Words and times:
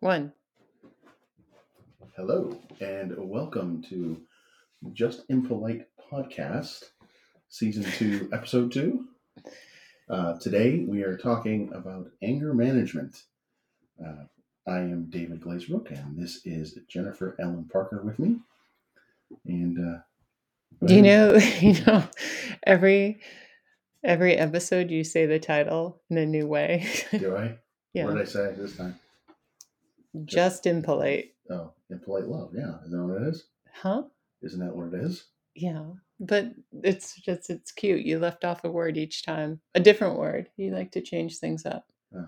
One. 0.00 0.34
Hello, 2.16 2.60
and 2.80 3.14
welcome 3.16 3.82
to 3.88 4.20
Just 4.92 5.22
Impolite 5.30 5.86
Podcast, 6.12 6.84
Season 7.48 7.82
2, 7.82 8.28
Episode 8.30 8.72
2. 8.72 9.06
Uh, 10.10 10.34
today 10.38 10.84
we 10.86 11.02
are 11.02 11.16
talking 11.16 11.72
about 11.72 12.08
anger 12.22 12.52
management. 12.52 13.22
Uh, 13.98 14.24
I 14.66 14.80
am 14.80 15.06
David 15.08 15.40
Glazebrook, 15.40 15.90
and 15.90 16.22
this 16.22 16.44
is 16.44 16.78
Jennifer 16.88 17.34
Ellen 17.40 17.66
Parker 17.72 18.02
with 18.04 18.18
me. 18.18 18.36
And 19.46 19.78
uh, 19.78 20.00
Do 20.84 20.94
you 20.94 21.02
know, 21.02 21.36
you 21.60 21.82
know, 21.86 22.04
every 22.66 23.20
every 24.04 24.36
episode 24.36 24.90
you 24.90 25.04
say 25.04 25.24
the 25.24 25.38
title 25.38 26.02
in 26.10 26.18
a 26.18 26.26
new 26.26 26.46
way. 26.46 26.86
Do 27.12 27.34
I? 27.34 27.56
yeah. 27.94 28.04
What 28.04 28.18
did 28.18 28.22
I 28.22 28.30
say 28.30 28.54
this 28.58 28.76
time? 28.76 29.00
Just 30.24 30.66
impolite. 30.66 31.34
Oh, 31.50 31.72
impolite 31.90 32.28
love. 32.28 32.50
Yeah, 32.54 32.76
isn't 32.86 32.98
that 32.98 33.06
what 33.06 33.22
it 33.22 33.28
is? 33.28 33.44
Huh? 33.72 34.02
Isn't 34.42 34.60
that 34.60 34.74
what 34.74 34.94
it 34.94 35.04
is? 35.04 35.24
Yeah. 35.54 35.84
But 36.18 36.52
it's 36.82 37.14
just 37.16 37.50
it's 37.50 37.72
cute. 37.72 38.04
You 38.04 38.18
left 38.18 38.44
off 38.44 38.64
a 38.64 38.70
word 38.70 38.96
each 38.96 39.24
time. 39.24 39.60
A 39.74 39.80
different 39.80 40.18
word. 40.18 40.48
You 40.56 40.72
like 40.72 40.92
to 40.92 41.00
change 41.02 41.38
things 41.38 41.66
up. 41.66 41.86
Oh. 42.14 42.26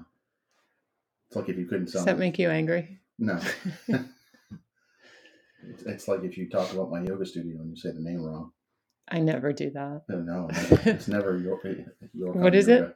It's 1.28 1.36
like 1.36 1.48
if 1.48 1.56
you 1.56 1.66
couldn't 1.66 1.92
Does 1.92 2.04
that 2.04 2.18
me. 2.18 2.26
make 2.26 2.38
you 2.38 2.50
angry? 2.50 3.00
No. 3.18 3.40
It's, 5.68 5.82
it's 5.82 6.08
like 6.08 6.22
if 6.22 6.38
you 6.38 6.48
talk 6.48 6.72
about 6.72 6.90
my 6.90 7.02
yoga 7.02 7.26
studio 7.26 7.60
and 7.60 7.70
you 7.70 7.76
say 7.76 7.90
the 7.90 8.00
name 8.00 8.22
wrong. 8.22 8.52
I 9.08 9.20
never 9.20 9.52
do 9.52 9.70
that. 9.70 10.02
Oh, 10.10 10.20
no, 10.20 10.46
no, 10.46 10.48
it's 10.84 11.08
never 11.08 11.36
your. 11.36 11.60
York 12.14 12.36
What 12.36 12.54
is 12.54 12.68
it? 12.68 12.94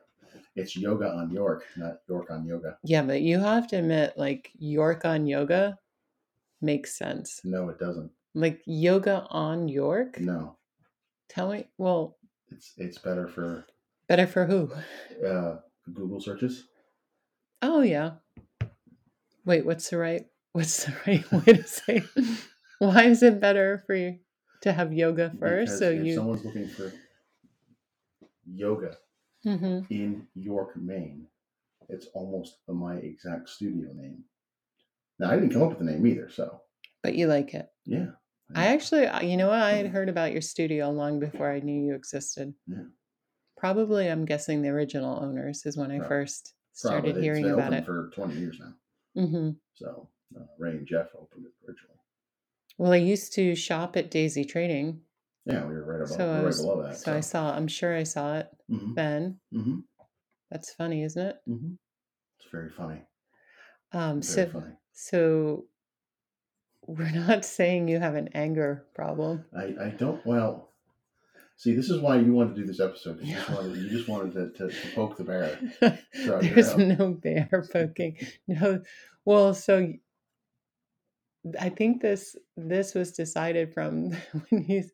It's 0.54 0.76
yoga 0.76 1.08
on 1.08 1.30
York, 1.30 1.64
not 1.76 1.98
York 2.08 2.30
on 2.30 2.44
yoga. 2.44 2.76
Yeah, 2.84 3.02
but 3.02 3.22
you 3.22 3.38
have 3.38 3.66
to 3.68 3.76
admit, 3.76 4.14
like 4.16 4.50
York 4.58 5.04
on 5.04 5.26
yoga 5.26 5.78
makes 6.60 6.96
sense. 6.96 7.40
No, 7.44 7.68
it 7.68 7.78
doesn't. 7.78 8.10
Like 8.34 8.62
yoga 8.66 9.26
on 9.30 9.68
York? 9.68 10.20
No, 10.20 10.56
Tell 11.28 11.50
me. 11.50 11.66
Well, 11.78 12.18
it's 12.50 12.74
it's 12.76 12.98
better 12.98 13.26
for 13.26 13.64
better 14.06 14.26
for 14.26 14.44
who? 14.44 14.70
uh, 15.26 15.60
Google 15.94 16.20
searches. 16.20 16.68
Oh 17.62 17.80
yeah. 17.80 18.12
Wait, 19.46 19.64
what's 19.64 19.88
the 19.88 19.96
right 19.96 20.26
what's 20.52 20.84
the 20.84 20.94
right 21.06 21.32
way 21.32 21.54
to 21.54 21.66
say 21.66 22.04
it? 22.14 22.38
Why 22.78 23.04
is 23.04 23.22
it 23.22 23.40
better 23.40 23.82
for 23.86 23.94
you 23.94 24.18
to 24.62 24.72
have 24.72 24.92
yoga 24.92 25.32
first? 25.40 25.72
Because 25.72 25.78
so 25.78 25.90
if 25.90 26.04
you 26.04 26.14
someone's 26.16 26.44
looking 26.44 26.68
for 26.68 26.92
yoga 28.46 28.96
Mhm. 29.46 29.86
in 29.90 30.26
York, 30.34 30.76
Maine, 30.76 31.26
it's 31.88 32.06
almost 32.14 32.58
my 32.68 32.96
exact 32.96 33.48
studio 33.48 33.92
name. 33.92 34.24
Now 35.18 35.30
I 35.30 35.34
didn't 35.36 35.50
come 35.50 35.62
up 35.62 35.70
with 35.70 35.78
the 35.78 35.84
name 35.84 36.06
either, 36.06 36.28
so 36.30 36.60
but 37.02 37.14
you 37.14 37.26
like 37.26 37.54
it. 37.54 37.68
yeah. 37.84 38.12
I 38.54 38.66
actually 38.66 39.08
you 39.26 39.36
know 39.36 39.48
what? 39.48 39.60
I 39.60 39.72
had 39.72 39.86
heard 39.86 40.08
about 40.08 40.32
your 40.32 40.42
studio 40.42 40.90
long 40.90 41.18
before 41.20 41.50
I 41.50 41.60
knew 41.60 41.86
you 41.86 41.94
existed. 41.94 42.54
Yeah. 42.66 42.84
Probably 43.56 44.08
I'm 44.08 44.24
guessing 44.26 44.60
the 44.62 44.68
original 44.68 45.18
owners 45.22 45.64
is 45.64 45.76
when 45.76 45.90
I 45.90 45.98
Prob- 45.98 46.08
first 46.08 46.54
started 46.72 47.02
Probably. 47.14 47.22
hearing 47.22 47.44
it's 47.44 47.50
been 47.50 47.58
about 47.58 47.72
it. 47.72 47.84
for 47.86 48.10
twenty 48.14 48.38
years 48.38 48.58
now. 48.60 48.74
Mm-hmm. 49.22 49.50
So 49.74 50.08
uh, 50.36 50.44
Ray 50.58 50.72
and 50.72 50.86
Jeff 50.86 51.08
opened 51.14 51.46
it 51.46 51.52
originally. 51.66 51.96
Well, 52.78 52.92
I 52.92 52.96
used 52.96 53.32
to 53.34 53.54
shop 53.54 53.96
at 53.96 54.10
Daisy 54.10 54.44
Trading. 54.44 55.02
Yeah, 55.44 55.66
we 55.66 55.74
were 55.74 55.84
right 55.84 55.96
above, 55.96 56.16
So 56.16 56.30
I 56.30 56.36
right 56.36 56.44
was- 56.46 56.60
below 56.60 56.82
that. 56.82 56.96
So 56.98 57.12
I 57.12 57.20
saw 57.20 57.54
I'm 57.54 57.68
sure 57.68 57.96
I 57.96 58.04
saw 58.04 58.36
it 58.38 58.48
hmm 58.68 58.94
then. 58.94 59.38
hmm 59.52 59.80
That's 60.50 60.72
funny, 60.72 61.02
isn't 61.02 61.26
it? 61.26 61.36
hmm 61.46 61.74
It's 62.38 62.50
very 62.50 62.70
funny. 62.70 63.02
Um 63.92 64.22
Very 64.22 64.46
so 64.46 64.46
funny. 64.46 64.74
So 64.92 65.64
we're 66.86 67.10
not 67.28 67.44
saying 67.44 67.88
you 67.88 67.98
have 67.98 68.14
an 68.14 68.28
anger 68.34 68.86
problem. 68.94 69.44
I, 69.56 69.74
I 69.80 69.88
don't. 69.98 70.24
Well, 70.26 70.68
see, 71.56 71.74
this 71.74 71.90
is 71.90 72.00
why 72.00 72.16
you 72.18 72.32
wanted 72.32 72.54
to 72.56 72.60
do 72.62 72.66
this 72.66 72.80
episode. 72.80 73.18
'cause 73.20 73.28
You 73.28 73.34
just 73.34 73.48
Yeah. 73.48 73.54
wanted, 73.56 73.76
you 73.76 73.88
just 73.90 74.08
wanted 74.08 74.32
to, 74.34 74.68
to, 74.68 74.72
to 74.74 74.88
poke 74.94 75.16
the 75.16 75.24
bear. 75.24 75.58
There's 76.40 76.76
no 76.76 77.12
bear 77.14 77.48
poking. 77.72 78.16
No. 78.48 78.82
Well, 79.24 79.54
so 79.54 79.92
I 81.60 81.68
think 81.70 82.02
this 82.02 82.36
this 82.56 82.94
was 82.94 83.12
decided 83.12 83.72
from 83.74 84.10
when 84.48 84.64
you 84.68 84.84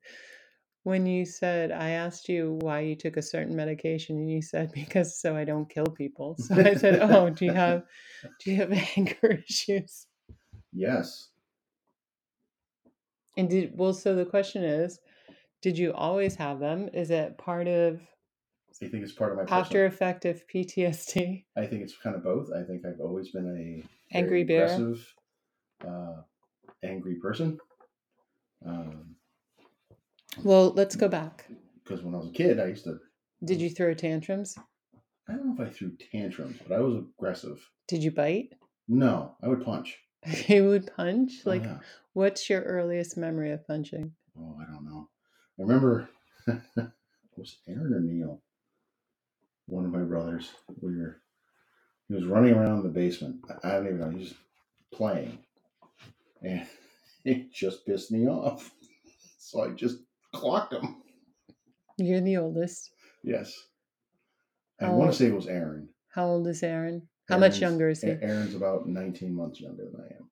when 0.88 1.04
you 1.04 1.26
said 1.26 1.70
I 1.70 1.90
asked 1.90 2.30
you 2.30 2.58
why 2.62 2.80
you 2.80 2.96
took 2.96 3.18
a 3.18 3.22
certain 3.22 3.54
medication 3.54 4.16
and 4.16 4.30
you 4.30 4.40
said 4.40 4.72
because 4.72 5.20
so 5.20 5.36
I 5.36 5.44
don't 5.44 5.68
kill 5.68 5.84
people. 5.86 6.34
So 6.38 6.54
I 6.56 6.74
said, 6.74 7.00
"Oh, 7.02 7.28
do 7.28 7.44
you 7.44 7.52
have 7.52 7.82
do 8.40 8.50
you 8.50 8.56
have 8.56 8.72
anger 8.96 9.44
issues?" 9.46 10.06
Yes. 10.72 11.28
And 13.36 13.50
did 13.50 13.76
well 13.76 13.92
so 13.92 14.14
the 14.16 14.24
question 14.24 14.64
is, 14.64 14.98
did 15.60 15.76
you 15.76 15.92
always 15.92 16.34
have 16.36 16.58
them? 16.58 16.88
Is 16.94 17.10
it 17.10 17.36
part 17.36 17.68
of 17.68 18.00
I 18.82 18.86
think 18.88 19.04
it's 19.04 19.12
part 19.12 19.32
of 19.32 19.38
my 19.38 19.56
after 19.56 19.84
effect 19.84 20.24
of 20.24 20.42
PTSD? 20.48 21.44
I 21.56 21.66
think 21.66 21.82
it's 21.82 21.96
kind 22.02 22.16
of 22.16 22.24
both. 22.24 22.48
I 22.50 22.62
think 22.62 22.86
I've 22.86 23.00
always 23.00 23.30
been 23.30 23.48
a 23.48 24.16
Angry 24.16 24.42
bear? 24.44 24.64
aggressive, 24.64 25.14
uh, 25.86 26.22
angry 26.82 27.16
person. 27.16 27.58
Um, 28.64 29.17
Well, 30.44 30.70
let's 30.70 30.96
go 30.96 31.08
back. 31.08 31.46
because 31.84 32.02
when 32.02 32.14
I 32.14 32.18
was 32.18 32.28
a 32.28 32.32
kid, 32.32 32.60
I 32.60 32.66
used 32.66 32.84
to. 32.84 32.98
Did 33.44 33.60
you 33.60 33.70
throw 33.70 33.94
tantrums? 33.94 34.56
I 35.28 35.32
don't 35.32 35.46
know 35.56 35.62
if 35.64 35.68
I 35.68 35.72
threw 35.72 35.92
tantrums, 36.12 36.56
but 36.66 36.74
I 36.74 36.80
was 36.80 36.96
aggressive. 36.96 37.58
Did 37.86 38.02
you 38.02 38.10
bite? 38.10 38.50
No, 38.88 39.36
I 39.42 39.48
would 39.48 39.64
punch. 39.64 39.98
You 40.48 40.68
would 40.68 40.90
punch? 40.96 41.32
Oh, 41.46 41.50
Like, 41.50 41.62
yeah. 41.62 41.78
what's 42.12 42.50
your 42.50 42.62
earliest 42.62 43.16
memory 43.16 43.52
of 43.52 43.66
punching? 43.66 44.12
Oh, 44.38 44.56
I 44.60 44.70
don't 44.72 44.84
know. 44.84 45.08
I 45.58 45.62
remember 45.62 46.08
it 46.46 46.90
was 47.36 47.58
Aaron 47.68 47.92
or 47.94 48.00
Neil, 48.00 48.42
one 49.66 49.84
of 49.84 49.92
my 49.92 50.02
brothers. 50.02 50.50
We 50.80 50.96
were 50.96 51.20
he 52.08 52.14
was 52.14 52.24
running 52.24 52.54
around 52.54 52.82
the 52.82 52.88
basement. 52.88 53.44
I 53.62 53.68
I 53.68 53.72
don't 53.74 53.86
even 53.86 54.00
know. 54.00 54.10
He 54.10 54.18
was 54.18 54.34
playing, 54.92 55.38
and 56.42 56.66
it 57.24 57.52
just 57.52 57.86
pissed 57.86 58.10
me 58.10 58.26
off. 58.26 58.70
So 59.38 59.62
I 59.62 59.68
just 59.70 59.98
clocked 60.34 60.72
him. 60.72 60.96
You're 61.98 62.20
the 62.20 62.36
oldest. 62.36 62.90
Yes, 63.24 63.52
I 64.80 64.86
How 64.86 64.94
want 64.94 65.12
to 65.12 65.16
say 65.18 65.26
it 65.26 65.34
was 65.34 65.46
Aaron. 65.46 65.88
How 66.14 66.26
old 66.26 66.46
is 66.46 66.62
Aaron? 66.62 67.08
How 67.28 67.38
much 67.38 67.60
younger 67.60 67.90
is 67.90 68.00
he? 68.00 68.08
Aaron's 68.08 68.54
about 68.54 68.86
19 68.86 69.34
months 69.34 69.60
younger 69.60 69.84
than 69.84 70.00
I 70.00 70.14
am. 70.14 70.30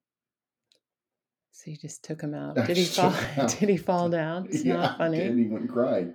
So 1.52 1.70
you 1.70 1.76
just 1.76 2.04
took 2.04 2.20
him 2.20 2.34
out. 2.34 2.58
I 2.58 2.66
Did 2.66 2.76
he 2.76 2.84
fall? 2.84 3.14
Did 3.48 3.68
he 3.68 3.76
fall 3.76 4.08
down? 4.08 4.46
It's 4.50 4.64
yeah, 4.64 4.74
not 4.74 4.98
funny. 4.98 5.20
And 5.20 5.38
he 5.38 5.46
went 5.46 5.62
and 5.62 5.72
cried. 5.72 6.14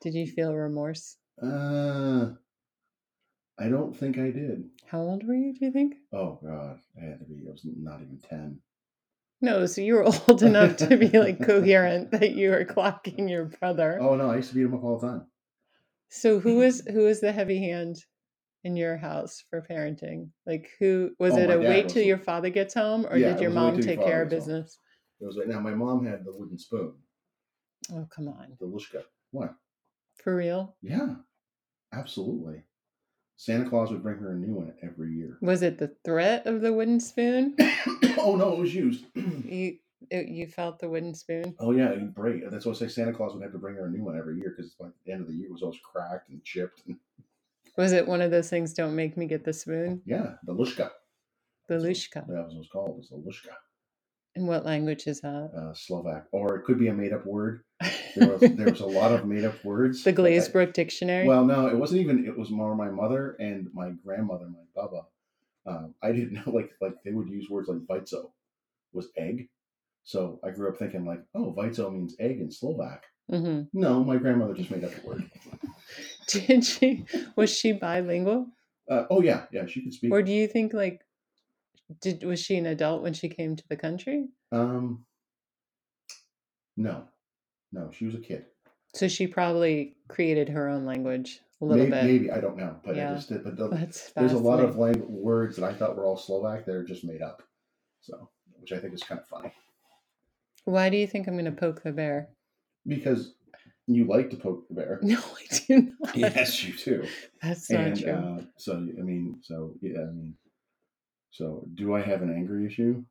Did 0.00 0.14
you 0.14 0.26
feel 0.26 0.54
remorse? 0.54 1.16
Uh, 1.42 2.30
I 3.58 3.68
don't 3.68 3.94
think 3.96 4.18
I 4.18 4.30
did. 4.30 4.64
How 4.86 5.00
old 5.00 5.26
were 5.26 5.34
you? 5.34 5.52
Do 5.52 5.66
you 5.66 5.70
think? 5.70 5.96
Oh 6.12 6.38
God, 6.42 6.78
I 7.00 7.04
had 7.04 7.18
to 7.20 7.24
be. 7.26 7.42
I 7.46 7.50
was 7.50 7.60
not 7.64 8.00
even 8.00 8.18
ten. 8.28 8.58
No, 9.40 9.66
so 9.66 9.80
you 9.80 9.94
were 9.94 10.04
old 10.28 10.42
enough 10.42 10.76
to 10.78 10.96
be 10.96 11.08
like 11.18 11.42
coherent 11.44 12.10
that 12.12 12.32
you 12.32 12.50
were 12.50 12.64
clocking 12.64 13.28
your 13.30 13.46
brother. 13.46 13.98
Oh 14.00 14.14
no, 14.14 14.30
I 14.30 14.36
used 14.36 14.50
to 14.50 14.54
beat 14.54 14.62
him 14.64 14.74
up 14.74 14.84
all 14.84 14.98
the 14.98 15.06
time. 15.08 15.26
So 16.08 16.40
who 16.40 16.60
is 16.68 16.82
who 16.90 17.06
is 17.06 17.20
the 17.20 17.32
heavy 17.32 17.58
hand 17.58 17.96
in 18.64 18.76
your 18.76 18.96
house 18.96 19.42
for 19.48 19.62
parenting? 19.68 20.30
Like 20.46 20.70
who 20.78 21.10
was 21.18 21.32
Oh, 21.34 21.38
it 21.38 21.50
a 21.50 21.58
wait 21.58 21.88
till 21.88 22.02
your 22.02 22.18
father 22.18 22.50
gets 22.50 22.74
home 22.74 23.06
or 23.06 23.16
Yeah, 23.16 23.32
did 23.32 23.40
your 23.40 23.50
was 23.50 23.56
a 23.56 23.60
wait 23.60 23.72
mom 23.72 23.80
take 23.80 24.02
care 24.02 24.22
of 24.22 24.28
gets 24.30 24.44
home. 24.46 24.54
business? 24.54 24.78
It 25.20 25.26
was 25.26 25.36
like 25.36 25.48
now 25.48 25.60
my 25.60 25.74
mom 25.74 26.04
had 26.06 26.24
the 26.24 26.32
wooden 26.32 26.58
spoon, 26.58 26.94
Oh, 27.92 28.06
come 28.14 28.28
on. 28.28 28.56
the 28.58 28.66
Lushka. 28.66 29.02
What? 29.32 29.54
For 30.22 30.34
real? 30.36 30.76
Yeah, 30.82 31.14
absolutely. 31.92 32.62
Santa 33.40 33.70
Claus 33.70 33.90
would 33.90 34.02
bring 34.02 34.18
her 34.18 34.32
a 34.32 34.36
new 34.36 34.52
one 34.52 34.74
every 34.82 35.14
year. 35.14 35.38
Was 35.40 35.62
it 35.62 35.78
the 35.78 35.96
threat 36.04 36.46
of 36.46 36.60
the 36.60 36.74
wooden 36.74 37.00
spoon? 37.00 37.56
oh 38.18 38.36
no, 38.36 38.52
it 38.52 38.58
was 38.58 38.74
used. 38.74 39.06
You 39.14 39.78
it, 40.10 40.28
you 40.28 40.46
felt 40.46 40.78
the 40.78 40.90
wooden 40.90 41.14
spoon? 41.14 41.56
oh 41.58 41.70
yeah, 41.70 41.90
it'd 41.90 42.14
break. 42.14 42.50
That's 42.50 42.66
why 42.66 42.72
I 42.72 42.74
say 42.74 42.88
Santa 42.88 43.14
Claus 43.14 43.32
would 43.32 43.42
have 43.42 43.52
to 43.52 43.58
bring 43.58 43.76
her 43.76 43.86
a 43.86 43.90
new 43.90 44.04
one 44.04 44.18
every 44.18 44.36
year 44.36 44.52
because 44.54 44.74
like 44.78 44.92
the 45.06 45.12
end 45.12 45.22
of 45.22 45.26
the 45.26 45.32
year 45.32 45.46
it 45.46 45.52
was 45.52 45.62
always 45.62 45.80
cracked 45.82 46.28
and 46.28 46.44
chipped. 46.44 46.82
And, 46.86 46.98
Was 47.78 47.92
it 47.92 48.06
one 48.06 48.20
of 48.20 48.30
those 48.30 48.50
things 48.50 48.74
don't 48.74 48.94
make 48.94 49.16
me 49.16 49.24
get 49.24 49.42
the 49.42 49.54
spoon? 49.54 50.02
yeah, 50.04 50.34
the 50.44 50.52
Lushka. 50.52 50.90
The 51.66 51.76
lushka. 51.76 52.26
That 52.26 52.44
was 52.44 52.48
what 52.48 52.52
it 52.52 52.58
was 52.58 52.68
called. 52.70 52.90
It 52.90 52.96
was 52.96 53.08
the 53.08 53.16
Lushka. 53.16 53.54
In 54.36 54.46
what 54.46 54.64
language 54.64 55.06
is 55.06 55.20
that? 55.22 55.50
uh, 55.56 55.74
Slovak, 55.74 56.26
or 56.30 56.54
it 56.56 56.64
could 56.64 56.78
be 56.78 56.88
a 56.88 56.94
made 56.94 57.12
up 57.12 57.26
word. 57.26 57.64
There 58.14 58.28
was 58.28 58.40
there 58.56 58.70
was 58.70 58.80
a 58.80 58.86
lot 59.00 59.12
of 59.12 59.26
made 59.26 59.44
up 59.44 59.64
words. 59.64 60.04
the 60.04 60.12
Glazebrook 60.12 60.72
dictionary? 60.72 61.26
Well, 61.26 61.44
no, 61.44 61.66
it 61.66 61.76
wasn't 61.76 62.00
even. 62.00 62.24
It 62.26 62.38
was 62.38 62.50
more 62.50 62.74
my 62.76 62.88
mother 62.90 63.36
and 63.40 63.68
my 63.74 63.90
grandmother, 63.90 64.46
my 64.46 64.62
baba. 64.74 65.02
Um, 65.66 65.94
I 66.02 66.12
didn't 66.12 66.32
know 66.46 66.52
like 66.52 66.70
like 66.80 66.94
they 67.04 67.10
would 67.12 67.28
use 67.28 67.50
words 67.50 67.68
like 67.68 67.78
"vajco" 67.86 68.30
was 68.92 69.08
egg. 69.16 69.48
So 70.04 70.40
I 70.44 70.50
grew 70.50 70.68
up 70.70 70.78
thinking 70.78 71.04
like, 71.04 71.22
oh, 71.34 71.52
"vajco" 71.56 71.92
means 71.92 72.14
egg 72.20 72.40
in 72.40 72.50
Slovak. 72.50 73.04
hmm 73.28 73.62
No, 73.72 74.04
my 74.04 74.16
grandmother 74.16 74.54
just 74.54 74.70
made 74.70 74.84
up 74.84 74.94
the 74.94 75.06
word. 75.06 75.30
Did 76.28 76.64
she? 76.64 77.04
Was 77.36 77.50
she 77.50 77.72
bilingual? 77.72 78.46
Uh, 78.88 79.04
oh 79.10 79.22
yeah, 79.22 79.46
yeah, 79.52 79.66
she 79.66 79.82
could 79.82 79.92
speak. 79.92 80.12
Or 80.12 80.22
do 80.22 80.32
you 80.32 80.46
think 80.46 80.72
like 80.72 81.00
Did 82.00 82.22
was 82.24 82.40
she 82.40 82.56
an 82.56 82.66
adult 82.66 83.02
when 83.02 83.14
she 83.14 83.28
came 83.28 83.56
to 83.56 83.64
the 83.68 83.76
country? 83.76 84.28
Um, 84.52 85.04
no, 86.76 87.04
no, 87.72 87.90
she 87.92 88.06
was 88.06 88.14
a 88.14 88.20
kid. 88.20 88.46
So 88.94 89.08
she 89.08 89.26
probably 89.26 89.96
created 90.08 90.48
her 90.48 90.68
own 90.68 90.84
language 90.84 91.40
a 91.60 91.64
little 91.64 91.84
maybe, 91.86 91.90
bit. 91.90 92.04
maybe 92.04 92.30
I 92.30 92.40
don't 92.40 92.56
know, 92.56 92.76
but 92.84 92.96
Yeah. 92.96 93.12
I 93.12 93.14
just 93.14 93.28
did. 93.28 93.44
But 93.44 93.56
the, 93.56 93.68
there's 94.16 94.32
a 94.32 94.38
lot 94.38 94.60
of 94.60 94.74
fascinating. 94.74 95.02
lang- 95.02 95.22
words 95.22 95.56
that 95.56 95.64
I 95.64 95.74
thought 95.74 95.96
were 95.96 96.04
all 96.04 96.16
Slovak 96.16 96.64
that 96.66 96.74
are 96.74 96.84
just 96.84 97.04
made 97.04 97.22
up. 97.22 97.42
So, 98.00 98.30
which 98.58 98.72
I 98.72 98.78
think 98.78 98.94
is 98.94 99.02
kind 99.02 99.20
of 99.20 99.26
funny 99.26 99.52
Why 100.64 100.88
do 100.90 100.96
you 100.96 101.06
think 101.06 101.26
I'm 101.28 101.34
going 101.34 101.44
to 101.44 101.52
poke 101.52 101.82
the 101.82 101.92
bear? 101.92 102.28
because 102.86 103.34
you 103.86 104.06
like 104.06 104.30
to 104.30 104.36
poke 104.36 104.66
the 104.68 104.74
bear. 104.74 105.00
No, 105.02 105.18
I 105.18 105.58
do 105.66 105.92
not. 106.00 106.16
yes, 106.16 106.64
you 106.64 106.72
do. 106.74 107.06
That's 107.42 107.70
not 107.70 107.86
and 107.88 107.98
true. 108.00 108.12
uh, 108.12 108.40
so 108.56 108.74
I 108.76 109.02
mean, 109.02 109.38
so 109.42 109.74
yeah, 109.82 110.00
I 110.00 110.04
mean, 110.06 110.34
so 111.30 111.66
do 111.74 111.94
I 111.94 112.02
have 112.02 112.22
an 112.22 112.30
anger 112.30 112.64
issue? 112.64 113.04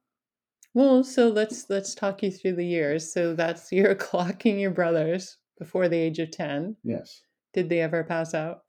Well, 0.74 1.04
so 1.04 1.30
let's 1.30 1.69
let's 1.69 1.95
talk 1.95 2.21
you 2.21 2.31
through 2.31 2.56
the 2.56 2.66
years. 2.66 3.12
So 3.12 3.33
that's 3.33 3.71
you're 3.71 3.95
clocking 3.95 4.60
your 4.60 4.71
brothers 4.71 5.38
before 5.57 5.89
the 5.89 5.98
age 5.98 6.19
of 6.19 6.31
ten. 6.31 6.75
Yes. 6.83 7.21
Did 7.54 7.69
they 7.69 7.81
ever 7.81 8.04
pass 8.04 8.33
out? 8.33 8.63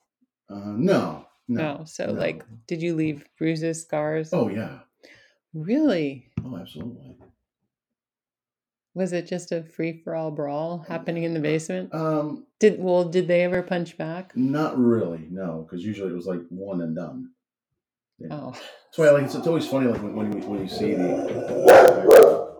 Uh, 0.48 0.74
no. 0.76 1.26
No. 1.48 1.62
No. 1.62 1.84
So 1.84 2.06
no. 2.06 2.12
like, 2.12 2.44
did 2.66 2.80
you 2.80 2.94
leave 2.94 3.24
bruises, 3.38 3.82
scars? 3.82 4.30
Oh 4.32 4.48
yeah. 4.48 4.80
really? 5.52 6.30
Oh, 6.44 6.56
absolutely. 6.56 7.16
Was 8.94 9.12
it 9.12 9.26
just 9.26 9.52
a 9.52 9.62
free 9.62 10.00
for 10.02 10.16
all 10.16 10.30
brawl 10.32 10.84
happening 10.88 11.22
in 11.22 11.32
the 11.32 11.40
basement? 11.40 11.94
Um, 11.94 12.46
Did 12.58 12.82
well? 12.82 13.04
Did 13.04 13.28
they 13.28 13.42
ever 13.42 13.62
punch 13.62 13.96
back? 13.96 14.36
not 14.36 14.76
really. 14.78 15.28
No, 15.30 15.64
because 15.64 15.84
usually 15.84 16.10
it 16.10 16.16
was 16.16 16.26
like 16.26 16.40
one 16.48 16.80
and 16.80 16.96
done. 16.96 17.30
Yeah. 18.20 18.28
Oh, 18.32 18.50
That's 18.52 18.98
why 18.98 19.06
I 19.06 19.10
like 19.12 19.24
it's, 19.24 19.34
it's 19.34 19.46
always 19.46 19.66
funny 19.66 19.86
like 19.86 20.02
when, 20.02 20.14
when 20.14 20.32
you 20.32 20.46
when 20.48 20.60
you 20.60 20.68
see 20.68 20.94
the 20.94 22.50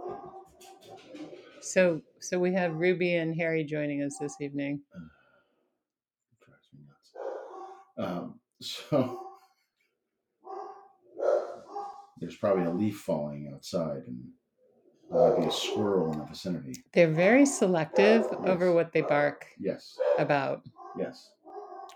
so 1.61 2.01
so 2.21 2.39
we 2.39 2.55
have 2.55 2.75
Ruby 2.75 3.15
and 3.17 3.37
Harry 3.37 3.65
joining 3.65 4.03
us 4.03 4.17
this 4.19 4.37
evening. 4.41 4.81
drives 6.47 6.69
me 6.73 6.81
nuts. 6.89 7.12
Um, 7.99 8.41
so 8.62 9.21
there's 12.21 12.37
probably 12.37 12.65
a 12.65 12.71
leaf 12.71 12.99
falling 13.01 13.51
outside, 13.55 14.03
and 14.06 14.23
there 15.11 15.31
might 15.31 15.41
be 15.41 15.47
a 15.47 15.53
squirrel 15.53 16.13
in 16.13 16.19
the 16.21 16.25
vicinity. 16.25 16.73
They're 16.95 17.13
very 17.13 17.45
selective 17.45 18.27
over 18.47 18.73
what 18.73 18.93
they 18.93 19.03
bark 19.03 19.47
Yes, 19.59 19.99
about 20.19 20.63
yes. 20.99 21.31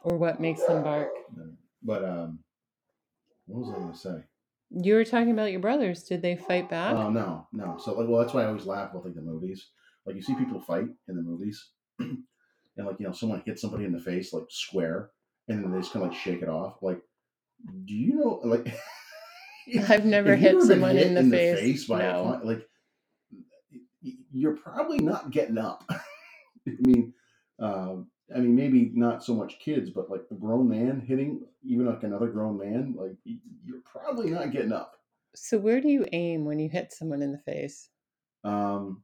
or 0.02 0.18
what 0.18 0.38
makes 0.40 0.62
them 0.64 0.82
bark. 0.82 1.08
But 1.82 2.04
um, 2.04 2.38
what 3.46 3.60
was 3.60 3.70
I 3.70 3.78
going 3.78 3.92
to 3.92 3.98
say? 3.98 4.24
You 4.70 4.94
were 4.94 5.04
talking 5.04 5.30
about 5.30 5.52
your 5.52 5.60
brothers. 5.60 6.02
Did 6.04 6.22
they 6.22 6.36
fight 6.36 6.68
back? 6.68 6.94
Oh 6.94 7.10
no, 7.10 7.46
no. 7.52 7.76
So 7.78 7.92
like, 7.94 8.08
well, 8.08 8.20
that's 8.20 8.34
why 8.34 8.42
I 8.42 8.46
always 8.46 8.66
laugh 8.66 8.90
about 8.90 9.04
like 9.04 9.14
the 9.14 9.22
movies. 9.22 9.68
Like 10.06 10.16
you 10.16 10.22
see 10.22 10.34
people 10.34 10.60
fight 10.60 10.88
in 11.08 11.16
the 11.16 11.22
movies, 11.22 11.70
and 11.98 12.24
like 12.76 12.98
you 12.98 13.06
know, 13.06 13.12
someone 13.12 13.42
hits 13.46 13.62
somebody 13.62 13.84
in 13.84 13.92
the 13.92 14.00
face 14.00 14.32
like 14.32 14.44
square, 14.48 15.10
and 15.48 15.62
then 15.62 15.70
they 15.70 15.78
just 15.78 15.92
kind 15.92 16.04
of 16.04 16.10
like 16.10 16.18
shake 16.18 16.42
it 16.42 16.48
off. 16.48 16.82
Like, 16.82 17.00
do 17.84 17.94
you 17.94 18.16
know 18.16 18.40
like? 18.44 18.74
I've 19.88 20.04
never 20.04 20.34
hit 20.34 20.60
someone 20.62 20.96
hit 20.96 21.06
in 21.06 21.14
the 21.14 21.36
face. 21.36 21.86
by 21.86 22.02
a 22.02 22.12
no. 22.12 22.24
punch, 22.24 22.44
like 22.44 22.68
you're 24.32 24.56
probably 24.56 24.98
not 24.98 25.30
getting 25.30 25.58
up. 25.58 25.84
I 25.90 26.72
mean, 26.80 27.14
uh, 27.58 27.96
I 28.34 28.38
mean, 28.38 28.54
maybe 28.54 28.90
not 28.94 29.22
so 29.22 29.34
much 29.34 29.58
kids, 29.58 29.90
but 29.90 30.10
like 30.10 30.22
a 30.30 30.34
grown 30.34 30.68
man 30.68 31.00
hitting 31.00 31.42
even 31.62 31.86
like 31.86 32.02
another 32.02 32.28
grown 32.28 32.58
man, 32.58 32.94
like 32.96 33.16
you're 33.64 33.80
probably 33.84 34.30
not 34.30 34.50
getting 34.50 34.72
up. 34.72 34.96
So 35.34 35.58
where 35.58 35.80
do 35.80 35.88
you 35.88 36.06
aim 36.12 36.44
when 36.44 36.58
you 36.58 36.68
hit 36.68 36.92
someone 36.92 37.22
in 37.22 37.32
the 37.32 37.38
face? 37.38 37.90
Um, 38.44 39.02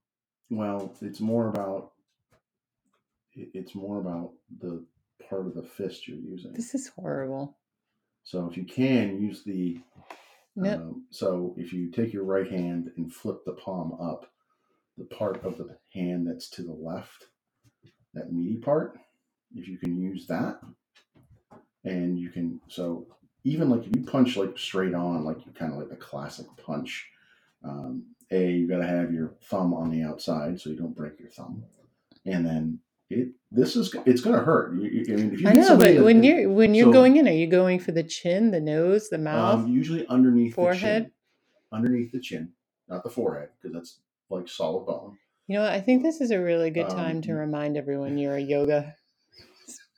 well, 0.48 0.94
it's 1.02 1.20
more 1.20 1.48
about 1.48 1.92
it's 3.34 3.74
more 3.74 4.00
about 4.00 4.32
the 4.60 4.84
part 5.28 5.46
of 5.46 5.54
the 5.54 5.62
fist 5.62 6.08
you're 6.08 6.18
using. 6.18 6.52
This 6.52 6.74
is 6.74 6.88
horrible. 6.88 7.56
So 8.24 8.46
if 8.46 8.56
you 8.56 8.64
can 8.64 9.20
use 9.20 9.42
the 9.44 9.80
No, 10.56 10.74
Um, 10.74 11.04
so 11.10 11.54
if 11.56 11.72
you 11.72 11.90
take 11.90 12.12
your 12.12 12.24
right 12.24 12.50
hand 12.50 12.90
and 12.96 13.12
flip 13.12 13.44
the 13.44 13.52
palm 13.52 13.92
up, 14.00 14.30
the 14.98 15.04
part 15.04 15.44
of 15.44 15.56
the 15.58 15.78
hand 15.94 16.26
that's 16.26 16.50
to 16.50 16.62
the 16.62 16.72
left, 16.72 17.26
that 18.14 18.32
meaty 18.32 18.56
part, 18.56 18.98
if 19.54 19.68
you 19.68 19.78
can 19.78 20.00
use 20.00 20.26
that, 20.28 20.60
and 21.84 22.18
you 22.18 22.30
can 22.30 22.60
so 22.68 23.06
even 23.44 23.70
like 23.70 23.86
if 23.86 23.96
you 23.96 24.02
punch 24.04 24.36
like 24.36 24.58
straight 24.58 24.94
on, 24.94 25.24
like 25.24 25.44
you 25.46 25.52
kind 25.52 25.72
of 25.72 25.78
like 25.78 25.90
a 25.92 25.96
classic 25.96 26.46
punch. 26.64 27.08
Um, 27.64 28.04
a 28.30 28.50
you 28.52 28.68
got 28.68 28.78
to 28.78 28.86
have 28.86 29.12
your 29.12 29.34
thumb 29.42 29.74
on 29.74 29.90
the 29.90 30.02
outside 30.02 30.60
so 30.60 30.70
you 30.70 30.76
don't 30.76 30.94
break 30.96 31.18
your 31.18 31.28
thumb, 31.30 31.64
and 32.24 32.46
then 32.46 32.78
it 33.10 33.30
this 33.50 33.76
is 33.76 33.94
it's 34.06 34.20
gonna 34.20 34.38
hurt. 34.38 34.74
You, 34.76 34.88
you- 34.88 35.14
I 35.14 35.16
mean, 35.16 35.34
if 35.34 35.40
you 35.40 35.48
I 35.48 35.52
know, 35.54 35.76
but 35.76 35.96
the- 35.96 36.02
when 36.04 36.22
you're 36.22 36.48
when 36.48 36.74
you're 36.74 36.86
so- 36.86 36.92
going 36.92 37.16
in, 37.16 37.26
are 37.28 37.32
you 37.32 37.48
going 37.48 37.78
for 37.80 37.92
the 37.92 38.04
chin, 38.04 38.50
the 38.50 38.60
nose, 38.60 39.08
the 39.08 39.18
mouth? 39.18 39.64
um, 39.64 39.68
usually 39.68 40.06
underneath 40.06 40.54
forehead? 40.54 41.04
the 41.06 41.06
chin, 41.08 41.12
underneath 41.72 42.12
the 42.12 42.20
chin, 42.20 42.52
not 42.88 43.02
the 43.02 43.10
forehead, 43.10 43.48
because 43.60 43.74
that's 43.74 43.98
like 44.30 44.48
solid 44.48 44.86
bone. 44.86 45.18
you 45.48 45.56
know, 45.56 45.62
what? 45.64 45.72
I 45.72 45.80
think 45.80 46.02
this 46.04 46.20
is 46.20 46.30
a 46.30 46.40
really 46.40 46.70
good 46.70 46.88
time 46.88 47.16
um, 47.16 47.22
to 47.22 47.34
remind 47.34 47.76
everyone 47.76 48.16
you're 48.16 48.36
a 48.36 48.40
yoga 48.40 48.94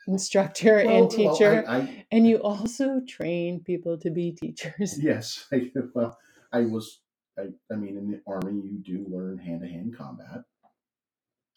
instructor 0.07 0.83
Well, 0.85 0.89
and 0.89 1.09
well, 1.19 1.37
teacher, 1.37 1.65
I, 1.67 1.77
I, 1.77 2.07
and 2.11 2.27
you 2.27 2.37
also 2.39 3.01
train 3.07 3.61
people 3.61 3.99
to 3.99 4.11
be 4.11 4.33
teachers. 4.33 4.99
yes, 5.03 5.47
I, 5.53 5.71
well, 5.95 6.19
I 6.53 6.63
was. 6.63 7.01
I, 7.39 7.47
I 7.73 7.77
mean, 7.77 7.97
in 7.97 8.11
the 8.11 8.21
army, 8.27 8.61
you 8.61 8.79
do 8.79 9.07
learn 9.09 9.39
hand 9.39 9.63
to 9.63 9.69
hand 9.69 9.97
combat, 9.97 10.43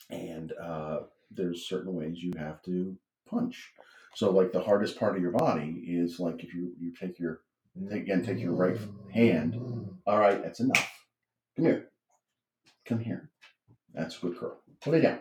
and 0.10 0.54
uh, 0.62 1.00
there's 1.32 1.68
certain 1.68 1.94
ways 1.94 2.24
you 2.24 2.34
have 2.38 2.62
to 2.64 2.96
punch. 3.30 3.74
So, 4.16 4.32
like 4.32 4.54
the 4.54 4.62
hardest 4.62 4.98
part 4.98 5.18
of 5.18 5.22
your 5.22 5.32
body 5.32 5.84
is 5.86 6.20
like 6.20 6.44
if 6.44 6.54
you 6.54 6.72
you 6.80 6.94
take 6.94 7.20
your 7.20 7.42
again 7.92 8.24
take 8.24 8.40
your 8.40 8.54
right 8.54 8.78
hand. 9.14 9.56
All 10.08 10.20
right, 10.20 10.42
that's 10.42 10.62
enough. 10.62 10.90
Come 11.56 11.66
here. 11.66 11.90
Come 12.86 13.00
here. 13.00 13.30
That's 13.94 14.18
a 14.18 14.22
good 14.22 14.40
girl. 14.40 14.62
Put 14.82 14.94
it 14.96 15.02
down. 15.02 15.20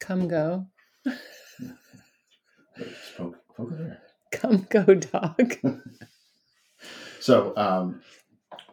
Come 0.00 0.28
go, 0.28 0.66
poke, 3.16 3.36
poke 3.56 3.70
there. 3.70 4.02
come 4.30 4.66
go, 4.70 4.94
dog. 4.94 5.56
So, 7.20 7.56
um, 7.56 8.00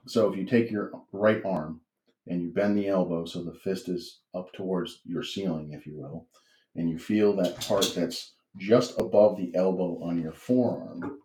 so 0.07 0.31
if 0.31 0.35
you 0.35 0.44
take 0.44 0.71
your 0.71 0.91
right 1.11 1.39
arm 1.45 1.81
and 2.25 2.42
you 2.42 2.49
bend 2.49 2.75
the 2.75 2.87
elbow 2.87 3.25
so 3.25 3.44
the 3.44 3.54
fist 3.54 3.87
is 3.89 4.21
up 4.33 4.51
towards 4.54 5.01
your 5.06 5.21
ceiling, 5.21 5.73
if 5.73 5.85
you 5.85 5.95
will, 5.95 6.28
and 6.75 6.89
you 6.89 6.97
feel 6.97 7.35
that 7.35 7.61
part 7.68 7.94
that's 7.95 8.33
just 8.57 8.99
above 8.99 9.37
the 9.37 9.56
elbow 9.56 10.01
on 10.04 10.19
your 10.19 10.31
forearm, 10.31 11.19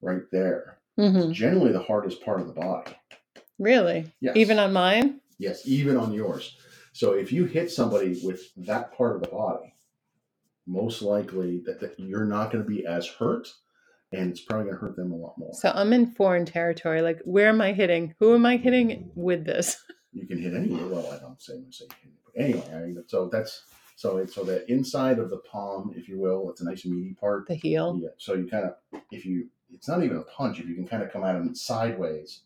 right 0.00 0.22
there, 0.30 0.78
hmm 0.96 1.32
generally 1.32 1.72
the 1.72 1.82
hardest 1.82 2.22
part 2.24 2.40
of 2.40 2.46
the 2.46 2.52
body. 2.52 2.92
Really? 3.58 4.06
Yes. 4.20 4.36
Even 4.36 4.60
on 4.60 4.72
mine? 4.72 5.20
Yes, 5.38 5.62
even 5.66 5.96
on 5.96 6.12
yours. 6.12 6.56
So 6.92 7.14
if 7.14 7.32
you 7.32 7.46
hit 7.46 7.72
somebody 7.72 8.20
with 8.22 8.42
that 8.68 8.96
part 8.96 9.16
of 9.16 9.22
the 9.22 9.28
body, 9.28 9.74
most 10.66 11.02
likely 11.02 11.62
that, 11.66 11.80
that 11.80 11.98
you're 11.98 12.24
not 12.24 12.50
going 12.52 12.64
to 12.64 12.68
be 12.68 12.86
as 12.86 13.06
hurt, 13.06 13.48
and 14.12 14.30
it's 14.30 14.40
probably 14.40 14.66
going 14.66 14.76
to 14.76 14.80
hurt 14.80 14.96
them 14.96 15.12
a 15.12 15.16
lot 15.16 15.36
more. 15.38 15.52
So 15.54 15.70
I'm 15.74 15.92
in 15.92 16.06
foreign 16.06 16.44
territory. 16.44 17.02
Like, 17.02 17.20
where 17.24 17.48
am 17.48 17.60
I 17.60 17.72
hitting? 17.72 18.14
Who 18.20 18.34
am 18.34 18.46
I 18.46 18.56
hitting 18.56 19.10
with 19.14 19.44
this? 19.44 19.76
you 20.12 20.26
can 20.26 20.40
hit 20.40 20.54
anywhere. 20.54 20.86
Well, 20.86 21.12
I 21.12 21.18
don't 21.18 21.40
say 21.40 21.54
say 21.70 21.86
anyway. 22.36 22.64
I 22.72 22.78
mean, 22.80 23.04
so 23.06 23.28
that's 23.28 23.64
so 23.96 24.18
it's 24.18 24.34
so 24.34 24.44
that 24.44 24.68
inside 24.68 25.18
of 25.18 25.30
the 25.30 25.38
palm, 25.38 25.92
if 25.96 26.08
you 26.08 26.18
will, 26.18 26.50
it's 26.50 26.60
a 26.60 26.64
nice 26.64 26.84
meaty 26.84 27.14
part. 27.14 27.46
The 27.48 27.54
heel. 27.54 27.98
Yeah. 28.00 28.10
So 28.18 28.34
you 28.34 28.46
kind 28.46 28.66
of 28.66 29.00
if 29.10 29.24
you 29.24 29.48
it's 29.70 29.88
not 29.88 30.02
even 30.02 30.18
a 30.18 30.22
punch. 30.22 30.60
If 30.60 30.68
you 30.68 30.74
can 30.74 30.86
kind 30.86 31.02
of 31.02 31.10
come 31.10 31.24
at 31.24 31.32
them 31.32 31.54
sideways, 31.54 32.42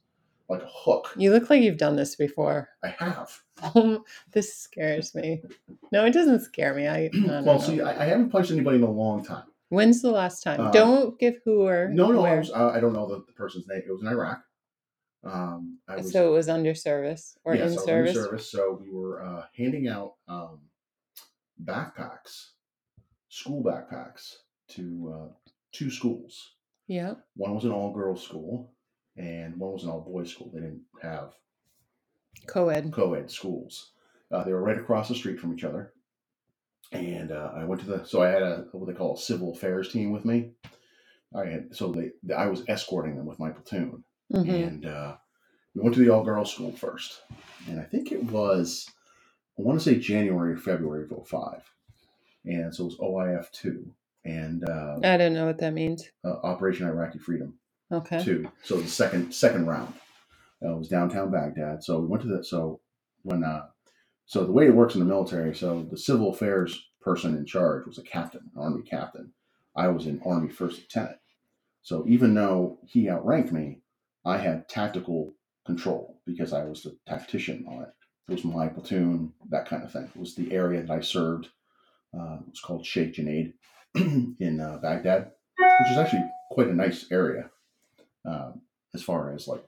like 0.48 0.62
a 0.62 0.68
hook. 0.70 1.12
You 1.16 1.32
look 1.32 1.50
like 1.50 1.62
you've 1.62 1.78
done 1.78 1.96
this 1.96 2.16
before. 2.16 2.68
I 2.84 2.94
have. 2.98 3.40
This 4.32 4.54
scares 4.54 5.14
me. 5.14 5.42
No, 5.90 6.04
it 6.04 6.12
doesn't 6.12 6.42
scare 6.42 6.74
me. 6.74 6.86
I, 6.86 7.10
well, 7.24 7.42
know. 7.42 7.58
see, 7.58 7.80
I, 7.80 8.02
I 8.02 8.06
haven't 8.06 8.30
punched 8.30 8.50
anybody 8.50 8.76
in 8.76 8.82
a 8.82 8.90
long 8.90 9.24
time. 9.24 9.44
When's 9.70 10.02
the 10.02 10.10
last 10.10 10.42
time? 10.42 10.60
Uh, 10.60 10.70
don't 10.70 11.18
give 11.18 11.36
who 11.44 11.66
or 11.66 11.88
No, 11.88 12.12
no, 12.12 12.24
I, 12.24 12.36
was, 12.36 12.50
uh, 12.50 12.68
I 12.68 12.80
don't 12.80 12.92
know 12.92 13.08
the, 13.08 13.24
the 13.26 13.32
person's 13.32 13.66
name. 13.66 13.82
It 13.86 13.90
was 13.90 14.02
in 14.02 14.08
Iraq. 14.08 14.42
Um, 15.24 15.78
I 15.88 15.96
was, 15.96 16.12
so 16.12 16.28
it 16.28 16.36
was 16.36 16.48
under 16.48 16.74
service 16.74 17.36
or 17.44 17.54
yes, 17.54 17.70
in 17.70 17.74
was 17.76 17.84
service. 17.84 18.14
service. 18.14 18.50
So 18.50 18.78
we 18.80 18.90
were 18.90 19.24
uh, 19.24 19.46
handing 19.56 19.88
out 19.88 20.14
um, 20.28 20.60
backpacks, 21.64 22.50
school 23.28 23.64
backpacks 23.64 24.34
to 24.68 25.14
uh, 25.14 25.50
two 25.72 25.90
schools. 25.90 26.52
Yeah. 26.86 27.14
One 27.34 27.54
was 27.54 27.64
an 27.64 27.72
all 27.72 27.92
girls 27.92 28.22
school, 28.22 28.72
and 29.16 29.56
one 29.58 29.72
was 29.72 29.84
an 29.84 29.90
all 29.90 30.00
boys 30.00 30.30
school. 30.30 30.50
They 30.52 30.60
didn't 30.60 30.82
have 31.02 31.34
Co-ed. 32.46 32.92
co 32.92 33.14
ed 33.14 33.30
schools. 33.30 33.92
Uh, 34.32 34.44
they 34.44 34.52
were 34.52 34.62
right 34.62 34.78
across 34.78 35.08
the 35.08 35.14
street 35.14 35.40
from 35.40 35.54
each 35.54 35.64
other. 35.64 35.92
And 36.92 37.32
uh, 37.32 37.52
I 37.56 37.64
went 37.64 37.82
to 37.82 37.86
the, 37.88 38.04
so 38.06 38.22
I 38.22 38.28
had 38.30 38.42
a, 38.42 38.66
what 38.72 38.86
they 38.86 38.94
call 38.94 39.16
a 39.16 39.18
civil 39.20 39.52
affairs 39.52 39.92
team 39.92 40.12
with 40.12 40.24
me. 40.24 40.52
I 41.34 41.46
had, 41.46 41.76
so 41.76 41.92
they, 41.92 42.12
I 42.34 42.46
was 42.46 42.64
escorting 42.68 43.16
them 43.16 43.26
with 43.26 43.38
my 43.40 43.50
platoon. 43.50 44.04
Mhm. 44.32 44.68
and 44.68 44.86
uh, 44.86 45.16
we 45.74 45.82
went 45.82 45.94
to 45.96 46.00
the 46.04 46.10
all 46.12 46.24
girls 46.24 46.52
school 46.52 46.72
first, 46.72 47.20
and 47.68 47.80
I 47.80 47.84
think 47.84 48.12
it 48.12 48.24
was 48.24 48.88
I 49.58 49.62
want 49.62 49.80
to 49.80 49.84
say 49.84 49.98
January 50.00 50.54
or 50.54 50.58
February 50.58 51.06
of 51.10 51.28
05. 51.28 51.62
and 52.46 52.74
so 52.74 52.84
it 52.84 52.86
was 52.86 52.98
OIF 52.98 53.50
two 53.52 53.92
and 54.24 54.68
uh, 54.68 54.96
I 55.04 55.16
don't 55.16 55.34
know 55.34 55.46
what 55.46 55.58
that 55.58 55.72
means. 55.74 56.10
uh, 56.24 56.34
Operation 56.44 56.86
Iraqi 56.88 57.18
Freedom 57.18 57.54
Okay. 57.92 58.22
So 58.62 58.80
the 58.80 58.88
second 58.88 59.32
second 59.32 59.66
round 59.66 59.94
uh, 60.64 60.76
was 60.76 60.88
downtown 60.88 61.30
Baghdad. 61.30 61.84
So 61.84 62.00
we 62.00 62.06
went 62.06 62.22
to 62.22 62.28
the 62.28 62.44
so 62.44 62.80
when 63.22 63.44
uh, 63.44 63.66
so 64.26 64.44
the 64.44 64.52
way 64.52 64.66
it 64.66 64.74
works 64.74 64.94
in 64.94 65.00
the 65.00 65.06
military. 65.06 65.54
So 65.54 65.86
the 65.88 65.98
civil 65.98 66.30
affairs 66.30 66.82
person 67.00 67.36
in 67.36 67.46
charge 67.46 67.86
was 67.86 67.98
a 67.98 68.02
captain, 68.02 68.50
an 68.54 68.60
army 68.60 68.82
captain. 68.82 69.32
I 69.76 69.88
was 69.88 70.06
an 70.06 70.20
army 70.24 70.48
first 70.48 70.80
lieutenant. 70.80 71.18
So 71.82 72.04
even 72.08 72.34
though 72.34 72.78
he 72.84 73.08
outranked 73.08 73.52
me, 73.52 73.82
I 74.24 74.38
had 74.38 74.68
tactical 74.68 75.34
control 75.64 76.20
because 76.26 76.52
I 76.52 76.64
was 76.64 76.82
the 76.82 76.96
tactician 77.06 77.64
on 77.68 77.82
it. 77.82 77.90
It 78.28 78.32
was 78.32 78.44
my 78.44 78.66
platoon, 78.66 79.32
that 79.50 79.68
kind 79.68 79.84
of 79.84 79.92
thing. 79.92 80.10
It 80.12 80.18
was 80.18 80.34
the 80.34 80.52
area 80.52 80.82
that 80.82 80.90
I 80.90 81.00
served. 81.00 81.48
Uh, 82.12 82.38
it 82.40 82.50
was 82.50 82.60
called 82.60 82.84
Sheikh 82.84 83.14
Junaid 83.14 83.52
in 83.94 84.60
uh, 84.60 84.78
Baghdad, 84.82 85.30
which 85.56 85.90
is 85.92 85.98
actually 85.98 86.24
quite 86.50 86.66
a 86.66 86.74
nice 86.74 87.06
area 87.12 87.50
uh, 88.26 88.52
as 88.94 89.02
far 89.02 89.32
as 89.34 89.46
like 89.48 89.64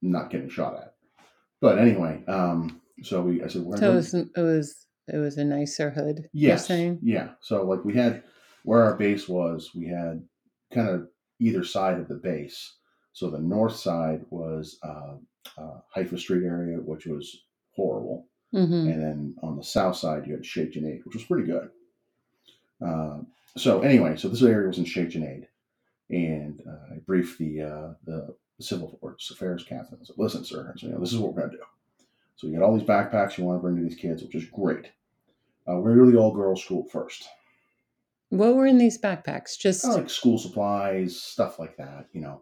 not 0.00 0.30
getting 0.30 0.48
shot 0.48 0.74
at. 0.74 0.94
But 1.60 1.78
anyway, 1.78 2.22
um, 2.26 2.80
so 3.02 3.22
we 3.22 3.42
I 3.42 3.46
said 3.48 3.62
we're 3.62 3.76
So 3.76 3.92
it 3.92 3.94
was 3.94 4.14
it 4.14 4.30
was 4.36 4.86
it 5.08 5.18
was 5.18 5.36
a 5.38 5.44
nicer 5.44 5.90
hood. 5.90 6.28
Yes. 6.32 6.66
saying. 6.66 6.98
Yeah. 7.02 7.30
So 7.40 7.64
like 7.64 7.84
we 7.84 7.94
had 7.94 8.22
where 8.64 8.82
our 8.84 8.96
base 8.96 9.28
was, 9.28 9.70
we 9.74 9.86
had 9.88 10.22
kind 10.72 10.88
of 10.88 11.08
either 11.40 11.64
side 11.64 11.98
of 11.98 12.08
the 12.08 12.14
base. 12.14 12.76
So 13.12 13.28
the 13.30 13.38
north 13.40 13.76
side 13.76 14.24
was 14.30 14.78
uh, 14.82 15.14
uh, 15.58 15.80
Haifa 15.94 16.18
Street 16.18 16.44
area, 16.44 16.78
which 16.78 17.06
was 17.06 17.44
horrible, 17.74 18.26
Mm-hmm. 18.54 18.72
and 18.90 19.02
then 19.02 19.34
on 19.42 19.56
the 19.56 19.64
south 19.64 19.96
side 19.96 20.26
you 20.26 20.34
had 20.34 20.44
Sheikh 20.44 20.74
Junaid, 20.74 21.04
which 21.04 21.14
was 21.14 21.24
pretty 21.24 21.46
good. 21.46 21.70
Uh, 22.84 23.20
so 23.56 23.80
anyway, 23.80 24.14
so 24.16 24.28
this 24.28 24.42
area 24.42 24.68
was 24.68 24.76
in 24.78 24.84
Sheikh 24.84 25.08
Junaid, 25.10 25.46
and 26.12 26.62
uh, 26.68 26.94
I 26.94 26.98
briefed 26.98 27.38
the 27.38 27.62
uh, 27.62 27.94
the 28.04 28.34
civil 28.60 28.98
affairs 29.30 29.64
captain. 29.64 29.98
I 30.00 30.04
said, 30.04 30.16
"Listen, 30.18 30.44
sir, 30.44 30.72
said, 30.76 30.82
you 30.82 30.94
know, 30.94 31.00
this 31.00 31.12
is 31.12 31.18
what 31.18 31.32
we're 31.32 31.40
going 31.40 31.52
to 31.52 31.56
do. 31.56 31.62
So 32.36 32.46
you 32.46 32.58
got 32.58 32.64
all 32.64 32.76
these 32.76 32.86
backpacks 32.86 33.38
you 33.38 33.44
want 33.44 33.58
to 33.58 33.62
bring 33.62 33.76
to 33.76 33.82
these 33.82 33.98
kids, 33.98 34.22
which 34.22 34.34
is 34.34 34.44
great. 34.44 34.90
Uh, 35.68 35.76
we're 35.76 35.92
really 35.92 36.16
all 36.16 36.32
girls 36.32 36.62
school 36.62 36.84
first." 36.84 37.26
What 38.28 38.54
were 38.54 38.66
in 38.66 38.78
these 38.78 38.98
backpacks? 38.98 39.58
Just 39.58 39.84
like 39.84 40.08
school 40.08 40.38
supplies, 40.38 41.20
stuff 41.20 41.58
like 41.58 41.76
that, 41.76 42.06
you 42.12 42.22
know. 42.22 42.40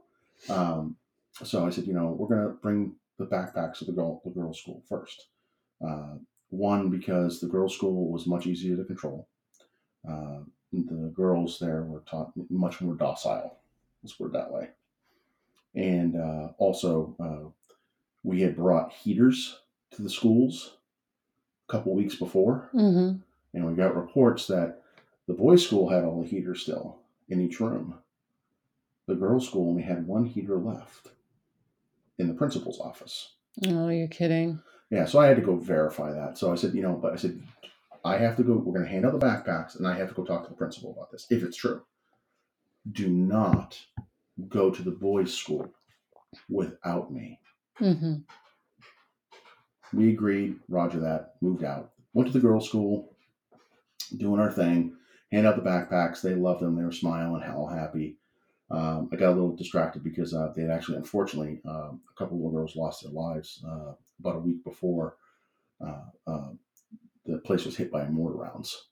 Um, 0.48 0.96
so 1.42 1.66
I 1.66 1.70
said, 1.70 1.86
you 1.86 1.94
know, 1.94 2.14
we're 2.18 2.28
gonna 2.28 2.50
bring 2.50 2.94
the 3.18 3.26
backpacks 3.26 3.78
to 3.78 3.84
the 3.86 3.92
girl 3.92 4.20
the 4.24 4.30
girls' 4.30 4.60
school 4.60 4.82
first. 4.88 5.26
Uh, 5.84 6.14
one 6.50 6.90
because 6.90 7.40
the 7.40 7.48
girls' 7.48 7.74
school 7.74 8.10
was 8.10 8.26
much 8.26 8.46
easier 8.46 8.76
to 8.76 8.84
control. 8.84 9.28
Uh, 10.08 10.40
the 10.72 11.12
girls 11.14 11.58
there 11.58 11.82
were 11.82 12.00
taught 12.00 12.32
much 12.48 12.80
more 12.80 12.94
docile. 12.94 13.59
Let's 14.02 14.14
put 14.14 14.26
it 14.26 14.32
that 14.32 14.52
way. 14.52 14.70
And 15.74 16.16
uh, 16.16 16.48
also, 16.58 17.14
uh, 17.20 17.48
we 18.22 18.40
had 18.40 18.56
brought 18.56 18.92
heaters 18.92 19.60
to 19.92 20.02
the 20.02 20.10
schools 20.10 20.76
a 21.68 21.72
couple 21.72 21.94
weeks 21.94 22.16
before, 22.16 22.68
hmm 22.72 23.12
and 23.52 23.66
we 23.66 23.74
got 23.74 23.96
reports 23.96 24.46
that 24.46 24.80
the 25.26 25.34
boys' 25.34 25.66
school 25.66 25.88
had 25.88 26.04
all 26.04 26.22
the 26.22 26.28
heaters 26.28 26.62
still 26.62 26.98
in 27.28 27.40
each 27.40 27.58
room. 27.58 27.98
The 29.08 29.16
girls' 29.16 29.48
school 29.48 29.68
only 29.70 29.82
had 29.82 30.06
one 30.06 30.24
heater 30.24 30.56
left 30.56 31.08
in 32.18 32.28
the 32.28 32.34
principal's 32.34 32.80
office. 32.80 33.34
Oh, 33.66 33.88
you're 33.88 34.06
kidding. 34.06 34.60
Yeah, 34.90 35.04
so 35.06 35.18
I 35.18 35.26
had 35.26 35.36
to 35.36 35.42
go 35.42 35.56
verify 35.56 36.12
that. 36.12 36.38
So 36.38 36.52
I 36.52 36.54
said, 36.54 36.74
you 36.74 36.82
know, 36.82 36.94
but 36.94 37.12
I 37.12 37.16
said, 37.16 37.42
I 38.04 38.18
have 38.18 38.36
to 38.36 38.42
go, 38.42 38.54
we're 38.54 38.74
going 38.74 38.84
to 38.84 38.90
hand 38.90 39.04
out 39.04 39.18
the 39.18 39.24
backpacks 39.24 39.76
and 39.76 39.86
I 39.86 39.96
have 39.96 40.08
to 40.08 40.14
go 40.14 40.24
talk 40.24 40.44
to 40.44 40.50
the 40.50 40.56
principal 40.56 40.92
about 40.92 41.10
this, 41.10 41.26
if 41.30 41.42
it's 41.42 41.56
true. 41.56 41.82
Do 42.90 43.08
not 43.08 43.78
go 44.48 44.70
to 44.70 44.82
the 44.82 44.90
boys' 44.90 45.34
school 45.34 45.72
without 46.48 47.12
me. 47.12 47.40
hmm 47.76 48.16
We 49.92 50.10
agreed, 50.10 50.60
roger 50.68 51.00
that, 51.00 51.34
moved 51.40 51.64
out. 51.64 51.92
Went 52.14 52.28
to 52.28 52.32
the 52.32 52.40
girls' 52.40 52.68
school, 52.68 53.14
doing 54.16 54.40
our 54.40 54.50
thing, 54.50 54.96
hand 55.32 55.46
out 55.46 55.56
the 55.56 55.68
backpacks. 55.68 56.22
They 56.22 56.34
loved 56.34 56.60
them. 56.60 56.76
They 56.76 56.84
were 56.84 56.92
smiling, 56.92 57.42
all 57.42 57.66
happy. 57.66 58.16
Um, 58.70 59.08
I 59.12 59.16
got 59.16 59.30
a 59.30 59.34
little 59.34 59.56
distracted 59.56 60.04
because 60.04 60.32
uh, 60.32 60.52
they 60.54 60.62
had 60.62 60.70
actually, 60.70 60.98
unfortunately, 60.98 61.60
um, 61.66 62.00
a 62.08 62.18
couple 62.18 62.36
of 62.36 62.42
little 62.42 62.58
girls 62.58 62.76
lost 62.76 63.02
their 63.02 63.12
lives 63.12 63.62
uh, 63.66 63.92
about 64.20 64.36
a 64.36 64.40
week 64.40 64.62
before 64.64 65.16
uh, 65.84 66.04
uh, 66.26 66.50
the 67.26 67.38
place 67.38 67.64
was 67.64 67.76
hit 67.76 67.90
by 67.90 68.06
mortar 68.08 68.38
rounds 68.38 68.89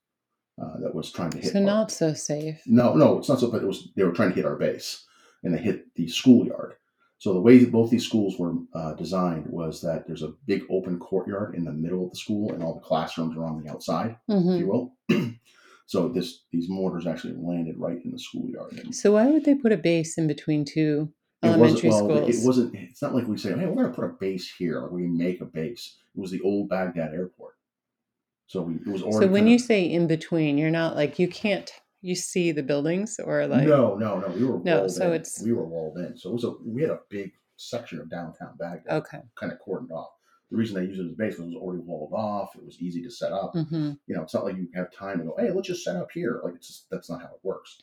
uh, 0.60 0.78
that 0.80 0.94
was 0.94 1.10
trying 1.12 1.30
to 1.30 1.38
hit. 1.38 1.52
So 1.52 1.58
our- 1.60 1.64
not 1.64 1.90
so 1.90 2.14
safe. 2.14 2.62
no, 2.66 2.94
no, 2.94 3.18
it's 3.18 3.28
not 3.28 3.40
so. 3.40 3.50
But 3.50 3.62
it 3.62 3.66
was 3.66 3.88
they 3.96 4.04
were 4.04 4.12
trying 4.12 4.30
to 4.30 4.34
hit 4.36 4.44
our 4.44 4.56
base, 4.56 5.04
and 5.42 5.54
they 5.54 5.58
hit 5.58 5.94
the 5.94 6.08
schoolyard. 6.08 6.74
So 7.20 7.32
the 7.32 7.40
way 7.40 7.58
that 7.58 7.72
both 7.72 7.90
these 7.90 8.06
schools 8.06 8.38
were 8.38 8.54
uh, 8.74 8.92
designed 8.94 9.46
was 9.46 9.80
that 9.82 10.06
there's 10.06 10.22
a 10.22 10.34
big 10.46 10.62
open 10.70 11.00
courtyard 11.00 11.56
in 11.56 11.64
the 11.64 11.72
middle 11.72 12.04
of 12.04 12.10
the 12.12 12.16
school, 12.16 12.52
and 12.52 12.62
all 12.62 12.74
the 12.74 12.80
classrooms 12.80 13.36
are 13.36 13.44
on 13.44 13.60
the 13.62 13.68
outside, 13.70 14.16
if 14.28 14.42
hmm 14.42 14.56
you 14.56 14.66
will. 14.68 14.94
so 15.86 16.08
this 16.08 16.44
these 16.52 16.68
mortars 16.68 17.06
actually 17.06 17.34
landed 17.34 17.76
right 17.78 17.98
in 18.04 18.12
the 18.12 18.18
schoolyard. 18.18 18.94
So 18.94 19.12
why 19.12 19.26
would 19.26 19.44
they 19.44 19.54
put 19.56 19.72
a 19.72 19.76
base 19.76 20.16
in 20.18 20.26
between 20.28 20.64
two 20.64 21.12
it 21.42 21.46
elementary 21.48 21.88
wasn't 21.90 22.08
well. 22.08 22.22
schools? 22.22 22.42
It 22.42 22.46
wasn't. 22.46 22.74
It's 22.74 23.02
not 23.02 23.14
like 23.14 23.26
we 23.26 23.36
say, 23.36 23.50
"Hey, 23.50 23.66
we're 23.66 23.74
going 23.82 23.90
to 23.90 23.92
put 23.92 24.04
a 24.04 24.14
base 24.20 24.52
here." 24.56 24.80
Like 24.80 24.90
we 24.92 25.06
make 25.06 25.40
a 25.40 25.44
base. 25.44 25.96
It 26.14 26.20
was 26.20 26.30
the 26.30 26.40
old 26.42 26.68
Baghdad 26.68 27.14
airport. 27.14 27.54
So 28.48 28.62
we, 28.62 28.74
it 28.76 28.86
was 28.86 29.02
already. 29.02 29.26
so 29.26 29.30
when 29.30 29.40
kinda- 29.42 29.50
you 29.52 29.58
say 29.58 29.84
in 29.84 30.06
between, 30.06 30.58
you're 30.58 30.70
not 30.70 30.96
like 30.96 31.18
you 31.18 31.28
can't 31.28 31.70
you 32.00 32.14
see 32.14 32.52
the 32.52 32.62
buildings 32.62 33.18
or 33.22 33.46
like 33.46 33.66
no, 33.66 33.94
no, 33.96 34.18
no, 34.20 34.28
we 34.28 34.44
were 34.44 34.58
No, 34.60 34.78
walled 34.80 34.90
so 34.92 35.08
in. 35.08 35.12
it's- 35.14 35.42
we 35.44 35.52
were 35.52 35.66
walled 35.66 35.98
in. 35.98 36.16
So 36.16 36.30
it 36.30 36.32
was 36.34 36.44
a 36.44 36.50
we 36.64 36.80
had 36.82 36.90
a 36.90 37.00
big 37.10 37.32
section 37.56 37.98
of 38.00 38.08
downtown 38.10 38.56
Baghdad. 38.58 38.92
okay. 38.98 39.20
kind 39.38 39.52
of 39.52 39.58
cordoned 39.60 39.90
off. 39.90 40.10
The 40.50 40.56
reason 40.56 40.76
they 40.76 40.84
used 40.84 40.98
it 41.00 41.04
as 41.06 41.12
a 41.12 41.14
base 41.16 41.36
was 41.36 41.40
it 41.40 41.46
was 41.48 41.56
already 41.56 41.82
walled 41.82 42.12
off. 42.14 42.56
It 42.56 42.64
was 42.64 42.80
easy 42.80 43.02
to 43.02 43.10
set 43.10 43.32
up. 43.32 43.52
hmm 43.52 43.92
You 44.06 44.16
know, 44.16 44.22
it's 44.22 44.32
not 44.32 44.44
like 44.44 44.56
you 44.56 44.68
have 44.74 44.90
time 44.92 45.18
to 45.18 45.24
go, 45.24 45.34
hey, 45.38 45.50
let's 45.50 45.68
just 45.68 45.84
set 45.84 45.96
up 45.96 46.10
here. 46.10 46.40
Like 46.42 46.54
it's 46.54 46.68
just 46.68 46.90
that's 46.90 47.10
not 47.10 47.20
how 47.20 47.26
it 47.28 47.40
works. 47.42 47.82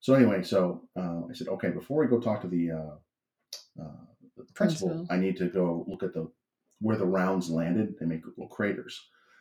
So 0.00 0.14
anyway, 0.14 0.42
so 0.42 0.88
uh, 0.96 1.22
I 1.28 1.34
said, 1.34 1.48
okay, 1.48 1.70
before 1.70 2.00
we 2.00 2.06
go 2.08 2.20
talk 2.20 2.40
to 2.42 2.48
the 2.48 2.70
uh, 2.70 3.82
uh, 3.82 3.90
the 4.38 4.44
principal, 4.54 4.88
Principal. 4.88 5.06
I 5.10 5.18
need 5.18 5.36
to 5.38 5.48
go 5.48 5.84
look 5.88 6.02
at 6.02 6.14
the 6.14 6.30
where 6.80 6.96
the 6.96 7.04
rounds 7.06 7.50
landed. 7.50 7.96
They 7.98 8.06
make 8.06 8.24
little 8.26 8.48
craters, 8.48 8.98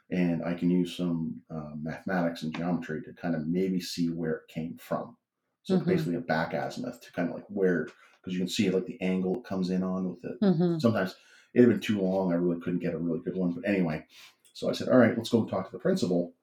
and 0.09 0.43
I 0.43 0.53
can 0.53 0.69
use 0.69 0.95
some 0.95 1.41
uh, 1.50 1.71
mathematics 1.81 2.43
and 2.43 2.55
geometry 2.55 3.01
to 3.03 3.13
kind 3.13 3.35
of 3.35 3.47
maybe 3.47 3.79
see 3.81 4.09
where 4.09 4.35
it 4.35 4.47
came 4.47 4.77
from. 4.77 5.17
So 5.63 5.77
Mhm. 5.79 5.85
basically, 5.85 6.15
a 6.15 6.21
back 6.21 6.53
azimuth 6.53 7.01
to 7.01 7.12
kind 7.12 7.29
of 7.29 7.35
like 7.35 7.45
where 7.50 7.88
because 8.21 8.33
you 8.33 8.39
can 8.39 8.47
see 8.47 8.69
like 8.69 8.85
the 8.85 9.01
angle 9.01 9.38
it 9.38 9.43
comes 9.43 9.69
in 9.69 9.83
on 9.83 10.09
with 10.09 10.21
the 10.21 10.38
hmm 10.41 10.77
sometimes 10.79 11.15
it 11.53 11.62
had 11.62 11.69
been 11.69 11.79
too 11.79 12.01
long. 12.01 12.31
I 12.31 12.35
really 12.35 12.59
couldn't 12.59 12.79
get 12.79 12.93
a 12.93 12.97
really 12.97 13.19
good 13.19 13.35
one. 13.38 13.51
But 13.53 13.65
anyway, 13.67 14.05
so 14.53 14.69
I 14.69 14.74
said, 14.74 14.89
all 14.89 14.97
right, 14.97 15.15
let's 15.17 15.29
go 15.29 15.45
talk 15.45 15.65
to 15.65 15.71
the 15.71 15.79
principal. 15.79 16.33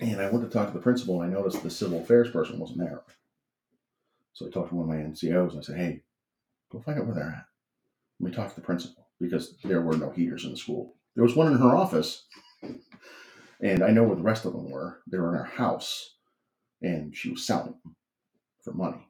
And 0.00 0.20
I 0.20 0.30
went 0.30 0.44
to 0.44 0.50
talk 0.50 0.68
to 0.68 0.72
the 0.74 0.82
principal. 0.82 1.20
And 1.22 1.30
I 1.30 1.34
noticed 1.38 1.62
the 1.62 1.70
civil 1.70 2.00
affairs 2.00 2.30
person 2.30 2.58
wasn't 2.58 2.78
there. 2.78 3.02
So 4.32 4.46
I 4.46 4.50
talked 4.50 4.70
to 4.70 4.74
one 4.74 4.84
of 4.84 4.96
my 4.96 5.02
NCOs 5.10 5.50
and 5.50 5.58
I 5.58 5.62
said, 5.62 5.76
hey, 5.76 6.02
go 6.70 6.80
find 6.80 6.98
out 6.98 7.06
where 7.06 7.14
they're 7.14 7.24
at. 7.24 7.46
Let 8.20 8.30
me 8.30 8.34
talk 8.34 8.48
to 8.48 8.56
the 8.56 8.64
principal 8.66 9.06
because 9.20 9.56
there 9.62 9.82
were 9.82 9.96
no 9.96 10.10
heaters 10.10 10.44
in 10.44 10.50
the 10.52 10.56
school. 10.56 10.96
There 11.14 11.24
was 11.24 11.36
one 11.36 11.52
in 11.52 11.58
her 11.58 11.76
office. 11.76 12.24
And 13.62 13.82
I 13.82 13.90
know 13.90 14.04
where 14.04 14.16
the 14.16 14.22
rest 14.22 14.44
of 14.44 14.52
them 14.52 14.70
were. 14.70 15.00
They 15.06 15.18
were 15.18 15.28
in 15.30 15.38
her 15.38 15.44
house. 15.44 16.16
And 16.82 17.16
she 17.16 17.30
was 17.30 17.46
selling 17.46 17.74
them 17.84 17.96
for 18.62 18.72
money. 18.74 19.08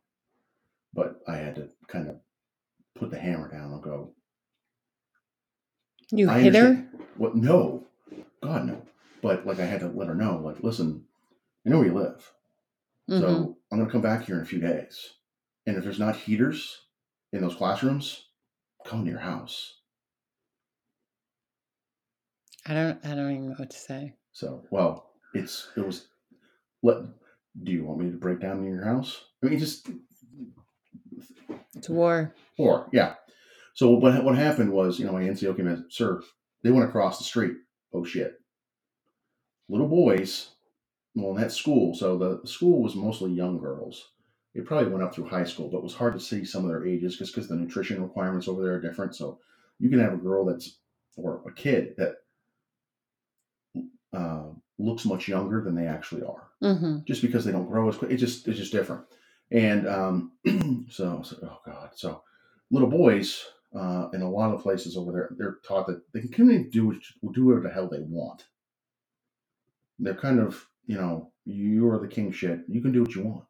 But 0.93 1.21
I 1.27 1.37
had 1.37 1.57
to 1.57 1.69
kind 1.89 2.09
of 2.09 2.17
put 2.95 3.11
the 3.11 3.19
hammer 3.19 3.51
down 3.51 3.73
and 3.73 3.83
go, 3.83 4.15
You 6.11 6.31
I 6.31 6.41
hit 6.41 6.55
her? 6.55 6.87
What? 7.17 7.35
No, 7.35 7.87
God 8.43 8.67
no. 8.67 8.83
But 9.23 9.47
like 9.47 9.59
I 9.59 9.65
had 9.67 9.81
to 9.81 9.89
let 9.89 10.09
her 10.09 10.15
know, 10.15 10.39
like, 10.39 10.63
listen, 10.63 11.05
I 11.67 11.71
know 11.71 11.79
where 11.79 11.87
you 11.89 11.95
live, 11.95 12.33
Mhm. 13.09 13.21
so 13.21 13.59
I'm 13.73 13.79
gonna 13.79 13.91
come 13.91 14.03
back 14.03 14.25
here 14.27 14.37
in 14.37 14.43
a 14.43 14.47
few 14.47 14.61
days, 14.61 15.15
and 15.67 15.77
if 15.77 15.83
there's 15.85 15.99
not 15.99 16.17
heaters 16.17 16.87
in 17.33 17.41
those 17.41 17.55
classrooms, 17.55 18.29
come 18.85 19.05
to 19.05 19.11
your 19.11 19.21
house. 19.21 19.81
I 22.67 22.75
don't 22.75 23.05
I 23.05 23.15
don't 23.15 23.31
even 23.33 23.49
know 23.51 23.55
what 23.57 23.71
to 23.71 23.79
say. 23.79 24.15
So, 24.35 24.65
well, 24.71 25.13
it's 25.35 25.71
it 25.79 25.87
was. 25.87 26.09
Let. 26.83 26.99
Do 27.63 27.73
you 27.73 27.85
want 27.85 28.01
me 28.01 28.11
to 28.11 28.19
break 28.19 28.41
down 28.41 28.59
in 28.59 28.67
your 28.67 28.85
house? 28.85 29.27
I 29.43 29.47
mean, 29.49 29.59
just 29.61 29.89
It's 31.77 31.89
war. 31.89 32.35
War, 32.59 32.89
yeah. 32.93 33.15
So 33.75 33.91
what 33.91 34.25
what 34.25 34.37
happened 34.37 34.73
was, 34.73 34.99
you 34.99 35.07
know, 35.07 35.13
my 35.13 35.23
NCO 35.23 35.57
came 35.57 35.69
in, 35.69 35.87
sir, 35.89 36.21
they 36.63 36.71
went 36.73 36.89
across 36.89 37.19
the 37.19 37.25
street. 37.25 37.55
Oh 37.93 38.05
shit. 38.05 38.35
Little 39.69 39.89
boys, 39.89 40.51
well, 41.15 41.31
in 41.35 41.41
that 41.41 41.53
school, 41.53 41.95
so 41.95 42.19
the, 42.19 42.41
the 42.43 42.49
school 42.49 42.83
was 42.83 42.95
mostly 42.97 43.33
young 43.33 43.59
girls. 43.59 44.11
it 44.55 44.67
probably 44.67 44.91
went 44.91 45.03
up 45.05 45.15
through 45.15 45.29
high 45.29 45.45
school, 45.45 45.69
but 45.71 45.79
it 45.79 45.85
was 45.85 45.95
hard 45.95 46.15
to 46.15 46.21
see 46.21 46.45
some 46.45 46.65
of 46.65 46.69
their 46.71 46.87
ages 46.87 47.17
just 47.17 47.35
because 47.35 47.49
the 47.49 47.57
nutrition 47.57 48.03
requirements 48.03 48.49
over 48.49 48.63
there 48.63 48.75
are 48.75 48.81
different. 48.81 49.15
So 49.17 49.39
you 49.79 49.91
can 49.91 50.01
have 50.01 50.13
a 50.15 50.19
girl 50.19 50.45
that's 50.45 50.79
or 51.17 51.43
a 51.49 51.53
kid 51.53 51.95
that 51.99 52.17
uh, 54.15 54.45
looks 54.79 55.07
much 55.07 55.29
younger 55.29 55.63
than 55.63 55.75
they 55.77 55.87
actually 55.89 56.23
are, 56.25 56.49
hmm 56.63 56.99
just 57.07 57.23
because 57.23 57.45
they 57.45 57.53
don't 57.53 57.69
grow 57.69 57.89
as 57.89 57.97
quick. 57.97 58.13
It's 58.13 58.23
just 58.23 58.49
it's 58.49 58.59
just 58.59 58.73
different. 58.73 59.05
And 59.53 59.89
um, 59.89 60.33
so, 60.91 61.23
so 61.25 61.39
oh 61.45 61.59
god, 61.67 61.91
so 61.97 62.23
little 62.71 62.91
boys 62.91 63.45
uh, 63.77 64.09
in 64.15 64.23
a 64.23 64.31
lot 64.31 64.55
of 64.55 64.63
places 64.63 64.97
over 64.97 65.13
there, 65.13 65.31
they're 65.39 65.59
taught 65.67 65.89
that 65.89 66.03
they 66.15 66.21
can 66.21 66.31
come 66.33 66.51
in 66.51 66.57
and 66.57 66.73
do 66.73 67.01
do 67.35 67.47
whatever 67.47 67.69
the 67.69 67.75
hell 67.75 67.89
they 67.89 68.01
want. 68.01 68.45
They're 69.99 70.15
kind 70.15 70.41
of 70.41 70.67
you 70.87 70.97
know 70.97 71.33
you 71.47 71.89
are 71.91 71.99
the 72.01 72.09
king 72.09 72.33
shit. 72.33 72.61
You 72.69 72.83
can 72.83 72.93
do 72.93 73.03
what 73.03 73.15
you 73.15 73.25
want. 73.25 73.45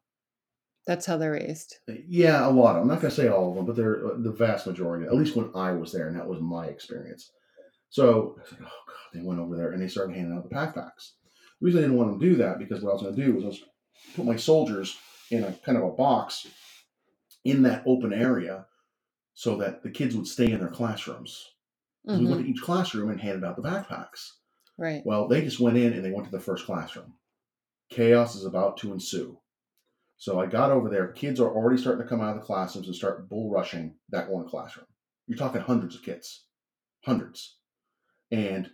That's 0.87 1.05
how 1.07 1.17
they're 1.17 1.33
raised. 1.33 1.77
Yeah, 1.87 2.47
a 2.47 2.49
lot 2.49 2.77
of. 2.77 2.83
I'm 2.83 2.87
not 2.89 3.01
going 3.01 3.11
to 3.11 3.15
say 3.15 3.29
all 3.29 3.49
of 3.51 3.55
them, 3.57 3.65
but 3.65 3.75
they're 3.75 4.05
uh, 4.07 4.15
the 4.19 4.31
vast 4.31 4.67
majority. 4.67 5.05
At 5.05 5.15
least 5.15 5.35
when 5.35 5.51
I 5.55 5.73
was 5.73 5.91
there, 5.93 6.07
and 6.07 6.17
that 6.17 6.27
was 6.27 6.41
my 6.41 6.67
experience. 6.67 7.31
So 7.95 8.35
I 8.37 8.49
said, 8.49 8.57
"Oh 8.61 8.83
God!" 8.87 9.09
They 9.13 9.21
went 9.21 9.39
over 9.39 9.55
there 9.55 9.71
and 9.71 9.81
they 9.81 9.87
started 9.87 10.17
handing 10.17 10.35
out 10.35 10.43
the 10.43 10.53
backpacks. 10.53 11.13
The 11.61 11.65
reason 11.65 11.79
I 11.79 11.83
didn't 11.83 11.95
want 11.95 12.11
them 12.11 12.19
to 12.19 12.25
do 12.25 12.35
that 12.35 12.59
because 12.59 12.83
what 12.83 12.89
I 12.89 12.93
was 12.95 13.03
going 13.03 13.15
to 13.15 13.25
do 13.25 13.33
was 13.33 13.45
I 13.45 13.47
was 13.47 13.61
put 14.17 14.25
my 14.25 14.35
soldiers 14.35 14.97
in 15.31 15.45
a 15.45 15.53
kind 15.53 15.77
of 15.77 15.85
a 15.85 15.91
box 15.91 16.45
in 17.45 17.63
that 17.63 17.83
open 17.87 18.11
area, 18.11 18.65
so 19.33 19.55
that 19.59 19.81
the 19.81 19.89
kids 19.89 20.13
would 20.13 20.27
stay 20.27 20.51
in 20.51 20.59
their 20.59 20.67
classrooms. 20.67 21.41
So 22.05 22.17
we 22.17 22.25
went 22.25 22.41
mm-hmm. 22.41 22.43
to 22.43 22.49
each 22.49 22.61
classroom 22.61 23.09
and 23.09 23.21
handed 23.21 23.45
out 23.45 23.55
the 23.55 23.61
backpacks. 23.61 24.27
Right. 24.77 25.01
Well, 25.05 25.29
they 25.29 25.41
just 25.41 25.61
went 25.61 25.77
in 25.77 25.93
and 25.93 26.03
they 26.03 26.11
went 26.11 26.25
to 26.25 26.31
the 26.31 26.43
first 26.43 26.65
classroom. 26.65 27.13
Chaos 27.89 28.35
is 28.35 28.43
about 28.43 28.75
to 28.79 28.91
ensue. 28.91 29.39
So 30.17 30.41
I 30.41 30.47
got 30.47 30.69
over 30.69 30.89
there. 30.89 31.13
Kids 31.13 31.39
are 31.39 31.49
already 31.49 31.81
starting 31.81 32.03
to 32.03 32.09
come 32.09 32.19
out 32.19 32.35
of 32.35 32.41
the 32.41 32.45
classrooms 32.45 32.87
and 32.87 32.95
start 32.95 33.29
bull 33.29 33.49
rushing 33.49 33.95
that 34.09 34.29
one 34.29 34.49
classroom. 34.49 34.87
You're 35.27 35.37
talking 35.37 35.61
hundreds 35.61 35.95
of 35.95 36.03
kids, 36.03 36.43
hundreds. 37.05 37.55
And 38.35 38.69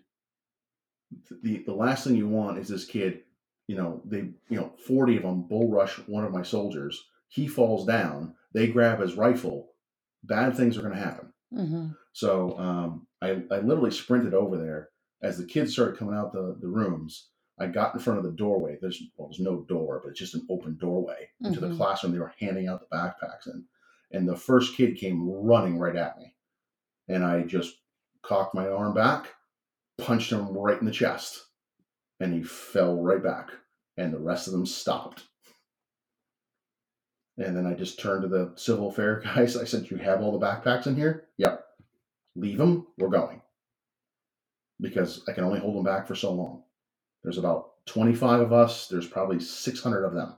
the 1.44 1.63
the 1.65 1.74
last 1.74 2.06
thing 2.06 2.15
you 2.15 2.27
want 2.27 2.60
is 2.60 2.70
this 2.70 2.86
kid, 2.86 3.22
you 3.68 3.75
know, 3.75 4.01
they 4.06 4.20
you 4.50 4.58
know, 4.60 4.74
40 4.88 5.18
of 5.18 5.24
them 5.24 5.44
bull 5.44 5.70
rush 5.72 5.98
one 6.08 6.24
of 6.25 6.32
my 6.32 6.44
soldiers. 6.44 7.03
He 7.30 7.48
falls 7.48 7.86
down. 7.86 8.36
They 8.53 8.68
grab 8.68 9.00
his 9.01 9.15
rifle. 9.15 9.72
Bad 10.24 10.56
things 10.58 10.77
are 10.77 10.82
going 10.82 10.94
to 10.96 11.00
happen. 11.01 11.34
hmm 11.53 11.88
So 12.13 12.58
um, 12.60 13.08
I, 13.22 13.44
I 13.51 13.60
literally 13.60 13.91
sprinted 13.91 14.34
over 14.34 14.58
there 14.58 14.89
as 15.22 15.38
the 15.38 15.46
kids 15.46 15.74
started 15.74 15.98
coming 15.98 16.15
out 16.15 16.34
the, 16.34 16.58
the 16.62 16.68
rooms. 16.70 17.30
I 17.60 17.68
got 17.68 17.94
in 17.94 18.01
front 18.01 18.20
of 18.20 18.25
the 18.25 18.32
doorway. 18.32 18.77
There's 18.82 19.01
well, 19.18 19.30
there's 19.30 19.39
no 19.41 19.62
door, 19.63 20.01
but 20.03 20.12
it's 20.12 20.20
just 20.20 20.36
an 20.36 20.48
open 20.50 20.77
doorway 20.80 21.30
into 21.44 21.60
the 21.62 21.68
Mhm. 21.68 21.77
classroom. 21.77 22.13
They 22.13 22.20
were 22.20 22.34
handing 22.39 22.68
out 22.68 22.82
the 22.82 22.96
backpacks 22.96 23.48
in, 23.48 23.65
and 24.12 24.27
the 24.30 24.38
first 24.38 24.75
kid 24.75 24.98
came 24.98 25.30
running 25.30 25.77
right 25.80 25.96
at 25.96 26.18
me, 26.20 26.36
and 27.10 27.24
I 27.25 27.44
just 27.44 27.75
cocked 28.24 28.56
my 28.56 28.70
arm 28.70 28.94
back, 28.96 29.30
punched 30.01 30.31
him 30.31 30.58
right 30.58 30.79
in 30.79 30.86
the 30.86 30.91
chest, 30.91 31.46
and 32.20 32.34
he 32.34 32.43
fell 32.43 33.01
right 33.01 33.24
back. 33.24 33.50
And 33.98 34.13
the 34.13 34.20
rest 34.20 34.48
of 34.48 34.53
them 34.53 34.65
stopped. 34.65 35.25
And 37.38 37.55
then 37.55 37.65
I 37.65 37.74
just 37.74 38.00
turned 38.00 38.24
to 38.24 38.27
the 38.27 38.53
civil 38.55 38.89
affair 38.89 39.20
guys. 39.24 39.58
I 39.58 39.65
said, 39.65 39.89
"You 39.89 39.98
have 39.98 40.22
all 40.22 40.38
the 40.38 40.46
backpacks 40.46 40.88
in 40.88 40.96
here? 40.96 41.27
Yep. 41.38 41.63
Leave 42.36 42.58
them. 42.58 42.88
We're 42.98 43.10
going." 43.10 43.41
because 44.81 45.24
I 45.27 45.31
can 45.31 45.43
only 45.43 45.60
hold 45.60 45.77
them 45.77 45.84
back 45.84 46.08
for 46.08 46.15
so 46.15 46.34
long. 46.34 46.63
There's 47.24 47.38
about 47.38 47.86
25 47.86 48.41
of 48.41 48.53
us. 48.53 48.88
There's 48.88 49.08
probably 49.08 49.39
600 49.39 50.03
of 50.03 50.13
them, 50.13 50.36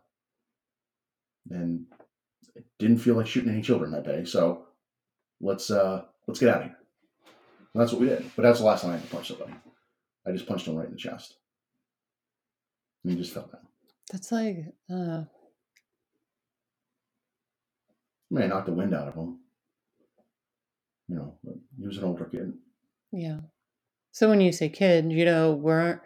and 1.49 1.85
it 2.55 2.65
didn't 2.77 2.99
feel 2.99 3.15
like 3.15 3.25
shooting 3.25 3.51
any 3.51 3.61
children 3.61 3.91
that 3.91 4.05
day. 4.05 4.25
So 4.25 4.65
let's 5.39 5.71
uh, 5.71 6.03
let's 6.27 6.41
get 6.41 6.49
out 6.49 6.57
of 6.57 6.63
here. 6.63 6.77
And 7.73 7.81
that's 7.81 7.91
what 7.91 8.01
we 8.01 8.07
did. 8.07 8.29
But 8.35 8.43
that's 8.43 8.59
the 8.59 8.65
last 8.65 8.81
time 8.83 8.91
I 8.91 8.95
ever 8.95 9.07
punched 9.07 9.29
somebody. 9.29 9.53
I 10.27 10.31
just 10.31 10.47
punched 10.47 10.67
him 10.67 10.75
right 10.75 10.85
in 10.87 10.93
the 10.93 10.97
chest, 10.97 11.35
and 13.03 13.11
he 13.13 13.17
just 13.19 13.33
fell 13.33 13.49
down. 13.51 13.61
That's 14.11 14.31
like, 14.31 14.57
uh, 14.91 15.23
I 15.25 15.25
mean, 18.29 18.43
I 18.43 18.47
knocked 18.47 18.67
the 18.67 18.73
wind 18.73 18.93
out 18.93 19.07
of 19.07 19.15
him. 19.15 19.39
You 21.09 21.15
know, 21.15 21.35
but 21.43 21.55
he 21.79 21.85
was 21.85 21.97
an 21.97 22.05
older 22.05 22.25
kid. 22.25 22.53
yeah. 23.11 23.39
So 24.11 24.29
when 24.29 24.41
you 24.41 24.51
say 24.51 24.69
kid, 24.69 25.11
you 25.11 25.25
know, 25.25 25.53
we're 25.53 25.99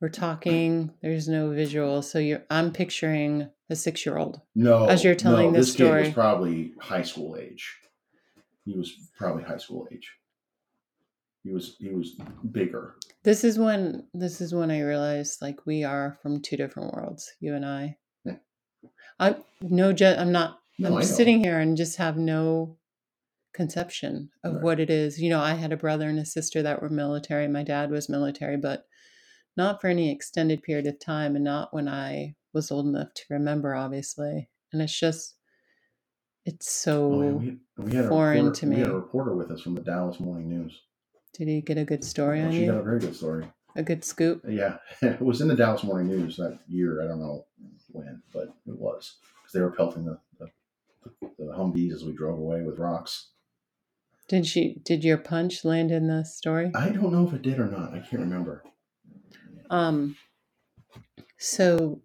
we're 0.00 0.08
talking. 0.08 0.90
There's 1.02 1.28
no 1.28 1.50
visual, 1.50 2.00
so 2.02 2.18
you're. 2.18 2.42
I'm 2.50 2.72
picturing 2.72 3.50
a 3.68 3.76
six 3.76 4.04
year 4.06 4.16
old. 4.16 4.40
No, 4.54 4.86
As 4.86 5.04
you're 5.04 5.14
telling 5.14 5.52
no, 5.52 5.58
this 5.58 5.66
this 5.68 5.76
kid 5.76 5.84
story. 5.84 6.02
was 6.04 6.14
probably 6.14 6.72
high 6.80 7.02
school 7.02 7.36
age. 7.38 7.76
He 8.64 8.74
was 8.76 8.92
probably 9.16 9.42
high 9.44 9.58
school 9.58 9.86
age. 9.92 10.10
He 11.42 11.50
was 11.52 11.76
he 11.78 11.88
was 11.90 12.16
bigger. 12.52 12.96
This 13.22 13.44
is 13.44 13.58
when 13.58 14.06
this 14.14 14.40
is 14.40 14.54
when 14.54 14.70
I 14.70 14.82
realized 14.82 15.40
like 15.40 15.64
we 15.66 15.84
are 15.84 16.18
from 16.22 16.40
two 16.42 16.56
different 16.56 16.92
worlds, 16.92 17.30
you 17.40 17.54
and 17.54 17.64
I. 17.64 17.96
Yeah. 18.24 18.36
I'm 19.18 19.36
no 19.62 19.92
ju- 19.92 20.04
I'm 20.18 20.32
not 20.32 20.58
No, 20.78 20.96
I'm 20.96 21.02
sitting 21.04 21.42
here 21.42 21.58
and 21.58 21.76
just 21.76 21.96
have 21.96 22.16
no 22.18 22.76
conception 23.54 24.30
of 24.44 24.54
Right. 24.54 24.62
what 24.62 24.80
it 24.80 24.90
is. 24.90 25.20
You 25.20 25.30
know, 25.30 25.40
I 25.40 25.54
had 25.54 25.72
a 25.72 25.76
brother 25.76 26.08
and 26.08 26.18
a 26.18 26.24
sister 26.26 26.62
that 26.62 26.80
were 26.82 26.88
military. 26.90 27.48
My 27.48 27.62
dad 27.64 27.90
was 27.90 28.08
military, 28.08 28.56
but 28.56 28.86
not 29.56 29.80
for 29.80 29.88
any 29.88 30.10
extended 30.12 30.62
period 30.62 30.86
of 30.86 30.98
time 31.00 31.34
and 31.36 31.44
not 31.44 31.72
when 31.74 31.88
I 31.88 32.36
was 32.52 32.70
old 32.70 32.86
enough 32.86 33.12
to 33.14 33.22
remember, 33.30 33.74
obviously. 33.74 34.48
And 34.72 34.80
it's 34.82 34.98
just 34.98 35.36
it's 36.44 36.70
so 36.70 37.12
Oh, 37.12 37.32
we, 37.36 37.58
we 37.76 37.92
had 37.94 38.08
foreign 38.08 38.46
reporter, 38.46 38.60
to 38.60 38.66
We 38.68 38.76
had 38.76 38.86
a 38.86 38.90
me. 38.90 38.94
reporter 38.94 39.34
with 39.34 39.50
us 39.50 39.60
from 39.62 39.74
the 39.74 39.82
Dallas 39.82 40.20
Morning 40.20 40.48
News. 40.48 40.78
Did 41.32 41.48
he 41.48 41.60
get 41.60 41.78
a 41.78 41.84
good 41.84 42.04
story 42.04 42.40
on 42.40 42.52
she 42.52 42.66
got 42.66 42.74
a 42.74 42.78
you? 42.78 42.82
very 42.84 43.00
good 43.00 43.14
story. 43.16 43.46
A 43.76 43.82
good 43.82 44.04
scoop? 44.04 44.42
Yeah, 44.48 44.78
it 45.02 45.20
was 45.20 45.40
in 45.40 45.48
the 45.48 45.54
Dallas 45.54 45.84
Morning 45.84 46.08
News 46.08 46.36
that 46.36 46.58
year. 46.66 47.02
I 47.02 47.06
don't 47.06 47.20
know 47.20 47.46
when, 47.92 48.22
but 48.32 48.54
it 48.66 48.78
was 48.78 49.16
because 49.40 49.52
they 49.52 49.60
were 49.60 49.70
pelting 49.70 50.04
the, 50.04 50.18
the, 50.38 50.48
the 51.38 51.52
Humvees 51.52 51.92
as 51.92 52.04
we 52.04 52.12
drove 52.12 52.38
away 52.38 52.62
with 52.62 52.78
rocks. 52.78 53.30
Did 54.28 54.46
she 54.46 54.80
did 54.84 55.02
your 55.04 55.18
punch 55.18 55.64
land 55.64 55.90
in 55.90 56.06
the 56.06 56.24
story? 56.24 56.70
I 56.74 56.90
don't 56.90 57.12
know 57.12 57.26
if 57.26 57.32
it 57.34 57.42
did 57.42 57.58
or 57.58 57.66
not. 57.66 57.94
I 57.94 57.98
can't 57.98 58.22
remember. 58.22 58.62
Um 59.70 60.16
so 61.38 62.02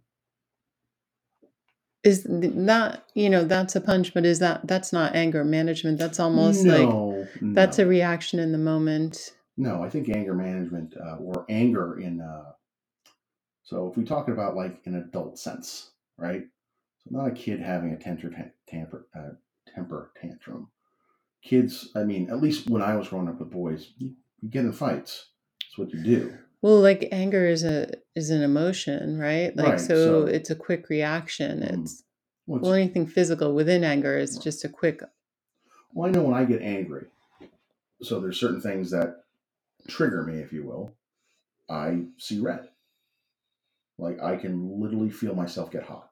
is 2.06 2.24
that 2.30 3.04
you 3.16 3.30
know 3.30 3.44
that's 3.44 3.76
a 3.76 3.82
punch 3.82 4.14
but 4.14 4.26
is 4.26 4.40
that 4.40 4.66
that's 4.68 4.94
not 4.94 5.16
anger 5.16 5.44
management 5.44 5.98
that's 5.98 6.20
almost 6.20 6.66
like 6.66 6.88
no, 6.88 7.28
that's 7.42 7.80
a 7.80 7.86
reaction 7.86 8.40
in 8.40 8.52
the 8.52 8.58
moment 8.58 9.32
No, 9.58 9.84
I 9.84 9.90
think 9.90 10.10
anger 10.10 10.34
management 10.34 10.96
uh, 10.98 11.16
or 11.16 11.46
anger 11.50 12.00
in. 12.00 12.20
Uh, 12.22 12.52
so 13.64 13.88
if 13.90 13.98
we 13.98 14.04
talk 14.04 14.28
about 14.28 14.56
like 14.56 14.82
an 14.86 14.96
adult 14.96 15.40
sense, 15.40 15.92
right? 16.18 16.44
So 17.00 17.10
not 17.12 17.28
a 17.28 17.32
kid 17.32 17.62
having 17.62 17.94
a 17.94 17.98
temper 17.98 18.32
temper 18.68 19.08
uh, 19.16 19.36
temper 19.74 20.12
tantrum. 20.22 20.70
Kids, 21.42 21.90
I 21.96 22.04
mean, 22.04 22.30
at 22.30 22.42
least 22.42 22.70
when 22.70 22.82
I 22.82 22.96
was 22.96 23.08
growing 23.08 23.30
up 23.30 23.40
with 23.40 23.52
boys, 23.52 23.92
you, 23.98 24.16
you 24.42 24.50
get 24.50 24.66
in 24.66 24.74
fights. 24.74 25.28
That's 25.62 25.78
what 25.78 25.94
you 25.94 26.04
do. 26.04 26.38
Well 26.66 26.82
like 26.82 27.08
anger 27.12 27.46
is 27.48 27.64
a 27.64 27.92
is 28.16 28.32
an 28.32 28.42
emotion 28.42 29.20
right 29.20 29.56
like 29.56 29.74
Right, 29.74 29.80
so, 29.80 29.96
so- 29.96 30.26
it's 30.26 30.50
a 30.50 30.56
quick 30.56 30.90
reaction 30.90 31.60
Mhm. 31.62 31.84
it's 31.84 32.04
Well, 32.48 32.62
well 32.62 32.74
anything 32.74 33.06
physical 33.06 33.54
within 33.54 33.84
anger 33.84 34.18
is 34.18 34.38
just 34.38 34.66
a 34.66 34.70
quick 34.70 35.02
well, 35.94 36.10
I 36.10 36.12
know 36.12 36.24
when 36.24 36.34
I 36.34 36.44
get 36.44 36.62
angry. 36.62 37.06
So 38.02 38.20
there's 38.20 38.38
certain 38.38 38.60
things 38.60 38.92
that 38.92 39.24
trigger 39.88 40.24
me, 40.24 40.40
if 40.40 40.52
you 40.52 40.64
will. 40.66 40.92
I 41.70 42.08
see 42.18 42.42
red. 42.42 42.68
Like 43.98 44.22
I 44.22 44.36
can 44.36 44.82
literally 44.82 45.10
feel 45.10 45.34
myself 45.36 45.72
get 45.72 45.84
hot. 45.84 46.10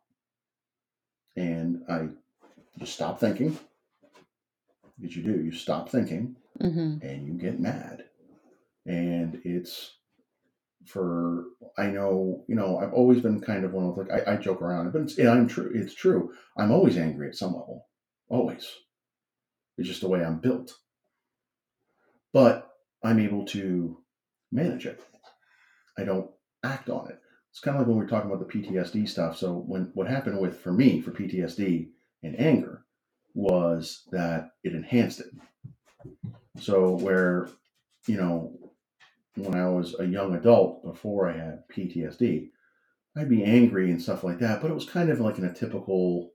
And 1.36 1.84
I 1.90 2.08
just 2.80 2.94
stop 2.94 3.20
thinking. 3.20 3.58
What 5.00 5.14
you 5.18 5.24
do, 5.24 5.44
you 5.44 5.52
stop 5.52 5.90
thinking 5.90 6.38
hmm 6.62 6.98
and 7.02 7.28
you 7.28 7.34
get 7.34 7.60
mad. 7.60 8.06
And 8.86 9.42
it's 9.44 9.98
for 10.86 11.46
I 11.78 11.88
know, 11.88 12.44
you 12.48 12.56
know, 12.56 12.78
I've 12.78 12.94
always 12.94 13.22
been 13.22 13.42
kind 13.42 13.66
of 13.66 13.74
one 13.74 13.86
of 13.86 13.98
like 13.98 14.28
I, 14.28 14.34
I 14.34 14.38
joke 14.38 14.62
around, 14.62 14.92
but 14.92 15.02
it's 15.02 15.20
I'm 15.20 15.48
true. 15.48 15.72
It's 15.74 15.94
true. 15.94 16.34
I'm 16.58 16.72
always 16.72 16.98
angry 16.98 17.28
at 17.30 17.36
some 17.36 17.54
level. 17.54 17.88
Always. 18.30 18.68
It's 19.78 19.88
just 19.88 20.02
the 20.02 20.10
way 20.10 20.24
I'm 20.24 20.40
built. 20.40 20.74
But 22.32 22.70
I'm 23.04 23.20
able 23.20 23.46
to 23.48 23.98
manage 24.52 24.86
it. 24.86 25.02
I 25.98 26.04
don't 26.04 26.30
act 26.64 26.90
on 26.90 27.10
it. 27.10 27.20
It's 27.52 27.60
kind 27.60 27.78
of 27.78 27.82
like 27.82 27.88
when 27.88 27.98
we 27.98 28.06
are 28.06 28.08
talking 28.08 28.32
about 28.32 28.48
the 28.48 28.54
PTSD 28.54 29.08
stuff. 29.08 29.38
So 29.38 29.54
when 29.54 29.92
what 29.94 30.08
happened 30.08 30.40
with 30.40 30.60
for 30.60 30.74
me 30.74 31.02
for 31.02 31.12
PTSD 31.12 31.90
and 32.24 32.40
anger 32.40 32.86
was 33.36 34.04
that 34.12 34.52
it 34.64 34.74
enhanced 34.74 35.20
it. 35.20 35.28
So 36.60 36.92
where, 36.92 37.50
you 38.08 38.18
know, 38.18 38.58
when 39.36 39.56
I 39.56 39.70
was 39.70 39.96
a 40.00 40.06
young 40.06 40.36
adult 40.36 40.84
before 40.84 41.30
I 41.30 41.38
had 41.38 41.68
PTSD, 41.70 42.50
I'd 43.18 43.30
be 43.30 43.44
angry 43.44 43.92
and 43.92 44.02
stuff 44.02 44.24
like 44.24 44.40
that, 44.40 44.62
but 44.62 44.72
it 44.72 44.76
was 44.76 44.90
kind 44.90 45.10
of 45.10 45.20
like 45.20 45.38
in 45.38 45.46
a 45.46 45.54
typical 45.54 46.32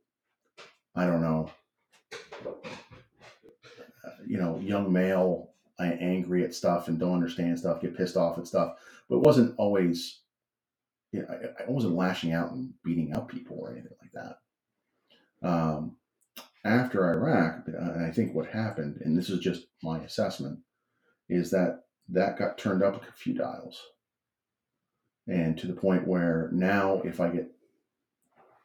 I 0.95 1.07
don't 1.07 1.23
know, 1.23 1.51
you 4.27 4.39
know, 4.39 4.59
young 4.61 4.93
male, 4.93 5.53
I 5.79 5.87
angry 5.89 6.45
at 6.45 6.55
stuff 6.55 6.89
and 6.89 6.99
don't 6.99 7.15
understand 7.15 7.59
stuff, 7.59 7.81
get 7.83 7.97
pissed 7.97 8.17
off 8.17 8.39
at 8.39 8.49
stuff, 8.49 8.77
but 9.09 9.17
it 9.17 9.23
wasn't 9.23 9.55
always. 9.59 10.21
You 11.13 11.23
know, 11.23 11.29
I, 11.31 11.65
I 11.65 11.71
wasn't 11.71 11.95
lashing 11.95 12.33
out 12.33 12.53
and 12.53 12.75
beating 12.85 13.15
up 13.15 13.29
people 13.31 13.59
or 13.61 13.73
anything 13.73 13.93
like 14.03 14.13
that. 14.13 15.49
Um, 15.49 15.97
after 16.65 17.13
Iraq, 17.15 17.67
I 18.01 18.11
think 18.11 18.35
what 18.35 18.47
happened, 18.47 19.01
and 19.05 19.17
this 19.17 19.31
is 19.31 19.41
just 19.41 19.67
my 19.83 20.01
assessment, 20.01 20.61
is 21.29 21.51
that 21.53 21.85
that 22.09 22.39
got 22.39 22.59
turned 22.59 22.83
up 22.83 23.03
a 23.03 23.13
few 23.13 23.35
dials. 23.35 23.81
And 25.27 25.59
to 25.59 25.67
the 25.67 25.75
point 25.75 26.07
where 26.07 26.49
now, 26.53 27.03
if 27.05 27.21
I 27.21 27.29
get 27.29 27.51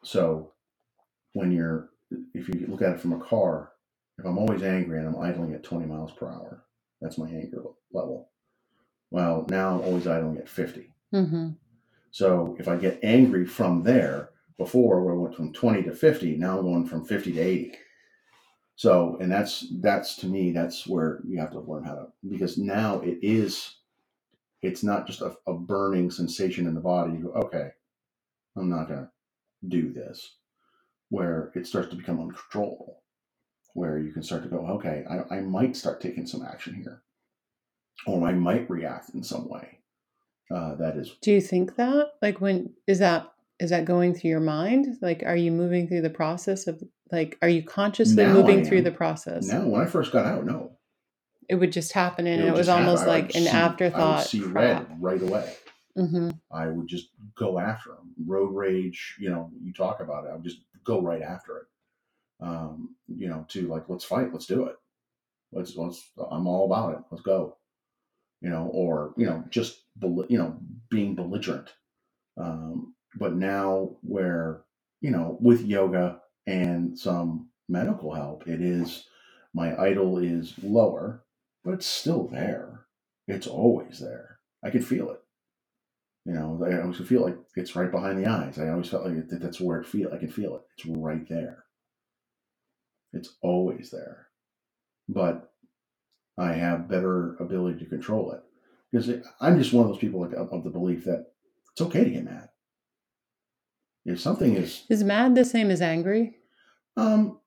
so, 0.02 0.52
when 1.32 1.50
you're, 1.52 1.90
if 2.32 2.48
you 2.48 2.66
look 2.68 2.82
at 2.82 2.94
it 2.94 3.00
from 3.00 3.12
a 3.12 3.20
car, 3.20 3.72
if 4.18 4.24
I'm 4.24 4.38
always 4.38 4.62
angry 4.62 4.98
and 4.98 5.08
I'm 5.08 5.20
idling 5.20 5.54
at 5.54 5.64
20 5.64 5.86
miles 5.86 6.12
per 6.12 6.26
hour, 6.26 6.64
that's 7.00 7.18
my 7.18 7.28
anger 7.28 7.62
level. 7.92 8.30
Well, 9.10 9.46
now 9.48 9.74
I'm 9.74 9.80
always 9.80 10.06
idling 10.06 10.38
at 10.38 10.48
50. 10.48 10.90
Mm-hmm. 11.12 11.50
So 12.10 12.56
if 12.58 12.68
I 12.68 12.76
get 12.76 13.00
angry 13.02 13.44
from 13.44 13.82
there, 13.82 14.30
before 14.56 15.02
where 15.02 15.14
I 15.14 15.18
went 15.18 15.34
from 15.34 15.52
20 15.52 15.82
to 15.82 15.92
50, 15.92 16.36
now 16.36 16.58
I'm 16.58 16.64
going 16.64 16.86
from 16.86 17.04
50 17.04 17.32
to 17.32 17.40
80. 17.40 17.72
So, 18.76 19.16
and 19.20 19.30
that's, 19.30 19.66
that's 19.80 20.16
to 20.16 20.26
me, 20.26 20.50
that's 20.50 20.86
where 20.86 21.20
you 21.26 21.38
have 21.38 21.52
to 21.52 21.60
learn 21.60 21.84
how 21.84 21.94
to, 21.94 22.06
because 22.28 22.58
now 22.58 23.00
it 23.00 23.18
is, 23.22 23.76
it's 24.62 24.82
not 24.82 25.06
just 25.06 25.20
a, 25.20 25.36
a 25.46 25.54
burning 25.54 26.10
sensation 26.10 26.66
in 26.66 26.74
the 26.74 26.80
body. 26.80 27.12
You 27.12 27.24
go, 27.24 27.40
okay, 27.46 27.68
I'm 28.56 28.68
not 28.68 28.88
to 28.88 29.10
do 29.68 29.92
this, 29.92 30.36
where 31.10 31.52
it 31.54 31.66
starts 31.66 31.90
to 31.90 31.96
become 31.96 32.20
uncontrollable, 32.20 33.02
where 33.74 33.98
you 33.98 34.12
can 34.12 34.22
start 34.22 34.42
to 34.42 34.48
go, 34.48 34.66
okay, 34.66 35.04
I, 35.08 35.36
I 35.36 35.40
might 35.40 35.76
start 35.76 36.00
taking 36.00 36.26
some 36.26 36.42
action 36.42 36.74
here, 36.74 37.02
or 38.06 38.26
I 38.26 38.32
might 38.32 38.68
react 38.68 39.10
in 39.14 39.22
some 39.22 39.48
way. 39.48 39.78
Uh, 40.54 40.74
that 40.74 40.96
is, 40.96 41.16
Do 41.22 41.32
you 41.32 41.40
think 41.40 41.76
that? 41.76 42.08
Like 42.20 42.40
when 42.40 42.74
is 42.86 42.98
that 42.98 43.32
is 43.64 43.70
that 43.70 43.84
going 43.84 44.14
through 44.14 44.30
your 44.30 44.40
mind? 44.40 44.86
Like 45.02 45.22
are 45.26 45.36
you 45.36 45.50
moving 45.50 45.88
through 45.88 46.02
the 46.02 46.10
process 46.10 46.66
of 46.68 46.82
like 47.10 47.36
are 47.42 47.48
you 47.48 47.62
consciously 47.64 48.24
Now 48.24 48.34
moving 48.34 48.64
through 48.64 48.82
the 48.82 48.92
process? 48.92 49.48
No, 49.48 49.66
when 49.66 49.80
I 49.80 49.86
first 49.86 50.12
got 50.12 50.26
out, 50.26 50.44
no. 50.46 50.76
It 51.48 51.56
would 51.56 51.72
just 51.72 51.92
happen 51.92 52.26
and 52.26 52.40
It 52.42 52.48
it, 52.48 52.54
was 52.54 52.68
happen. 52.68 52.84
almost 52.84 53.04
would 53.04 53.10
like 53.10 53.34
an 53.34 53.42
see- 53.42 53.48
I 53.48 53.62
would 53.62 53.70
afterthought. 53.72 54.26
see 54.26 54.40
crap. 54.40 54.88
red 54.88 55.02
right 55.02 55.22
away. 55.22 55.54
hmm 55.96 56.30
I 56.52 56.68
would 56.68 56.86
just 56.88 57.08
go 57.36 57.58
after 57.58 57.90
them. 57.90 58.12
Road 58.26 58.54
rage, 58.54 59.16
you 59.18 59.30
know, 59.30 59.50
you 59.62 59.72
talk 59.72 60.00
about 60.00 60.24
it. 60.24 60.30
I 60.30 60.34
would 60.34 60.44
just 60.44 60.60
go 60.84 61.00
right 61.02 61.22
after 61.22 61.56
it. 61.58 61.66
Um, 62.40 62.96
you 63.08 63.28
know, 63.28 63.44
to 63.48 63.66
like, 63.68 63.88
let's 63.88 64.04
fight, 64.04 64.32
let's 64.32 64.46
do 64.46 64.64
it. 64.66 64.76
Let's, 65.52 65.76
let's, 65.76 66.10
I'm 66.30 66.46
all 66.46 66.66
about 66.66 66.94
it. 66.94 67.00
Let's 67.10 67.22
go. 67.22 67.56
You 68.40 68.50
know, 68.50 68.68
or, 68.72 69.14
you 69.16 69.24
know, 69.26 69.44
just, 69.50 69.82
you 70.02 70.38
know, 70.38 70.58
being 70.90 71.14
belligerent. 71.14 71.72
Um, 72.36 72.94
but 73.16 73.34
now 73.34 73.96
where, 74.02 74.62
you 75.00 75.10
know, 75.10 75.36
with 75.40 75.64
yoga 75.64 76.20
and 76.46 76.98
some 76.98 77.48
medical 77.68 78.12
help, 78.14 78.46
it 78.46 78.60
is, 78.60 79.06
my 79.54 79.76
idol 79.80 80.18
is 80.18 80.54
lower, 80.62 81.24
but 81.64 81.74
it's 81.74 81.86
still 81.86 82.26
there. 82.28 82.86
It's 83.26 83.46
always 83.46 84.00
there. 84.00 84.38
I 84.62 84.70
can 84.70 84.82
feel 84.82 85.10
it. 85.10 85.20
You 86.26 86.32
know, 86.32 86.64
I 86.66 86.80
always 86.80 86.98
feel 87.06 87.22
like 87.22 87.36
it's 87.54 87.76
right 87.76 87.90
behind 87.90 88.18
the 88.18 88.30
eyes. 88.30 88.58
I 88.58 88.70
always 88.70 88.88
felt 88.88 89.04
like 89.04 89.28
that's 89.28 89.60
where 89.60 89.80
it 89.80 89.86
feel. 89.86 90.12
I 90.12 90.18
can 90.18 90.30
feel 90.30 90.56
it. 90.56 90.62
It's 90.76 90.86
right 90.86 91.28
there. 91.28 91.64
It's 93.12 93.36
always 93.42 93.90
there, 93.90 94.28
but 95.08 95.52
I 96.36 96.54
have 96.54 96.88
better 96.88 97.36
ability 97.36 97.78
to 97.78 97.90
control 97.90 98.32
it 98.32 98.42
because 98.90 99.08
I'm 99.40 99.58
just 99.58 99.72
one 99.72 99.84
of 99.84 99.92
those 99.92 100.00
people 100.00 100.20
like, 100.20 100.32
of 100.32 100.64
the 100.64 100.70
belief 100.70 101.04
that 101.04 101.26
it's 101.72 101.82
okay 101.82 102.04
to 102.04 102.10
get 102.10 102.24
mad. 102.24 102.48
If 104.04 104.20
something 104.20 104.54
is 104.56 104.84
Is 104.88 105.02
mad 105.04 105.34
the 105.34 105.44
same 105.44 105.70
as 105.70 105.80
angry? 105.80 106.36
um, 106.96 107.38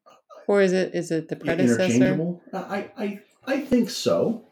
Or 0.47 0.61
is 0.61 0.73
it 0.73 0.93
is 0.95 1.11
it 1.11 1.29
the 1.29 1.35
predecessor? 1.35 1.83
interchangeable, 1.83 2.41
I, 2.53 2.89
I 2.97 3.19
I 3.45 3.61
think 3.61 3.89
so. 3.89 4.45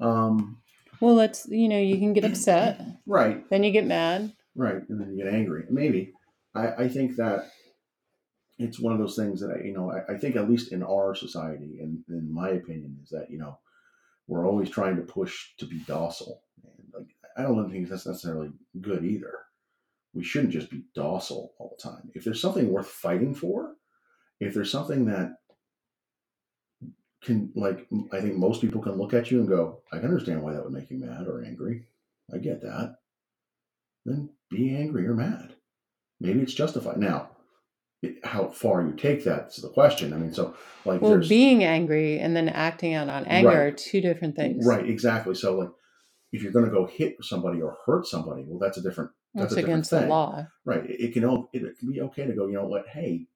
Um, 0.00 0.58
Well, 1.00 1.14
let's 1.14 1.46
you 1.48 1.68
know, 1.68 1.78
you 1.78 1.98
can 1.98 2.12
get 2.12 2.24
upset, 2.24 2.80
right, 3.06 3.48
then 3.50 3.62
you 3.64 3.70
get 3.72 3.86
mad. 3.86 4.32
right, 4.54 4.82
and 4.88 5.00
then 5.00 5.10
you 5.16 5.24
get 5.24 5.32
angry. 5.32 5.64
Maybe 5.70 6.12
I, 6.54 6.84
I 6.84 6.88
think 6.88 7.16
that 7.16 7.50
it's 8.58 8.78
one 8.80 8.92
of 8.92 8.98
those 9.00 9.16
things 9.16 9.40
that 9.40 9.50
I, 9.50 9.64
you 9.64 9.72
know, 9.72 9.90
I, 9.90 10.14
I 10.14 10.18
think 10.18 10.36
at 10.36 10.48
least 10.48 10.72
in 10.72 10.82
our 10.82 11.14
society, 11.14 11.78
and 11.80 12.02
in 12.08 12.32
my 12.32 12.50
opinion, 12.50 12.98
is 13.02 13.10
that 13.10 13.30
you 13.30 13.38
know 13.38 13.58
we're 14.26 14.46
always 14.48 14.70
trying 14.70 14.96
to 14.96 15.02
push 15.02 15.50
to 15.58 15.66
be 15.66 15.78
docile, 15.80 16.42
and 16.64 16.86
like 16.94 17.10
I 17.36 17.42
don't 17.42 17.70
think 17.70 17.88
that's 17.88 18.06
necessarily 18.06 18.50
good 18.80 19.04
either. 19.04 19.34
We 20.14 20.22
shouldn't 20.24 20.52
just 20.52 20.70
be 20.70 20.84
docile 20.94 21.52
all 21.58 21.76
the 21.76 21.82
time. 21.82 22.10
If 22.14 22.24
there's 22.24 22.40
something 22.40 22.70
worth 22.70 22.86
fighting 22.88 23.34
for, 23.34 23.74
if 24.40 24.54
there's 24.54 24.70
something 24.70 25.06
that 25.06 25.34
can 27.22 27.50
like 27.54 27.86
I 28.12 28.20
think 28.20 28.36
most 28.36 28.60
people 28.60 28.82
can 28.82 28.96
look 28.96 29.14
at 29.14 29.30
you 29.30 29.40
and 29.40 29.48
go, 29.48 29.80
I 29.92 29.96
can 29.98 30.06
understand 30.06 30.42
why 30.42 30.52
that 30.52 30.62
would 30.64 30.72
make 30.72 30.90
you 30.90 30.98
mad 30.98 31.26
or 31.26 31.44
angry. 31.44 31.86
I 32.32 32.38
get 32.38 32.62
that. 32.62 32.96
Then 34.04 34.30
be 34.50 34.74
angry 34.76 35.06
or 35.06 35.14
mad. 35.14 35.54
Maybe 36.20 36.40
it's 36.40 36.54
justified. 36.54 36.98
Now, 36.98 37.30
it, 38.02 38.24
how 38.24 38.48
far 38.48 38.82
you 38.82 38.92
take 38.92 39.24
that 39.24 39.48
is 39.48 39.62
the 39.62 39.68
question. 39.68 40.12
I 40.12 40.16
mean, 40.16 40.32
so 40.32 40.54
like 40.84 41.00
Well, 41.00 41.18
being 41.18 41.64
angry 41.64 42.18
and 42.18 42.36
then 42.36 42.48
acting 42.48 42.94
out 42.94 43.08
on 43.08 43.24
anger 43.24 43.48
Right. 43.48 43.56
are 43.56 43.72
two 43.72 44.00
different 44.00 44.36
things. 44.36 44.66
right, 44.66 44.88
exactly. 44.88 45.34
So 45.34 45.56
like 45.58 45.70
if 46.32 46.42
you're 46.42 46.52
going 46.52 46.66
to 46.66 46.70
go 46.70 46.86
hit 46.86 47.16
somebody 47.22 47.62
or 47.62 47.78
hurt 47.86 48.06
somebody, 48.06 48.44
well, 48.46 48.58
that's 48.58 48.76
a 48.76 48.82
different 48.82 49.10
That's, 49.34 49.50
That's 49.50 49.52
a 49.52 49.56
different 49.56 49.72
against 49.72 49.90
the 49.90 50.06
law. 50.06 50.46
right. 50.64 50.88
It, 50.88 51.00
it 51.00 51.12
can 51.12 51.24
all 51.24 51.50
it, 51.52 51.78
can 51.78 51.90
be 51.90 52.00
okay 52.02 52.26
to 52.26 52.32
go. 52.32 52.46
You 52.46 52.54
know 52.54 52.66
what? 52.66 52.86
Hey, 52.88 53.26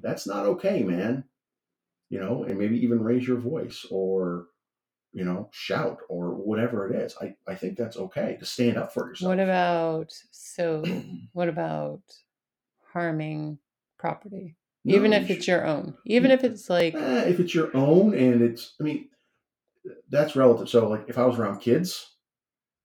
that's 0.00 0.26
not 0.26 0.46
okay, 0.46 0.82
man. 0.82 1.24
You 2.10 2.20
know, 2.20 2.44
and 2.44 2.58
maybe 2.58 2.78
even 2.82 3.02
raise 3.02 3.26
your 3.26 3.36
voice 3.36 3.84
or 3.90 4.46
you 5.12 5.24
know 5.24 5.50
shout 5.52 5.98
or 6.08 6.30
whatever 6.30 6.88
it 6.88 6.96
is. 6.96 7.14
I 7.20 7.34
I 7.46 7.54
think 7.54 7.76
that's 7.76 7.96
okay 7.96 8.36
to 8.38 8.46
stand 8.46 8.78
up 8.78 8.94
for 8.94 9.08
yourself. 9.08 9.28
What 9.28 9.40
about 9.40 10.12
so 10.30 10.84
what 11.32 11.48
about 11.48 12.00
harming 12.92 13.58
property? 13.98 14.56
No, 14.84 14.94
Even 14.94 15.12
if 15.12 15.28
it's 15.28 15.46
your 15.46 15.66
own. 15.66 15.94
Even 16.06 16.30
if 16.30 16.44
it's 16.44 16.70
like 16.70 16.94
Eh, 16.94 17.24
if 17.28 17.40
it's 17.40 17.54
your 17.54 17.76
own 17.76 18.14
and 18.14 18.40
it's, 18.40 18.74
I 18.80 18.84
mean, 18.84 19.08
that's 20.08 20.36
relative. 20.36 20.68
So, 20.68 20.88
like, 20.88 21.04
if 21.08 21.18
I 21.18 21.26
was 21.26 21.38
around 21.38 21.60
kids, 21.60 22.14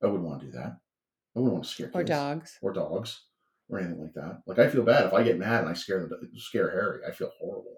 I 0.01 0.07
wouldn't 0.07 0.23
want 0.23 0.41
to 0.41 0.47
do 0.47 0.51
that. 0.53 0.77
I 1.35 1.39
wouldn't 1.39 1.53
want 1.53 1.65
to 1.65 1.69
scare 1.69 1.87
kids 1.87 1.95
or 1.95 2.03
dogs. 2.03 2.57
or 2.61 2.73
dogs 2.73 3.21
or 3.69 3.79
anything 3.79 4.01
like 4.01 4.13
that. 4.13 4.41
Like, 4.45 4.59
I 4.59 4.69
feel 4.69 4.83
bad 4.83 5.05
if 5.07 5.13
I 5.13 5.23
get 5.23 5.37
mad 5.39 5.61
and 5.61 5.69
I 5.69 5.73
scare 5.73 6.07
the 6.07 6.17
scare 6.39 6.69
Harry. 6.69 6.99
I 7.07 7.11
feel 7.11 7.31
horrible. 7.39 7.77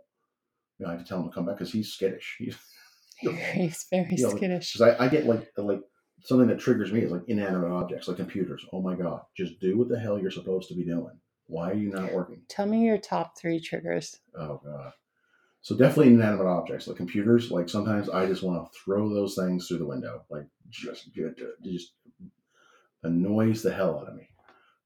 You 0.78 0.86
know, 0.86 0.92
I 0.92 0.96
have 0.96 1.04
to 1.04 1.08
tell 1.08 1.20
him 1.22 1.30
to 1.30 1.34
come 1.34 1.46
back 1.46 1.58
because 1.58 1.72
he's 1.72 1.94
skittish. 1.94 2.38
He's 2.40 2.58
He's 3.54 3.86
very 3.90 4.08
You 4.16 4.24
know, 4.24 4.36
skittish. 4.36 4.74
because 4.74 4.96
I, 5.00 5.06
I 5.06 5.08
get 5.08 5.26
like 5.26 5.48
like 5.58 5.80
something 6.22 6.48
that 6.48 6.60
triggers 6.60 6.92
me 6.92 7.00
is 7.00 7.12
like 7.12 7.22
inanimate 7.30 7.72
objects, 7.72 8.10
like 8.10 8.18
computers. 8.18 8.66
Oh 8.74 8.82
my 8.82 8.94
god, 8.96 9.22
just 9.38 9.58
do 9.62 9.78
what 9.78 9.88
the 9.88 9.98
hell 9.98 10.20
you're 10.20 10.32
supposed 10.32 10.68
to 10.68 10.76
be 10.76 10.84
doing. 10.84 11.18
Why 11.48 11.72
are 11.72 11.76
you 11.76 11.92
not 11.92 12.12
working? 12.12 12.42
Tell 12.50 12.66
me 12.66 12.86
your 12.86 12.98
top 12.98 13.38
three 13.40 13.62
triggers. 13.62 14.20
Oh 14.38 14.60
god. 14.66 14.92
So 15.62 15.78
definitely 15.78 16.14
inanimate 16.14 16.46
objects 16.46 16.88
like 16.88 16.98
computers. 16.98 17.52
Like 17.52 17.70
sometimes 17.70 18.10
I 18.10 18.26
just 18.26 18.44
want 18.44 18.66
to 18.66 18.80
throw 18.84 19.08
those 19.14 19.36
things 19.36 19.68
through 19.68 19.78
the 19.80 19.88
window. 19.88 20.26
Like 20.30 20.48
just 20.70 21.14
just, 21.14 21.40
just 21.64 21.94
annoys 23.06 23.62
the 23.64 23.74
hell 23.74 24.00
out 24.00 24.10
of 24.10 24.16
me. 24.16 24.28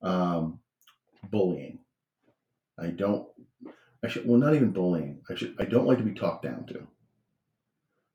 Um, 0.02 0.60
bullying. 1.32 1.80
I 2.80 2.88
don't. 2.88 3.28
I 4.04 4.08
should. 4.08 4.28
Well, 4.28 4.40
not 4.40 4.56
even 4.56 4.72
bullying. 4.72 5.22
I 5.30 5.36
should. 5.36 5.56
I 5.60 5.66
don't 5.66 5.86
like 5.88 5.98
to 5.98 6.04
be 6.04 6.14
talked 6.14 6.44
down 6.44 6.66
to. 6.68 6.88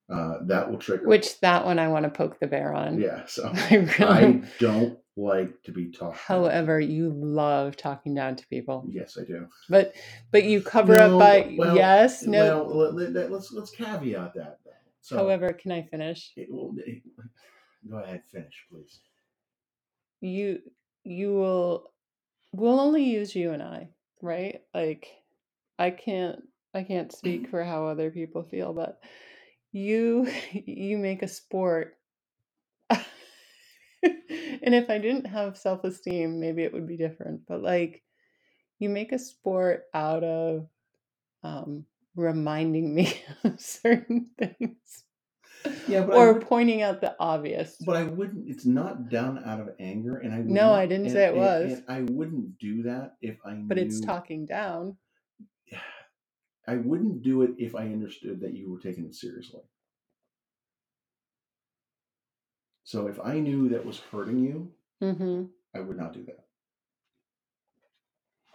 Uh, 0.08 0.38
that 0.42 0.70
will 0.70 0.78
trigger. 0.78 1.06
Which 1.08 1.40
that 1.40 1.64
one 1.64 1.78
I 1.78 1.88
want 1.88 2.04
to 2.04 2.10
poke 2.10 2.38
the 2.38 2.46
bear 2.46 2.74
on. 2.74 3.00
Yeah. 3.00 3.24
So 3.26 3.50
I 3.54 3.76
really 3.98 4.04
I 4.04 4.42
don't 4.60 4.98
like 5.16 5.62
to 5.64 5.72
be 5.72 5.86
talked. 5.90 6.16
down. 6.28 6.42
However, 6.42 6.78
you 6.80 7.10
love 7.14 7.76
talking 7.76 8.14
down 8.14 8.36
to 8.36 8.46
people. 8.48 8.86
Yes, 8.88 9.16
I 9.20 9.24
do. 9.24 9.48
But 9.68 9.94
but 10.30 10.44
you 10.44 10.60
cover 10.62 10.94
No, 10.94 11.14
up 11.14 11.20
by 11.20 11.54
well, 11.58 11.76
yes, 11.76 12.22
no. 12.22 12.64
Well, 12.64 12.92
let, 12.94 13.12
let, 13.12 13.30
let's 13.32 13.52
let's 13.52 13.70
caveat 13.70 14.34
that. 14.34 14.58
Though. 14.64 14.70
So, 15.02 15.16
However, 15.16 15.52
can 15.52 15.70
I 15.72 15.82
finish? 15.82 16.32
it 16.36 16.50
will, 16.50 16.74
it- 16.78 17.02
go 17.90 17.98
ahead, 17.98 18.22
finish, 18.32 18.64
please. 18.70 19.00
You 20.24 20.60
you 21.04 21.34
will 21.34 21.92
we'll 22.52 22.80
only 22.80 23.04
use 23.04 23.34
you 23.34 23.52
and 23.52 23.62
I, 23.62 23.90
right? 24.22 24.62
Like 24.72 25.08
I 25.78 25.90
can't 25.90 26.40
I 26.72 26.82
can't 26.82 27.12
speak 27.12 27.48
for 27.50 27.62
how 27.62 27.86
other 27.86 28.10
people 28.10 28.42
feel, 28.42 28.72
but 28.72 29.02
you 29.70 30.26
you 30.52 30.96
make 30.96 31.22
a 31.22 31.28
sport 31.28 31.98
and 32.90 33.04
if 34.74 34.88
I 34.88 34.98
didn't 34.98 35.26
have 35.26 35.58
self-esteem, 35.58 36.40
maybe 36.40 36.62
it 36.62 36.72
would 36.72 36.86
be 36.86 36.96
different. 36.96 37.42
But 37.46 37.62
like 37.62 38.02
you 38.78 38.88
make 38.88 39.12
a 39.12 39.18
sport 39.18 39.84
out 39.92 40.24
of 40.24 40.68
um 41.42 41.84
reminding 42.16 42.94
me 42.94 43.12
of 43.44 43.60
certain 43.60 44.30
things. 44.38 45.04
Yeah, 45.88 46.04
but 46.06 46.14
or 46.16 46.32
would- 46.34 46.42
pointing 46.46 46.82
out 46.82 47.00
the 47.00 47.14
obvious. 47.20 47.76
But 47.84 47.96
I 47.96 48.04
wouldn't. 48.04 48.48
It's 48.48 48.64
not 48.66 49.08
done 49.10 49.42
out 49.44 49.60
of 49.60 49.70
anger, 49.78 50.16
and 50.18 50.32
I 50.34 50.38
No, 50.38 50.72
I 50.72 50.86
didn't 50.86 51.06
and- 51.06 51.12
say 51.12 51.24
it 51.26 51.28
and- 51.30 51.38
was. 51.38 51.72
and 51.72 51.84
I 51.88 52.00
wouldn't 52.02 52.58
do 52.58 52.82
that 52.84 53.16
if 53.22 53.36
I. 53.44 53.54
but 53.54 53.78
it's 53.78 54.00
talking 54.00 54.46
down. 54.46 54.96
I 56.68 56.76
wouldn't 56.76 57.22
do 57.22 57.42
it 57.42 57.52
if 57.58 57.74
I 57.74 57.82
understood 57.84 58.40
that 58.40 58.54
you 58.54 58.70
were 58.70 58.78
taking 58.80 59.04
it 59.04 59.14
seriously. 59.14 59.60
So 62.84 63.06
if 63.06 63.18
I 63.20 63.38
knew 63.40 63.68
that 63.70 63.84
was 63.86 63.98
hurting 64.12 64.40
you, 64.44 64.72
hmm 65.00 65.44
I 65.74 65.80
would 65.80 65.96
not 65.96 66.12
do 66.12 66.24
that. 66.24 66.44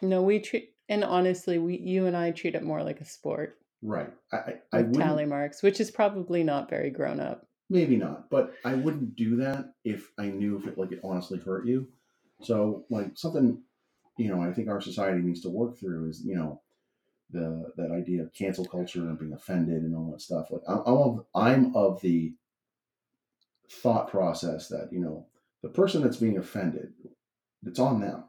No, 0.02 0.22
we 0.22 0.40
treat, 0.40 0.74
and 0.88 1.04
honestly, 1.04 1.58
we 1.58 1.78
you 1.78 2.06
and 2.06 2.16
I 2.16 2.32
treat 2.32 2.56
it 2.56 2.64
more 2.64 2.84
like 2.84 3.02
a 3.02 3.06
sport 3.06 3.58
Right. 3.82 4.12
I 4.32 4.56
I, 4.74 4.84
tally 4.84 5.26
marks, 5.26 5.64
which 5.64 5.80
is 5.80 5.92
probably 5.92 6.44
not 6.44 6.70
very 6.70 6.90
grown 6.90 7.20
up. 7.20 7.48
Maybe 7.70 7.98
not, 7.98 8.30
but 8.30 8.54
I 8.66 8.74
wouldn't 8.74 9.16
do 9.16 9.38
that 9.38 9.74
if 9.86 10.12
I 10.18 10.26
knew 10.26 10.58
if 10.58 10.68
it 10.68 10.78
like 10.78 10.92
it 10.92 11.02
honestly 11.04 11.40
hurt 11.40 11.66
you. 11.68 11.88
So 12.42 12.86
like 12.90 13.12
something, 13.16 13.62
you 14.18 14.30
know, 14.30 14.42
I 14.42 14.52
think 14.52 14.70
our 14.70 14.82
society 14.82 15.22
needs 15.22 15.42
to 15.42 15.50
work 15.50 15.78
through 15.78 16.10
is 16.10 16.22
you 16.26 16.36
know, 16.36 16.62
the 17.32 17.72
that 17.78 17.92
idea 17.92 18.24
of 18.24 18.34
cancel 18.34 18.66
culture 18.66 19.02
and 19.02 19.20
being 19.20 19.34
offended 19.34 19.84
and 19.84 19.96
all 19.96 20.12
that 20.12 20.22
stuff. 20.22 20.52
Like 20.52 20.62
I'm, 20.68 20.80
I'm 20.80 20.98
of 20.98 21.26
I'm 21.36 21.76
of 21.76 22.02
the 22.02 22.34
thought 23.70 24.10
process 24.10 24.68
that 24.70 24.90
you 24.92 25.00
know 25.00 25.28
the 25.62 25.70
person 25.70 26.02
that's 26.02 26.18
being 26.18 26.38
offended, 26.38 26.94
it's 27.66 27.80
on 27.80 28.02
them. 28.02 28.26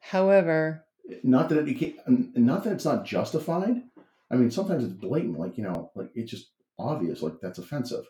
However, 0.00 0.84
Not 1.22 1.48
that 1.48 1.66
it 1.66 1.96
not 2.36 2.64
that 2.64 2.72
it's 2.72 2.84
not 2.84 3.04
justified. 3.04 3.82
I 4.32 4.36
mean, 4.36 4.50
sometimes 4.50 4.82
it's 4.84 4.94
blatant, 4.94 5.38
like 5.38 5.58
you 5.58 5.64
know, 5.64 5.90
like 5.94 6.10
it's 6.14 6.30
just 6.30 6.52
obvious, 6.78 7.22
like 7.22 7.34
that's 7.40 7.58
offensive, 7.58 8.06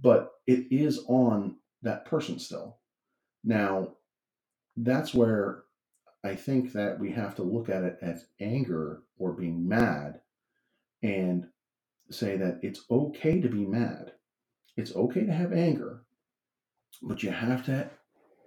but 0.00 0.30
it 0.46 0.66
is 0.70 1.00
on 1.08 1.56
that 1.82 2.04
person 2.06 2.38
still. 2.38 2.78
Now, 3.42 3.94
that's 4.76 5.12
where 5.12 5.64
I 6.24 6.36
think 6.36 6.72
that 6.72 6.98
we 6.98 7.10
have 7.12 7.34
to 7.36 7.42
look 7.42 7.68
at 7.68 7.82
it 7.82 7.98
as 8.00 8.26
anger 8.40 9.02
or 9.18 9.32
being 9.32 9.68
mad, 9.68 10.20
and 11.02 11.48
say 12.10 12.36
that 12.36 12.60
it's 12.62 12.84
okay 12.90 13.40
to 13.40 13.48
be 13.48 13.66
mad. 13.66 14.12
It's 14.76 14.94
okay 14.94 15.26
to 15.26 15.32
have 15.32 15.52
anger, 15.52 16.04
but 17.02 17.22
you 17.22 17.30
have 17.30 17.64
to 17.66 17.90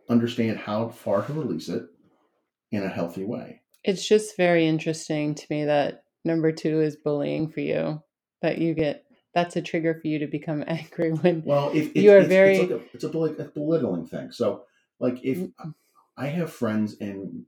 understand 0.10 0.58
how 0.58 0.90
far 0.90 1.22
to 1.24 1.34
release 1.34 1.70
it 1.70 1.86
in 2.72 2.84
a 2.84 2.90
healthy 2.90 3.24
way. 3.26 3.62
it's 3.84 4.08
just 4.08 4.36
very 4.38 4.68
interesting 4.68 5.36
to 5.36 5.46
me 5.50 5.66
that 5.66 6.04
number 6.28 6.52
two 6.54 6.82
is 6.82 6.98
bullying 6.98 7.50
for 7.50 7.62
you. 7.62 8.04
That 8.44 8.60
you 8.60 8.76
get 8.76 9.06
that's 9.34 9.56
a 9.58 9.63
trigger 9.63 9.96
for 10.02 10.08
you 10.08 10.20
to 10.20 10.28
become 10.28 10.63
angry 10.68 11.12
when 11.13 11.44
Well, 11.46 11.72
if 11.72 11.88
it's, 11.88 11.96
You 11.96 12.12
are 12.13 12.20
it's, 12.20 12.30
very- 12.30 12.58
it's 12.58 12.72
like 12.72 12.82
a, 12.82 12.86
it's 12.94 13.04
a, 13.06 13.10
beli- 13.10 13.38
a 13.40 13.46
belittling 13.46 14.08
thing. 14.08 14.32
So, 14.32 14.66
like, 15.00 15.24
if 15.24 15.40
Mm. 15.40 15.54
I 16.18 16.28
have 16.28 16.52
friends 16.54 16.98
and 17.02 17.46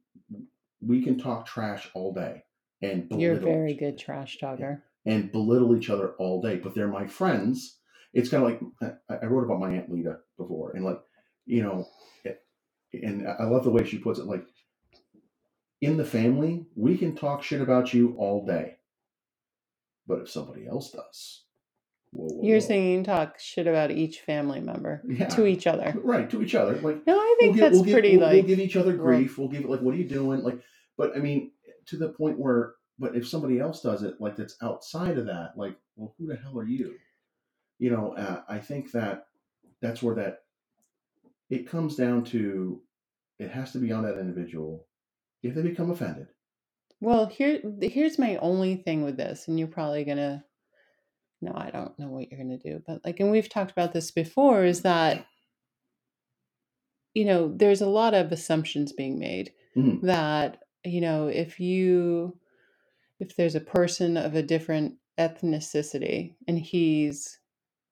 we 0.82 1.04
can 1.04 1.20
talk 1.20 1.46
trash 1.48 1.90
all 1.96 2.14
day 2.14 2.44
and 2.82 3.08
you're 3.12 3.34
a 3.34 3.40
very 3.40 3.74
good 3.76 3.98
trash 3.98 4.38
talker. 4.40 4.84
and 5.06 5.32
belittle 5.32 5.76
each 5.78 5.90
other 5.90 6.12
all 6.20 6.42
day, 6.42 6.58
but 6.58 6.76
they're 6.76 6.88
my 6.88 7.08
friends. 7.08 7.78
It's 8.14 8.30
kind 8.30 8.44
of 8.44 8.50
like 8.82 8.98
I, 9.10 9.26
I 9.26 9.28
wrote 9.28 9.44
about 9.46 9.60
my 9.60 9.72
aunt 9.76 9.92
Lita 9.92 10.20
before, 10.38 10.72
and 10.76 10.86
like, 10.86 11.00
you 11.46 11.64
know, 11.64 11.88
and 12.94 13.28
I 13.28 13.46
love 13.46 13.64
the 13.64 13.70
way 13.72 13.86
she 13.86 13.98
puts 14.00 14.20
it. 14.20 14.26
Like, 14.26 14.46
in 15.82 15.98
the 15.98 16.06
family, 16.06 16.66
we 16.76 16.98
can 16.98 17.16
talk 17.16 17.44
shit 17.44 17.62
about 17.62 17.94
you 17.94 18.16
all 18.18 18.46
day, 18.46 18.76
but 20.08 20.20
if 20.20 20.30
somebody 20.30 20.68
else 20.68 20.92
does, 20.92 21.44
whoa, 22.12 22.28
whoa, 22.28 22.44
You're 22.44 22.60
whoa. 22.60 22.68
saying 22.68 22.90
you 22.92 22.98
can 22.98 23.04
talk 23.06 23.40
shit 23.40 23.68
about 23.68 23.92
each 23.92 24.20
family 24.22 24.60
member 24.60 25.02
Yeah. 25.08 25.28
to 25.30 25.46
each 25.46 25.68
other. 25.68 25.94
right 26.04 26.30
to 26.30 26.42
each 26.42 26.56
other, 26.56 26.76
like. 26.82 27.06
No, 27.08 27.18
I 27.18 27.36
think 27.40 27.56
give- 27.56 27.62
that's 27.72 27.82
give- 27.82 27.94
pretty 27.94 28.18
we'll, 28.18 28.26
like 28.28 28.34
we'll 28.34 28.44
give 28.44 28.60
each 28.60 28.76
other 28.76 28.96
grief. 28.96 29.38
We'll 29.38 29.48
give 29.48 29.64
it 29.64 29.70
like, 29.70 29.80
what 29.82 29.94
are 29.94 29.98
you 29.98 30.08
doing? 30.10 30.42
Like, 30.44 30.60
but 30.98 31.16
I 31.16 31.20
mean, 31.20 31.52
to 31.88 31.98
the 31.98 32.10
point 32.10 32.38
where, 32.40 32.74
but 32.98 33.16
if 33.16 33.28
somebody 33.28 33.60
else 33.60 33.82
does 33.82 34.04
it, 34.04 34.16
like 34.20 34.36
that's 34.36 34.58
outside 34.62 35.18
of 35.18 35.26
that, 35.28 35.54
like, 35.56 35.76
well, 35.96 36.14
who 36.18 36.28
the 36.28 36.36
hell 36.36 36.60
are 36.60 36.66
you? 36.68 36.96
You 37.80 37.92
know, 37.92 38.14
uh, 38.16 38.42
I 38.50 38.60
think 38.60 38.92
that 38.92 39.28
that's 39.82 40.04
where 40.04 40.16
that 40.16 40.40
it 41.50 41.70
comes 41.70 41.96
down 41.96 42.26
to. 42.26 42.82
It 43.40 43.50
has 43.52 43.72
to 43.72 43.78
be 43.78 43.94
on 43.94 44.04
that 44.04 44.20
individual. 44.20 44.86
If 45.44 45.54
they 45.54 45.62
become 45.64 45.92
offended, 45.92 46.30
Well, 47.02 47.26
here 47.28 47.62
here's 47.82 48.18
my 48.20 48.38
only 48.38 48.76
thing 48.78 49.04
with 49.04 49.18
this, 49.18 49.48
and 49.50 49.60
you're 49.60 49.68
probably 49.68 50.04
gonna 50.06 50.46
no, 51.42 51.54
I 51.56 51.72
don't 51.72 51.98
know 52.00 52.10
what 52.10 52.30
you're 52.32 52.40
gonna 52.40 52.58
do, 52.58 52.84
but 52.86 53.04
like, 53.06 53.20
and 53.20 53.32
we've 53.32 53.50
talked 53.50 53.72
about 53.72 53.94
this 53.94 54.12
before, 54.12 54.66
is 54.66 54.82
that 54.84 55.26
you 57.14 57.26
know, 57.26 57.54
there's 57.56 57.82
a 57.82 57.88
lot 57.90 58.14
of 58.14 58.32
assumptions 58.32 58.94
being 58.94 59.20
made 59.20 59.54
Mhm. 59.76 60.02
that, 60.04 60.64
you 60.86 61.02
know, 61.02 61.28
if 61.28 61.60
you 61.60 62.38
if 63.20 63.36
there's 63.36 63.56
a 63.56 63.62
person 63.62 64.18
of 64.18 64.36
a 64.36 64.44
different 64.44 64.96
ethnicity 65.20 66.36
and 66.48 66.60
he's 66.60 67.40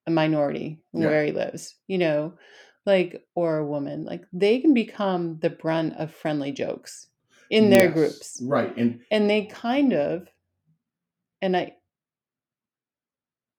a 0.07 0.11
minority 0.11 0.81
Yeah. 0.97 1.09
where 1.09 1.25
he 1.25 1.31
lives, 1.31 1.75
you 1.87 1.97
know, 1.97 2.37
like 2.85 3.25
or 3.35 3.57
a 3.57 3.67
woman, 3.67 4.05
like 4.05 4.25
they 4.33 4.59
can 4.59 4.73
become 4.73 5.39
the 5.39 5.49
brunt 5.51 5.95
of 5.95 6.13
friendly 6.13 6.51
jokes 6.51 7.07
in 7.49 7.69
their 7.69 7.85
Yes, 7.85 7.93
groups 7.93 8.41
right? 8.45 8.75
And 8.77 9.01
and 9.11 9.29
they 9.29 9.45
kind 9.45 9.93
of 9.93 10.27
and 11.41 11.55
i 11.55 11.73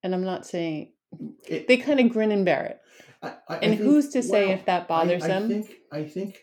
and 0.03 0.15
i'm 0.15 0.25
not 0.25 0.47
saying 0.47 0.93
it, 1.49 1.69
they 1.69 1.77
kind 1.77 2.01
of 2.01 2.11
grin 2.11 2.33
and 2.33 2.45
bear 2.45 2.65
it 2.67 2.81
I, 3.23 3.29
I, 3.29 3.33
I 3.49 3.57
and 3.59 3.73
think- 3.73 3.81
who's 3.83 4.09
to 4.11 4.23
say 4.23 4.51
if 4.51 4.67
that 4.67 4.89
bothers 4.89 5.23
I, 5.23 5.27
I 5.27 5.29
them 5.29 5.49
think 5.49 5.77
I 5.93 6.05
think 6.05 6.39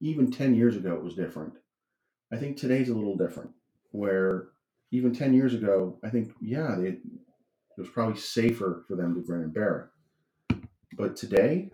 even 0.00 0.30
ten 0.30 0.54
years 0.54 0.76
ago 0.76 0.94
it 0.94 1.02
was 1.02 1.14
different. 1.14 1.54
I 2.32 2.36
think 2.36 2.56
today's 2.56 2.88
a 2.90 2.94
little 2.94 3.16
different. 3.16 3.50
Where 3.92 4.48
even 4.90 5.14
ten 5.14 5.32
years 5.32 5.54
ago, 5.54 5.98
I 6.04 6.10
think 6.10 6.32
yeah, 6.40 6.74
they, 6.78 6.88
it 6.88 6.98
was 7.78 7.88
probably 7.88 8.18
safer 8.20 8.84
for 8.86 8.96
them 8.96 9.14
to 9.14 9.22
grin 9.22 9.42
and 9.42 9.54
bear 9.54 9.90
it. 10.50 10.62
But 10.98 11.16
today, 11.16 11.70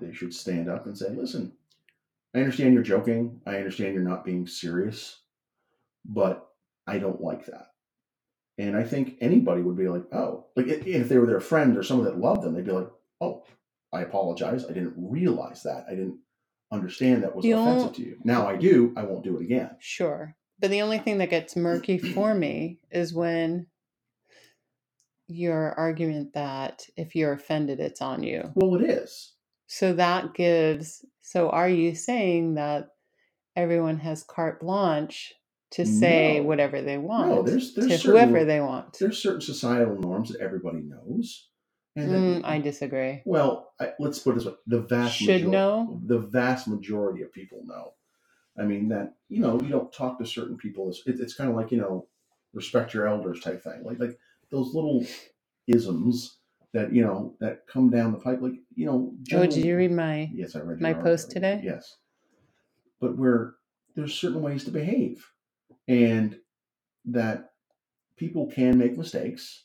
they 0.00 0.12
should 0.12 0.32
stand 0.34 0.68
up 0.70 0.86
and 0.86 0.96
say, 0.96 1.10
"Listen, 1.10 1.52
I 2.34 2.38
understand 2.38 2.74
you're 2.74 2.82
joking. 2.82 3.40
I 3.46 3.56
understand 3.56 3.94
you're 3.94 4.02
not 4.02 4.24
being 4.24 4.46
serious, 4.46 5.20
but 6.04 6.48
I 6.86 6.98
don't 6.98 7.20
like 7.20 7.46
that." 7.46 7.68
And 8.58 8.76
I 8.76 8.84
think 8.84 9.16
anybody 9.20 9.62
would 9.62 9.76
be 9.76 9.88
like, 9.88 10.04
"Oh, 10.12 10.46
like 10.56 10.66
if 10.68 11.08
they 11.08 11.18
were 11.18 11.26
their 11.26 11.40
friend 11.40 11.76
or 11.76 11.82
someone 11.82 12.06
that 12.06 12.18
loved 12.18 12.42
them, 12.42 12.54
they'd 12.54 12.64
be 12.66 12.72
like, 12.72 12.90
oh, 13.20 13.44
I 13.92 14.02
apologize. 14.02 14.64
I 14.64 14.72
didn't 14.72 14.94
realize 14.96 15.62
that. 15.64 15.86
I 15.88 15.90
didn't 15.90 16.18
understand 16.72 17.22
that 17.22 17.34
was 17.34 17.42
The 17.44 17.52
offensive 17.52 17.88
ol- 17.88 17.94
to 17.94 18.02
you. 18.02 18.18
Now 18.24 18.46
I 18.46 18.56
do. 18.56 18.92
I 18.96 19.02
won't 19.02 19.24
do 19.24 19.36
it 19.38 19.42
again. 19.42 19.76
sure 19.80 20.36
but 20.60 20.70
the 20.70 20.82
only 20.82 20.98
thing 20.98 21.18
that 21.18 21.30
gets 21.30 21.56
murky 21.56 21.96
for 21.98 22.34
me 22.34 22.80
is 22.90 23.14
when 23.14 23.66
your 25.26 25.72
argument 25.78 26.34
that 26.34 26.86
if 26.96 27.14
you're 27.16 27.32
offended 27.32 27.80
it's 27.80 28.02
on 28.02 28.22
you 28.22 28.52
Well, 28.54 28.74
it 28.80 28.88
is. 28.88 29.32
So 29.72 29.92
that 29.92 30.34
gives 30.34 31.04
so 31.22 31.48
are 31.50 31.68
you 31.68 31.94
saying 31.94 32.54
that 32.54 32.88
everyone 33.54 33.98
has 33.98 34.24
carte 34.24 34.58
blanche 34.60 35.32
to 35.70 35.86
say 35.86 36.38
No. 36.40 36.46
whatever 36.48 36.82
they 36.82 36.98
want 36.98 37.46
there's- 37.46 37.72
there's 37.74 37.88
to 37.88 37.98
certain- 37.98 38.10
whoever 38.10 38.44
they 38.44 38.60
want 38.60 38.98
There's 38.98 39.22
certain 39.22 39.40
societal 39.40 39.96
norms 39.96 40.30
that 40.32 40.40
everybody 40.40 40.80
knows, 40.80 41.48
and 41.94 42.10
that, 42.10 42.18
Mm, 42.18 42.44
i 42.44 42.58
disagree 42.58 43.22
well, 43.24 43.72
I, 43.80 43.92
let's 44.00 44.18
put 44.18 44.32
it 44.32 44.34
this 44.38 44.46
way: 44.46 44.54
the 44.66 44.80
vast 44.80 45.14
Should 45.16 45.28
major- 45.42 45.48
know? 45.48 46.00
The 46.06 46.18
vast 46.18 46.66
majority 46.66 47.22
of 47.22 47.32
people 47.32 47.60
know. 47.64 47.94
I 48.58 48.64
mean 48.64 48.88
that 48.88 49.14
you 49.28 49.40
know 49.40 49.60
you 49.60 49.68
don't 49.68 49.92
talk 49.92 50.18
to 50.18 50.26
certain 50.26 50.56
people. 50.56 50.88
It's, 50.90 51.02
it, 51.06 51.20
it's 51.20 51.34
kind 51.34 51.48
of 51.50 51.54
like 51.56 51.70
you 51.70 51.78
know 51.78 52.08
respect 52.52 52.92
your 52.94 53.06
elders 53.06 53.38
type 53.40 53.62
thing. 53.62 53.84
Like 53.84 54.00
like 54.00 54.18
those 54.50 54.74
little 54.74 55.06
isms 55.68 56.38
that 56.72 56.92
you 56.92 57.02
know 57.02 57.34
that 57.40 57.66
come 57.66 57.90
down 57.90 58.12
the 58.12 58.18
pipe. 58.18 58.40
Like 58.40 58.54
you 58.74 58.86
know. 58.86 59.12
oh 59.32 59.46
did 59.46 59.64
you 59.64 59.76
read 59.76 59.92
my 59.92 60.30
Yes, 60.32 60.56
I 60.56 60.60
read 60.60 60.80
my 60.80 60.94
post 60.94 61.28
article. 61.28 61.34
today? 61.34 61.60
Yes, 61.64 61.96
but 63.00 63.16
where 63.16 63.54
there's 63.96 64.14
certain 64.14 64.42
ways 64.42 64.64
to 64.64 64.70
behave, 64.70 65.26
and 65.88 66.38
that 67.06 67.50
people 68.16 68.46
can 68.46 68.78
make 68.78 68.96
mistakes. 68.96 69.64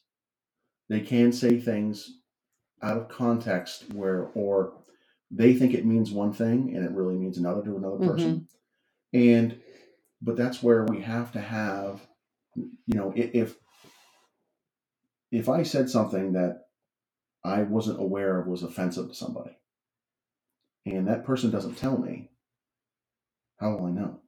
They 0.87 1.01
can 1.01 1.31
say 1.31 1.59
things 1.59 2.19
out 2.81 2.97
of 2.97 3.09
context 3.09 3.85
where, 3.93 4.29
or 4.35 4.73
they 5.31 5.53
think 5.53 5.73
it 5.73 5.85
means 5.85 6.11
one 6.11 6.31
thing 6.31 6.73
and 6.75 6.85
it 6.85 6.91
really 6.91 7.15
means 7.15 7.37
another 7.37 7.63
to 7.63 7.75
another 7.75 7.97
mm-hmm. 7.97 8.09
person. 8.09 8.47
And, 9.13 9.59
but 10.21 10.37
that's 10.37 10.61
where 10.61 10.85
we 10.85 11.01
have 11.01 11.31
to 11.33 11.41
have, 11.41 12.01
you 12.55 12.95
know, 12.95 13.11
if 13.15 13.55
if 15.31 15.49
I 15.49 15.63
said 15.63 15.89
something 15.89 16.33
that 16.33 16.64
I 17.45 17.63
wasn't 17.63 17.99
aware 17.99 18.39
of 18.39 18.47
was 18.47 18.63
offensive 18.63 19.07
to 19.09 19.15
somebody, 19.15 19.57
and 20.85 21.07
that 21.07 21.25
person 21.25 21.51
doesn't 21.51 21.75
tell 21.75 21.97
me, 21.97 22.29
how 23.59 23.75
will 23.75 23.85
I 23.85 23.91
know? 23.91 24.19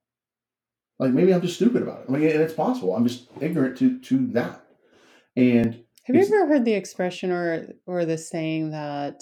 Like 1.00 1.12
maybe 1.12 1.34
I'm 1.34 1.42
just 1.42 1.56
stupid 1.56 1.82
about 1.84 2.02
it. 2.02 2.06
I 2.10 2.12
mean, 2.12 2.24
and 2.30 2.42
it's 2.42 2.54
possible. 2.54 2.96
I'm 2.96 3.08
just 3.08 3.28
ignorant 3.40 3.78
to 3.78 4.00
to 4.00 4.28
that. 4.28 4.64
And 5.36 5.84
Have 6.04 6.16
you 6.16 6.22
ever 6.22 6.48
heard 6.48 6.66
the 6.66 6.74
expression 6.74 7.32
or 7.32 7.68
or 7.86 8.06
the 8.06 8.18
saying 8.18 8.72
that 8.72 9.22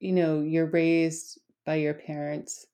you 0.00 0.12
know, 0.12 0.40
you're 0.40 0.66
raised 0.66 1.38
by 1.64 1.76
your 1.76 1.94
parents 1.94 2.66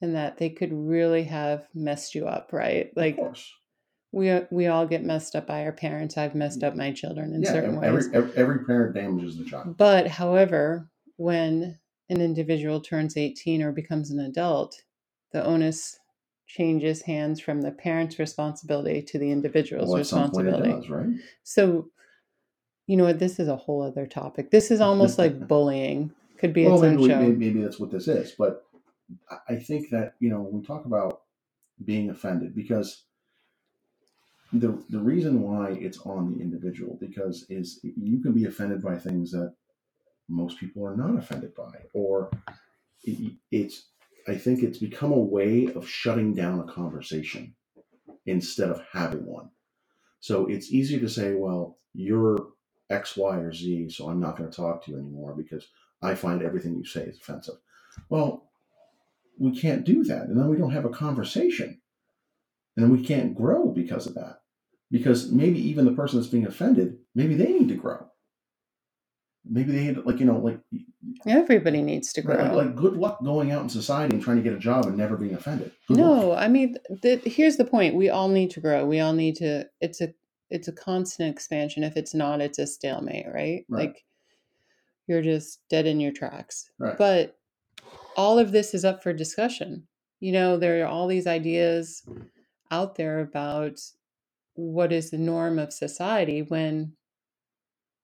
and 0.00 0.14
that 0.14 0.38
they 0.38 0.48
could 0.48 0.72
really 0.72 1.24
have 1.24 1.66
messed 1.74 2.14
you 2.14 2.26
up, 2.26 2.52
right? 2.52 2.90
Like 2.96 3.14
of 3.14 3.24
course, 3.24 3.52
we 4.12 4.30
uh, 4.30 4.42
we 4.50 4.66
all 4.66 4.86
get 4.86 5.02
messed 5.04 5.34
up 5.34 5.46
by 5.46 5.64
our 5.64 5.72
parents. 5.72 6.16
I've 6.16 6.34
messed 6.34 6.62
up 6.62 6.76
my 6.76 6.92
children 6.92 7.34
in 7.34 7.42
yeah, 7.42 7.52
certain 7.52 7.82
every, 7.82 8.02
ways. 8.02 8.10
every 8.12 8.36
every 8.36 8.64
parent 8.64 8.94
damages 8.94 9.38
the 9.38 9.44
child. 9.44 9.76
But 9.78 10.06
however, 10.06 10.88
when 11.16 11.78
an 12.10 12.20
individual 12.20 12.80
turns 12.80 13.16
18 13.16 13.62
or 13.62 13.72
becomes 13.72 14.10
an 14.10 14.20
adult, 14.20 14.82
the 15.32 15.44
onus 15.44 15.98
changes 16.46 17.02
hands 17.02 17.40
from 17.40 17.62
the 17.62 17.70
parent's 17.70 18.18
responsibility 18.18 19.00
to 19.02 19.18
the 19.18 19.30
individual's 19.32 19.88
Well, 19.88 20.00
at 20.00 20.06
some 20.06 20.30
point 20.30 20.48
it 20.48 20.50
responsibility. 20.50 20.80
does, 20.82 20.90
right? 20.90 21.08
So, 21.44 21.88
you 22.86 22.98
know 22.98 23.04
what? 23.04 23.18
This 23.18 23.38
is 23.40 23.48
a 23.48 23.56
whole 23.56 23.82
other 23.82 24.06
topic. 24.06 24.50
This 24.50 24.70
is 24.70 24.80
almost 24.82 25.18
like 25.18 25.48
bullying. 25.48 26.12
Could 26.38 26.52
be 26.52 26.64
well, 26.64 26.74
its 26.74 26.82
maybe, 26.82 27.08
show. 27.08 27.18
maybe 27.20 27.36
maybe 27.36 27.62
that's 27.62 27.80
what 27.80 27.90
this 27.90 28.08
is. 28.08 28.32
But 28.32 28.66
I- 29.30 29.54
I 29.54 29.56
think 29.56 29.90
that 29.90 30.14
you 30.20 30.28
know 30.28 30.40
when 30.42 30.60
we 30.60 30.66
talk 30.66 30.84
about 30.84 31.22
being 31.84 32.10
offended, 32.10 32.54
because 32.54 33.04
the 34.52 34.82
the 34.90 35.00
reason 35.00 35.42
why 35.42 35.70
it's 35.70 35.98
on 36.00 36.32
the 36.32 36.40
individual 36.42 36.96
because 37.00 37.46
is 37.48 37.80
you 37.82 38.20
can 38.22 38.32
be 38.32 38.44
offended 38.46 38.82
by 38.82 38.98
things 38.98 39.30
that 39.32 39.54
most 40.28 40.58
people 40.58 40.86
are 40.86 40.96
not 40.96 41.16
offended 41.18 41.54
by, 41.54 41.72
or 41.94 42.30
it- 43.04 43.34
it's 43.50 43.88
I 44.28 44.36
think 44.36 44.62
it's 44.62 44.78
become 44.78 45.12
a 45.12 45.18
way 45.18 45.66
of 45.66 45.88
shutting 45.88 46.32
down 46.34 46.60
a 46.60 46.72
conversation 46.72 47.56
instead 48.26 48.70
of 48.70 48.80
having 48.92 49.26
one. 49.26 49.50
So 50.20 50.46
it's 50.46 50.72
easy 50.72 51.00
to 51.00 51.08
say, 51.08 51.34
well, 51.34 51.78
you're 51.94 52.50
X, 52.88 53.16
Y, 53.16 53.36
or 53.38 53.52
Z, 53.52 53.90
so 53.90 54.08
I'm 54.08 54.20
not 54.20 54.36
going 54.36 54.48
to 54.48 54.56
talk 54.56 54.84
to 54.84 54.92
you 54.92 54.98
anymore 54.98 55.34
because 55.34 55.66
I 56.02 56.14
find 56.14 56.42
everything 56.42 56.76
you 56.76 56.84
say 56.84 57.02
is 57.04 57.18
offensive. 57.18 57.56
Well, 58.08 58.50
we 59.38 59.58
can't 59.58 59.84
do 59.84 60.04
that. 60.04 60.28
And 60.28 60.38
then 60.38 60.48
we 60.48 60.56
don't 60.56 60.72
have 60.72 60.84
a 60.84 60.90
conversation. 60.90 61.80
And 62.76 62.92
we 62.92 63.02
can't 63.04 63.34
grow 63.34 63.70
because 63.70 64.06
of 64.06 64.14
that. 64.14 64.41
Because 64.92 65.32
maybe 65.32 65.58
even 65.58 65.86
the 65.86 65.92
person 65.92 66.20
that's 66.20 66.30
being 66.30 66.46
offended, 66.46 66.98
maybe 67.14 67.34
they 67.34 67.52
need 67.52 67.68
to 67.68 67.74
grow. 67.74 68.06
Maybe 69.44 69.72
they 69.72 69.86
need, 69.86 69.96
like, 70.04 70.20
you 70.20 70.26
know, 70.26 70.38
like, 70.38 70.60
Everybody 71.26 71.82
needs 71.82 72.12
to 72.12 72.22
grow. 72.22 72.36
like, 72.36 72.52
like 72.52 72.76
good 72.76 72.94
luck 72.94 73.24
going 73.24 73.50
out 73.50 73.62
in 73.62 73.68
society 73.68 74.14
and 74.14 74.22
trying 74.22 74.36
to 74.36 74.42
get 74.42 74.52
a 74.52 74.58
job 74.58 74.86
and 74.86 74.96
never 74.96 75.16
being 75.16 75.34
offended. 75.34 75.72
Good 75.88 75.96
luck. 75.96 76.06
no, 76.06 76.32
I 76.34 76.46
mean, 76.46 76.76
here's 77.24 77.56
the 77.56 77.64
point. 77.64 77.96
We 77.96 78.08
all 78.10 78.28
need 78.28 78.50
to 78.50 78.60
grow. 78.60 78.84
We 78.86 79.00
all 79.00 79.12
need 79.14 79.34
to. 79.36 79.66
It's 79.80 80.00
a 80.00 80.14
it's 80.50 80.68
a 80.68 80.72
constant 80.72 81.34
expansion. 81.34 81.82
If 81.82 81.96
it's 81.96 82.14
not, 82.14 82.40
it's 82.42 82.58
a 82.58 82.66
stalemate, 82.66 83.26
right? 83.26 83.64
Right. 83.68 83.88
Like 83.88 84.04
you're 85.06 85.22
just 85.22 85.60
dead 85.68 85.86
in 85.86 85.98
your 85.98 86.12
tracks. 86.12 86.70
Right. 86.78 86.96
But 86.96 87.38
all 88.16 88.38
of 88.38 88.52
this 88.52 88.74
is 88.74 88.84
up 88.84 89.02
for 89.02 89.12
discussion. 89.12 89.88
You 90.20 90.32
know, 90.32 90.56
there 90.58 90.82
are 90.84 90.88
all 90.88 91.08
these 91.08 91.26
ideas 91.26 92.06
out 92.70 92.94
there 92.96 93.20
about 93.20 93.80
what 94.54 94.92
is 94.92 95.10
the 95.10 95.18
norm 95.18 95.58
of 95.58 95.72
society 95.72 96.42
when, 96.42 96.92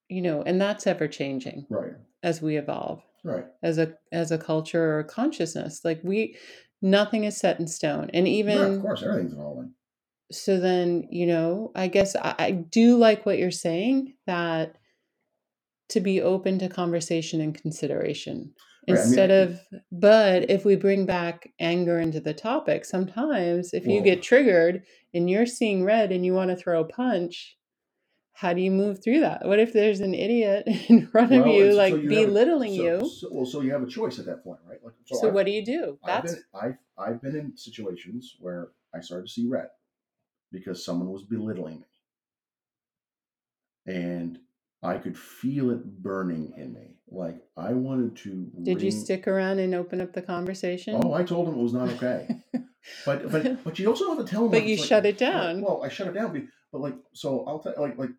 you 0.08 0.22
know, 0.22 0.42
and 0.42 0.60
that's 0.60 0.86
ever 0.86 1.08
changing 1.08 1.66
Right, 1.68 1.92
as 2.22 2.40
we 2.42 2.56
evolve 2.56 3.02
right. 3.24 3.44
as 3.62 3.78
a 3.78 3.94
as 4.12 4.30
a 4.32 4.38
culture 4.38 4.98
or 4.98 5.04
consciousness. 5.04 5.80
Like 5.84 6.00
we, 6.02 6.36
nothing 6.80 7.24
is 7.24 7.36
set 7.36 7.60
in 7.60 7.66
stone, 7.66 8.10
and 8.14 8.26
even 8.26 8.56
yeah, 8.58 8.64
of 8.66 8.82
course, 8.82 9.02
everything's 9.02 9.32
evolving. 9.34 9.72
so 10.30 10.58
then 10.60 11.06
you 11.10 11.26
know 11.26 11.72
i 11.74 11.88
guess 11.88 12.14
I, 12.16 12.34
I 12.38 12.50
do 12.52 12.96
like 12.98 13.24
what 13.26 13.38
you're 13.38 13.50
saying 13.50 14.14
that 14.26 14.76
to 15.90 16.00
be 16.00 16.20
open 16.20 16.58
to 16.58 16.68
conversation 16.68 17.40
and 17.40 17.54
consideration 17.54 18.52
Right, 18.86 18.94
I 18.98 19.00
mean, 19.00 19.06
instead 19.08 19.30
of 19.30 19.60
but 19.90 20.50
if 20.50 20.64
we 20.64 20.76
bring 20.76 21.04
back 21.06 21.52
anger 21.58 21.98
into 21.98 22.20
the 22.20 22.34
topic 22.34 22.84
sometimes 22.84 23.72
if 23.74 23.84
you 23.86 23.94
Well- 23.96 24.04
get 24.04 24.22
triggered 24.22 24.84
and 25.12 25.28
you're 25.28 25.46
seeing 25.46 25.84
red 25.84 26.12
and 26.12 26.24
you 26.24 26.32
want 26.34 26.50
to 26.50 26.56
throw 26.56 26.80
a 26.80 26.84
punch 26.86 27.56
how 28.32 28.52
do 28.52 28.60
you 28.60 28.70
move 28.70 29.02
through 29.02 29.20
that 29.20 29.44
what 29.46 29.58
if 29.58 29.72
there's 29.72 30.00
an 30.00 30.14
idiot 30.14 30.62
in 30.88 31.06
front 31.06 31.32
of 31.32 31.46
you 31.46 31.64
it's- 31.64 31.74
so 31.74 31.76
like 31.78 32.02
you 32.02 32.10
have 32.10 32.18
a- 32.22 32.26
belittling 32.26 32.76
so- 32.76 32.82
you 32.82 33.08
So, 33.08 33.28
well, 33.32 33.46
so 33.46 33.60
you 33.62 33.72
have 33.72 33.82
a 33.82 33.86
choice 33.86 34.18
at 34.18 34.26
that 34.26 34.44
point, 34.44 34.60
right? 34.68 34.78
Like, 34.84 34.94
so, 35.06 35.26
I've- 35.26 35.34
what 35.34 35.44
do 35.46 35.52
you 35.52 35.64
do 35.64 35.98
I've 36.04 36.22
been, 36.24 36.42
I've, 36.54 36.78
I've 36.96 37.20
been 37.22 37.36
in 37.36 37.56
situations 37.56 38.36
where 38.40 38.68
I 38.94 39.00
started 39.00 39.26
to 39.26 39.32
see 39.32 39.46
red 39.48 39.68
because 40.52 40.82
someone 40.84 41.10
was 41.10 41.24
belittling 41.24 41.80
me. 41.80 41.86
And 43.92 44.38
I 44.82 44.98
could 44.98 45.18
feel 45.18 45.70
it 45.70 46.02
burning 46.02 46.52
in 46.56 46.72
me. 46.72 46.97
Like 47.10 47.36
I 47.56 47.72
wanted 47.72 48.16
to. 48.18 48.50
did 48.62 48.82
you 48.82 48.90
stick 48.90 49.26
around 49.26 49.58
and 49.60 49.74
open 49.74 50.00
up 50.00 50.12
the 50.12 50.22
conversation 50.22 51.00
Oh, 51.02 51.12
I 51.14 51.22
told 51.24 51.48
him 51.48 51.54
it 51.54 51.62
was 51.62 51.72
not 51.72 51.88
okay. 51.90 52.28
but 53.06 53.30
but 53.32 53.64
but 53.64 53.78
you 53.78 53.88
also 53.88 54.04
don't 54.06 54.16
have 54.18 54.26
to 54.26 54.30
tell 54.30 54.42
them. 54.42 54.50
But 54.50 54.64
you 54.66 54.76
like- 54.76 54.86
shut 54.86 55.06
it 55.06 55.20
like, 55.20 55.32
down. 55.32 55.60
well, 55.62 55.82
I 55.84 55.88
shut 55.88 56.08
it 56.08 56.14
down. 56.14 56.48
But 56.72 56.80
like, 56.80 56.96
so 57.14 57.44
I'll 57.46 57.60
tell 57.60 57.74
like 57.78 57.96
like 57.98 58.10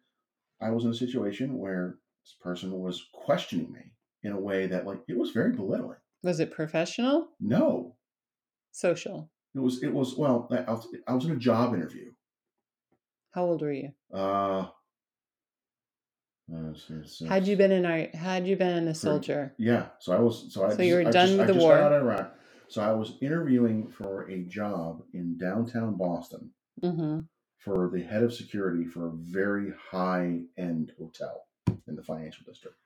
I 0.62 0.72
was 0.72 0.86
in 0.86 0.92
a 0.92 0.96
situation 0.96 1.58
where 1.60 1.98
this 2.24 2.36
person 2.42 2.72
was 2.72 3.06
questioning 3.14 3.72
me 3.72 3.92
in 4.24 4.32
a 4.34 4.40
way 4.40 4.68
that 4.68 4.86
like 4.88 5.00
it 5.08 5.18
was 5.18 5.32
very 5.32 5.54
belittling. 5.54 5.98
was 6.24 6.40
it 6.40 6.52
professional 6.52 7.30
No, 7.40 7.96
social 8.72 9.30
it 9.56 9.60
was 9.60 9.84
it 9.84 9.94
was 9.94 10.16
well. 10.18 10.48
I, 10.52 10.58
I 10.58 10.72
was, 10.72 10.88
I 11.08 11.14
was 11.14 11.26
in 11.26 11.32
a 11.32 11.38
job 11.38 11.74
interview. 11.74 12.12
how 13.32 13.46
old 13.46 13.62
were 13.62 13.72
you 13.72 13.92
Uh, 14.14 14.66
uh, 16.54 17.28
Had 17.28 17.48
you 17.48 17.56
been 17.56 17.72
in 17.72 17.86
our 17.86 18.08
had 18.14 18.48
you 18.48 18.56
been 18.56 18.88
a 18.88 18.96
soldier? 18.96 19.54
Yeah, 19.58 19.88
so 20.00 20.14
I 20.14 20.20
was 20.20 20.54
so 20.54 20.66
I 20.66 20.76
So 20.76 20.82
you 20.84 20.96
were 20.96 21.02
I 21.02 21.12
done 21.12 21.14
just, 21.14 21.38
with 21.40 21.50
I 21.50 21.54
the 21.54 21.60
war. 21.60 21.78
out 21.78 21.94
of 21.94 22.04
Iraq. 22.04 22.36
So 22.68 22.82
I 22.82 22.94
was 22.94 23.14
interviewing 23.22 23.88
for 23.90 24.30
a 24.30 24.44
job 24.44 25.04
in 25.14 25.38
downtown 25.38 25.96
Boston 25.96 26.52
hmm 26.82 27.20
for 27.58 27.90
the 27.90 28.02
head 28.02 28.24
of 28.24 28.34
security 28.34 28.86
for 28.86 29.08
a 29.08 29.12
very 29.12 29.74
high 29.92 30.40
end 30.58 30.94
hotel 30.98 31.46
in 31.88 31.96
the 31.96 32.04
financial 32.04 32.46
district. 32.46 32.78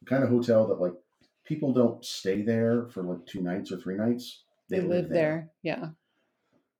The 0.00 0.06
kind 0.06 0.22
of 0.22 0.28
hotel 0.30 0.66
that 0.66 0.80
like 0.80 0.92
people 1.44 1.72
don't 1.72 2.04
stay 2.04 2.42
there 2.42 2.86
for 2.88 3.02
like 3.02 3.24
two 3.26 3.40
nights 3.40 3.72
or 3.72 3.78
three 3.78 3.96
nights. 3.96 4.42
They, 4.68 4.80
live 4.80 5.08
there. 5.08 5.50
Yeah. 5.62 5.88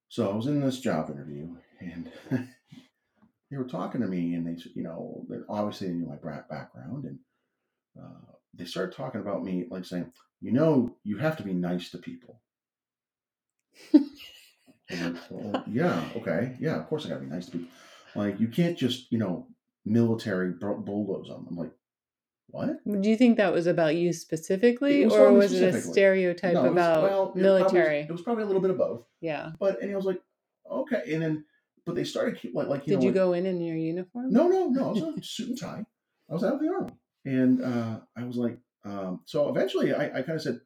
So 0.09 0.31
I 0.31 0.37
was 0.37 0.47
in 0.47 0.61
this 0.61 0.81
job 0.81 1.11
interview 1.11 1.57
and 1.81 2.11
they 3.51 3.57
were 3.57 3.65
talking 3.65 4.01
to 4.01 4.07
me 4.07 4.35
and 4.35 4.47
they, 4.47 4.61
you 4.75 4.83
know, 4.83 5.27
obviously 5.49 5.89
they 5.89 5.95
knew 5.95 6.07
my 6.07 6.17
background 6.17 7.05
and 7.05 7.19
uh, 8.01 8.33
they 8.55 8.65
started 8.65 8.95
talking 8.97 9.21
about 9.21 9.43
me 9.45 9.67
like 9.71 9.85
saying, 9.85 10.13
you 10.41 10.53
know, 10.53 10.97
you 11.05 11.19
have 11.19 11.37
to 11.39 11.43
be 11.43 11.53
nice 11.53 11.91
to 11.91 11.99
people. 11.99 12.41
Like, 13.93 15.15
"Well, 15.31 15.65
yeah, 15.71 16.09
okay, 16.17 16.57
yeah, 16.59 16.77
of 16.81 16.87
course 16.89 17.07
I 17.07 17.11
gotta 17.11 17.21
be 17.21 17.27
nice 17.27 17.47
to 17.47 17.53
people. 17.53 17.69
Like 18.17 18.41
you 18.41 18.49
can't 18.49 18.77
just, 18.77 19.11
you 19.13 19.19
know, 19.19 19.47
military 19.85 20.51
bu- 20.53 20.81
bulldoze 20.83 21.29
them. 21.29 21.47
I'm 21.49 21.57
like, 21.57 21.71
what? 22.49 22.79
Do 22.85 23.09
you 23.09 23.17
think 23.17 23.37
that 23.37 23.53
was 23.53 23.69
about 23.69 23.95
you 23.95 24.13
specifically, 24.13 25.05
was 25.05 25.15
or 25.15 25.27
about 25.29 25.39
was 25.39 25.53
it 25.53 25.75
a 25.75 25.81
stereotype 25.81 26.55
No, 26.55 26.61
it 26.61 26.63
was- 26.65 26.73
about 26.73 27.03
well, 27.05 27.23
it 27.23 27.27
probably- 27.27 27.43
military? 27.43 27.99
it 28.01 28.11
was 28.11 28.23
probably 28.23 28.43
a 28.43 28.47
little 28.47 28.61
bit 28.63 28.73
of 28.73 28.79
both. 28.79 29.05
yeah. 29.21 29.53
But 29.61 29.81
and 29.81 29.93
I 29.93 29.97
was 29.97 30.07
like, 30.07 30.21
okay, 30.69 31.03
and 31.15 31.23
then 31.23 31.45
but 31.87 31.95
they 31.95 32.05
started 32.05 32.39
like 32.55 32.69
like 32.69 32.87
you 32.87 32.93
Did 32.95 33.01
know 33.01 33.03
you 33.05 33.09
like- 33.11 33.15
go 33.15 33.33
in 33.33 33.47
in 33.47 33.61
your 33.61 33.77
uniform? 33.77 34.31
No, 34.31 34.49
no, 34.49 34.69
no. 34.69 34.89
I 34.89 34.93
was 34.93 35.03
in 35.17 35.23
suit 35.23 35.49
and 35.49 35.59
tie. 35.61 35.85
I 36.29 36.33
was 36.35 36.45
out 36.45 36.55
of 36.55 36.61
the 36.61 36.69
army, 36.69 36.93
and 37.25 37.63
uh, 37.65 38.01
I 38.17 38.25
was 38.25 38.37
like, 38.37 38.59
um, 38.85 39.21
so 39.27 39.49
eventually, 39.49 39.93
I, 39.93 40.05
I 40.19 40.23
kind 40.23 40.37
of 40.37 40.43
said, 40.43 40.61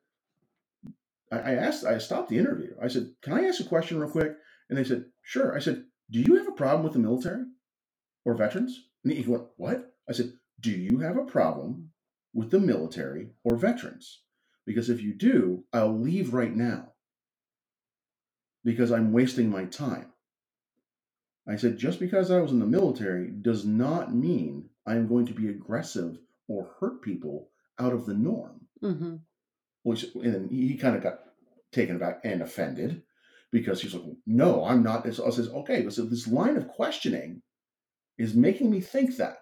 I, 1.33 1.39
I 1.39 1.55
asked, 1.55 1.85
I 1.87 1.99
stopped 1.99 2.29
the 2.29 2.39
interview. 2.39 2.75
I 2.83 2.89
said, 2.89 3.11
"Can 3.23 3.33
I 3.33 3.45
ask 3.45 3.61
a 3.61 3.65
question 3.65 3.99
real 3.99 4.11
quick?" 4.11 4.33
And 4.69 4.79
they 4.79 4.85
said, 4.85 5.07
"Sure." 5.23 5.57
I 5.57 5.61
said, 5.61 5.85
"Do 6.11 6.21
you 6.21 6.37
have 6.37 6.49
a 6.49 6.53
problem 6.53 6.85
with 6.85 6.93
the 6.93 6.99
military 6.99 7.45
or 8.25 8.35
veterans?" 8.35 8.89
And 9.05 9.13
he 9.13 9.25
went, 9.27 9.45
"What?" 9.57 9.95
I 10.09 10.13
said, 10.13 10.33
"Do 10.61 10.71
you 10.71 10.99
have 10.99 11.17
a 11.17 11.25
problem 11.25 11.91
with 12.35 12.51
the 12.51 12.61
military 12.61 13.31
or 13.45 13.57
veterans? 13.57 14.23
Because 14.67 14.91
if 14.91 15.03
you 15.03 15.15
do, 15.15 15.65
I'll 15.73 15.99
leave 15.99 16.33
right 16.35 16.55
now 16.55 16.93
because 18.65 18.93
I'm 18.93 19.13
wasting 19.13 19.51
my 19.51 19.65
time." 19.65 20.13
I 21.47 21.57
said, 21.57 21.77
just 21.77 22.01
because 22.01 22.31
I 22.31 22.41
was 22.41 22.53
in 22.53 22.59
the 22.59 22.67
military 22.67 23.31
does 23.31 23.65
not 23.65 24.15
mean 24.15 24.71
I 24.87 24.95
am 24.97 25.09
going 25.09 25.27
to 25.27 25.35
be 25.35 25.49
aggressive 25.49 26.19
or 26.49 26.75
hurt 26.81 27.03
people 27.03 27.51
out 27.79 27.93
of 27.93 28.07
the 28.07 28.15
norm. 28.15 28.67
hmm 28.81 29.17
Which, 29.83 30.07
and 30.15 30.51
he 30.51 30.77
kind 30.77 30.97
of 30.97 31.03
got 31.03 31.21
taken 31.73 31.97
aback 31.97 32.21
and 32.25 32.41
offended 32.43 33.03
because 33.51 33.83
he's 33.83 33.95
like, 33.95 34.05
no, 34.27 34.65
I'm 34.65 34.83
not. 34.83 35.13
So 35.15 35.27
I 35.27 35.31
says, 35.31 35.49
okay, 35.49 35.89
so 35.91 36.05
this 36.05 36.27
line 36.27 36.57
of 36.57 36.69
questioning 36.69 37.43
is 38.17 38.35
making 38.35 38.71
me 38.71 38.81
think 38.81 39.17
that. 39.17 39.39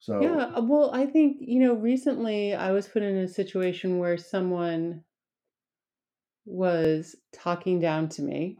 So, 0.00 0.20
Yeah. 0.20 0.50
uh, 0.56 0.62
Well, 0.62 0.90
I 0.92 1.06
think 1.06 1.36
you 1.40 1.60
know. 1.60 1.74
Recently, 1.74 2.54
I 2.54 2.72
was 2.72 2.88
put 2.88 3.02
in 3.02 3.16
a 3.18 3.28
situation 3.28 3.98
where 3.98 4.18
someone 4.18 5.04
was 6.44 7.14
talking 7.32 7.78
down 7.78 8.08
to 8.08 8.22
me, 8.22 8.58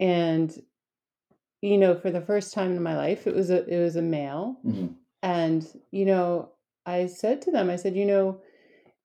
and 0.00 0.62
you 1.60 1.76
know, 1.76 1.94
for 1.96 2.10
the 2.10 2.20
first 2.20 2.54
time 2.54 2.72
in 2.72 2.82
my 2.82 2.96
life, 2.96 3.26
it 3.26 3.34
was 3.34 3.50
a 3.50 3.66
it 3.66 3.82
was 3.82 3.96
a 3.96 4.02
male, 4.02 4.58
Mhm. 4.64 4.94
and 5.22 5.66
you 5.90 6.04
know, 6.04 6.50
I 6.86 7.06
said 7.06 7.42
to 7.42 7.50
them, 7.50 7.68
I 7.70 7.76
said, 7.76 7.96
you 7.96 8.06
know, 8.06 8.40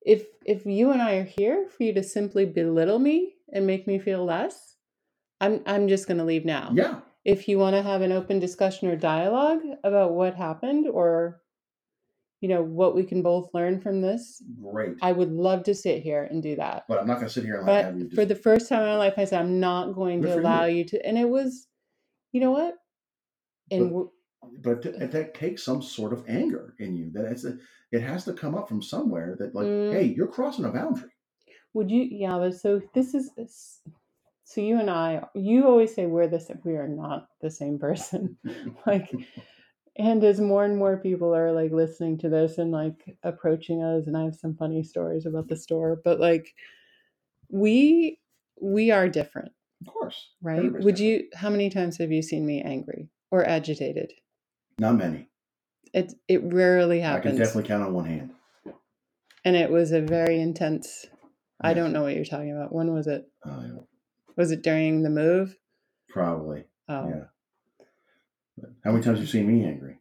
if 0.06 0.28
if 0.46 0.66
you 0.66 0.92
and 0.92 1.02
I 1.02 1.16
are 1.16 1.24
here 1.24 1.68
for 1.68 1.84
you 1.84 1.94
to 1.94 2.04
simply 2.04 2.46
belittle 2.46 3.00
me 3.00 3.36
and 3.52 3.66
make 3.68 3.88
me 3.88 3.98
feel 4.00 4.24
less, 4.24 4.76
I'm 5.42 5.62
I'm 5.66 5.88
just 5.88 6.08
going 6.08 6.20
to 6.20 6.24
leave 6.24 6.46
now. 6.46 6.72
Yeah. 6.74 7.02
If 7.26 7.48
you 7.48 7.58
want 7.58 7.76
to 7.76 7.82
have 7.82 8.02
an 8.02 8.12
open 8.12 8.40
discussion 8.40 8.90
or 8.90 8.96
dialogue 8.98 9.62
about 9.84 10.12
what 10.14 10.36
happened 10.36 10.88
or 10.88 11.42
you 12.44 12.50
know 12.50 12.62
what 12.62 12.94
we 12.94 13.04
can 13.06 13.22
both 13.24 13.50
learn 13.54 13.80
from 13.80 14.02
this, 14.02 14.44
Great. 14.62 14.98
I 15.02 15.14
would 15.14 15.32
love 15.32 15.64
to 15.64 15.74
sit 15.74 16.04
here 16.04 16.28
and 16.30 16.44
do 16.44 16.58
that. 16.58 16.84
but 16.90 17.00
I'm 17.00 17.08
not 17.08 17.16
going 17.16 17.28
to 17.28 17.34
sit 17.34 17.46
here 17.46 17.56
and 17.60 17.66
like 17.66 17.86
have 17.86 17.96
you 17.98 18.04
But 18.04 18.10
just. 18.10 18.16
for 18.22 18.26
the 18.26 18.36
first 18.36 18.68
time 18.68 18.82
in 18.82 18.88
my 18.90 18.98
life, 18.98 19.14
I 19.18 19.24
said, 19.24 19.40
I'm 19.40 19.62
not 19.62 19.96
going 19.96 20.20
Good 20.20 20.28
to 20.28 20.34
for 20.34 20.40
you. 20.42 20.46
allow 20.46 20.66
you 20.66 20.84
to. 20.84 21.06
And 21.08 21.18
it 21.18 21.30
was, 21.30 21.68
you 22.34 22.42
know 22.42 22.52
what? 22.52 22.76
And 23.72 23.84
But- 23.84 23.88
w- 23.90 24.10
but 24.62 25.12
that 25.12 25.34
takes 25.34 25.64
some 25.64 25.82
sort 25.82 26.12
of 26.12 26.26
anger 26.28 26.76
in 26.80 26.98
you. 26.98 27.10
That 27.14 27.32
it's 27.32 27.46
a, 27.46 27.58
it 27.94 28.02
has 28.02 28.26
to 28.26 28.34
come 28.34 28.56
up 28.56 28.68
from 28.68 28.82
somewhere. 28.82 29.38
That 29.40 29.56
like, 29.56 29.66
Mm. 29.68 29.94
hey, 29.94 30.04
you're 30.04 30.28
crossing 30.28 30.66
a 30.66 30.70
boundary. 30.70 31.10
would 31.74 31.90
you, 31.90 32.02
yeah, 32.12 32.38
but 32.38 32.54
so 32.54 32.82
this 32.94 33.14
is, 33.16 33.32
this- 33.38 33.80
so 34.44 34.60
you 34.60 34.82
and 34.82 34.90
I, 34.90 35.24
you 35.34 35.66
always 35.66 35.96
say 35.96 36.06
we're 36.08 36.28
the 36.28 36.46
we 36.66 36.76
are 36.76 36.90
not 36.90 37.30
the 37.42 37.50
same 37.50 37.80
person. 37.80 38.36
like, 38.86 39.10
and 39.96 40.24
as 40.24 40.40
more 40.40 40.66
and 40.66 40.78
more 40.78 40.98
people 40.98 41.36
are 41.36 41.52
like 41.52 41.72
listening 41.72 42.18
to 42.20 42.30
this 42.30 42.58
and 42.58 42.72
like 42.72 43.18
approaching 43.24 43.84
us, 43.84 44.08
and 44.08 44.18
I 44.18 44.24
have 44.24 44.36
some 44.36 44.56
funny 44.56 44.84
stories 44.84 45.26
about 45.26 45.48
the 45.48 45.56
store, 45.56 46.02
but 46.04 46.20
like, 46.20 46.54
we, 47.50 48.20
we 48.62 48.92
are 48.92 49.08
different, 49.10 49.52
of 49.86 49.94
course. 49.94 50.32
right? 50.42 50.58
Everybody's 50.58 50.86
Would 50.86 50.96
different. 50.96 51.22
you, 51.24 51.30
how 51.38 51.50
many 51.50 51.70
times 51.70 51.98
have 51.98 52.12
you 52.12 52.22
seen 52.22 52.46
me 52.46 52.62
angry 52.62 53.10
or 53.32 53.46
agitated? 53.48 54.14
Not 54.80 54.96
many. 54.96 55.30
It, 55.94 56.14
it 56.28 56.42
rarely 56.44 57.00
happens 57.00 57.26
I 57.26 57.30
can 57.30 57.38
definitely 57.38 57.68
count 57.68 57.84
on 57.84 57.94
one 57.94 58.06
hand. 58.06 58.32
and 59.46 59.56
it 59.56 59.70
was 59.70 59.92
a 59.92 60.02
very 60.02 60.40
intense 60.40 61.06
i 61.62 61.74
don't 61.74 61.94
know 61.94 62.02
what 62.02 62.16
you're 62.16 62.26
talking 62.26 62.52
about 62.52 62.74
when 62.74 62.94
was 62.94 63.06
it 63.08 63.26
Uh, 63.46 63.62
was 64.36 64.52
it 64.52 64.64
during 64.64 65.04
the 65.04 65.10
move 65.10 65.56
probably. 66.10 66.64
oh 66.90 67.08
Yeah. 67.10 67.24
How 68.84 68.92
many 68.92 69.04
times 69.04 69.18
have 69.20 69.26
you 69.28 69.32
seen 69.32 69.48
me 69.48 69.66
angry? 69.66 69.98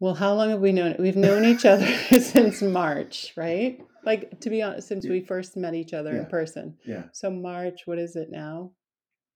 well 0.00 0.14
how 0.14 0.34
long 0.34 0.50
have 0.50 0.58
we 0.60 0.72
known 0.72 0.96
we've 0.98 1.14
known 1.16 1.44
each 1.44 1.64
other 1.64 1.86
since 2.18 2.60
march 2.60 3.32
right 3.36 3.80
like 4.04 4.40
to 4.40 4.50
be 4.50 4.60
honest 4.60 4.88
since 4.88 5.04
Yeah. 5.04 5.12
we 5.12 5.20
first 5.20 5.56
met 5.56 5.74
each 5.74 5.92
other 5.92 6.10
in 6.16 6.26
person 6.26 6.76
Yeah. 6.84 7.04
so 7.12 7.30
march 7.30 7.82
what 7.86 7.98
is 8.00 8.16
it 8.16 8.28
now 8.30 8.72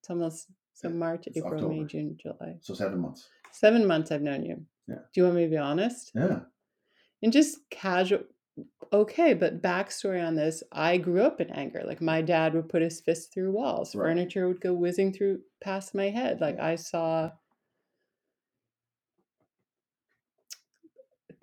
it's 0.01 0.11
almost 0.11 0.49
so 0.75 0.89
march 0.89 1.29
it's 1.29 1.37
april 1.37 1.69
may 1.69 1.85
june 1.85 2.17
july 2.21 2.57
So 2.63 2.75
seven 2.75 2.99
months. 2.99 3.29
seven 3.53 3.87
months 3.87 4.11
i've 4.11 4.23
known 4.23 4.45
you 4.45 4.67
Yeah. 4.89 4.97
do 5.15 5.21
you 5.21 5.23
want 5.25 5.37
me 5.37 5.45
to 5.45 5.51
be 5.51 5.57
honest 5.57 6.11
Yeah. 6.17 6.41
and 7.23 7.33
just 7.33 7.59
casual 7.71 8.25
okay 8.93 9.35
but 9.35 9.63
backstory 9.63 10.27
on 10.27 10.35
this 10.35 10.65
i 10.73 10.97
grew 10.97 11.23
up 11.23 11.41
in 11.41 11.51
anger 11.51 11.85
like 11.87 12.01
my 12.03 12.23
dad 12.23 12.55
would 12.55 12.69
put 12.69 12.83
his 12.83 13.01
fist 13.01 13.33
through 13.33 13.53
walls 13.53 13.95
Right. 13.95 14.09
furniture 14.09 14.49
would 14.49 14.61
go 14.61 14.75
whizzing 14.75 15.13
through 15.13 15.43
past 15.63 15.95
my 15.95 16.11
head 16.11 16.41
like 16.41 16.59
i 16.59 16.75
saw 16.75 17.31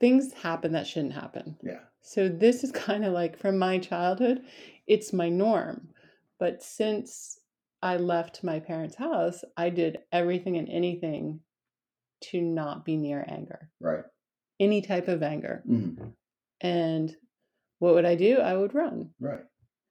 things 0.04 0.34
happen 0.34 0.74
that 0.74 0.86
shouldn't 0.86 1.14
happen 1.14 1.56
Yeah. 1.64 1.80
so 2.02 2.28
this 2.28 2.64
is 2.66 2.72
kind 2.88 3.06
of 3.06 3.14
like 3.14 3.38
from 3.38 3.58
my 3.58 3.78
childhood 3.80 4.42
it's 4.88 5.14
my 5.14 5.30
norm 5.30 5.88
but 6.40 6.62
since 6.62 7.40
i 7.82 7.96
left 7.98 8.44
my 8.44 8.60
parents 8.60 8.96
house 8.96 9.40
i 9.56 9.70
did 9.70 10.00
everything 10.12 10.58
and 10.58 10.68
anything 10.70 11.40
to 12.30 12.42
not 12.42 12.84
be 12.86 12.96
near 12.98 13.24
anger 13.28 13.70
Right. 13.80 14.04
any 14.60 14.82
type 14.82 15.08
of 15.08 15.24
anger 15.24 15.64
hmm 15.66 15.92
and 16.62 17.16
what 17.80 17.96
would 17.96 18.06
I 18.06 18.16
do? 18.16 18.38
I 18.40 18.56
would 18.56 18.74
run. 18.74 19.10
Right. 19.20 19.42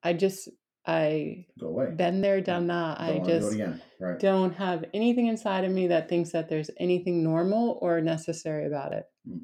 I 0.03 0.15
just 0.15 0.49
I 0.87 1.45
Go 1.61 1.67
away. 1.69 1.91
been 1.95 2.23
there, 2.23 2.41
done 2.41 2.67
that. 2.69 2.99
I 2.99 3.19
do 3.19 3.25
just 3.27 3.53
again. 3.53 3.83
Right. 4.01 4.19
don't 4.19 4.55
have 4.55 4.87
anything 4.95 5.27
inside 5.27 5.65
of 5.65 5.73
me 5.73 5.89
that 5.89 6.09
thinks 6.09 6.33
that 6.33 6.49
there's 6.49 6.71
anything 6.81 7.23
normal 7.23 7.79
or 7.83 8.01
necessary 8.01 8.65
about 8.67 8.95
it. 8.95 9.05
Mm. 9.29 9.43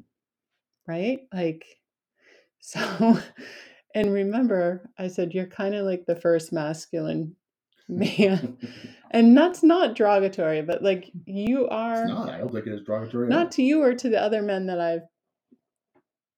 Right? 0.89 1.19
Like 1.31 1.65
so 2.59 3.19
and 3.93 4.11
remember 4.11 4.89
I 4.97 5.07
said 5.07 5.33
you're 5.33 5.45
kind 5.45 5.75
of 5.75 5.85
like 5.85 6.05
the 6.07 6.15
first 6.15 6.51
masculine 6.51 7.35
man. 7.89 8.57
and 9.11 9.37
that's 9.37 9.63
not 9.63 9.95
derogatory, 9.95 10.61
but 10.61 10.83
like 10.83 11.11
you 11.25 11.67
are 11.67 12.01
it's 12.01 12.09
not. 12.09 12.29
I 12.29 12.37
don't 12.39 12.51
think 12.51 12.67
it 12.67 12.73
is 12.73 12.85
derogatory. 12.85 13.29
not 13.29 13.51
to 13.53 13.63
you 13.63 13.81
or 13.83 13.93
to 13.93 14.09
the 14.09 14.21
other 14.21 14.41
men 14.41 14.67
that 14.67 14.79
I've 14.79 15.07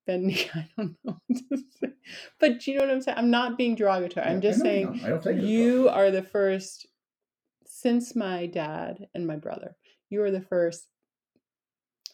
been. 0.06 0.32
I 0.54 0.68
don't 0.78 0.96
know, 1.04 1.18
what 1.28 1.38
to 1.50 1.58
say. 1.80 1.94
but 2.40 2.68
you 2.68 2.76
know 2.76 2.86
what 2.86 2.92
I'm 2.92 3.02
saying. 3.02 3.18
I'm 3.18 3.32
not 3.32 3.58
being 3.58 3.76
derogatory. 3.76 4.26
Yeah, 4.26 4.32
I'm 4.32 4.42
just 4.42 4.62
saying. 4.62 5.02
I 5.04 5.10
don't 5.10 5.24
think 5.24 5.42
you 5.42 5.90
are 5.90 6.12
the 6.12 6.24
first 6.24 6.88
since 7.66 8.16
my 8.16 8.46
dad 8.46 9.08
and 9.14 9.26
my 9.26 9.36
brother. 9.36 9.76
You 10.10 10.24
are 10.24 10.32
the 10.32 10.42
first, 10.42 10.88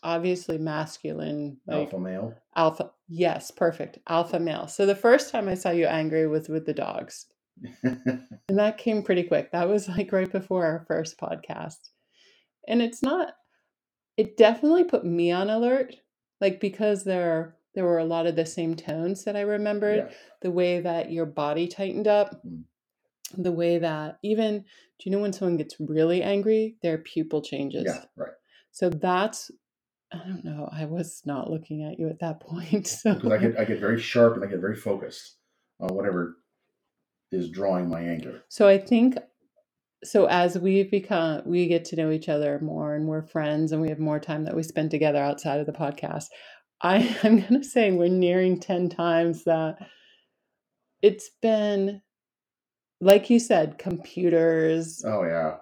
obviously 0.04 0.58
masculine, 0.58 1.58
like 1.68 1.78
alpha 1.86 2.00
male. 2.00 2.34
alpha. 2.56 2.92
Yes, 3.08 3.52
perfect, 3.52 4.00
alpha 4.08 4.40
male. 4.40 4.68
So 4.68 4.86
the 4.86 4.96
first 4.96 5.32
time 5.32 5.48
I 5.48 5.54
saw 5.56 5.70
you 5.72 5.86
angry 5.86 6.28
was 6.28 6.50
with 6.50 6.66
the 6.66 6.74
dogs. 6.74 7.26
And 7.84 8.58
that 8.60 8.78
came 8.78 9.04
pretty 9.04 9.24
quick. 9.24 9.52
That 9.52 9.68
was 9.68 9.88
like 9.90 10.12
right 10.12 10.32
before 10.32 10.66
our 10.66 10.86
first 10.88 11.20
podcast. 11.20 11.90
And 12.68 12.82
it's 12.82 13.02
not 13.04 13.34
it 14.16 14.38
definitely 14.38 14.84
put 14.84 15.06
me 15.06 15.32
on 15.32 15.50
alert 15.50 15.96
like 16.42 16.60
because 16.60 17.04
there 17.04 17.56
there 17.76 17.84
were 17.86 18.00
a 18.00 18.06
lot 18.06 18.26
of 18.26 18.36
the 18.36 18.46
same 18.46 18.76
tones 18.76 19.24
that 19.26 19.36
I 19.36 19.42
remembered, 19.42 20.08
yeah. 20.10 20.16
the 20.42 20.50
way 20.52 20.80
that 20.80 21.12
your 21.12 21.26
body 21.28 21.68
tightened 21.68 22.08
up, 22.08 22.42
Mm. 22.46 22.64
the 23.38 23.52
way 23.52 23.78
that 23.80 24.18
even 24.24 24.60
do 24.60 24.66
you 25.10 25.12
know 25.12 25.20
when 25.20 25.34
someone 25.34 25.58
gets 25.58 25.76
really 25.80 26.24
angry, 26.24 26.78
their 26.82 26.98
pupil 26.98 27.42
changes. 27.42 27.84
Yeah. 27.86 28.06
Right. 28.16 28.32
So 28.72 28.90
that's 28.90 29.52
I 30.12 30.18
don't 30.20 30.46
know. 30.46 30.70
I 30.72 30.86
was 30.86 31.22
not 31.26 31.50
looking 31.50 31.84
at 31.84 32.00
you 32.00 32.08
at 32.10 32.20
that 32.20 32.40
point. 32.40 32.88
So 33.04 33.14
Because 33.14 33.32
I 33.32 33.38
get 33.38 33.60
I 33.60 33.66
get 33.66 33.80
very 33.80 34.00
sharp 34.00 34.36
and 34.36 34.44
I 34.44 34.48
get 34.48 34.60
very 34.60 34.76
focused 34.76 35.38
on 35.80 35.90
whatever 35.96 36.38
is 37.32 37.50
drawing 37.50 37.90
my 37.90 38.02
anger. 38.02 38.44
So 38.50 38.68
I 38.68 38.78
think 38.78 39.18
so 40.04 40.26
as 40.28 40.58
we've 40.58 40.90
become 40.90 41.42
we 41.46 41.68
get 41.68 41.86
to 41.86 41.96
know 41.96 42.12
each 42.12 42.30
other 42.30 42.60
more 42.60 42.96
and 42.96 43.08
we're 43.08 43.24
friends 43.24 43.72
and 43.72 43.82
we 43.82 43.90
have 43.90 44.00
more 44.00 44.20
time 44.20 44.46
that 44.46 44.56
we 44.56 44.64
spend 44.64 44.92
together 44.92 45.20
outside 45.20 45.60
of 45.60 45.66
the 45.66 45.74
podcast. 45.74 46.26
I, 46.82 47.18
I'm 47.24 47.42
gonna 47.42 47.64
say 47.64 47.92
we're 47.92 48.08
nearing 48.08 48.60
10 48.60 48.90
times 48.90 49.44
that 49.44 49.78
it's 51.02 51.30
been 51.42 52.02
like 53.00 53.30
you 53.30 53.40
said, 53.40 53.78
computers, 53.78 55.04
Oh 55.06 55.24
yeah. 55.24 55.58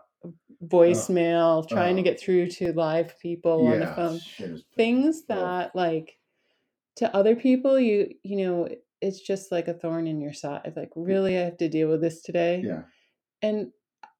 Voicemail, 0.63 1.67
trying 1.67 1.95
to 1.95 2.01
oh. 2.01 2.03
get 2.03 2.19
through 2.19 2.47
to 2.47 2.73
live 2.73 3.17
people 3.19 3.67
on 3.67 3.79
the 3.79 3.87
phone. 3.87 4.19
Things 4.75 5.25
that 5.27 5.75
like 5.75 6.17
to 6.97 7.13
other 7.15 7.35
people 7.35 7.79
you 7.79 8.13
you 8.23 8.37
know, 8.37 8.69
it's 9.01 9.19
just 9.19 9.51
like 9.51 9.67
a 9.67 9.73
thorn 9.73 10.07
in 10.07 10.21
your 10.21 10.33
side. 10.33 10.73
Like, 10.75 10.91
really 10.95 11.37
I 11.37 11.41
have 11.41 11.57
to 11.57 11.69
deal 11.69 11.89
with 11.89 12.01
this 12.01 12.21
today? 12.21 12.63
Yeah. 12.65 12.83
And 13.41 13.71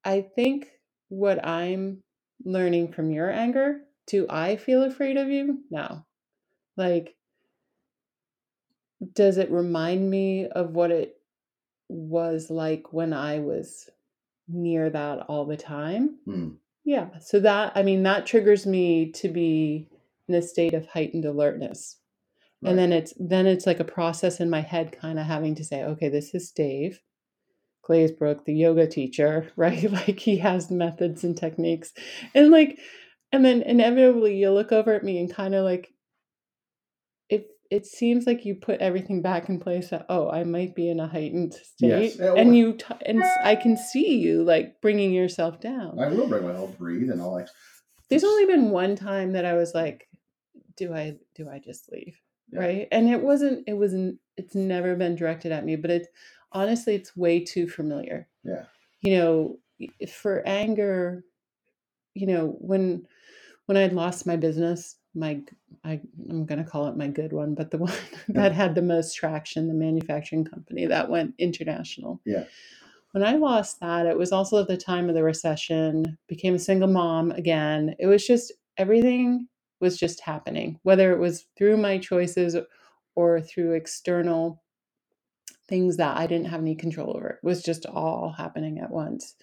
I 0.04 0.20
think 0.34 0.68
what 1.08 1.44
I'm 1.46 2.02
learning 2.44 2.92
from 2.92 3.10
your 3.10 3.30
anger, 3.30 3.80
do 4.06 4.26
I 4.28 4.56
feel 4.56 4.82
afraid 4.84 5.16
of 5.16 5.28
you? 5.28 5.60
No. 5.70 6.04
Like, 6.76 7.16
does 9.14 9.38
it 9.38 9.50
remind 9.50 10.08
me 10.10 10.46
of 10.46 10.70
what 10.70 10.90
it 10.90 11.16
was 11.88 12.50
like 12.50 12.92
when 12.92 13.12
I 13.12 13.40
was 13.40 13.88
near 14.48 14.90
that 14.90 15.20
all 15.28 15.44
the 15.44 15.56
time? 15.56 16.18
Mm. 16.26 16.56
Yeah. 16.84 17.08
So 17.20 17.40
that, 17.40 17.72
I 17.74 17.82
mean, 17.82 18.02
that 18.04 18.26
triggers 18.26 18.66
me 18.66 19.10
to 19.12 19.28
be 19.28 19.88
in 20.28 20.34
a 20.34 20.42
state 20.42 20.74
of 20.74 20.86
heightened 20.86 21.24
alertness. 21.24 21.98
Right. 22.62 22.70
And 22.70 22.78
then 22.78 22.92
it's 22.92 23.12
then 23.18 23.46
it's 23.46 23.66
like 23.66 23.80
a 23.80 23.84
process 23.84 24.40
in 24.40 24.48
my 24.48 24.60
head 24.60 24.96
kind 24.98 25.18
of 25.18 25.26
having 25.26 25.54
to 25.56 25.64
say, 25.64 25.82
okay, 25.82 26.08
this 26.08 26.34
is 26.34 26.50
Dave 26.50 27.00
Glazebrook, 27.88 28.44
the 28.44 28.54
yoga 28.54 28.86
teacher, 28.86 29.50
right? 29.56 29.90
Like 29.90 30.18
he 30.20 30.38
has 30.38 30.70
methods 30.70 31.24
and 31.24 31.36
techniques. 31.36 31.92
And 32.34 32.50
like 32.50 32.78
and 33.32 33.44
then 33.44 33.62
inevitably 33.62 34.36
you 34.36 34.50
look 34.50 34.72
over 34.72 34.92
at 34.94 35.04
me 35.04 35.18
and 35.18 35.32
kind 35.32 35.54
of 35.54 35.64
like 35.64 35.92
it 37.70 37.84
seems 37.86 38.26
like 38.26 38.44
you 38.44 38.54
put 38.54 38.80
everything 38.80 39.22
back 39.22 39.48
in 39.48 39.58
place 39.58 39.90
that 39.90 40.06
oh 40.08 40.30
i 40.30 40.44
might 40.44 40.74
be 40.74 40.88
in 40.88 41.00
a 41.00 41.06
heightened 41.08 41.54
state 41.54 42.14
Yes. 42.18 42.20
And 42.20 42.56
you 42.56 42.74
t- 42.74 42.84
and 43.04 43.22
i 43.42 43.54
can 43.56 43.76
see 43.76 44.18
you 44.18 44.42
like 44.44 44.80
bringing 44.80 45.12
yourself 45.12 45.60
down 45.60 45.98
I 45.98 46.08
will 46.08 46.28
bring 46.28 46.44
my 46.44 46.52
I'll 46.52 46.68
breathe 46.68 47.10
and 47.10 47.20
I'll 47.20 47.32
like 47.32 47.48
there's 48.08 48.24
only 48.24 48.46
been 48.46 48.70
one 48.70 48.94
time 48.96 49.32
that 49.32 49.44
i 49.44 49.54
was 49.54 49.74
like 49.74 50.08
do 50.76 50.94
i 50.94 51.16
do 51.34 51.48
i 51.48 51.58
just 51.58 51.90
leave 51.90 52.20
Yeah. 52.52 52.60
right 52.60 52.88
and 52.92 53.08
it 53.08 53.20
wasn't 53.22 53.64
it 53.66 53.74
wasn't 53.74 54.18
it's 54.36 54.54
never 54.54 54.94
been 54.96 55.16
directed 55.16 55.50
at 55.52 55.64
me 55.64 55.76
but 55.76 55.90
it's 55.90 56.08
honestly 56.52 56.94
it's 56.94 57.16
way 57.16 57.44
too 57.44 57.68
familiar 57.68 58.28
Yeah. 58.44 58.64
you 59.02 59.16
know 59.18 59.58
for 60.10 60.42
anger, 60.46 61.22
you 62.14 62.26
know, 62.26 62.56
when 62.60 63.06
when 63.66 63.76
I'd 63.76 63.92
lost 63.92 64.26
my 64.26 64.36
business, 64.36 64.96
my 65.16 65.40
I, 65.84 66.00
I'm 66.28 66.46
going 66.46 66.62
to 66.62 66.68
call 66.68 66.86
it 66.88 66.96
my 66.96 67.08
good 67.08 67.32
one, 67.32 67.54
but 67.54 67.70
the 67.70 67.78
one 67.78 67.92
that 68.28 68.52
had 68.52 68.74
the 68.74 68.82
most 68.82 69.14
traction, 69.14 69.68
the 69.68 69.74
manufacturing 69.74 70.44
company 70.44 70.86
that 70.86 71.10
went 71.10 71.34
international. 71.38 72.20
Yeah. 72.24 72.44
When 73.12 73.24
I 73.24 73.36
lost 73.36 73.80
that, 73.80 74.06
it 74.06 74.18
was 74.18 74.32
also 74.32 74.60
at 74.60 74.68
the 74.68 74.76
time 74.76 75.08
of 75.08 75.14
the 75.14 75.22
recession, 75.22 76.18
became 76.28 76.54
a 76.54 76.58
single 76.58 76.88
mom 76.88 77.30
again. 77.30 77.94
It 77.98 78.06
was 78.06 78.26
just 78.26 78.52
everything 78.76 79.48
was 79.80 79.96
just 79.96 80.20
happening, 80.20 80.78
whether 80.82 81.12
it 81.12 81.18
was 81.18 81.46
through 81.56 81.76
my 81.78 81.98
choices 81.98 82.56
or 83.14 83.40
through 83.40 83.72
external 83.72 84.62
things 85.68 85.96
that 85.96 86.16
I 86.16 86.26
didn't 86.26 86.48
have 86.48 86.60
any 86.60 86.74
control 86.74 87.16
over. 87.16 87.28
It 87.28 87.44
was 87.46 87.62
just 87.62 87.86
all 87.86 88.34
happening 88.36 88.78
at 88.78 88.90
once. 88.90 89.34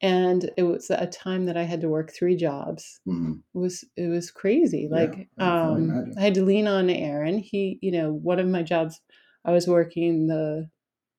And 0.00 0.48
it 0.56 0.62
was 0.62 0.90
a 0.90 1.06
time 1.08 1.46
that 1.46 1.56
I 1.56 1.64
had 1.64 1.80
to 1.80 1.88
work 1.88 2.12
three 2.12 2.36
jobs. 2.36 3.00
Mhm. 3.06 3.40
It 3.54 3.58
was 3.58 3.84
it 3.96 4.06
was 4.08 4.30
crazy. 4.30 4.88
Like 4.90 5.28
I 5.38 5.44
um. 5.46 6.14
I 6.16 6.20
had 6.20 6.34
to 6.34 6.44
lean 6.44 6.68
on 6.68 6.88
Aaron. 6.88 7.38
He, 7.38 7.78
you 7.82 7.90
know, 7.90 8.12
one 8.12 8.38
of 8.38 8.46
my 8.46 8.62
jobs 8.62 9.00
I 9.44 9.50
was 9.52 9.66
working 9.66 10.26
the 10.28 10.68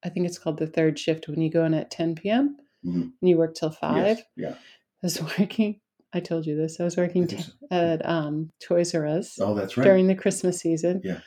I 0.03 0.07
think 0.09 0.25
it's 0.27 0.39
called 0.39 0.59
the 0.59 0.67
third 0.67 0.97
shift 0.97 1.27
when 1.27 1.41
you 1.41 1.51
go 1.51 1.65
in 1.65 1.73
at 1.73 1.91
10 1.91 2.15
p.m. 2.15 2.55
Mhm. 2.85 3.11
and 3.19 3.29
you 3.29 3.37
work 3.37 3.53
till 3.55 3.69
5. 3.71 4.05
Yes. 4.05 4.21
Yeah. 4.37 4.51
I 4.53 4.55
was 5.03 5.21
working 5.39 5.81
I 6.13 6.21
told 6.21 6.45
you 6.47 6.55
this. 6.55 6.79
I 6.79 6.85
was 6.85 6.95
working 6.97 7.23
I 7.23 7.27
t- 7.27 7.37
so. 7.41 7.51
at 7.71 8.05
um 8.05 8.49
Toys 8.65 8.95
R 8.95 9.05
Us 9.05 9.37
Oh, 9.41 9.53
that's 9.55 9.75
right. 9.75 9.83
during 9.83 10.07
the 10.07 10.15
Christmas 10.15 10.59
season. 10.59 11.01
Yeah. 11.03 11.19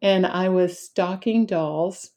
And 0.00 0.26
I 0.26 0.48
was 0.50 0.78
stocking 0.78 1.44
dolls 1.46 2.10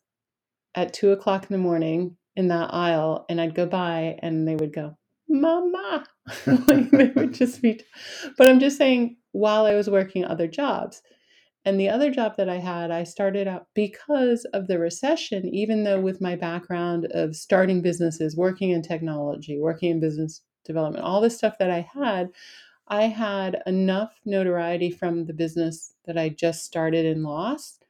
at 0.75 0.93
two 0.93 1.11
o'clock 1.11 1.43
in 1.49 1.53
the 1.53 1.57
morning 1.57 2.15
in 2.37 2.47
that 2.49 2.73
aisle, 2.73 3.25
and 3.27 3.41
I'd 3.41 3.55
go 3.55 3.65
by 3.65 4.17
and 4.21 4.47
they 4.47 4.55
would 4.55 4.71
go, 4.71 4.95
Mama. 5.27 6.05
like 6.45 6.91
they 6.91 7.05
would 7.15 7.33
just 7.33 7.61
be, 7.61 7.81
but 8.37 8.47
I'm 8.47 8.59
just 8.59 8.77
saying, 8.77 9.17
while 9.33 9.65
I 9.65 9.73
was 9.73 9.89
working 9.89 10.23
other 10.23 10.47
jobs. 10.47 11.01
And 11.65 11.77
the 11.77 11.89
other 11.89 12.11
job 12.11 12.37
that 12.37 12.47
I 12.47 12.59
had, 12.59 12.91
I 12.91 13.03
started 13.03 13.45
out 13.45 13.67
because 13.73 14.45
of 14.53 14.67
the 14.67 14.79
recession, 14.79 15.53
even 15.53 15.83
though 15.83 15.99
with 15.99 16.21
my 16.21 16.37
background 16.37 17.07
of 17.11 17.35
starting 17.35 17.81
businesses, 17.81 18.37
working 18.37 18.69
in 18.69 18.81
technology, 18.81 19.59
working 19.59 19.91
in 19.91 19.99
business 19.99 20.43
development, 20.63 21.03
all 21.03 21.19
the 21.19 21.29
stuff 21.29 21.57
that 21.59 21.69
I 21.69 21.89
had, 21.93 22.29
I 22.87 23.03
had 23.03 23.61
enough 23.65 24.13
notoriety 24.23 24.91
from 24.91 25.25
the 25.25 25.33
business 25.33 25.93
that 26.05 26.17
I 26.17 26.29
just 26.29 26.63
started 26.63 27.05
and 27.05 27.23
lost 27.23 27.83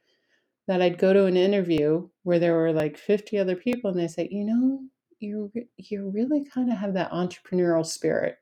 that 0.68 0.82
I'd 0.82 0.98
go 0.98 1.12
to 1.12 1.24
an 1.24 1.36
interview 1.36 2.08
where 2.22 2.38
there 2.38 2.54
were 2.54 2.72
like 2.72 2.96
50 2.96 3.38
other 3.38 3.56
people 3.56 3.90
and 3.90 3.98
they 3.98 4.06
say, 4.06 4.28
you 4.30 4.44
know, 4.44 4.80
you 5.18 5.50
you 5.76 6.10
really 6.14 6.44
kind 6.44 6.70
of 6.70 6.78
have 6.78 6.94
that 6.94 7.10
entrepreneurial 7.10 7.84
spirit. 7.84 8.36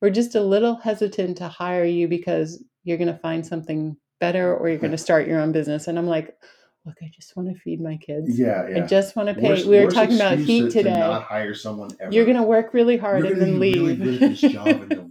We're 0.00 0.10
just 0.10 0.34
a 0.36 0.40
little 0.40 0.76
hesitant 0.76 1.36
to 1.38 1.48
hire 1.48 1.84
you 1.84 2.08
because 2.08 2.64
you're 2.84 2.96
going 2.96 3.12
to 3.12 3.18
find 3.18 3.44
something 3.44 3.96
better 4.20 4.54
or 4.54 4.68
you're 4.68 4.78
going 4.78 4.90
to 4.92 4.98
start 4.98 5.26
your 5.26 5.40
own 5.40 5.52
business. 5.52 5.88
And 5.88 5.98
I'm 5.98 6.06
like, 6.06 6.34
look, 6.86 6.96
I 7.02 7.10
just 7.12 7.36
want 7.36 7.48
to 7.52 7.58
feed 7.58 7.80
my 7.80 7.96
kids. 7.96 8.38
Yeah. 8.38 8.68
Yeah. 8.68 8.84
I 8.84 8.86
just 8.86 9.16
want 9.16 9.28
to 9.30 9.34
pay. 9.34 9.50
Worst- 9.50 9.66
we 9.66 9.84
were 9.84 9.90
talking 9.90 10.16
about 10.16 10.38
heat 10.38 10.62
to, 10.62 10.70
today. 10.70 10.94
To 10.94 10.98
not 10.98 11.22
hire 11.24 11.54
someone 11.54 11.90
ever. 12.00 12.12
you're 12.12 12.24
going 12.24 12.36
to 12.36 12.42
work 12.44 12.72
really 12.72 12.96
hard 12.96 13.24
You're 13.24 13.32
and 13.32 13.42
then 13.42 13.60
leave. 13.60 14.00
really 14.00 14.34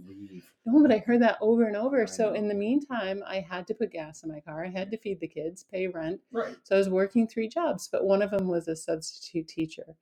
No, 0.66 0.80
but 0.82 0.92
I 0.92 0.98
heard 0.98 1.20
that 1.22 1.38
over 1.40 1.64
and 1.64 1.76
over. 1.76 2.02
I 2.02 2.06
So 2.06 2.28
know. 2.30 2.34
in 2.34 2.48
the 2.48 2.54
meantime, 2.54 3.22
I 3.26 3.40
had 3.40 3.66
to 3.66 3.74
put 3.74 3.92
gas 3.92 4.22
in 4.22 4.30
my 4.30 4.40
car. 4.40 4.64
I 4.64 4.70
had 4.70 4.90
to 4.92 4.96
feed 4.98 5.20
the 5.20 5.28
kids, 5.28 5.64
pay 5.64 5.86
rent. 5.88 6.20
Right. 6.32 6.56
So 6.62 6.74
I 6.76 6.78
was 6.78 6.88
working 6.88 7.26
three 7.28 7.48
jobs, 7.48 7.88
but 7.90 8.04
one 8.04 8.22
of 8.22 8.30
them 8.30 8.48
was 8.48 8.66
a 8.68 8.76
substitute 8.76 9.48
teacher. 9.48 9.96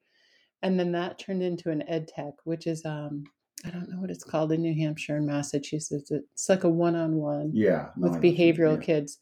And 0.61 0.79
then 0.79 0.93
that 0.93 1.19
turned 1.19 1.43
into 1.43 1.69
an 1.71 1.83
ed 1.89 2.07
tech, 2.07 2.33
which 2.45 2.67
is 2.67 2.85
um 2.85 3.25
I 3.65 3.69
don't 3.69 3.89
know 3.89 3.99
what 4.01 4.11
it's 4.11 4.23
called 4.25 4.51
in 4.51 4.61
New 4.61 4.73
Hampshire 4.75 5.15
and 5.17 5.25
Massachusetts. 5.27 6.11
It's 6.11 6.49
like 6.49 6.63
a 6.65 6.69
one-on-one 6.69 7.51
Yeah. 7.53 7.89
no, 7.97 8.09
with 8.09 8.11
know 8.13 8.17
what 8.19 8.23
you 8.23 8.31
mean, 8.31 8.55
behavioral 8.55 8.77
yeah. 8.77 8.85
kids. 8.85 9.19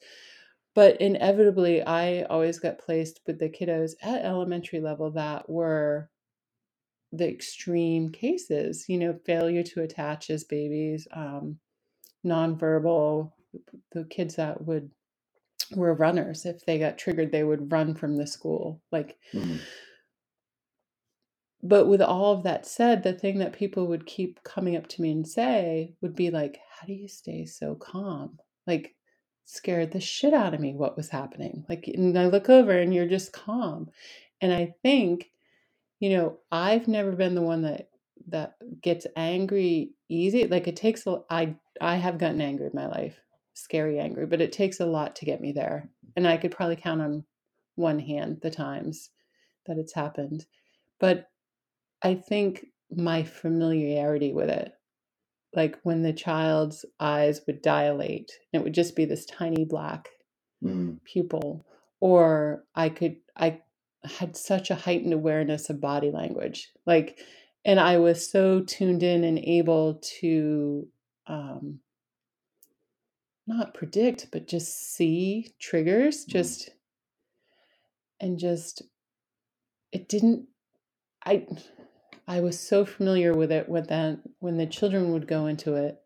But 0.73 1.01
inevitably, 1.01 1.81
I 1.83 2.23
always 2.23 2.57
got 2.59 2.79
placed 2.79 3.19
with 3.27 3.39
the 3.39 3.49
kiddos 3.49 3.91
at 4.01 4.23
elementary 4.25 4.79
level 4.79 5.11
that 5.11 5.49
were 5.49 6.09
the 7.11 7.29
extreme 7.29 8.11
cases, 8.11 8.85
you 8.87 8.97
know, 8.97 9.19
failure 9.25 9.63
to 9.63 9.81
attach 9.81 10.29
as 10.29 10.43
babies, 10.43 11.07
um, 11.13 11.59
nonverbal, 12.25 13.31
the 13.91 14.05
kids 14.05 14.35
that 14.35 14.65
would 14.65 14.91
were 15.75 15.93
runners. 15.93 16.45
If 16.45 16.65
they 16.65 16.79
got 16.79 16.97
triggered, 16.97 17.31
they 17.31 17.43
would 17.43 17.71
run 17.71 17.95
from 17.95 18.17
the 18.17 18.27
school. 18.27 18.81
Like, 18.91 19.17
Mhm. 19.33 19.59
but 21.63 21.87
with 21.87 22.01
all 22.01 22.33
of 22.33 22.43
that 22.43 22.65
said, 22.65 23.03
the 23.03 23.13
thing 23.13 23.39
that 23.39 23.53
people 23.53 23.87
would 23.87 24.05
keep 24.05 24.43
coming 24.43 24.75
up 24.75 24.87
to 24.87 25.01
me 25.01 25.11
and 25.11 25.27
say 25.27 25.95
would 26.01 26.15
be 26.15 26.31
like, 26.31 26.59
How 26.69 26.87
do 26.87 26.93
you 26.93 27.07
stay 27.07 27.45
so 27.45 27.75
calm? 27.75 28.39
Like, 28.67 28.95
scared 29.45 29.91
the 29.91 29.99
shit 29.99 30.33
out 30.33 30.53
of 30.53 30.59
me 30.59 30.73
what 30.73 30.97
was 30.97 31.09
happening. 31.09 31.65
Like, 31.69 31.87
and 31.87 32.17
I 32.17 32.27
look 32.27 32.49
over 32.49 32.71
and 32.71 32.93
you're 32.93 33.07
just 33.07 33.33
calm. 33.33 33.91
And 34.41 34.53
I 34.53 34.75
think, 34.81 35.31
you 36.01 36.11
know, 36.11 36.41
I've 36.51 36.89
never 36.89 37.13
been 37.13 37.35
the 37.35 37.43
one 37.43 37.63
that 37.63 37.91
that 38.29 38.57
gets 38.81 39.07
angry 39.17 39.95
easy. 40.09 40.47
Like 40.47 40.67
it 40.69 40.77
takes 40.77 41.07
a 41.07 41.23
I 41.31 41.57
I 41.81 41.97
have 41.97 42.19
gotten 42.19 42.41
angry 42.41 42.67
in 42.67 42.73
my 42.75 42.87
life, 42.87 43.21
scary 43.55 43.99
angry, 43.99 44.27
but 44.27 44.41
it 44.41 44.53
takes 44.53 44.81
a 44.81 44.87
lot 44.87 45.17
to 45.17 45.25
get 45.25 45.41
me 45.41 45.53
there. 45.53 45.91
And 46.17 46.27
I 46.27 46.37
could 46.37 46.51
probably 46.51 46.77
count 46.77 47.01
on 47.01 47.25
one 47.75 47.99
hand 47.99 48.41
the 48.43 48.51
times 48.51 49.11
that 49.67 49.79
it's 49.79 49.93
happened. 49.93 50.47
But 50.99 51.29
I 52.03 52.15
think 52.15 52.67
my 52.91 53.23
familiarity 53.23 54.33
with 54.33 54.49
it, 54.49 54.73
like 55.55 55.79
when 55.83 56.03
the 56.03 56.13
child's 56.13 56.85
eyes 56.99 57.41
would 57.47 57.61
dilate, 57.61 58.31
and 58.53 58.61
it 58.61 58.63
would 58.65 58.73
just 58.73 58.95
be 58.95 59.05
this 59.05 59.25
tiny 59.25 59.65
black 59.65 60.09
Mhm. 60.61 60.99
pupil, 61.05 61.65
or 61.99 62.65
I 62.75 62.89
could, 62.89 63.17
I 63.35 63.61
had 64.03 64.35
such 64.35 64.71
a 64.71 64.75
heightened 64.75 65.13
awareness 65.13 65.69
of 65.69 65.79
body 65.81 66.11
language. 66.11 66.69
Like, 66.85 67.19
and 67.63 67.79
I 67.79 67.97
was 67.97 68.29
so 68.29 68.61
tuned 68.61 69.03
in 69.03 69.23
and 69.23 69.37
able 69.37 70.01
to, 70.19 70.87
um, 71.27 71.79
not 73.47 73.73
predict, 73.73 74.27
but 74.31 74.47
just 74.47 74.93
see 74.95 75.53
triggers, 75.59 76.25
just, 76.25 76.69
and 78.19 78.39
just, 78.39 78.83
it 79.91 80.07
didn't, 80.07 80.47
I, 81.25 81.45
I 82.27 82.39
was 82.39 82.59
so 82.59 82.85
familiar 82.85 83.33
with 83.33 83.51
it 83.51 83.67
with 83.67 83.89
that 83.89 84.19
when 84.39 84.57
the 84.57 84.65
children 84.65 85.11
would 85.11 85.27
go 85.27 85.47
into 85.47 85.75
it, 85.75 85.97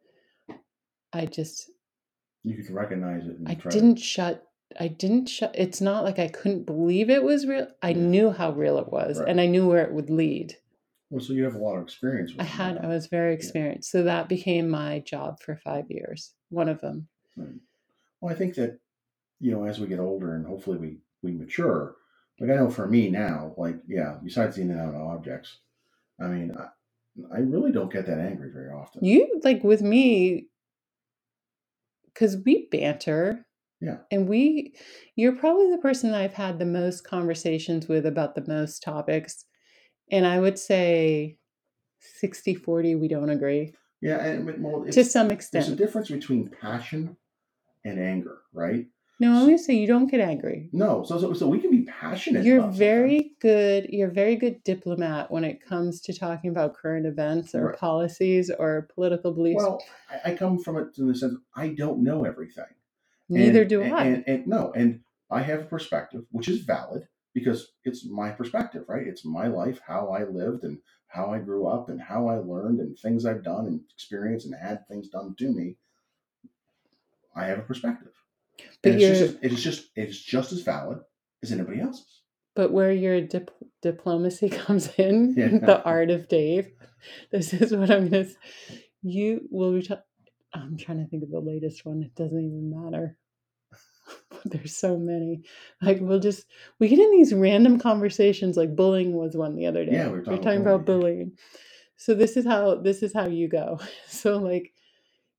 I 1.13 1.25
just 1.25 1.69
You 2.43 2.55
could 2.61 2.73
recognize 2.73 3.25
it. 3.25 3.37
And 3.37 3.47
I 3.47 3.55
try 3.55 3.71
to- 3.71 3.77
didn't 3.79 3.99
shut 3.99 4.43
I 4.79 4.87
didn't 4.87 5.27
shut 5.27 5.51
it's 5.55 5.79
not 5.81 6.03
like 6.03 6.19
I 6.19 6.27
couldn't 6.27 6.63
believe 6.65 7.09
it 7.09 7.23
was 7.23 7.45
real. 7.45 7.67
I 7.81 7.89
Yeah. 7.91 7.97
knew 7.97 8.31
how 8.31 8.51
real 8.51 8.77
it 8.77 8.91
was 8.91 9.19
Right. 9.19 9.29
and 9.29 9.39
I 9.39 9.45
knew 9.47 9.67
where 9.67 9.83
it 9.85 9.93
would 9.93 10.09
lead. 10.09 10.55
Well, 11.09 11.23
so 11.23 11.33
you 11.33 11.43
have 11.43 11.55
a 11.55 11.59
lot 11.59 11.75
of 11.77 11.83
experience 11.83 12.31
with 12.31 12.41
I 12.41 12.45
had. 12.45 12.77
I 12.79 12.87
was 12.87 13.07
very 13.07 13.33
experienced. 13.33 13.91
So 13.91 14.03
that 14.03 14.27
became 14.27 14.69
my 14.69 14.99
job 14.99 15.39
for 15.39 15.55
5 15.55 15.89
years. 15.89 16.33
One 16.49 16.67
of 16.67 16.81
them. 16.81 17.07
Right. 17.37 17.53
Well, 18.21 18.33
I 18.33 18.35
think 18.35 18.55
that 18.55 18.79
you 19.39 19.51
know, 19.51 19.65
as 19.65 19.79
we 19.79 19.87
get 19.87 19.99
older 19.99 20.35
and 20.35 20.45
hopefully 20.45 20.77
we 20.77 20.97
we 21.21 21.31
mature. 21.31 21.95
Like 22.39 22.49
I 22.49 22.55
know 22.55 22.69
for 22.69 22.87
me 22.87 23.09
now, 23.09 23.53
like 23.57 23.77
yeah, 23.87 24.17
besides 24.23 24.55
the 24.55 24.63
in 24.63 24.71
and 24.71 24.79
out 24.79 24.95
of 24.95 25.01
objects, 25.01 25.59
I 26.19 26.27
mean, 26.27 26.55
I, 26.57 26.69
I 27.33 27.39
really 27.39 27.71
don't 27.71 27.91
get 27.93 28.05
that 28.07 28.19
angry 28.19 28.49
very 28.51 28.71
often. 28.71 29.05
You 29.05 29.39
like 29.43 29.63
with 29.63 29.81
me 29.81 30.47
cuz 32.13 32.37
we 32.45 32.67
banter. 32.71 33.44
Yeah. 33.81 33.97
And 34.11 34.27
we 34.27 34.73
you're 35.15 35.35
probably 35.35 35.69
the 35.71 35.77
person 35.77 36.11
that 36.11 36.21
I've 36.21 36.33
had 36.33 36.59
the 36.59 36.65
most 36.65 37.05
conversations 37.07 37.87
with 37.87 38.05
about 38.05 38.35
the 38.35 38.45
most 38.47 38.81
topics. 38.83 39.45
And 40.11 40.25
I 40.25 40.39
would 40.39 40.57
say 40.59 41.37
60 41.99 42.55
40 42.55 42.95
we 42.95 43.07
don't 43.07 43.29
agree 43.29 43.73
Yeah, 44.01 44.23
and 44.23 44.63
well, 44.63 44.85
to 44.91 45.03
some 45.03 45.31
extent, 45.31 45.65
there's 45.65 45.73
a 45.73 45.75
difference 45.75 46.09
between 46.09 46.49
passion 46.49 47.17
and 47.83 47.99
anger, 47.99 48.39
right? 48.53 48.85
No, 49.19 49.31
I'm 49.31 49.45
going 49.45 49.57
to 49.57 49.63
say 49.63 49.75
you 49.75 49.87
don't 49.87 50.11
get 50.11 50.19
angry. 50.19 50.69
No, 50.73 51.03
so 51.03 51.17
so, 51.17 51.31
so 51.33 51.47
we 51.47 51.59
can 51.59 51.71
be 51.71 51.83
passionate. 51.83 52.43
You're 52.43 52.57
about 52.57 52.73
something. 52.73 52.79
very 52.79 53.31
good. 53.39 53.85
You're 53.89 54.09
a 54.09 54.13
very 54.13 54.35
good 54.35 54.61
diplomat 54.65 55.31
when 55.31 55.45
it 55.45 55.65
comes 55.65 56.01
to 56.01 56.13
talking 56.13 56.49
about 56.49 56.75
current 56.75 57.05
events 57.05 57.55
or 57.55 57.67
Right. 57.67 57.77
policies 57.77 58.51
or 58.59 58.89
political 58.93 59.31
beliefs. 59.33 59.63
well. 59.63 59.81
I, 60.11 60.31
I 60.31 60.35
come 60.35 60.59
from 60.59 60.77
it 60.77 60.97
in 60.97 61.07
the 61.07 61.15
sense 61.15 61.35
I 61.55 61.69
don't 61.69 62.03
know 62.03 62.25
everything. 62.25 62.65
Neither 63.29 63.61
And- 63.61 63.69
do 63.69 63.83
I. 63.83 64.03
And, 64.05 64.23
and 64.27 64.47
no, 64.47 64.71
and 64.73 65.01
I 65.31 65.41
have 65.41 65.61
a 65.61 65.65
perspective 65.65 66.25
which 66.31 66.47
is 66.47 66.61
valid 66.61 67.07
because 67.33 67.71
it's 67.83 68.05
my 68.05 68.29
perspective, 68.31 68.85
right? 68.87 69.05
It's 69.07 69.25
my 69.25 69.47
life, 69.47 69.79
how 69.85 70.09
I 70.09 70.23
lived 70.23 70.63
and 70.63 70.79
how 71.07 71.31
I 71.31 71.39
grew 71.39 71.67
up 71.67 71.89
and 71.89 71.99
how 72.01 72.27
I 72.27 72.37
learned 72.37 72.79
and 72.79 72.97
things 72.97 73.25
I've 73.25 73.43
done 73.43 73.65
and 73.65 73.81
experienced 73.93 74.45
and 74.45 74.55
had 74.55 74.87
things 74.87 75.09
done 75.09 75.35
to 75.39 75.51
me. 75.51 75.75
I 77.35 77.45
have 77.45 77.59
a 77.59 77.63
perspective. 77.63 78.11
But 78.81 78.93
And 78.93 79.01
it's 79.01 79.19
just, 79.19 79.37
it 79.43 79.51
is 79.51 79.63
just 79.63 79.87
it 79.95 80.09
is 80.09 80.21
just 80.21 80.51
as 80.53 80.61
valid 80.61 80.99
as 81.43 81.51
anybody 81.51 81.81
else's. 81.81 82.21
but 82.55 82.71
where 82.71 82.91
your 82.93 83.19
dip- 83.21 83.51
diplomacy 83.81 84.49
comes 84.63 84.87
in, 84.97 85.33
Yeah. 85.35 85.57
the 85.59 85.83
art 85.83 86.09
of 86.11 86.27
Dave. 86.29 86.69
This 87.31 87.53
is 87.53 87.75
what 87.75 87.91
I'm 87.91 88.09
gonna. 88.09 88.25
You 89.03 89.47
will 89.51 89.73
be. 89.79 89.87
I'm 90.55 90.77
trying 90.77 90.99
to 91.03 91.09
think 91.09 91.23
of 91.23 91.31
the 91.31 91.39
latest 91.41 91.85
one. 91.85 92.03
It 92.03 92.15
doesn't 92.15 92.39
even 92.39 92.71
matter. 92.85 93.17
There's 94.45 94.75
so 94.77 94.97
many. 94.97 95.43
Like 95.81 95.99
we'll 96.01 96.19
just 96.19 96.45
we 96.79 96.89
get 96.89 96.99
in 96.99 97.11
these 97.11 97.33
random 97.33 97.79
conversations. 97.79 98.57
Like 98.57 98.75
bullying 98.75 99.13
was 99.13 99.37
one 99.37 99.55
the 99.55 99.67
other 99.67 99.85
day. 99.85 99.93
Yeah, 99.93 100.07
we 100.07 100.13
were 100.19 100.21
talking 100.23 100.41
talking 100.43 100.61
about 100.61 100.75
about 100.75 100.85
bullying. 100.87 101.33
So 101.97 102.13
this 102.15 102.37
is 102.37 102.45
how 102.45 102.75
this 102.77 103.03
is 103.03 103.13
how 103.13 103.27
you 103.27 103.47
go. 103.49 103.79
So 104.07 104.37
like, 104.37 104.73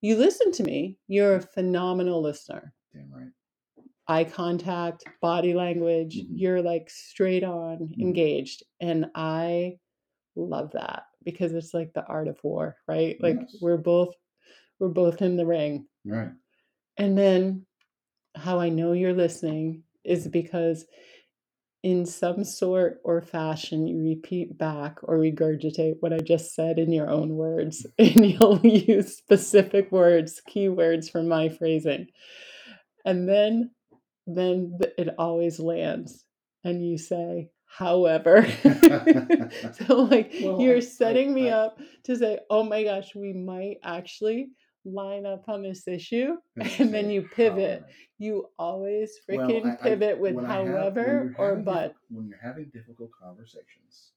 you 0.02 0.16
listen 0.16 0.52
to 0.52 0.64
me. 0.64 0.98
You're 1.08 1.36
a 1.36 1.42
phenomenal 1.42 2.22
listener 2.22 2.74
Damn 2.94 3.12
right. 3.12 3.32
eye 4.08 4.24
contact, 4.24 5.04
body 5.22 5.54
language. 5.54 6.16
Mhm. 6.16 6.26
You're 6.36 6.62
like 6.62 6.90
straight 6.90 7.44
on 7.44 7.78
Mhm. 7.96 8.02
engaged. 8.02 8.64
And 8.80 9.10
I 9.14 9.78
love 10.36 10.72
that 10.72 11.04
because 11.24 11.54
it's 11.54 11.74
like 11.74 11.92
the 11.94 12.04
art 12.06 12.28
of 12.28 12.42
war, 12.44 12.76
right? 12.88 13.16
Like 13.22 13.38
Yes. 13.40 13.58
we're 13.62 13.78
both 13.78 14.14
we're 14.78 14.88
both 14.88 15.22
in 15.22 15.36
the 15.36 15.46
ring. 15.46 15.86
Right. 16.04 16.30
And 16.98 17.16
then 17.16 17.66
how 18.34 18.58
I 18.60 18.68
know 18.68 18.92
you're 18.92 19.12
listening 19.14 19.82
is 20.04 20.28
because 20.28 20.84
in 21.82 22.04
some 22.06 22.42
sort 22.44 23.00
or 23.04 23.20
fashion 23.22 23.86
you 23.86 24.02
repeat 24.02 24.56
back 24.58 24.98
or 25.02 25.18
regurgitate 25.18 25.94
what 26.00 26.12
I 26.12 26.18
just 26.18 26.54
said 26.54 26.78
in 26.78 26.92
your 26.92 27.08
own 27.10 27.36
words 27.36 27.86
and 27.98 28.26
you'll 28.26 28.60
use 28.66 29.16
specific 29.16 29.92
words, 29.92 30.40
keywords 30.48 31.10
from 31.10 31.28
my 31.28 31.48
phrasing. 31.48 32.08
And 33.04 33.28
then 33.28 33.70
then 34.26 34.78
it 34.98 35.10
always 35.18 35.60
lands 35.60 36.24
and 36.64 36.84
you 36.84 36.98
say 36.98 37.50
however 37.66 38.44
so 39.86 40.02
like 40.02 40.34
Well, 40.42 40.60
you're 40.60 40.80
setting 40.80 41.30
I- 41.30 41.34
me 41.34 41.50
I- 41.50 41.58
up 41.58 41.78
to 42.04 42.16
say 42.16 42.40
oh 42.50 42.64
my 42.64 42.82
gosh 42.82 43.14
we 43.14 43.32
might 43.32 43.76
actually 43.84 44.48
line 44.86 45.26
up 45.26 45.48
on 45.48 45.62
this 45.62 45.86
issue 45.88 46.36
And 46.78 46.92
then 46.94 47.10
you 47.10 47.22
pivot 47.22 47.80
"However." 47.80 47.92
you 48.18 48.48
always 48.58 49.18
freaking 49.28 49.66
I- 49.66 49.72
I- 49.72 49.76
pivot 49.76 50.18
with 50.18 50.38
I 50.38 50.40
have- 50.40 50.66
however 50.68 51.34
you're 51.36 51.46
or 51.52 51.56
but 51.56 51.94
when 52.08 52.28
you're 52.28 52.38
having 52.38 52.66
difficult 52.72 53.10
conversations, 53.12 54.12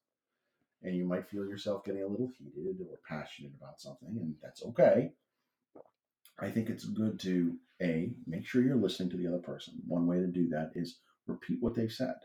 and 0.83 0.95
you 0.95 1.05
might 1.05 1.27
feel 1.27 1.45
yourself 1.45 1.83
getting 1.83 2.03
a 2.03 2.07
little 2.07 2.31
heated 2.37 2.79
or 2.89 2.99
passionate 3.07 3.51
about 3.59 3.81
something, 3.81 4.09
and 4.09 4.35
that's 4.41 4.63
okay. 4.63 5.11
I 6.39 6.49
think 6.49 6.69
it's 6.69 6.85
good 6.85 7.19
to 7.21 7.57
a 7.81 8.13
make 8.27 8.45
sure 8.45 8.61
you're 8.61 8.75
listening 8.77 9.09
to 9.09 9.17
the 9.17 9.27
other 9.27 9.39
person. 9.39 9.73
One 9.87 10.07
way 10.07 10.19
to 10.19 10.27
do 10.27 10.47
that 10.49 10.71
is 10.75 10.99
repeat 11.27 11.61
what 11.61 11.75
they've 11.75 11.91
said. 11.91 12.15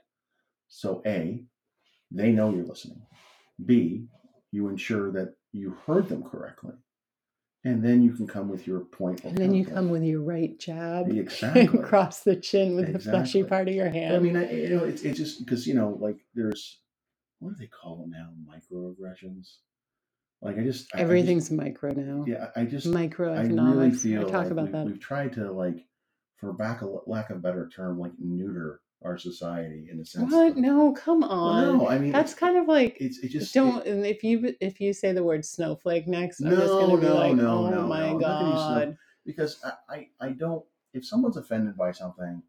So 0.69 1.03
a, 1.07 1.45
they 2.13 2.31
know 2.33 2.51
you're 2.55 2.65
listening. 2.65 3.03
B, 3.65 4.07
you 4.53 4.69
ensure 4.69 5.11
that 5.13 5.35
you 5.53 5.71
heard 5.87 6.09
them 6.09 6.23
correctly, 6.23 6.75
and 7.65 7.83
then 7.83 8.03
you 8.03 8.13
can 8.13 8.27
come 8.27 8.49
with 8.49 8.67
your 8.67 8.81
point. 8.81 9.25
and 9.25 9.37
then 9.37 9.55
you 9.55 9.65
come 9.65 9.89
with 9.91 10.03
your 10.03 10.21
right 10.21 10.59
jab 10.59 11.11
Exactly. 11.11 11.63
and 11.63 11.83
cross 11.85 12.21
the 12.21 12.37
chin 12.37 12.77
with 12.77 12.93
the 12.93 12.99
fleshy 12.99 13.43
part 13.43 13.69
of 13.69 13.75
your 13.75 13.89
hand 13.89 14.15
I 14.17 14.19
mean, 14.19 14.37
I, 14.37 14.51
you 14.53 14.69
know, 14.77 14.85
it's 14.85 15.03
it's 15.03 15.19
just 15.19 15.45
because 15.45 15.67
you 15.67 15.75
know, 15.75 15.97
like 16.01 16.19
there's 16.35 16.79
what 17.41 17.51
do 17.51 17.57
they 17.59 17.67
call 17.67 17.97
them 17.97 18.11
now? 18.11 18.31
Microaggressions. 18.49 19.57
Like 20.41 20.59
I 20.59 20.63
just 20.63 20.87
I- 20.95 20.99
I 20.99 21.01
just- 21.01 21.03
everything's 21.03 21.51
micro 21.51 21.93
now 21.93 22.25
yeah, 22.27 22.51
I 22.57 22.65
just 22.65 22.87
micro. 22.87 23.35
I 23.35 23.43
really 23.43 23.89
I 23.89 23.91
feel 23.91 24.23
talk 24.29 24.45
like 24.45 24.51
about 24.51 24.67
we, 24.67 24.73
that 24.73 24.87
we've 24.87 25.01
tried 25.01 25.33
to 25.35 25.51
like, 25.51 25.85
for 26.37 26.53
back 26.53 26.83
a 26.83 26.87
lack 27.07 27.31
of 27.31 27.37
a 27.37 27.41
better 27.41 27.69
term, 27.75 27.99
like 27.99 28.13
neuter 28.19 28.81
our 29.05 29.19
society 29.19 29.89
in 29.91 30.01
a 30.01 30.05
sense. 30.05 30.33
what 30.33 30.55
that- 30.55 30.61
no 30.61 30.93
come 30.93 31.23
on 31.23 31.79
no, 31.79 31.89
I 31.89 31.99
mean 31.99 32.11
that's 32.13 32.35
kind 32.35 32.57
of 32.57 32.67
like 32.67 32.97
it's 33.01 33.19
it 33.19 33.29
just 33.29 33.53
don't 33.55 33.87
it- 33.87 34.05
if 34.07 34.25
you 34.25 34.55
if 34.61 34.81
you 34.81 34.93
say 34.93 35.13
the 35.13 35.23
word 35.23 35.45
snowflake 35.45 36.09
next 36.09 36.41
i'm 36.41 36.51
No, 36.51 36.57
just 36.57 36.73
gonna 36.73 36.97
be 36.97 37.07
no, 37.07 37.15
like 37.15 37.37
no, 37.37 37.67
oh 37.67 37.71
no, 37.71 37.87
my 37.87 38.01
no, 38.01 38.07
I'm 38.15 38.19
not 38.19 38.21
gonna 38.21 38.57
snow- 38.57 38.87
god 38.87 38.97
because 39.27 39.61
I, 39.65 39.73
I 39.95 40.09
I 40.21 40.29
don't 40.31 40.65
if 40.95 41.07
someone's 41.07 41.37
offended 41.37 41.77
by 41.77 41.93
something 41.93 42.43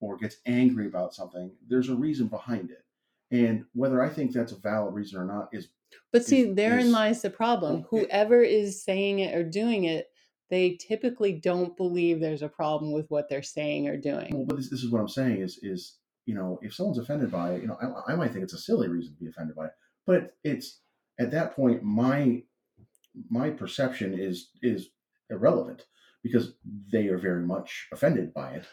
or 0.00 0.16
gets 0.18 0.36
angry 0.44 0.86
about 0.86 1.14
something, 1.14 1.50
there's 1.66 1.88
a 1.88 1.94
reason 1.94 2.26
behind 2.26 2.70
it. 2.70 2.84
And 3.30 3.64
whether 3.72 4.02
I 4.02 4.10
think 4.10 4.32
that's 4.32 4.52
a 4.52 4.56
valid 4.56 4.92
reason 4.92 5.18
or 5.18 5.24
not 5.24 5.48
is 5.52 5.68
But 6.12 6.22
see, 6.26 6.42
is- 6.42 6.54
therein 6.54 6.86
is- 6.88 6.92
lies 6.92 7.22
the 7.22 7.30
problem. 7.30 7.86
Whoever 7.88 8.42
is 8.42 8.82
saying 8.84 9.20
it 9.20 9.34
or 9.34 9.42
doing 9.42 9.84
it, 9.84 10.08
they 10.50 10.76
typically 10.76 11.32
don't 11.32 11.76
believe 11.76 12.20
there's 12.20 12.42
a 12.42 12.48
problem 12.48 12.92
with 12.92 13.10
what 13.10 13.28
they're 13.28 13.42
saying 13.42 13.88
or 13.88 13.92
well, 13.92 14.00
doing. 14.20 14.44
but 14.46 14.56
this, 14.56 14.70
this 14.70 14.82
is 14.82 14.90
what 14.90 15.00
I'm 15.00 15.08
saying 15.08 15.40
is 15.40 15.58
is 15.62 15.98
you 16.26 16.34
know 16.34 16.58
if 16.62 16.74
someone's 16.74 16.98
offended 16.98 17.30
by 17.30 17.54
it, 17.54 17.62
you 17.62 17.68
know 17.68 17.76
I, 17.80 18.12
I 18.12 18.16
might 18.16 18.32
think 18.32 18.44
it's 18.44 18.52
a 18.52 18.58
silly 18.58 18.88
reason 18.88 19.14
to 19.14 19.20
be 19.20 19.28
offended 19.28 19.56
by 19.56 19.66
it, 19.66 19.72
but 20.06 20.32
it's 20.44 20.80
at 21.18 21.30
that 21.32 21.54
point 21.54 21.82
my 21.82 22.42
my 23.30 23.50
perception 23.50 24.18
is 24.18 24.50
is 24.62 24.90
irrelevant 25.30 25.86
because 26.22 26.54
they 26.92 27.08
are 27.08 27.18
very 27.18 27.42
much 27.42 27.88
offended 27.92 28.32
by 28.34 28.50
it 28.52 28.64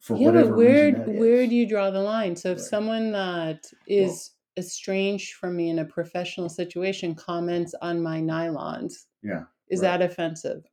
for 0.00 0.16
Yeah, 0.16 0.26
whatever 0.26 0.50
but 0.50 0.56
where 0.56 0.92
where 1.18 1.42
is. 1.42 1.48
do 1.50 1.54
you 1.56 1.68
draw 1.68 1.90
the 1.90 2.00
line? 2.00 2.36
So 2.36 2.50
if 2.50 2.58
Right. 2.58 2.66
someone 2.66 3.12
that 3.12 3.70
is 3.86 4.32
estranged 4.56 5.34
from 5.34 5.56
me 5.56 5.70
in 5.70 5.78
a 5.78 5.84
professional 5.84 6.48
situation 6.48 7.14
comments 7.14 7.74
on 7.80 8.02
my 8.02 8.20
nylons, 8.20 9.06
Yeah, 9.22 9.44
is 9.68 9.80
right. 9.80 9.98
that 9.98 10.10
offensive? 10.10 10.64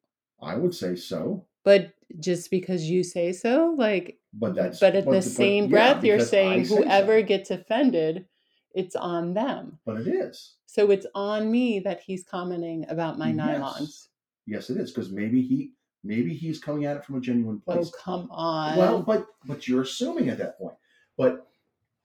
I 0.42 0.56
would 0.56 0.76
say 0.76 0.96
so, 0.96 1.46
But 1.64 1.94
just 2.20 2.52
because 2.52 2.84
you 2.90 3.04
say 3.04 3.32
so, 3.34 3.74
like 3.78 4.20
but 4.34 4.54
that's 4.56 4.80
but 4.80 4.96
at 4.96 5.06
but- 5.06 5.12
the 5.12 5.18
but- 5.18 5.24
same 5.24 5.64
yeah, 5.66 5.70
breath 5.70 6.04
you're 6.04 6.20
saying 6.20 6.66
say 6.66 6.76
whoever 6.76 7.20
so. 7.22 7.26
gets 7.26 7.52
offended, 7.52 8.28
it's 8.74 8.96
on 8.96 9.34
them. 9.34 9.80
but 9.86 10.00
it 10.02 10.08
is 10.08 10.54
So 10.66 10.92
it's 10.92 11.08
on 11.16 11.50
me 11.52 11.80
that 11.80 12.02
he's 12.02 12.24
commenting 12.26 12.86
about 12.90 13.18
my 13.18 13.30
Yes. 13.32 13.38
nylons. 13.40 14.08
yes 14.46 14.70
it 14.70 14.78
is 14.78 14.92
because 14.92 15.12
maybe 15.12 15.42
he 15.42 15.72
maybe 16.04 16.34
he's 16.36 16.60
coming 16.60 16.86
at 16.86 16.98
it 16.98 17.04
from 17.06 17.16
a 17.16 17.22
genuine 17.22 17.60
place. 17.62 17.90
Oh, 17.94 17.98
come 18.04 18.28
on. 18.30 18.78
Well, 18.78 19.02
but 19.02 19.26
but 19.46 19.68
you're 19.68 19.82
assuming 19.84 20.30
at 20.30 20.38
that 20.38 20.58
point. 20.60 20.76
But 21.18 21.48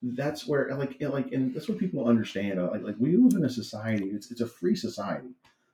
that's 0.03 0.47
where 0.47 0.75
like 0.77 1.01
like 1.03 1.33
and 1.33 1.53
that's 1.55 1.69
what 1.69 1.77
people 1.79 2.07
understand. 2.09 2.59
uh, 2.59 2.71
Like 2.71 2.83
like 2.83 2.97
we 2.99 3.17
live 3.17 3.35
in 3.37 3.45
a 3.45 3.51
society. 3.51 4.07
It's 4.07 4.31
it's 4.31 4.41
a 4.41 4.47
free 4.47 4.75
society. 4.77 5.29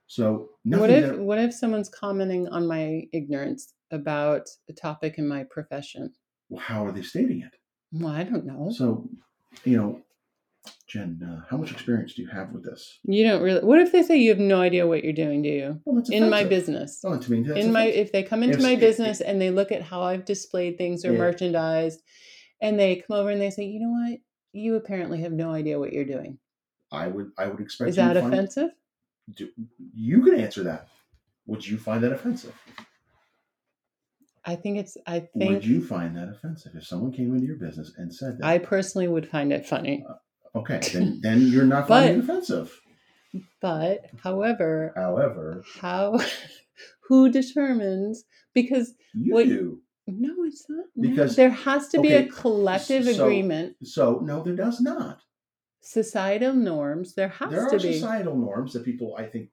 So 0.06 0.50
what 0.64 0.90
if 0.90 1.16
what 1.18 1.38
if 1.38 1.52
someone's 1.52 1.88
commenting 1.88 2.48
on 2.48 2.66
my 2.66 3.02
ignorance 3.12 3.74
about 3.90 4.48
a 4.68 4.72
topic 4.72 5.18
in 5.18 5.26
my 5.26 5.44
profession? 5.50 6.12
Well, 6.48 6.62
how 6.62 6.86
are 6.86 6.92
they 6.92 7.02
stating 7.02 7.42
it? 7.42 7.54
Well, 7.92 8.12
I 8.12 8.22
don't 8.24 8.46
know. 8.46 8.70
So 8.70 9.08
you 9.64 9.76
know, 9.76 10.00
Jen, 10.86 11.20
uh, 11.22 11.44
how 11.50 11.56
much 11.56 11.72
experience 11.72 12.14
do 12.14 12.22
you 12.22 12.28
have 12.28 12.52
with 12.52 12.64
this? 12.64 12.98
You 13.04 13.24
don't 13.24 13.42
really. 13.42 13.64
What 13.64 13.80
if 13.80 13.90
they 13.90 14.02
say 14.02 14.16
you 14.16 14.30
have 14.30 14.38
no 14.38 14.60
idea 14.60 14.86
what 14.86 15.02
you're 15.02 15.12
doing? 15.12 15.42
Do 15.42 15.48
you 15.48 15.80
Well, 15.84 15.96
that's 15.96 16.10
in 16.10 16.30
my 16.30 16.44
business? 16.44 17.00
Well, 17.02 17.18
to 17.18 17.32
me, 17.32 17.38
in 17.60 17.72
my 17.72 17.86
if 17.86 18.12
they 18.12 18.22
come 18.22 18.42
into 18.44 18.62
my 18.62 18.76
business 18.76 19.20
and 19.20 19.40
they 19.40 19.50
look 19.50 19.72
at 19.72 19.82
how 19.82 20.02
I've 20.02 20.24
displayed 20.24 20.78
things 20.78 21.04
or 21.04 21.12
Yeah. 21.12 21.18
merchandised, 21.18 22.00
and 22.60 22.78
they 22.78 22.96
come 22.96 23.16
over 23.16 23.30
and 23.30 23.40
they 23.40 23.50
say, 23.50 23.64
you 23.64 23.80
know 23.80 23.90
what, 23.90 24.20
you 24.52 24.76
apparently 24.76 25.20
have 25.22 25.32
no 25.32 25.50
idea 25.50 25.78
what 25.80 25.92
you're 25.92 26.04
doing. 26.04 26.38
I 26.92 27.08
would 27.08 27.32
I 27.36 27.48
would 27.48 27.60
expect. 27.60 27.90
Is 27.90 27.96
that 27.96 28.16
find- 28.16 28.32
offensive? 28.32 28.70
Do, 29.34 29.48
you 29.94 30.22
can 30.22 30.38
answer 30.38 30.62
that. 30.64 30.88
Would 31.46 31.66
you 31.66 31.78
find 31.78 32.02
that 32.04 32.12
offensive? 32.12 32.54
I 34.44 34.54
think 34.54 34.78
it's. 34.78 34.96
I 35.06 35.20
think. 35.36 35.50
Would 35.50 35.64
you 35.66 35.82
find 35.84 36.16
that 36.16 36.28
offensive 36.28 36.72
if 36.76 36.86
someone 36.86 37.12
came 37.12 37.34
into 37.34 37.46
your 37.46 37.56
business 37.56 37.92
and 37.96 38.14
said 38.14 38.38
that? 38.38 38.46
I 38.46 38.58
personally 38.58 39.08
would 39.08 39.28
find 39.28 39.52
it 39.52 39.66
funny. 39.66 40.04
Uh, 40.08 40.58
okay, 40.58 40.80
then 40.92 41.20
then 41.22 41.42
you're 41.48 41.64
not 41.64 41.88
finding 41.88 42.20
it 42.20 42.26
But- 42.26 42.32
offensive. 42.32 42.80
But 43.60 44.06
however, 44.22 44.92
However, 44.96 45.62
how 45.80 46.18
who 47.08 47.28
determines 47.30 48.24
because 48.54 48.94
you 49.14 49.34
What- 49.34 49.46
do. 49.46 49.82
no 50.06 50.32
it's 50.44 50.64
not 50.70 50.86
no, 50.94 51.10
Because- 51.10 51.34
there 51.36 51.50
has 51.50 51.88
to 51.88 52.00
be 52.00 52.12
a 52.12 52.26
collective 52.28 53.04
so- 53.04 53.24
agreement 53.24 53.76
So 53.82 54.20
no, 54.22 54.42
there 54.42 54.54
does 54.56 54.80
not. 54.80 55.20
Societal 55.86 56.52
norms 56.52 57.14
there 57.14 57.28
has 57.28 57.50
There 57.50 57.68
to 57.70 57.78
be 57.78 57.94
societal 57.94 58.36
norms 58.36 58.72
that 58.74 58.84
people, 58.84 59.14
I 59.18 59.24
think, 59.26 59.50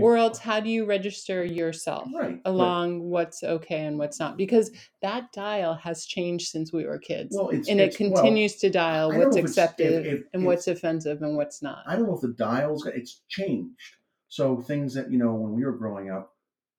or 0.00 0.16
else 0.16 0.38
how 0.38 0.58
do 0.60 0.68
you 0.70 0.86
register 0.86 1.44
yourself 1.44 2.08
right 2.18 2.42
but- 2.42 2.50
along 2.50 3.10
what's 3.10 3.44
okay 3.44 3.84
and 3.86 3.96
what's 3.98 4.18
not 4.18 4.36
because 4.36 4.70
that 5.02 5.30
dial 5.32 5.74
has 5.74 6.04
changed 6.04 6.48
since 6.48 6.72
we 6.72 6.84
were 6.84 6.98
kids 6.98 7.36
well, 7.36 7.50
it's 7.50 7.68
and 7.68 7.80
it 7.80 7.90
it's- 7.94 8.00
well, 8.00 8.22
continues 8.22 8.56
to 8.56 8.70
dial 8.70 9.08
what's 9.10 9.20
know 9.20 9.28
if 9.28 9.36
if- 9.36 9.44
accepted 9.44 10.06
and 10.32 10.42
if- 10.42 10.42
what's 10.42 10.66
offensive 10.66 11.22
and 11.22 11.36
what's 11.36 11.62
not 11.62 11.84
I 11.86 11.94
don't 11.96 12.06
know 12.06 12.14
if 12.16 12.22
the 12.22 12.28
dials 12.28 12.84
it's 12.86 13.22
changed. 13.28 13.78
So 14.28 14.56
things 14.60 14.94
that 14.94 15.12
you 15.12 15.18
know 15.18 15.34
when 15.34 15.52
we 15.52 15.64
were 15.64 15.76
growing 15.82 16.10
up, 16.10 16.32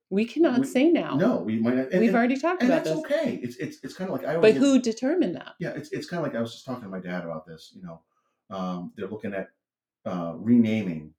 we 0.09 0.25
cannot 0.25 0.59
we- 0.59 0.65
say 0.65 0.89
now 0.91 1.15
no, 1.15 1.37
we 1.37 1.57
might. 1.57 1.75
Not, 1.75 1.91
and, 1.91 2.01
we've 2.01 2.09
and, 2.09 2.17
already 2.17 2.37
talked 2.37 2.63
and 2.63 2.69
about 2.71 2.83
that's 2.83 2.95
this 2.97 3.05
okay. 3.05 3.39
It's 3.41 3.55
it's 3.57 3.77
it's 3.83 3.93
kind 3.93 4.09
of 4.09 4.15
like 4.17 4.25
I 4.27 4.35
always. 4.35 4.53
but 4.55 4.59
get- 4.59 4.65
who 4.67 4.79
determined 4.79 5.35
that 5.35 5.53
Yeah, 5.59 5.69
it's 5.69 5.89
it's 5.93 6.07
kind 6.09 6.19
of 6.19 6.25
like 6.29 6.37
I 6.37 6.41
was 6.41 6.51
just 6.51 6.65
talking 6.65 6.83
to 6.83 6.89
my 6.89 6.99
dad 6.99 7.23
about 7.23 7.45
this. 7.45 7.71
You 7.73 7.83
know, 7.83 8.01
um, 8.49 8.91
they're 8.95 9.07
looking 9.09 9.33
at 9.33 9.49
uh, 10.05 10.33
renaming 10.37 11.13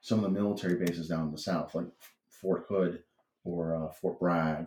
some 0.00 0.18
of 0.18 0.24
the 0.24 0.40
military 0.40 0.76
bases 0.76 1.08
down 1.08 1.26
in 1.26 1.32
the 1.32 1.38
south, 1.38 1.74
like 1.74 1.86
Fort 2.30 2.64
Hood 2.68 3.02
or 3.44 3.74
uh, 3.76 3.92
Fort 3.92 4.18
Bragg 4.18 4.66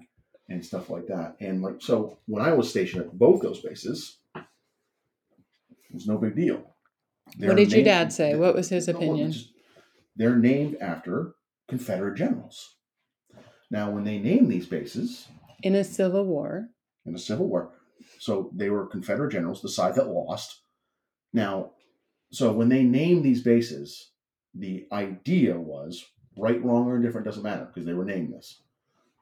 and 0.50 0.64
stuff 0.64 0.90
like 0.90 1.08
that. 1.08 1.36
And 1.40 1.62
like 1.62 1.76
so, 1.82 2.18
when 2.28 2.44
I 2.44 2.54
was 2.54 2.70
stationed 2.70 3.04
at 3.04 3.18
both 3.18 3.42
those 3.42 3.62
bases, 3.62 4.18
it 4.36 5.94
was 5.94 6.08
no 6.08 6.18
big 6.18 6.36
deal. 6.36 6.64
They're 7.38 7.50
What 7.50 7.58
did 7.58 7.72
your 7.72 7.84
dad 7.84 8.12
say? 8.14 8.36
What 8.36 8.56
was 8.56 8.70
his 8.70 8.88
opinion? 8.88 9.32
just- 9.32 9.50
They're 10.16 10.36
named 10.36 10.78
after 10.82 11.34
Confederate 11.68 12.16
generals. 12.18 12.76
Now, 13.72 13.90
when 13.90 14.04
they 14.04 14.20
name 14.20 14.50
these 14.50 14.68
bases 14.68 15.28
In 15.64 15.74
a 15.74 15.84
civil 15.84 16.26
war. 16.26 16.68
in 17.06 17.16
a 17.16 17.20
Civil 17.20 17.48
War, 17.48 17.72
so 18.20 18.52
they 18.54 18.70
were 18.70 18.86
Confederate 18.86 19.32
generals, 19.32 19.62
the 19.64 19.70
side 19.70 19.96
that 19.96 20.08
lost. 20.10 20.62
Now, 21.34 21.72
so 22.34 22.52
when 22.52 22.70
they 22.70 22.84
named 22.84 23.24
these 23.24 23.44
bases, 23.44 24.10
the 24.56 24.88
idea 24.92 25.58
was 25.58 26.04
right, 26.36 26.64
wrong, 26.64 26.88
or 26.88 26.96
indifferent 26.96 27.26
doesn't 27.26 27.44
matter 27.44 27.66
because 27.66 27.86
they 27.86 27.94
were 27.94 28.06
named 28.06 28.34
this. 28.34 28.62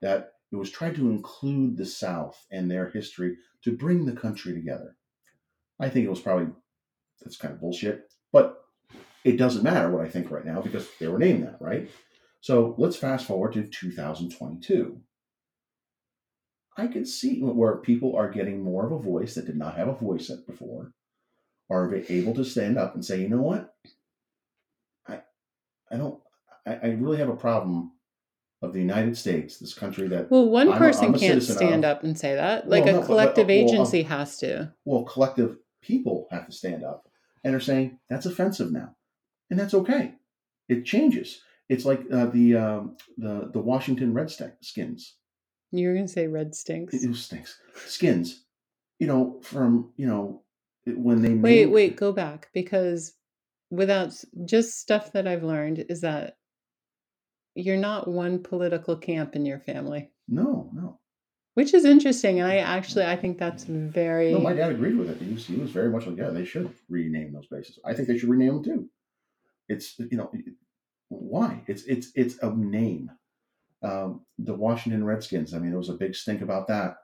That 0.02 0.34
it 0.52 0.56
was 0.56 0.72
tried 0.72 0.96
to 0.96 1.10
include 1.10 1.78
the 1.78 1.86
South 1.86 2.46
and 2.52 2.72
their 2.72 2.90
history 2.90 3.36
to 3.64 3.76
bring 3.76 4.06
the 4.06 4.14
country 4.14 4.54
together. 4.54 4.96
I 5.80 5.90
think 5.90 6.06
it 6.06 6.10
was 6.10 6.22
probably 6.22 6.54
that's 7.22 7.38
kind 7.38 7.54
of 7.54 7.60
bullshit, 7.60 8.10
but 8.32 8.64
it 9.24 9.38
doesn't 9.38 9.64
matter 9.64 9.90
what 9.90 10.06
I 10.06 10.10
think 10.10 10.32
right 10.32 10.46
now 10.46 10.62
because 10.62 10.88
they 11.00 11.08
were 11.08 11.20
named 11.20 11.44
that, 11.44 11.58
right? 11.60 11.90
So 12.40 12.76
let's 12.78 12.96
fast 12.96 13.28
forward 13.28 13.54
to 13.54 13.64
2022. 13.64 15.00
I 16.78 16.88
can 16.88 17.06
see 17.06 17.42
where 17.42 17.76
people 17.76 18.16
are 18.16 18.32
getting 18.32 18.64
more 18.64 18.86
of 18.86 18.94
a 18.94 19.00
voice 19.00 19.36
that 19.36 19.46
did 19.46 19.58
not 19.58 19.76
have 19.76 19.90
a 19.90 19.94
voice 19.94 20.32
before, 20.48 20.94
are 21.72 21.96
able 22.10 22.34
to 22.36 22.44
stand 22.44 22.78
up 22.78 22.94
and 22.96 23.04
say, 23.06 23.22
you 23.22 23.30
know 23.30 23.42
what, 23.42 23.74
I, 25.08 25.22
I 25.90 25.98
don't, 25.98 26.20
I, 26.66 26.74
I 26.76 26.88
really 26.90 27.18
have 27.18 27.30
a 27.30 27.36
problem 27.36 27.92
of 28.62 28.74
the 28.74 28.80
United 28.80 29.18
States, 29.18 29.58
this 29.58 29.74
country 29.74 30.08
that 30.10 30.30
Well, 30.30 30.48
one 30.48 30.70
I'm 30.72 30.78
person 30.78 31.06
I'm 31.06 31.16
a 31.16 31.20
can't 31.20 31.42
stand 31.42 31.84
of- 31.86 31.98
up 31.98 32.04
and 32.04 32.18
say 32.20 32.36
that. 32.36 32.70
Like 32.70 32.86
Well, 32.86 32.94
no, 32.94 32.98
a 32.98 33.02
but- 33.02 33.02
but- 33.02 33.06
collective 33.08 33.48
well, 33.48 33.58
um, 33.58 33.66
agency 33.70 34.04
has 34.04 34.38
to. 34.40 34.74
well, 34.86 35.04
collective 35.04 35.58
people 35.82 36.28
have 36.30 36.46
to 36.46 36.52
stand 36.52 36.84
up 36.84 37.08
and 37.44 37.56
are 37.56 37.60
saying 37.60 37.98
that's 38.10 38.28
offensive 38.28 38.72
now, 38.72 38.96
and 39.50 39.60
that's 39.60 39.74
okay. 39.74 40.14
It 40.70 40.86
changes. 40.86 41.42
It's 41.70 41.86
like 41.86 42.02
uh, 42.12 42.26
the 42.28 42.56
um, 42.56 42.98
the 43.18 43.50
the 43.52 43.60
Washington 43.60 44.14
Redskins. 44.14 45.16
You 45.72 45.88
were 45.88 45.94
going 45.96 46.06
to 46.06 46.12
say 46.12 46.28
red 46.28 46.54
stinks. 46.54 46.94
It, 46.94 47.10
it 47.10 47.16
stinks. 47.16 47.58
Skins. 47.88 48.44
You 49.00 49.08
know, 49.08 49.40
from 49.42 49.92
you 49.98 50.06
know 50.06 50.44
when 50.86 51.22
they 51.22 51.30
Wait, 51.30 51.66
made- 51.66 51.66
wait, 51.68 51.96
go 51.96 52.12
back 52.12 52.50
because 52.54 53.14
without 53.70 54.14
just 54.46 54.80
stuff 54.80 55.12
that 55.14 55.28
I've 55.28 55.44
learned 55.44 55.86
is 55.90 56.02
that 56.02 56.38
you're 57.56 57.78
not 57.78 58.08
one 58.08 58.42
political 58.42 58.96
camp 58.96 59.36
in 59.36 59.46
your 59.46 59.60
family, 59.60 60.10
No, 60.28 60.70
no, 60.74 61.00
which 61.54 61.74
is 61.74 61.84
interesting. 61.86 62.40
And 62.40 62.48
I 62.50 62.58
actually 62.58 63.06
I 63.06 63.16
think 63.18 63.38
that's 63.38 63.66
very 63.66 64.32
no. 64.32 64.40
My 64.40 64.54
dad 64.54 64.72
agreed 64.72 64.98
with 64.98 65.10
it. 65.10 65.22
He 65.22 65.34
was 65.34 65.46
he 65.46 65.56
was 65.58 65.72
very 65.72 65.90
much 65.90 66.08
like, 66.08 66.18
yeah, 66.18 66.30
they 66.30 66.46
should 66.46 66.74
rename 66.90 67.34
those 67.34 67.48
bases. 67.48 67.80
I 67.86 67.94
think 67.94 68.08
they 68.08 68.18
should 68.18 68.30
rename 68.30 68.56
them 68.56 68.64
too. 68.64 68.90
It's 69.68 70.00
you 70.00 70.18
know 70.18 70.32
why? 71.10 71.62
It's 71.68 71.84
it's 71.84 72.12
it's 72.16 72.38
a 72.42 72.52
name. 72.56 73.12
Um, 73.84 74.26
the 74.38 74.54
Washington 74.54 75.04
Redskins. 75.04 75.54
I 75.54 75.60
mean, 75.60 75.72
there 75.72 75.78
was 75.78 75.90
a 75.90 75.94
big 75.94 76.16
stink 76.16 76.42
about 76.42 76.68
that. 76.68 76.98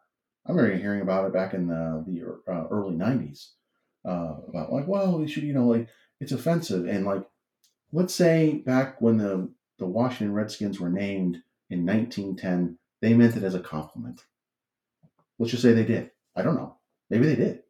I 0.45 0.51
remember 0.51 0.77
hearing 0.77 1.01
about 1.01 1.25
it 1.25 1.33
back 1.33 1.53
in 1.53 1.67
the 1.67 2.03
the 2.07 2.51
uh, 2.51 2.67
early 2.69 2.95
'90s. 2.95 3.49
Uh, 4.07 4.37
about 4.47 4.71
like, 4.71 4.87
well, 4.87 5.19
we 5.19 5.27
should, 5.27 5.43
you 5.43 5.53
know, 5.53 5.67
like 5.67 5.89
it's 6.21 6.31
offensive, 6.31 6.87
and 6.87 7.05
like, 7.05 7.23
let's 7.91 8.13
say 8.15 8.53
back 8.65 9.01
when 9.01 9.17
the 9.17 9.49
the 9.79 9.85
Washington 9.85 10.33
Redskins 10.33 10.79
were 10.79 10.89
named 10.89 11.41
in 11.69 11.85
1910, 11.85 12.77
they 13.01 13.13
meant 13.13 13.35
it 13.35 13.43
as 13.43 13.53
a 13.53 13.59
compliment. 13.59 14.23
Let's 15.37 15.51
just 15.51 15.61
say 15.61 15.73
they 15.73 15.83
did. 15.85 16.11
I 16.35 16.41
don't 16.41 16.55
know. 16.55 16.77
Maybe 17.09 17.25
they 17.27 17.35
did. 17.35 17.63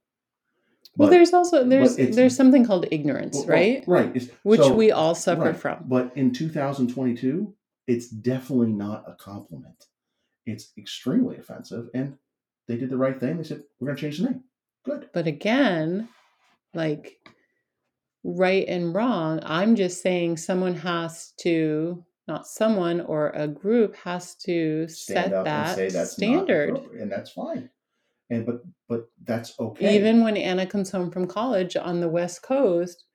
well. 0.96 1.10
There's 1.10 1.34
also 1.34 1.64
there's 1.64 1.96
there's 1.96 2.36
something 2.36 2.66
called 2.66 2.86
ignorance, 2.92 3.38
well, 3.38 3.48
well, 3.48 3.56
right? 3.58 3.84
right. 3.88 4.16
It's- 4.16 4.30
Which 4.44 4.62
so- 4.62 4.74
we 4.76 4.92
all 4.92 5.16
suffer 5.16 5.42
right. 5.42 5.58
from. 5.58 5.86
But 5.88 6.12
in 6.16 6.32
2022, 6.34 7.54
it's 7.88 8.10
definitely 8.10 8.74
not 8.74 9.06
a 9.08 9.14
compliment. 9.16 9.86
It's 10.46 10.72
extremely 10.78 11.38
offensive, 11.38 11.90
and 11.96 12.18
they 12.68 12.78
did 12.78 12.90
the 12.90 12.98
right 12.98 13.20
thing. 13.20 13.38
They 13.38 13.44
said 13.44 13.64
we're 13.80 13.88
going 13.88 13.98
to 13.98 14.02
change 14.02 14.20
the 14.20 14.26
name. 14.26 14.44
Good. 14.86 15.10
But 15.14 15.28
again, 15.28 16.08
like 16.78 17.20
right 18.24 18.66
and 18.68 18.96
wrong, 18.96 19.42
I'm 19.44 19.76
just 19.76 20.02
saying 20.02 20.38
someone 20.38 20.76
has 20.76 21.34
to, 21.42 22.06
not 22.28 22.48
someone 22.48 23.02
or 23.02 23.32
a 23.32 23.48
group 23.48 23.96
has 23.98 24.36
to 24.46 24.88
Stand 24.88 25.26
set 25.26 25.34
up 25.34 25.46
that 25.46 25.68
and 25.68 25.76
say 25.76 25.90
that's 25.90 26.12
standard. 26.12 26.78
and 27.00 27.12
that's 27.12 27.32
fine. 27.32 27.70
And 28.30 28.46
but 28.46 28.62
but 28.88 29.10
that's 29.24 29.58
okay. 29.60 29.96
Even 29.96 30.24
when 30.24 30.38
Anna 30.38 30.66
comes 30.66 30.92
home 30.92 31.12
from 31.12 31.28
college 31.28 31.76
on 31.76 32.00
the 32.00 32.10
West 32.10 32.42
Coast, 32.44 33.06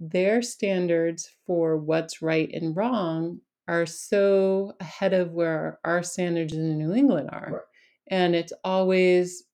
their 0.00 0.42
standards 0.42 1.28
for 1.46 1.76
what's 1.76 2.22
right 2.22 2.50
and 2.52 2.76
wrong 2.76 3.40
are 3.68 3.86
so 3.86 4.72
ahead 4.80 5.12
of 5.12 5.32
where 5.32 5.78
our 5.84 6.02
standards 6.02 6.54
in 6.54 6.78
New 6.78 6.94
England 6.94 7.30
are. 7.32 7.50
Right. 7.52 7.62
And 8.10 8.34
it's 8.34 8.52
always, 8.64 9.44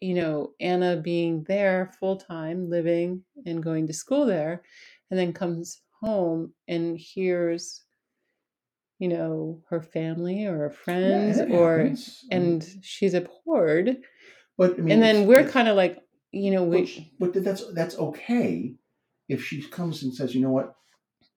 you 0.00 0.14
know, 0.14 0.52
Anna 0.60 0.96
being 0.96 1.44
there 1.44 1.92
full 1.98 2.16
time, 2.16 2.70
living 2.70 3.22
and 3.46 3.62
going 3.62 3.86
to 3.86 3.92
school 3.92 4.26
there, 4.26 4.62
and 5.10 5.18
then 5.18 5.32
comes 5.32 5.80
home 6.00 6.52
and 6.68 6.96
hears, 6.98 7.82
you 8.98 9.08
know, 9.08 9.62
her 9.68 9.80
family 9.82 10.46
or 10.46 10.56
her 10.58 10.68
Yeah, 10.70 10.84
friends 10.84 11.38
it 11.38 11.50
or 11.50 11.78
happens. 11.78 12.24
I 12.30 12.34
mean, 12.34 12.44
and 12.44 12.78
she's 12.82 13.14
abhorred. 13.14 13.98
but 14.56 14.74
I 14.74 14.76
mean, 14.82 14.92
and 14.92 15.02
then 15.02 15.16
it's- 15.16 15.28
we're 15.28 15.48
kind 15.48 15.68
of 15.68 15.76
like, 15.76 15.98
you 16.32 16.50
know, 16.50 16.64
But, 16.64 16.80
we 16.82 17.12
but 17.18 17.32
that's 17.44 17.64
that's 17.74 17.98
okay 17.98 18.74
if 19.28 19.44
she 19.44 19.62
comes 19.62 20.02
and 20.02 20.14
says, 20.14 20.34
you 20.34 20.40
know 20.40 20.50
what, 20.50 20.74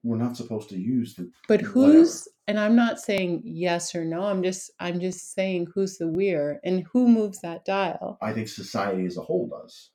we're 0.04 0.18
not 0.18 0.38
supposed 0.38 0.70
to 0.70 0.78
use 0.78 1.16
the. 1.16 1.30
But 1.48 1.62
whatever." 1.62 1.94
who's 1.94 2.28
and 2.48 2.60
I'm 2.60 2.76
not 2.76 3.00
saying 3.00 3.44
yes 3.46 3.96
or 3.96 4.04
no. 4.04 4.24
I'm 4.24 4.44
just 4.44 4.72
I'm 4.80 5.00
just 5.00 5.34
saying 5.34 5.68
who's 5.74 5.98
the 5.98 6.08
we're 6.08 6.60
and 6.64 6.86
who 6.92 7.08
moves 7.08 7.42
that 7.42 7.66
dial, 7.66 8.18
I 8.22 8.34
think 8.34 8.48
society 8.48 9.06
as 9.06 9.18
a 9.18 9.22
whole 9.22 9.48
does, 9.48 9.92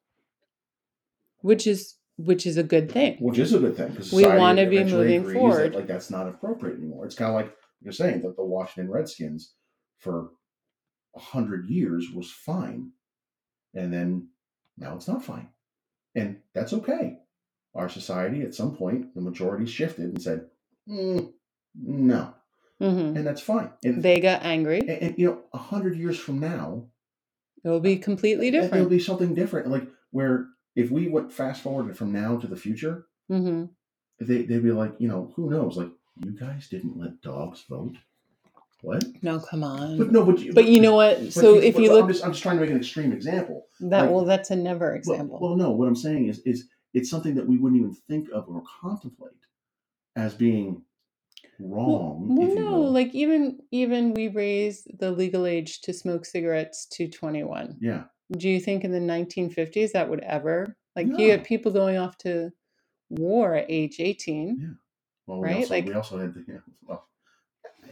which 1.40 1.66
is 1.66 1.96
which 2.16 2.46
is 2.46 2.56
a 2.56 2.62
good 2.62 2.90
thing. 2.90 3.16
which 3.20 3.38
is 3.38 3.52
a 3.52 3.58
good 3.58 3.76
thing 3.76 3.88
because 3.88 4.12
We 4.12 4.26
wanna 4.26 4.66
be 4.66 4.82
moving 4.84 5.32
forward. 5.32 5.72
That, 5.72 5.78
like 5.78 5.86
that's 5.86 6.10
not 6.10 6.28
appropriate 6.28 6.78
anymore. 6.78 7.04
It's 7.04 7.14
kind 7.14 7.30
of 7.30 7.34
like 7.34 7.54
you're 7.82 7.92
saying 7.92 8.22
that 8.22 8.36
the 8.36 8.44
Washington 8.44 8.90
Redskins 8.90 9.52
for 9.98 10.30
a 11.14 11.20
hundred 11.20 11.68
years 11.68 12.10
was 12.14 12.30
fine, 12.30 12.90
and 13.74 13.92
then 13.92 14.28
now 14.78 14.94
it's 14.94 15.08
not 15.08 15.24
fine, 15.24 15.48
and 16.14 16.38
that's 16.54 16.72
okay. 16.72 17.18
Our 17.76 17.88
society 17.88 18.42
at 18.42 18.54
some 18.54 18.74
point 18.76 19.14
the 19.14 19.20
majority 19.20 19.66
shifted 19.66 20.06
and 20.06 20.22
said, 20.22 20.46
"Mm, 20.88 21.32
no, 21.74 22.32
hmm 22.78 22.86
and 23.16 23.26
that's 23.26 23.40
fine. 23.42 23.70
And, 23.84 24.02
They 24.02 24.18
got 24.20 24.42
angry. 24.42 24.80
and, 24.80 24.90
and, 24.90 25.18
you 25.18 25.26
know, 25.26 25.42
a 25.52 25.58
hundred 25.58 25.96
years 25.96 26.18
from 26.18 26.40
now, 26.40 26.86
It'll 27.64 27.80
be 27.80 27.96
completely 27.98 28.50
different 28.50 28.74
it'll 28.74 28.88
be 28.88 28.98
something 29.00 29.34
different. 29.34 29.68
Like 29.68 29.86
where 30.10 30.46
if 30.74 30.90
we 30.90 31.08
went 31.08 31.32
fast 31.32 31.62
forward 31.62 31.96
from 31.96 32.12
now 32.12 32.36
to 32.38 32.46
the 32.46 32.56
future, 32.56 33.06
hmm 33.28 33.64
they 34.20 34.42
they'd 34.42 34.62
be 34.62 34.72
like, 34.72 34.94
you 34.98 35.08
know, 35.08 35.32
who 35.36 35.50
knows? 35.50 35.76
Like 35.76 35.90
you 36.24 36.30
guys 36.30 36.68
didn't 36.68 36.96
let 36.98 37.20
dogs 37.20 37.64
vote. 37.68 37.96
What? 38.82 39.04
No, 39.22 39.40
come 39.40 39.64
on. 39.64 39.98
But 39.98 40.12
no, 40.12 40.24
but 40.24 40.38
you, 40.38 40.52
But 40.52 40.66
you 40.66 40.80
know 40.80 40.94
what? 40.94 41.32
So 41.32 41.56
if 41.58 41.76
you 41.78 41.88
I'm 41.90 41.96
look 41.96 42.08
just, 42.08 42.24
I'm 42.24 42.32
just 42.32 42.42
trying 42.42 42.56
to 42.56 42.62
make 42.62 42.70
an 42.70 42.76
extreme 42.76 43.12
example. 43.12 43.66
that 43.80 44.02
like- 44.02 44.10
well, 44.10 44.24
that's 44.24 44.50
a 44.50 44.56
never 44.56 44.86
Well- 44.88 44.94
example. 44.96 45.38
Well, 45.42 45.56
no, 45.56 45.70
what 45.72 45.88
I'm 45.88 45.96
saying 45.96 46.28
is 46.28 46.38
is 46.40 46.68
it's 46.96 47.10
something 47.10 47.34
that 47.34 47.46
we 47.46 47.58
wouldn't 47.58 47.78
even 47.80 47.94
think 48.08 48.28
of 48.32 48.48
or 48.48 48.62
contemplate 48.80 49.32
as 50.16 50.32
being 50.34 50.82
wrong. 51.60 52.34
Well, 52.34 52.48
if 52.48 52.54
you 52.54 52.64
no, 52.64 52.70
will. 52.80 52.90
like 52.90 53.14
even 53.14 53.58
even 53.70 54.14
we 54.14 54.28
raised 54.28 54.88
the 54.98 55.10
legal 55.10 55.44
age 55.46 55.82
to 55.82 55.92
smoke 55.92 56.24
cigarettes 56.24 56.86
to 56.92 57.06
21. 57.08 57.76
yeah, 57.80 58.04
Do 58.32 58.48
you 58.48 58.60
think 58.60 58.82
in 58.84 58.92
the 58.92 58.98
1950s 59.14 59.92
that 59.92 60.08
would 60.08 60.20
ever 60.20 60.74
like 60.96 61.06
you 61.06 61.12
No. 61.26 61.30
had 61.32 61.44
people 61.44 61.70
going 61.72 61.98
off 61.98 62.16
to 62.18 62.50
war 63.10 63.54
at 63.54 63.66
age 63.70 63.96
18? 64.00 64.78
well, 65.26 65.40
we 65.40 65.46
Right? 65.48 65.56
Also, 65.56 65.74
Like- 65.74 65.84
we 65.86 65.92
also 65.92 66.18
had 66.18 66.32
the 66.34 66.44
yeah, 66.48 66.58
well, 66.82 67.06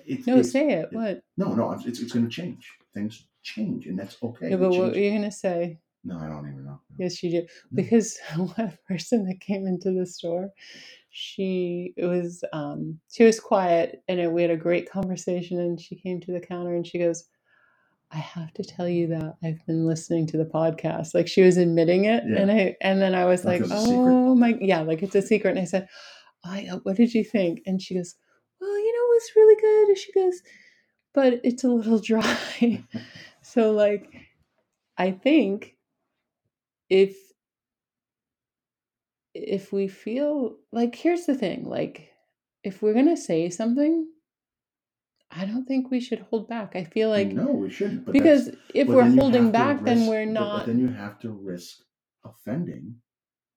it's, 0.07 0.26
No, 0.26 0.40
say 0.42 0.70
it. 0.72 0.88
it- 0.90 0.92
What? 0.96 1.22
No, 1.36 1.55
no, 1.55 1.72
it's 1.72 2.00
it's 2.00 2.12
going 2.12 2.24
to 2.24 2.30
change. 2.30 2.70
Things 2.94 3.26
change, 3.42 3.86
and 3.86 3.98
that's 3.98 4.16
okay. 4.22 4.50
Yeah, 4.50 4.57
but 4.57 4.70
what 4.70 4.92
were 4.92 4.96
you 4.98 5.11
gonna 5.11 5.30
say? 5.32 5.80
No, 6.05 6.18
I 6.18 6.28
don't 6.28 6.48
even 6.48 6.64
know. 6.64 6.80
Yes, 6.98 7.22
you 7.22 7.30
do. 7.30 7.42
Mm. 7.42 7.48
Because 7.74 8.18
one 8.36 8.78
person 8.86 9.26
that 9.26 9.40
came 9.40 9.66
into 9.66 9.90
the 9.90 10.07
store, 10.07 10.50
she 11.11 11.94
it 11.96 12.07
was 12.07 12.42
um 12.52 12.98
she 13.12 13.24
was 13.24 13.38
quiet 13.38 14.02
and 14.09 14.32
we 14.32 14.42
had 14.42 14.50
a 14.50 14.57
great 14.57 14.90
conversation 14.90 15.61
and 15.61 15.80
she 15.80 15.94
came 15.94 16.20
to 16.20 16.32
the 16.32 16.40
counter 16.40 16.74
and 16.74 16.86
she 16.86 16.98
goes, 16.98 17.24
I 18.11 18.18
have 18.18 18.52
to 18.55 18.64
tell 18.64 18.88
you 18.88 19.09
that 19.09 19.36
I've 19.42 19.64
been 19.66 19.86
listening 19.86 20.26
to 20.28 20.36
the 20.36 20.44
podcast. 20.44 21.14
Like 21.14 21.28
she 21.28 21.42
was 21.42 21.57
admitting 21.57 22.05
it. 22.05 22.22
Yeah. 22.26 22.40
And 22.40 22.50
I 22.50 22.76
and 22.80 23.00
then 23.00 23.14
I 23.14 23.24
was 23.24 23.44
Like 23.44 23.61
like, 23.61 23.70
was? 23.70 23.88
Oh 23.88 24.34
my 24.34 24.57
yeah, 24.61 24.82
like 24.82 25.02
it's 25.02 25.14
a 25.14 25.22
secret. 25.22 25.50
And 25.50 25.61
I 25.61 25.64
said, 25.64 25.88
I 26.44 26.68
what 26.82 26.96
did 26.96 27.14
you 27.14 27.24
think? 27.24 27.62
And 27.66 27.80
she 27.80 27.94
goes, 27.94 28.14
Well, 28.61 28.78
you 28.78 28.92
know, 28.92 29.16
it's 29.16 29.36
really 29.36 29.61
good. 29.61 29.88
And 29.88 29.98
she 29.98 30.12
goes, 30.12 30.42
but 31.14 31.40
it's 31.44 31.64
a 31.64 31.68
little 31.68 31.98
dry. 32.11 32.84
so 33.42 33.70
like 33.72 34.12
I 34.98 35.12
think 35.12 35.76
if 36.95 37.16
if 39.34 39.72
we 39.72 39.88
feel 39.88 40.57
like 40.70 40.95
here's 40.95 41.26
the 41.26 41.34
thing, 41.34 41.64
like 41.64 42.12
if 42.62 42.80
we're 42.80 42.92
going 42.92 43.09
to 43.09 43.16
say 43.16 43.51
something, 43.51 44.07
I 45.28 45.45
don't 45.45 45.64
think 45.66 45.90
we 45.90 45.99
should 45.99 46.20
hold 46.30 46.49
back. 46.49 46.76
I 46.76 46.84
feel 46.84 47.11
like 47.11 47.32
no, 47.32 47.51
we 47.51 47.68
shouldn't. 47.68 48.05
But 48.05 48.12
because 48.12 48.51
if 48.72 48.86
but 48.86 48.95
we're 48.95 49.11
holding 49.11 49.51
back, 49.51 49.82
then 49.82 50.07
we're 50.07 50.24
but- 50.24 50.32
not. 50.32 50.59
But 50.61 50.66
then 50.66 50.78
you 50.78 50.88
have 50.88 51.18
to 51.20 51.30
risk 51.30 51.78
offending 52.24 52.95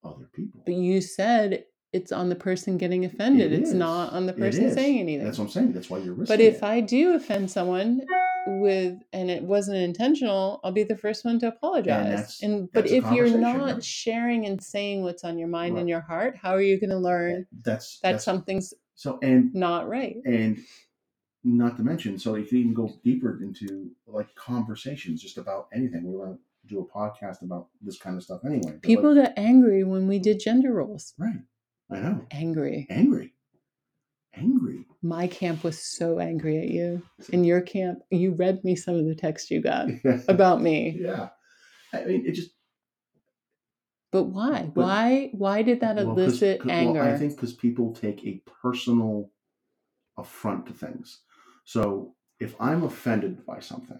other 0.03 0.27
people. 0.33 0.63
But 0.65 0.75
you 0.75 0.99
said 0.99 1.65
it's 1.93 2.11
on 2.11 2.29
the 2.29 2.35
person 2.35 2.77
getting 2.77 3.05
offended. 3.05 3.53
It 3.53 3.61
it's 3.61 3.71
not 3.71 4.13
on 4.13 4.25
the 4.25 4.33
person 4.33 4.73
saying 4.73 4.99
anything. 4.99 5.23
That's 5.25 5.38
what 5.38 5.45
I'm 5.45 5.51
saying. 5.51 5.73
That's 5.73 5.89
why 5.89 5.99
you're 5.99 6.13
risking. 6.13 6.35
But 6.38 6.41
if 6.43 6.57
it. 6.57 6.63
I 6.63 6.81
do 6.81 7.13
offend 7.15 7.49
someone 7.49 8.01
with 8.47 8.97
and 9.13 9.29
it 9.31 9.43
wasn't 9.43 9.77
intentional, 9.77 10.59
I'll 10.63 10.71
be 10.71 10.83
the 10.83 10.97
first 10.97 11.25
one 11.25 11.39
to 11.39 11.47
apologize. 11.47 12.05
that's- 12.09 12.43
And 12.43 12.69
but 12.71 12.88
if 12.88 13.09
you're 13.11 13.38
not 13.38 13.59
right? 13.59 13.83
sharing 13.83 14.45
and 14.45 14.61
saying 14.61 15.03
what's 15.03 15.23
on 15.23 15.38
your 15.38 15.47
mind 15.47 15.77
and 15.77 15.88
your 15.89 16.01
heart, 16.01 16.35
how 16.35 16.51
are 16.51 16.61
you 16.61 16.79
going 16.79 16.89
to 16.89 16.97
learn 16.97 17.45
that's 17.61 17.99
that 17.99 18.13
that's 18.13 18.23
something's 18.25 18.73
so 18.95 19.19
and 19.21 19.53
not 19.53 19.88
right? 19.88 20.17
and 20.25 20.59
not 21.43 21.77
to 21.77 21.83
mention, 21.83 22.19
so 22.19 22.35
if 22.35 22.51
you 22.51 22.59
even 22.59 22.73
go 22.73 22.91
deeper 23.03 23.39
into 23.41 23.91
like 24.07 24.33
conversations 24.35 25.21
just 25.21 25.38
about 25.38 25.67
anything, 25.73 26.03
we 26.03 26.17
want 26.17 26.33
to 26.33 26.39
do 26.67 26.81
a 26.81 26.85
podcast 26.85 27.41
about 27.43 27.67
this 27.81 27.97
kind 27.97 28.17
of 28.17 28.23
stuff 28.23 28.41
anyway. 28.45 28.77
People 28.81 29.13
like, 29.15 29.27
got 29.27 29.33
angry 29.38 29.83
when 29.85 30.07
we 30.07 30.19
did 30.19 30.39
gender 30.41 30.73
roles. 30.73 31.13
right? 31.17 31.39
I 31.91 31.99
know, 31.99 32.25
Angry. 32.31 32.85
angry, 32.89 33.33
angry. 34.35 34.85
My 35.01 35.27
camp 35.27 35.63
was 35.63 35.81
so 35.81 36.19
angry 36.19 36.57
at 36.57 36.67
you. 36.67 37.01
In 37.31 37.43
your 37.45 37.61
camp, 37.61 37.99
you 38.11 38.33
read 38.33 38.63
me 38.65 38.75
some 38.75 38.95
of 38.95 39.05
the 39.05 39.15
text 39.15 39.49
you 39.51 39.61
got 39.61 39.88
about 40.27 40.61
me. 40.61 40.97
Yeah. 40.99 41.29
I 41.93 42.03
mean, 42.03 42.25
it 42.25 42.33
just 42.33 42.51
But 44.11 44.23
why? 44.23 44.63
But- 44.73 44.81
why? 44.81 45.29
Why 45.33 45.61
did 45.61 45.79
that 45.81 45.95
well, 45.95 46.07
'cause- 46.15 46.17
elicit 46.41 46.61
'cause- 46.61 46.71
anger? 46.71 46.99
Well, 46.99 47.13
I 47.13 47.17
think 47.17 47.35
because 47.35 47.53
people 47.53 47.93
take 47.93 48.25
a 48.25 48.41
personal 48.61 49.31
affront 50.17 50.65
to 50.67 50.73
things. 50.73 51.21
So 51.63 52.15
if 52.39 52.55
I'm 52.59 52.83
offended 52.83 53.45
by 53.45 53.59
something, 53.59 53.99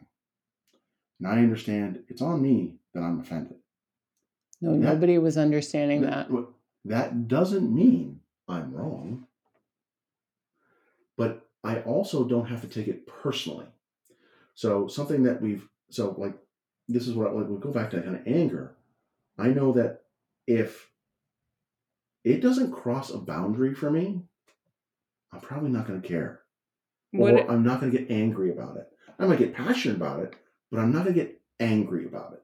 and 1.20 1.28
I 1.28 1.38
understand 1.40 2.04
it's 2.10 2.22
on 2.22 2.42
me 2.42 2.80
that 2.94 3.02
I'm 3.04 3.20
offended. 3.22 3.58
no, 4.62 4.72
that- 4.74 4.80
nobody 4.80 5.18
was 5.20 5.38
understanding 5.38 6.02
that. 6.02 6.28
That, 6.30 6.48
that 6.88 7.28
doesn't 7.28 7.74
mean 7.74 8.22
I'm 8.48 8.74
wrong. 8.74 9.26
But 11.18 11.48
I 11.64 11.80
also 11.80 12.26
don't 12.26 12.48
have 12.48 12.62
to 12.62 12.68
take 12.68 12.88
it 12.88 13.08
personally. 13.08 13.66
So 14.56 14.88
something 14.88 15.24
that 15.24 15.42
we've 15.42 15.68
so 15.90 16.16
like 16.18 16.34
this 16.88 17.08
is 17.08 17.16
what 17.16 17.28
I, 17.28 17.32
like, 17.32 17.48
we'll 17.48 17.58
go 17.58 17.72
back 17.72 17.92
to 17.92 18.02
kind 18.02 18.16
of 18.16 18.26
anger. 18.26 18.76
I 19.38 19.50
know 19.50 19.74
that 19.74 20.02
if 20.48 20.90
it 22.24 22.42
doesn't 22.42 22.72
cross 22.72 23.10
a 23.10 23.18
boundary 23.18 23.74
for 23.74 23.92
me, 23.92 24.22
I'm 25.32 25.42
probably 25.42 25.70
not 25.70 25.88
going 25.88 26.02
to 26.02 26.08
care, 26.08 26.42
What 27.12 27.34
or 27.34 27.52
I'm 27.52 27.64
not 27.64 27.82
going 27.82 27.92
to 27.92 27.98
get 27.98 28.10
angry 28.10 28.52
about 28.52 28.78
it. 28.78 28.88
I 29.20 29.26
might 29.26 29.40
get 29.40 29.54
passionate 29.54 29.98
about 29.98 30.22
it, 30.22 30.36
but 30.72 30.80
I'm 30.80 30.92
not 30.92 31.04
going 31.04 31.16
to 31.16 31.22
get 31.22 31.42
angry 31.60 32.06
about 32.06 32.34
it. 32.34 32.44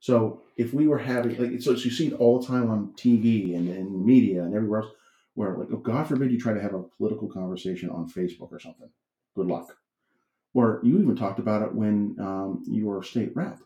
So 0.00 0.42
if 0.56 0.72
we 0.72 0.86
were 0.88 0.98
having 0.98 1.36
like 1.38 1.60
so, 1.62 1.74
so 1.76 1.84
you 1.84 1.90
see 1.90 2.08
it 2.08 2.14
all 2.14 2.40
the 2.40 2.46
time 2.46 2.70
on 2.70 2.92
TV 2.96 3.54
and 3.56 3.68
in 3.68 4.04
media 4.06 4.42
and 4.42 4.54
everywhere 4.54 4.82
else, 4.82 4.92
where 5.34 5.56
like 5.56 5.68
oh, 5.72 5.76
God 5.76 6.06
forbid 6.08 6.30
you 6.32 6.38
try 6.40 6.52
to 6.54 6.60
have 6.62 6.74
a 6.74 6.82
political 6.82 7.28
conversation 7.28 7.90
on 7.90 8.08
Facebook 8.08 8.52
or 8.52 8.58
something. 8.58 8.88
Good 9.34 9.46
luck. 9.46 9.76
Or 10.54 10.80
you 10.82 10.98
even 10.98 11.16
talked 11.16 11.38
about 11.38 11.62
it 11.62 11.74
when 11.74 12.16
um, 12.18 12.62
you 12.66 12.86
were 12.86 13.00
a 13.00 13.04
state 13.04 13.32
rep, 13.36 13.58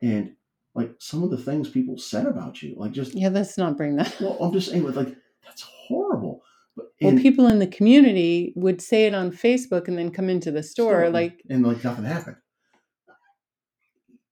and 0.00 0.34
like 0.74 0.94
some 0.98 1.22
of 1.22 1.30
the 1.30 1.36
things 1.36 1.68
people 1.68 1.98
said 1.98 2.26
about 2.26 2.62
you, 2.62 2.74
like 2.76 2.92
just 2.92 3.14
yeah, 3.14 3.28
let's 3.28 3.58
not 3.58 3.76
bring 3.76 3.96
that. 3.96 4.16
well, 4.20 4.38
I'm 4.40 4.52
just 4.52 4.70
saying, 4.70 4.84
like 4.94 5.14
that's 5.44 5.62
horrible. 5.62 6.42
But 6.76 6.92
Well, 7.02 7.18
people 7.18 7.46
in 7.48 7.58
the 7.58 7.66
community 7.66 8.52
would 8.56 8.80
say 8.80 9.06
it 9.06 9.14
on 9.14 9.32
Facebook 9.32 9.88
and 9.88 9.98
then 9.98 10.10
come 10.12 10.30
into 10.30 10.50
the 10.52 10.62
store. 10.62 11.02
and- 11.02 11.12
Like, 11.12 11.42
and 11.50 11.66
like 11.66 11.82
nothing 11.84 12.04
happened. 12.04 12.36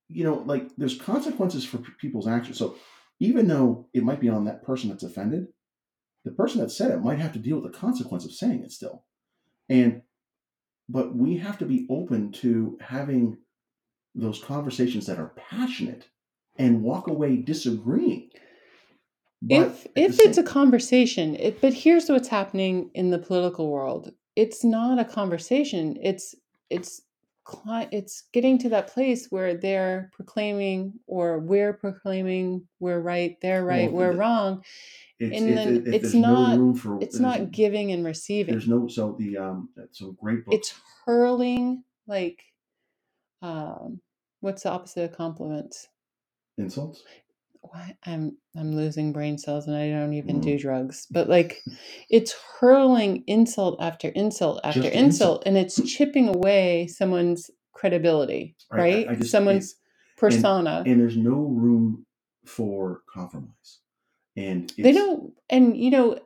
You 0.09 0.25
know, 0.25 0.43
like 0.47 0.71
there's 0.77 0.99
consequences 0.99 1.65
for 1.65 1.79
people's 2.01 2.27
actions. 2.27 2.59
So 2.59 2.77
even 3.21 3.49
though 3.49 3.89
it 3.93 4.05
might 4.05 4.21
be 4.21 4.29
on 4.29 4.45
that 4.45 4.63
person 4.63 4.89
that's 4.89 5.03
offended, 5.03 5.49
the 6.25 6.31
person 6.33 6.61
that 6.61 6.71
said 6.71 6.91
it 6.91 7.03
might 7.03 7.19
have 7.19 7.33
to 7.35 7.39
deal 7.39 7.61
with 7.61 7.73
the 7.73 7.79
consequence 7.79 8.25
of 8.25 8.33
saying 8.33 8.63
it 8.63 8.73
still. 8.73 9.05
And 9.69 10.03
but 10.89 11.15
we 11.15 11.37
have 11.37 11.59
to 11.59 11.67
be 11.67 11.87
open 11.91 12.33
to 12.33 12.79
having 12.81 13.39
those 14.15 14.43
conversations 14.43 15.07
that 15.07 15.19
are 15.19 15.35
passionate 15.37 16.09
and 16.57 16.83
walk 16.83 17.07
away 17.07 17.37
disagreeing. 17.37 18.31
But 19.41 19.69
if 19.69 19.87
if 19.95 20.21
it's 20.21 20.39
a 20.39 20.43
conversation, 20.43 21.37
it, 21.37 21.61
but 21.61 21.73
here's 21.73 22.09
what's 22.09 22.29
happening 22.29 22.91
in 22.95 23.11
the 23.11 23.19
political 23.19 23.71
world. 23.71 24.13
It's 24.35 24.65
not 24.65 24.99
a 24.99 25.05
conversation. 25.05 25.97
It's 26.03 26.35
it's 26.71 27.03
it's 27.93 28.25
getting 28.33 28.59
to 28.59 28.69
that 28.71 28.89
place 28.89 29.27
where 29.31 29.55
they're 29.55 30.11
proclaiming 30.13 30.93
or 31.07 31.39
we're 31.39 31.73
proclaiming 31.73 32.67
we're 32.81 33.01
right, 33.01 33.37
they're 33.41 33.65
Well, 33.65 33.77
right, 33.79 33.93
we're 33.93 34.13
the- 34.13 34.19
wrong. 34.19 34.65
it's, 35.19 35.37
and 35.41 35.57
then 35.57 35.77
if 35.87 36.05
it's 36.05 36.15
not- 36.15 36.57
no 36.57 36.63
room 36.65 36.75
for 36.75 36.99
It's 37.03 37.19
not 37.19 37.51
giving 37.51 37.93
and 37.93 38.05
receiving. 38.05 38.53
There's 38.55 38.69
no 38.69 38.89
so 38.89 39.17
the 39.19 39.37
um 39.39 39.69
some 39.93 40.17
great 40.21 40.45
books. 40.45 40.57
It's 40.57 40.75
hurling 41.07 41.85
like 42.07 42.43
um 43.43 44.01
what's 44.41 44.63
the 44.65 44.71
opposite 44.71 45.11
of 45.11 45.17
compliments? 45.17 45.89
insults. 46.59 47.03
Why 47.73 47.97
I'm 48.07 48.37
I'm 48.57 48.75
losing 48.75 49.13
brain 49.13 49.39
cells 49.39 49.67
and 49.67 49.77
I 49.77 49.91
don't 49.91 50.15
even 50.15 50.41
Mm. 50.41 50.45
do 50.45 50.59
drugs. 50.59 51.07
But 51.11 51.29
like 51.29 51.63
it's 52.11 52.35
hurling 52.61 53.25
insult 53.27 53.79
after 53.81 54.09
insult 54.09 54.61
after 54.65 54.83
Just 54.83 54.95
insult, 54.95 55.43
and 55.47 55.57
it's 55.59 55.81
chipping 55.91 56.29
away 56.29 56.87
someone's 56.89 57.51
credibility, 57.73 58.57
Right, 58.71 58.79
right? 58.79 59.09
I 59.09 59.15
just- 59.17 59.31
someone's 59.31 59.77
persona. 60.17 60.83
and 60.87 61.01
there's 61.01 61.17
no 61.17 61.35
room 61.35 62.05
for 62.45 63.03
compromise. 63.13 63.81
And 64.37 64.73
they 64.79 64.93
don't 64.93 65.35
and 65.51 65.77
you 65.77 65.91
know, 65.91 66.19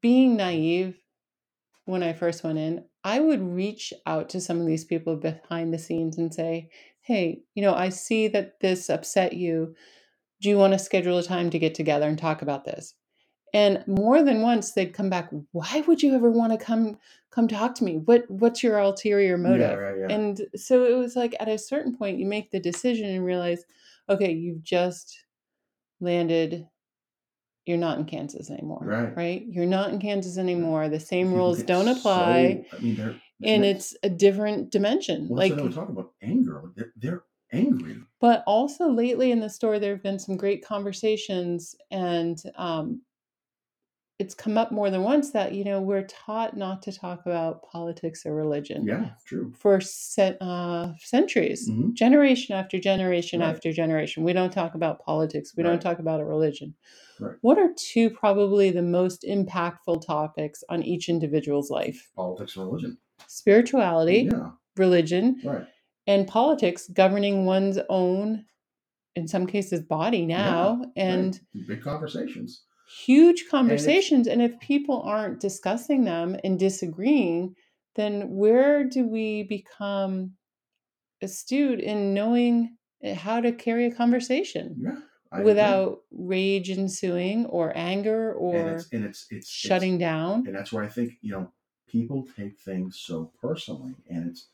being 0.00 0.36
naive 0.36 0.96
when 1.86 2.02
I 2.02 2.12
first 2.12 2.44
went 2.44 2.58
in, 2.58 2.84
I 3.04 3.20
would 3.20 3.40
reach 3.42 3.92
out 4.06 4.28
to 4.30 4.40
some 4.40 4.60
of 4.60 4.66
these 4.66 4.84
people 4.84 5.16
behind 5.16 5.72
the 5.72 5.78
scenes 5.78 6.18
and 6.18 6.32
say, 6.32 6.70
Hey, 7.02 7.42
you 7.54 7.62
know, 7.62 7.74
I 7.74 7.88
see 7.88 8.28
that 8.28 8.60
this 8.60 8.88
upset 8.90 9.32
you. 9.32 9.74
Do 10.40 10.48
you 10.48 10.56
want 10.58 10.72
to 10.72 10.78
schedule 10.78 11.18
a 11.18 11.22
time 11.22 11.50
to 11.50 11.58
get 11.58 11.74
together 11.74 12.08
and 12.08 12.18
talk 12.18 12.42
about 12.42 12.64
this? 12.64 12.94
And 13.52 13.82
more 13.86 14.22
than 14.22 14.42
once 14.42 14.72
they'd 14.72 14.94
come 14.94 15.10
back, 15.10 15.28
why 15.52 15.82
would 15.86 16.02
you 16.02 16.14
ever 16.14 16.30
want 16.30 16.52
to 16.52 16.64
come 16.64 16.98
come 17.30 17.48
talk 17.48 17.74
to 17.76 17.84
me? 17.84 17.98
What 17.98 18.30
what's 18.30 18.62
your 18.62 18.78
ulterior 18.78 19.36
motive? 19.36 19.60
Yeah, 19.60 19.74
right, 19.74 19.98
yeah. 19.98 20.14
And 20.14 20.40
so 20.56 20.84
it 20.84 20.96
was 20.96 21.16
like 21.16 21.34
at 21.40 21.48
a 21.48 21.58
certain 21.58 21.96
point 21.96 22.18
you 22.18 22.26
make 22.26 22.50
the 22.50 22.60
decision 22.60 23.10
and 23.10 23.24
realize, 23.24 23.64
okay, 24.08 24.32
you've 24.32 24.62
just 24.62 25.24
landed 26.00 26.66
you're 27.66 27.76
not 27.78 27.98
in 27.98 28.04
Kansas 28.04 28.50
anymore. 28.50 28.80
Right. 28.82 29.16
Right? 29.16 29.44
You're 29.46 29.66
not 29.66 29.90
in 29.90 30.00
Kansas 30.00 30.38
anymore. 30.38 30.88
The 30.88 30.98
same 30.98 31.32
rules 31.32 31.62
don't 31.62 31.88
apply. 31.88 32.64
so- 32.70 32.76
I 32.76 32.80
mean, 32.80 32.96
they're 32.96 33.16
and 33.42 33.64
it's 33.64 33.96
a 34.02 34.10
different 34.10 34.70
dimension. 34.70 35.28
well, 35.28 35.38
like 35.38 35.52
like 35.52 35.64
we 35.64 35.72
talk 35.72 35.88
about 35.88 36.12
anger. 36.22 36.62
They're, 36.76 36.92
they're 36.96 37.22
angry. 37.52 37.96
but 38.20 38.42
also 38.46 38.88
lately 38.90 39.30
in 39.30 39.40
the 39.40 39.48
store 39.50 39.78
there 39.78 39.92
have 39.94 40.02
been 40.02 40.18
some 40.18 40.36
great 40.36 40.64
conversations 40.64 41.74
and 41.90 42.42
um, 42.56 43.00
it's 44.18 44.34
come 44.34 44.58
up 44.58 44.70
more 44.70 44.90
than 44.90 45.02
once 45.02 45.30
that 45.30 45.54
you 45.54 45.64
know 45.64 45.80
we're 45.80 46.06
taught 46.06 46.56
not 46.56 46.82
to 46.82 46.92
talk 46.92 47.24
about 47.24 47.62
politics 47.70 48.26
or 48.26 48.34
religion 48.34 48.84
Yeah, 48.86 49.10
true. 49.26 49.52
for 49.56 49.80
cent- 49.80 50.36
uh, 50.42 50.92
centuries 50.98 51.68
Mhm. 51.70 51.94
generation 51.94 52.54
after 52.54 52.78
generation 52.78 53.40
Right. 53.40 53.48
after 53.48 53.72
generation 53.72 54.22
we 54.24 54.32
don't 54.34 54.52
talk 54.52 54.74
about 54.74 55.00
politics 55.00 55.56
we 55.56 55.62
Right. 55.62 55.70
don't 55.70 55.80
talk 55.82 55.98
about 56.00 56.20
a 56.20 56.24
religion 56.24 56.74
Right. 57.18 57.36
what 57.40 57.58
are 57.58 57.72
two 57.76 58.10
probably 58.10 58.70
the 58.70 58.82
most 58.82 59.22
impactful 59.22 60.04
topics 60.06 60.62
on 60.68 60.82
each 60.82 61.08
individual's 61.08 61.70
life 61.70 62.10
Politics 62.14 62.56
and 62.56 62.66
religion. 62.66 62.98
spirituality 63.26 64.28
Yeah, 64.30 64.50
religion 64.76 65.40
right. 65.44 65.66
And 66.10 66.26
politics 66.26 66.88
governing 66.92 67.46
one's 67.46 67.78
own 67.88 68.44
in 69.14 69.28
some 69.28 69.46
cases 69.46 69.80
body 69.80 70.26
now 70.26 70.82
and 70.96 71.40
right. 71.54 71.68
big 71.68 71.82
conversations. 71.82 72.64
huge 73.04 73.44
conversations 73.48 74.26
and 74.26 74.42
if 74.42 74.58
people 74.58 75.02
aren't 75.02 75.38
discussing 75.40 76.04
them 76.04 76.36
and 76.42 76.58
disagreeing 76.58 77.54
then 77.94 78.28
where 78.42 78.82
do 78.82 79.06
we 79.06 79.44
become 79.44 80.32
astute 81.22 81.80
in 81.80 82.12
knowing 82.12 82.76
how 83.14 83.40
to 83.40 83.52
carry 83.52 83.86
a 83.86 83.94
conversation 83.94 84.76
Yeah, 84.78 85.42
without 85.44 85.98
rage 86.10 86.70
ensuing 86.70 87.46
or 87.46 87.72
anger 87.76 88.32
and 88.32 88.40
or 88.40 88.74
it's 88.74 88.88
and 88.92 89.04
it's 89.04 89.26
it's 89.30 89.48
shutting 89.48 89.94
it's, 89.94 90.00
down 90.00 90.44
and 90.46 90.54
that's 90.56 90.72
where 90.72 90.82
I 90.82 90.88
think 90.88 91.12
you 91.22 91.30
know 91.32 91.52
people 91.88 92.26
take 92.36 92.58
things 92.58 93.00
so 93.08 93.32
personally, 93.42 93.94
and 94.08 94.30
it's 94.30 94.48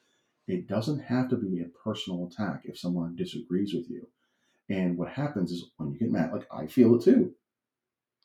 it 0.48 0.66
doesn't 0.68 1.00
have 1.00 1.28
to 1.30 1.36
be 1.36 1.60
a 1.60 1.66
personal 1.84 2.26
attack 2.26 2.62
if 2.64 2.78
someone 2.78 3.16
disagrees 3.16 3.74
with 3.74 3.88
you. 3.90 4.06
And 4.68 4.96
what 4.96 5.08
happens 5.10 5.52
is 5.52 5.64
when 5.76 5.92
you 5.92 5.98
get 5.98 6.10
mad, 6.10 6.32
like 6.32 6.46
I 6.52 6.66
feel 6.66 6.94
it 6.96 7.02
too. 7.02 7.32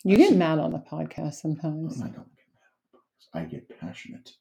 You 0.04 0.16
I 0.16 0.18
get 0.18 0.30
see- 0.30 0.36
mad 0.38 0.60
on 0.60 0.72
the 0.72 0.80
podcast 0.80 1.36
sometimes. 1.36 2.02
I 2.02 2.06
don't 2.08 2.14
get 2.36 2.46
mad. 3.34 3.42
I 3.42 3.46
get 3.46 3.80
passionate. 3.80 4.32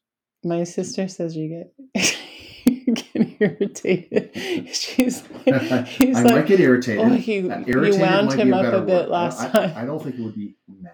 My 0.43 0.65
sister 0.65 1.07
says 1.09 1.37
you 1.37 1.49
get 1.95 2.17
you 2.65 2.95
get 2.95 3.37
irritated. 3.41 4.31
She's 4.75 5.23
like, 5.47 5.87
he's 5.87 6.17
I 6.17 6.23
like, 6.23 6.35
might 6.35 6.47
get 6.47 6.61
irritated. 6.61 7.05
oh, 7.05 7.13
you, 7.15 7.51
Uh, 7.53 7.59
you 7.67 7.99
wound 7.99 8.33
him 8.33 8.55
up 8.55 8.73
a 8.73 8.81
bit 8.81 9.09
last 9.11 9.41
I, 9.41 9.49
time. 9.51 9.73
I, 9.77 9.83
I 9.83 9.85
don't 9.85 10.03
think 10.03 10.17
it 10.19 10.23
would 10.23 10.35
be 10.35 10.57
mad, 10.69 10.93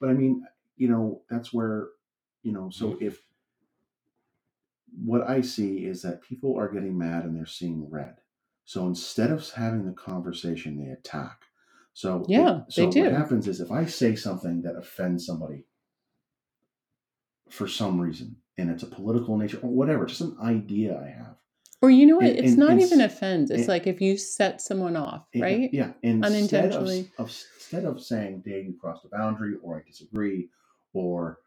but 0.00 0.08
I 0.08 0.12
mean, 0.14 0.44
you 0.76 0.88
know, 0.88 1.20
that's 1.30 1.52
where, 1.52 1.88
you 2.42 2.50
know, 2.52 2.68
so 2.70 2.96
if 3.00 3.20
what 5.02 5.28
I 5.28 5.40
see 5.40 5.86
is 5.86 6.02
that 6.02 6.22
people 6.22 6.56
are 6.58 6.68
getting 6.72 6.96
mad 6.98 7.24
and 7.24 7.36
they're 7.36 7.46
seeing 7.46 7.88
red. 7.90 8.16
So 8.64 8.86
instead 8.86 9.30
of 9.30 9.48
having 9.50 9.86
the 9.86 9.92
conversation, 9.92 10.78
they 10.78 10.90
attack. 10.92 11.40
So 11.92 12.24
Yeah, 12.28 12.62
so 12.68 12.84
they 12.86 12.90
do. 12.90 13.02
what 13.04 13.12
happens 13.12 13.46
is 13.48 13.60
if 13.60 13.70
I 13.70 13.84
say 13.86 14.14
something 14.16 14.62
that 14.62 14.76
offends 14.76 15.26
somebody 15.26 15.66
for 17.50 17.68
some 17.68 18.00
reason, 18.00 18.36
and 18.56 18.70
it's 18.70 18.82
a 18.82 18.86
political 18.86 19.36
nature 19.36 19.58
or 19.62 19.70
whatever, 19.70 20.06
just 20.06 20.20
an 20.20 20.36
idea 20.42 20.98
I 20.98 21.08
have, 21.08 21.36
Or 21.82 21.90
you 21.90 22.06
know 22.06 22.16
what? 22.16 22.24
And- 22.26 22.38
it's 22.38 22.48
and- 22.50 22.58
not 22.58 22.70
and 22.70 22.80
even 22.82 23.00
offense. 23.00 23.50
It's 23.50 23.68
like 23.68 23.86
if 23.86 24.00
you 24.00 24.16
set 24.16 24.60
someone 24.62 24.96
off, 24.96 25.26
right? 25.36 25.72
Yeah, 25.72 25.92
and 26.02 26.24
instead 26.24 26.66
of, 26.66 26.72
Unintentionally. 26.82 27.10
of 27.18 27.26
instead 27.28 27.84
of 27.84 28.02
saying, 28.02 28.40
"Dave, 28.40 28.64
you 28.66 28.74
crossed 28.80 29.04
a 29.04 29.08
boundary," 29.08 29.56
or 29.62 29.78
"I 29.78 29.82
disagree," 29.86 30.48
or 30.94 31.40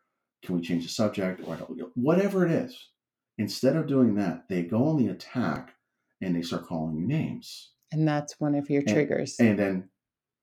"Can 0.44 0.56
we 0.56 0.62
change 0.62 0.84
the 0.84 0.90
subject?" 0.90 1.42
or 1.48 1.56
"I 1.56 1.58
don't," 1.58 1.98
whatever 1.98 2.46
it 2.46 2.52
is, 2.52 2.90
instead 3.38 3.76
of 3.76 3.88
doing 3.88 4.16
that, 4.16 4.48
they 4.50 4.64
go 4.64 4.86
on 4.88 4.98
the 4.98 5.08
attack 5.12 5.76
and 6.22 6.36
they 6.36 6.42
start 6.42 6.66
calling 6.68 6.98
you 6.98 7.06
names, 7.08 7.72
And 7.92 8.08
that's 8.08 8.40
one 8.40 8.56
of 8.56 8.70
your 8.70 8.82
And- 8.82 8.90
triggers. 8.90 9.40
and 9.40 9.58
then, 9.58 9.90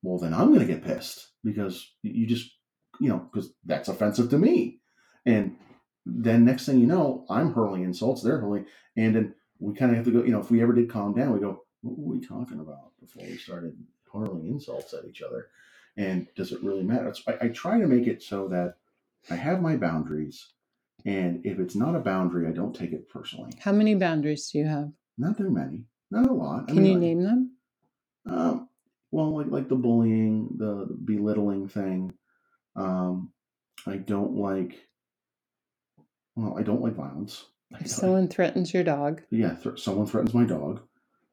well, 0.03 0.19
then 0.19 0.33
I'm 0.33 0.49
going 0.49 0.61
to 0.67 0.73
get 0.73 0.83
pissed 0.85 1.33
because 1.43 1.93
you 2.03 2.27
just, 2.27 2.51
you 3.01 3.09
know, 3.09 3.19
because 3.31 3.53
that's 3.65 3.89
offensive 3.89 4.31
to 4.31 4.39
me, 4.39 4.81
and 5.27 5.57
then 6.07 6.45
next 6.45 6.67
thing 6.67 6.79
you 6.81 6.87
know, 6.87 7.27
I'm 7.29 7.53
hurling 7.53 7.83
insults, 7.83 8.23
they're 8.23 8.39
hurling, 8.41 8.67
and 8.97 9.15
then 9.17 9.35
we 9.59 9.75
kind 9.75 9.91
of 9.91 9.97
have 9.97 10.05
to 10.07 10.13
go. 10.13 10.23
You 10.23 10.33
know, 10.33 10.41
if 10.41 10.51
we 10.51 10.63
ever 10.63 10.73
did 10.73 10.89
calm 10.91 11.15
down, 11.15 11.33
we 11.33 11.41
go, 11.41 11.65
"What 11.81 11.99
were 11.99 12.15
we 12.15 12.21
talking 12.21 12.61
about 12.61 12.93
before 13.01 13.25
we 13.25 13.37
started 13.37 13.77
hurling 14.13 14.47
insults 14.47 14.93
at 14.95 15.05
each 15.07 15.23
other?" 15.23 15.49
And 15.97 16.29
does 16.37 16.53
it 16.53 16.63
really 16.63 16.83
matter? 16.83 17.13
I, 17.27 17.47
I 17.47 17.49
try 17.49 17.79
to 17.81 17.87
make 17.87 18.07
it 18.07 18.23
so 18.23 18.49
that 18.49 18.77
I 19.31 19.37
have 19.37 19.61
my 19.63 19.77
boundaries, 19.77 20.53
and 21.05 21.45
if 21.45 21.59
it's 21.59 21.75
not 21.75 21.95
a 21.95 22.01
boundary, 22.01 22.47
I 22.49 22.53
don't 22.53 22.75
take 22.75 22.93
it 22.93 23.09
personally. 23.09 23.53
How 23.61 23.73
many 23.73 23.95
boundaries 23.95 24.49
do 24.51 24.59
you 24.59 24.67
have? 24.67 24.91
Not 25.19 25.37
very 25.39 25.51
many, 25.51 25.85
not 26.11 26.29
a 26.29 26.33
lot. 26.33 26.65
I 26.65 26.67
Can 26.73 26.77
mean, 26.77 26.85
you 26.87 26.93
like- 26.93 27.01
name 27.01 27.23
them? 27.23 27.51
um, 28.27 28.69
well, 29.11 29.37
like 29.37 29.47
like 29.49 29.69
the 29.69 29.77
bullying, 29.77 30.49
the, 30.57 30.87
the 30.89 30.95
belittling 31.05 31.69
thing. 31.69 32.15
Um, 32.75 33.33
I 33.87 33.97
don't 33.97 34.35
like. 34.35 34.81
Well, 36.37 36.57
I 36.59 36.63
don't 36.63 36.83
like 36.83 36.95
violence. 36.95 37.45
If 37.81 37.89
someone 37.89 38.29
threatens 38.29 38.73
your 38.73 38.85
dog, 38.85 39.23
yeah, 39.31 39.55
th- 39.55 39.81
someone 39.83 40.07
threatens 40.07 40.33
my 40.35 40.45
dog. 40.45 40.81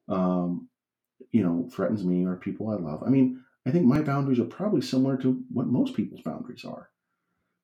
Um, 0.07 0.69
you 1.31 1.43
know, 1.43 1.69
threatens 1.71 2.03
me 2.03 2.25
or 2.25 2.35
people 2.35 2.69
I 2.69 2.75
love. 2.75 3.03
I 3.05 3.09
mean, 3.09 3.41
I 3.67 3.71
think 3.71 3.85
my 3.85 4.01
boundaries 4.01 4.39
are 4.39 4.45
probably 4.45 4.81
similar 4.81 5.17
to 5.17 5.43
what 5.51 5.67
most 5.67 5.93
people's 5.95 6.21
boundaries 6.21 6.65
are. 6.65 6.89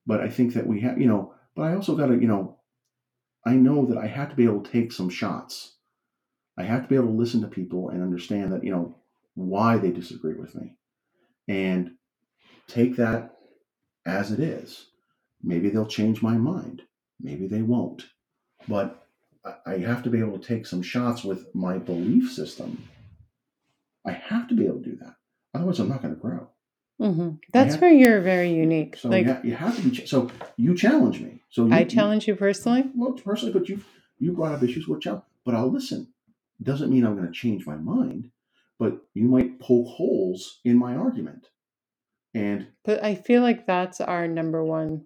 But 0.05 0.21
I 0.21 0.29
think 0.29 0.53
that 0.53 0.67
we 0.67 0.81
have, 0.81 0.99
you 1.01 1.07
know, 1.07 1.33
but 1.57 1.63
I 1.63 1.73
also 1.75 1.95
got 1.95 2.07
to, 2.07 2.13
you 2.13 2.27
know, 2.27 2.59
I 3.45 3.55
know 3.55 3.85
that 3.87 3.97
I 3.97 4.07
have 4.07 4.29
to 4.29 4.35
be 4.35 4.45
able 4.45 4.61
to 4.61 4.71
take 4.71 4.91
some 4.91 5.09
shots. 5.09 5.75
I 6.57 6.63
have 6.63 6.83
to 6.83 6.87
be 6.87 6.95
able 6.95 7.07
to 7.07 7.13
listen 7.13 7.41
to 7.41 7.47
people 7.47 7.89
and 7.89 8.01
understand 8.01 8.53
that, 8.53 8.63
you 8.63 8.71
know, 8.71 8.95
why 9.35 9.77
they 9.77 9.91
disagree 9.91 10.35
with 10.35 10.55
me 10.55 10.75
and 11.47 11.91
take 12.67 12.95
that 12.97 13.35
as 14.05 14.31
it 14.31 14.39
is. 14.39 14.87
Maybe 15.43 15.69
they'll 15.69 15.85
change 15.85 16.21
my 16.21 16.37
mind. 16.37 16.83
Maybe 17.19 17.47
they 17.47 17.61
won't. 17.61 18.05
But 18.67 19.07
I- 19.45 19.57
I 19.65 19.77
have 19.79 20.03
to 20.03 20.09
be 20.09 20.19
able 20.19 20.37
to 20.39 20.47
take 20.47 20.65
some 20.65 20.81
shots 20.81 21.23
with 21.23 21.53
my 21.55 21.77
belief 21.77 22.31
system. 22.31 22.83
I 24.05 24.11
have 24.11 24.47
to 24.49 24.55
be 24.55 24.65
able 24.65 24.81
to 24.83 24.89
do 24.91 24.95
that. 24.97 25.15
Otherwise, 25.53 25.79
I'm 25.79 25.89
not 25.89 26.01
going 26.01 26.15
to 26.15 26.19
grow. 26.21 26.49
hmm 26.99 27.31
that's 27.53 27.75
Yeah. 27.75 27.81
where 27.81 27.93
you're 27.93 28.21
very 28.21 28.51
unique. 28.53 28.97
So 28.97 29.09
like 29.09 29.25
you, 29.27 29.33
ha- 29.33 29.41
you 29.43 29.55
have 29.55 29.75
to 29.77 29.81
be. 29.83 29.91
ch- 29.91 30.09
So 30.09 30.31
you 30.57 30.75
challenge 30.75 31.21
me. 31.21 31.36
So 31.49 31.65
you, 31.65 31.73
I 31.73 31.83
challenge 31.85 32.27
you 32.27 32.35
personally. 32.35 32.85
well, 32.95 33.13
personally, 33.13 33.53
but 33.53 33.69
you 33.69 33.81
you 34.19 34.33
brought 34.33 34.53
up 34.53 34.63
issues 34.63 34.87
with 34.87 35.01
challenge. 35.01 35.23
But 35.45 35.55
I'll 35.55 35.71
listen. 35.71 36.07
Doesn't 36.61 36.89
mean 36.89 37.05
I'm 37.05 37.15
going 37.15 37.27
to 37.27 37.33
change 37.33 37.65
my 37.65 37.75
mind. 37.75 38.31
But 38.79 38.97
you 39.13 39.27
might 39.27 39.59
poke 39.59 39.87
holes 39.87 40.59
in 40.65 40.77
my 40.77 40.95
argument. 40.95 41.47
And 42.33 42.67
But 42.85 43.03
I 43.03 43.15
feel 43.15 43.41
like 43.41 43.65
that's 43.65 44.01
our 44.01 44.27
number 44.27 44.63
one. 44.63 45.05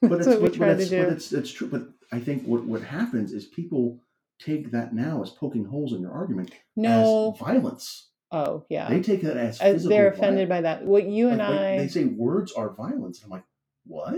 but 0.00 0.10
That's 0.10 0.26
it's 0.26 0.28
what 0.28 0.40
we 0.42 0.48
but, 0.48 0.52
but 0.52 0.56
try 0.58 0.66
to 0.74 0.80
it's, 0.82 0.90
but 0.90 1.08
it's 1.12 1.32
it's 1.32 1.50
true. 1.52 1.68
But 1.68 1.88
I 2.12 2.18
think 2.20 2.44
what 2.44 2.64
what 2.64 2.82
happens 2.82 3.32
is 3.32 3.44
people 3.46 4.00
take 4.40 4.72
that 4.72 4.94
now 4.94 5.22
as 5.22 5.30
poking 5.30 5.64
holes 5.64 5.92
in 5.92 6.00
your 6.00 6.10
argument 6.12 6.50
No. 6.76 7.32
as 7.34 7.38
violence. 7.38 8.10
Oh, 8.32 8.64
yeah. 8.68 8.88
They 8.88 9.00
take 9.00 9.22
that 9.22 9.36
as 9.36 9.60
Uh, 9.60 9.64
physical 9.74 9.90
They're 9.90 10.08
offended 10.08 10.48
violence. 10.48 10.48
by 10.48 10.60
that. 10.62 10.84
What 10.84 11.06
you 11.06 11.28
and 11.28 11.38
Like- 11.38 11.48
I 11.50 11.78
they 11.78 11.88
say 11.88 12.04
words 12.04 12.52
are 12.52 12.70
violence. 12.74 13.18
And 13.22 13.26
I'm 13.26 13.30
like, 13.38 13.44
what? 13.86 14.16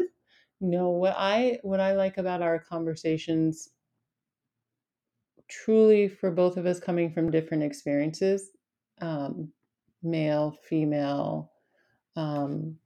No, 0.61 0.91
what 0.91 1.15
I 1.17 1.61
what 1.63 1.81
I 1.81 1.93
like 1.95 2.19
about 2.19 2.43
our 2.43 2.59
conversations 2.59 3.71
truly 5.49 6.09
for 6.09 6.31
both 6.31 6.57
of 6.57 6.67
us 6.67 6.81
coming 6.81 7.11
from 7.13 7.31
different 7.31 7.63
experiences, 7.63 8.51
um, 9.01 9.53
male, 10.03 10.53
female. 10.65 11.53
Um, 12.17 12.79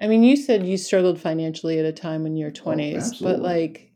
I 0.00 0.06
mean, 0.08 0.22
you 0.24 0.36
said 0.36 0.66
you 0.66 0.76
struggled 0.76 1.20
financially 1.20 1.78
at 1.78 1.84
a 1.84 1.92
time 1.92 2.26
in 2.26 2.36
your 2.36 2.50
20s, 2.52 3.12
but 3.14 3.40
Oh, 3.40 3.42
absolutely. 3.42 3.42
like, 3.42 3.92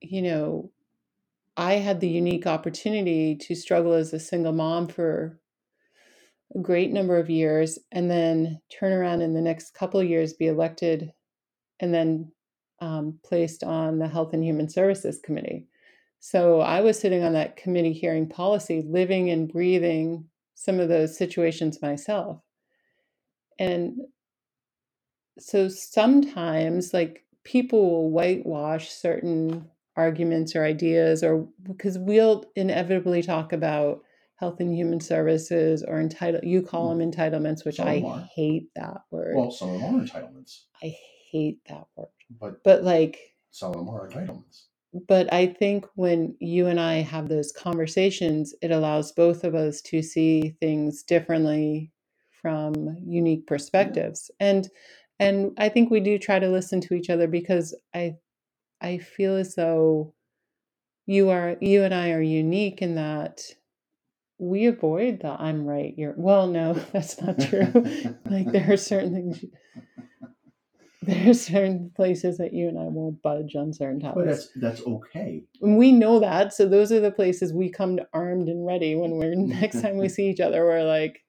you 0.00 0.22
know, 0.22 0.72
I 1.56 1.74
had 1.74 2.00
the 2.00 2.08
unique 2.08 2.46
opportunity 2.46 3.36
to 3.36 3.56
struggle 3.56 3.94
as 3.94 4.12
a 4.14 4.20
single 4.20 4.52
mom 4.52 4.88
for 4.88 5.40
a 6.54 6.60
great 6.60 6.92
number 6.92 7.18
of 7.18 7.28
years 7.30 7.78
and 7.92 8.10
then 8.10 8.60
turn 8.70 8.92
around 8.92 9.20
in 9.20 9.34
the 9.34 9.40
next 9.42 9.72
couple 9.74 10.00
of 10.00 10.08
years 10.08 10.32
be 10.32 10.46
elected 10.46 11.12
and 11.80 11.92
then 11.92 12.32
um, 12.80 13.18
placed 13.24 13.64
on 13.64 13.98
the 13.98 14.08
Health 14.08 14.32
and 14.32 14.44
Human 14.44 14.68
Services 14.68 15.18
Committee. 15.22 15.66
So 16.20 16.60
I 16.60 16.80
was 16.80 16.98
sitting 16.98 17.22
on 17.22 17.32
that 17.34 17.56
committee 17.56 17.92
hearing 17.92 18.28
policy, 18.28 18.82
living 18.86 19.30
and 19.30 19.50
breathing 19.50 20.24
some 20.54 20.80
of 20.80 20.88
those 20.88 21.16
situations 21.16 21.80
myself. 21.82 22.40
And 23.58 24.00
so 25.38 25.68
sometimes, 25.68 26.92
like, 26.92 27.24
people 27.44 27.90
will 27.90 28.10
whitewash 28.10 28.90
certain 28.90 29.70
arguments 29.96 30.56
or 30.56 30.64
ideas, 30.64 31.22
or 31.22 31.46
because 31.62 31.98
we'll 31.98 32.44
inevitably 32.56 33.22
talk 33.22 33.52
about 33.52 34.02
health 34.36 34.60
and 34.60 34.74
human 34.74 35.00
services 35.00 35.82
or 35.82 35.98
entitle 35.98 36.40
you 36.42 36.60
call 36.60 36.94
them 36.94 37.10
entitlements 37.10 37.64
which 37.64 37.76
Some 37.76 37.88
i 37.88 38.02
are. 38.02 38.28
hate 38.34 38.68
that 38.76 39.00
word 39.10 39.34
Well, 39.34 39.50
some 39.50 39.70
of 39.74 39.80
them 39.80 39.96
are 39.98 40.04
entitlements, 40.04 40.64
i 40.82 40.94
hate 41.30 41.60
that 41.68 41.86
word 41.96 42.08
but 42.40 42.62
but 42.64 42.84
like 42.84 43.18
some 43.50 43.72
of 43.72 43.78
them 43.78 43.88
are 43.88 44.08
entitlements. 44.08 44.64
but 45.08 45.32
I 45.32 45.46
think 45.46 45.86
when 45.96 46.36
you 46.40 46.66
and 46.66 46.80
I 46.80 46.96
have 46.96 47.28
those 47.28 47.52
conversations, 47.52 48.54
it 48.62 48.70
allows 48.72 49.12
both 49.12 49.44
of 49.44 49.54
us 49.54 49.82
to 49.82 50.02
see 50.02 50.56
things 50.60 51.02
differently 51.02 51.92
from 52.42 52.96
unique 53.06 53.46
perspectives. 53.46 54.30
And 54.40 54.68
and 55.20 55.52
I 55.58 55.68
think 55.70 55.90
we 55.90 56.00
do 56.00 56.18
try 56.18 56.38
to 56.38 56.48
listen 56.50 56.80
to 56.82 56.94
each 56.94 57.10
other 57.10 57.28
because 57.28 57.74
I 57.94 58.16
I 58.80 58.98
feel 58.98 59.36
as 59.36 59.54
though 59.56 60.14
you 61.06 61.30
are 61.30 61.56
you 61.60 61.84
and 61.84 61.94
I 61.94 62.12
are 62.12 62.22
unique 62.22 62.82
in 62.82 62.96
that 62.96 63.42
we 64.38 64.66
avoid 64.66 65.20
the 65.22 65.30
I'm 65.40 65.66
right, 65.66 65.94
you're 65.96 66.14
well, 66.16 66.46
no, 66.48 66.74
that's 66.92 67.20
not 67.22 67.40
true. 67.40 67.72
like 68.30 68.52
there 68.52 68.72
are 68.72 68.76
certain 68.78 69.14
things 69.14 69.44
you- 71.06 71.14
there 71.14 71.30
are 71.30 71.34
certain 71.34 71.90
places 71.94 72.38
that 72.38 72.52
you 72.52 72.68
and 72.68 72.78
I 72.78 72.84
won't 72.84 73.22
budge 73.22 73.54
on 73.56 73.72
certain 73.72 74.00
topics. 74.00 74.16
But 74.16 74.26
that's 74.26 74.48
that's 74.80 74.86
okay. 74.86 75.44
And 75.62 75.76
we 75.78 75.92
know 75.92 76.18
that. 76.20 76.52
So 76.52 76.66
those 76.68 76.92
are 76.92 77.00
the 77.00 77.10
places 77.10 77.52
we 77.52 77.70
come 77.70 77.96
to 77.96 78.06
armed 78.12 78.48
and 78.48 78.66
ready 78.66 78.94
when 78.94 79.12
we're 79.12 79.34
next 79.60 79.80
time 79.82 79.96
we 79.98 80.08
see 80.16 80.28
each 80.28 80.40
other. 80.40 80.64
We're 80.64 80.82
like 80.84 81.20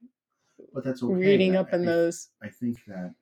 But 0.73 0.83
that's 0.83 1.03
okay. 1.03 1.13
reading 1.13 1.55
I- 1.55 1.59
up 1.59 1.73
in 1.73 1.81
I- 1.83 1.85
those. 1.85 2.29
I 2.43 2.49
think 2.49 2.77
that 2.87 3.13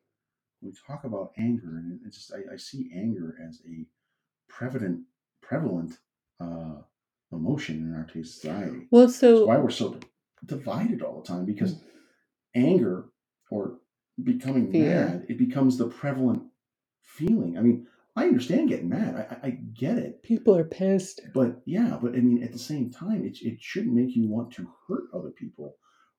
we 0.61 0.71
talk 0.87 1.03
about 1.03 1.31
anger, 1.37 1.77
and 1.77 1.99
it's 2.05 2.17
just 2.17 2.33
I, 2.33 2.53
I 2.53 2.57
see 2.57 2.89
anger 2.95 3.35
as 3.47 3.61
a 3.69 3.85
prevalent 4.47 5.01
prevalent 5.41 5.99
uh, 6.39 6.75
emotion 7.31 7.77
in 7.77 7.93
our 7.93 8.07
society. 8.23 8.87
Well, 8.91 9.05
That's 9.07 9.17
so 9.19 9.45
why 9.45 9.57
we're 9.57 9.69
so 9.69 9.99
divided 10.45 11.01
all 11.03 11.21
the 11.21 11.27
time 11.27 11.45
because 11.45 11.75
anger 12.55 13.05
or 13.51 13.77
becoming 14.23 14.71
Fear. 14.71 15.05
mad 15.07 15.25
it 15.29 15.37
becomes 15.37 15.77
the 15.77 15.87
prevalent 15.87 16.43
feeling. 17.01 17.57
I 17.57 17.61
mean, 17.61 17.87
I 18.15 18.25
understand 18.25 18.69
getting 18.69 18.89
mad. 18.89 19.15
I, 19.15 19.35
I, 19.35 19.47
I 19.47 19.49
get 19.51 19.97
it. 19.97 20.23
people 20.23 20.55
are 20.57 20.63
pissed. 20.63 21.21
But 21.33 21.61
yeah, 21.65 21.97
but 22.01 22.13
I 22.13 22.19
mean, 22.19 22.43
at 22.43 22.53
the 22.53 22.59
same 22.59 22.91
time, 22.91 23.25
it, 23.25 23.37
it 23.41 23.61
shouldn't 23.61 23.93
make 23.95 24.15
you 24.15 24.27
want 24.27 24.51
to 24.53 24.67
hurt 24.87 25.03
other 25.13 25.31
people 25.31 25.75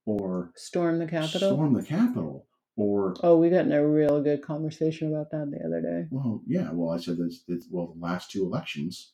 or 0.07 0.53
Storm 0.57 0.99
the 0.99 1.07
Capitol. 1.07 1.53
storm 1.53 1.75
the 1.75 1.83
Capitol 1.83 2.47
or 2.77 3.15
Oh, 3.23 3.37
we 3.39 3.51
got 3.51 3.67
in 3.67 3.73
a 3.73 3.87
real 3.87 4.23
good 4.23 4.43
conversation 4.43 5.09
about 5.13 5.31
that 5.33 5.51
the 5.51 5.67
other 5.67 5.81
day. 5.81 6.07
well, 6.11 6.43
yeah. 6.47 6.71
Well, 6.73 6.91
I 6.91 6.99
said 6.99 7.17
that 7.19 7.35
it's, 7.49 7.67
well, 7.71 7.95
the 7.99 8.01
last 8.07 8.31
two 8.31 8.45
elections, 8.45 9.13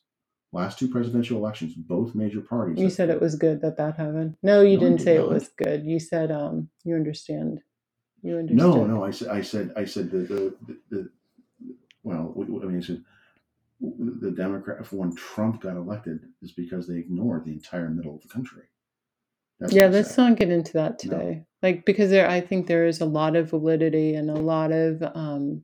last 0.51 0.79
two 0.79 0.89
presidential 0.89 1.37
elections, 1.37 1.73
both 1.75 2.15
major 2.15 2.41
parties. 2.41 2.79
You 2.79 2.89
said 2.89 3.09
it 3.09 3.21
was 3.21 3.35
good 3.35 3.61
that 3.61 3.77
that 3.77 3.97
happened. 3.97 4.35
No, 4.43 4.61
you 4.61 4.75
No, 4.75 4.79
didn't 4.81 4.97
did 4.97 5.03
say 5.05 5.15
it 5.15 5.27
was 5.29 5.49
good. 5.57 5.85
You 5.85 5.99
said 5.99 6.31
um 6.31 6.69
you 6.83 6.95
understand. 6.95 7.61
You 8.23 8.37
understood. 8.39 8.57
No, 8.57 8.85
no. 8.87 9.03
I 9.05 9.11
said, 9.11 9.29
I 9.29 9.41
said, 9.43 9.73
I 9.77 9.85
said 9.85 10.11
the 10.11 10.19
the, 10.19 10.55
the, 10.67 10.77
the 10.91 11.09
well, 12.03 12.33
I 12.37 12.65
mean, 12.67 12.79
I 12.79 12.81
said 12.81 13.03
the 13.81 14.31
Democrat 14.31 14.91
when 14.91 15.15
Trump 15.15 15.61
got 15.61 15.77
elected 15.77 16.21
is 16.41 16.51
because 16.53 16.87
they 16.87 16.97
ignored 16.97 17.45
the 17.45 17.51
entire 17.53 17.89
middle 17.89 18.15
of 18.15 18.21
the 18.21 18.29
country. 18.29 18.63
That's 19.59 19.73
Yeah, 19.73 19.87
let's 19.87 20.17
not 20.17 20.37
get 20.37 20.49
into 20.51 20.73
that 20.73 20.99
No. 21.03 21.17
today. 21.17 21.45
Like 21.63 21.85
because 21.85 22.09
there 22.11 22.29
I 22.29 22.41
think 22.41 22.67
there 22.67 22.85
is 22.87 23.01
a 23.01 23.05
lot 23.05 23.35
of 23.35 23.49
validity 23.51 24.15
and 24.15 24.29
a 24.29 24.35
lot 24.35 24.71
of 24.71 25.03
um 25.15 25.63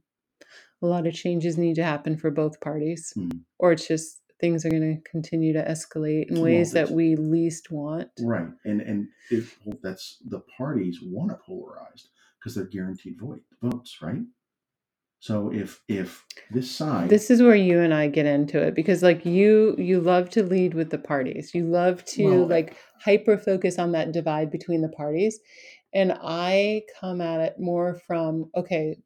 a 0.82 0.88
lot 0.88 1.08
of 1.08 1.14
changes 1.14 1.58
need 1.58 1.76
to 1.76 1.84
happen 1.84 2.18
for 2.18 2.32
both 2.32 2.62
parties. 2.62 3.14
Mhm. 3.18 3.42
Or 3.60 3.74
it's 3.74 3.88
just 3.88 4.20
things 4.42 4.66
are 4.66 4.70
going 4.70 5.02
to 5.04 5.12
continue 5.12 5.54
to 5.54 5.64
escalate 5.64 6.30
in 6.30 6.36
Well, 6.40 6.44
ways 6.44 6.74
that 6.74 6.92
we 6.92 7.16
least 7.16 7.72
want. 7.72 8.10
Right, 8.22 8.50
and 8.66 8.82
and 8.82 9.08
if 9.32 9.60
well, 9.66 9.78
that's 9.84 10.18
the 10.30 10.42
parties 10.58 11.00
want 11.02 11.32
to 11.32 11.38
polarized 11.38 12.10
because 12.40 12.56
they're 12.56 12.66
guaranteed 12.66 13.20
vote, 13.20 13.42
votes, 13.62 13.98
right? 14.02 14.22
So 15.22 15.52
if 15.52 15.82
if 15.90 16.26
this 16.52 16.72
side, 16.72 17.10
This 17.10 17.30
is 17.30 17.42
where 17.42 17.56
you 17.56 17.80
and 17.82 17.94
I 17.94 18.08
get 18.08 18.26
into 18.26 18.62
it 18.62 18.74
because 18.74 19.04
like 19.04 19.26
you 19.26 19.76
you 19.78 20.00
love 20.00 20.30
to 20.32 20.44
lead 20.44 20.74
with 20.74 20.92
the 20.92 20.98
parties. 20.98 21.54
You 21.54 21.66
love 21.66 22.06
to 22.16 22.24
Well, 22.26 22.48
like 22.48 22.78
hyper 23.04 23.38
focus 23.38 23.78
on 23.78 23.92
that 23.92 24.14
divide 24.14 24.50
between 24.50 24.82
the 24.82 24.90
parties. 24.90 25.40
And 25.94 26.14
I 26.22 26.84
come 27.02 27.20
at 27.20 27.42
it 27.42 27.60
more 27.60 28.00
from 28.08 28.50
okay, 28.56 28.98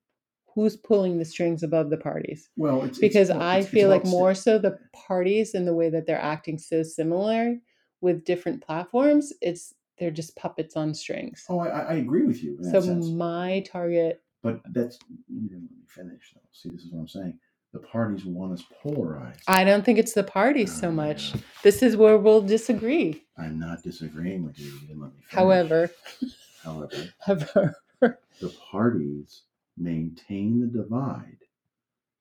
who's 0.53 0.77
pulling 0.77 1.17
the 1.17 1.25
strings 1.25 1.63
above 1.63 1.89
the 1.89 1.97
parties? 1.97 2.47
well, 2.57 2.84
it's, 2.84 2.99
it's- 2.99 3.01
Because 3.01 3.29
well, 3.29 3.41
I 3.41 3.53
it's- 3.57 3.63
it's 3.65 3.71
feel 3.73 3.89
like 3.89 4.05
more 4.05 4.36
so 4.36 4.59
the 4.59 4.77
parties 5.07 5.55
and 5.55 5.67
the 5.67 5.73
way 5.73 5.89
that 5.89 6.05
they're 6.05 6.21
acting 6.21 6.59
so 6.59 6.84
similar 6.84 7.55
with 8.01 8.23
different 8.23 8.61
platforms, 8.63 9.34
it's 9.41 9.73
they're 9.99 10.11
just 10.11 10.35
puppets 10.35 10.75
on 10.75 10.93
strings. 10.93 11.45
Oh, 11.49 11.59
I, 11.59 11.67
I 11.67 11.93
agree 11.95 12.23
with 12.25 12.43
you 12.43 12.57
So 12.63 12.81
my 12.95 13.63
target 13.69 14.21
but 14.43 14.59
that's 14.71 14.99
you 15.29 15.47
didn't 15.47 15.69
let 15.71 15.71
me 15.71 15.85
finish. 15.87 16.33
Though. 16.35 16.41
See, 16.51 16.69
this 16.69 16.83
is 16.83 16.91
what 16.91 16.99
I'm 17.01 17.07
saying. 17.07 17.39
The 17.71 17.79
parties 17.79 18.25
want 18.25 18.53
us 18.53 18.63
polarized. 18.83 19.41
I 19.47 19.63
don't 19.63 19.83
think 19.83 19.97
it's 19.97 20.13
the 20.13 20.23
parties 20.23 20.77
so 20.79 20.89
Oh, 20.89 20.91
much. 20.91 21.33
yeah. 21.33 21.41
This 21.63 21.81
is 21.81 21.95
where 21.97 22.17
we'll 22.17 22.41
disagree. 22.41 23.23
I'm 23.37 23.57
not 23.57 23.81
disagreeing 23.83 24.43
with 24.45 24.59
you. 24.59 24.65
You 24.67 24.79
didn't 24.81 25.01
let 25.01 25.13
me 25.13 25.21
finish. 25.21 25.33
However, 25.33 25.89
however, 26.63 27.09
however, 27.19 27.75
the 28.41 28.53
parties 28.71 29.43
maintain 29.77 30.59
the 30.59 30.67
divide 30.67 31.37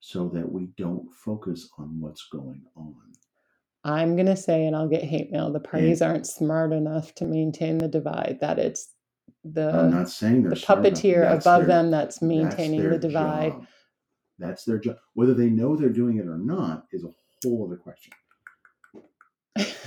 so 0.00 0.28
that 0.28 0.50
we 0.50 0.66
don't 0.78 1.12
focus 1.12 1.68
on 1.76 2.00
what's 2.00 2.26
going 2.28 2.62
on. 2.76 2.94
I'm 3.84 4.16
gonna 4.16 4.36
say, 4.36 4.66
and 4.66 4.76
I'll 4.76 4.88
get 4.88 5.02
hate 5.02 5.32
mail. 5.32 5.52
The 5.52 5.60
mm. 5.60 5.70
parties 5.70 6.02
aren't 6.02 6.26
smart 6.26 6.72
enough 6.72 7.14
to 7.16 7.24
maintain 7.24 7.78
the 7.78 7.88
divide. 7.88 8.38
That 8.40 8.58
it's 8.58 8.90
the, 9.44 9.70
I'm 9.70 9.90
not 9.90 10.08
saying 10.08 10.44
the 10.44 10.54
puppeteer 10.54 11.22
That's 11.22 11.44
above 11.44 11.66
their- 11.66 11.68
them 11.68 11.90
that's 11.90 12.16
that's 12.16 12.22
maintaining 12.22 12.80
their 12.80 12.92
the 12.92 13.08
divide. 13.08 13.52
job. 13.52 13.66
That's 14.38 14.64
their 14.64 14.78
job. 14.78 14.96
Whether 15.14 15.34
they 15.34 15.50
know 15.50 15.76
they're 15.76 15.88
doing 15.88 16.18
it 16.18 16.26
or 16.26 16.38
not 16.38 16.86
is 16.92 17.04
a 17.04 17.10
whole 17.44 17.66
other 17.66 17.76
question. 17.76 18.12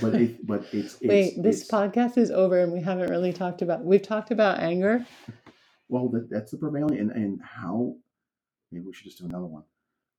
But 0.00 0.14
it, 0.14 0.46
but 0.46 0.66
it's, 0.72 0.94
it's 0.94 1.02
Wait, 1.02 1.42
this 1.42 1.62
it's, 1.62 1.70
podcast 1.70 2.18
is 2.18 2.30
over, 2.30 2.60
and 2.60 2.72
we 2.72 2.80
haven't 2.82 3.10
really 3.10 3.32
talked 3.32 3.62
about. 3.62 3.84
We've 3.84 4.02
talked 4.02 4.30
about 4.30 4.60
anger. 4.60 5.06
well, 5.88 6.08
that, 6.10 6.28
that's 6.30 6.50
the 6.50 6.58
prevailing 6.58 6.98
and 6.98 7.10
and 7.12 7.40
how. 7.42 7.96
Maybe 8.72 8.84
we 8.84 8.92
should 8.92 9.04
just 9.04 9.20
do 9.20 9.24
another 9.26 9.46
one 9.46 9.62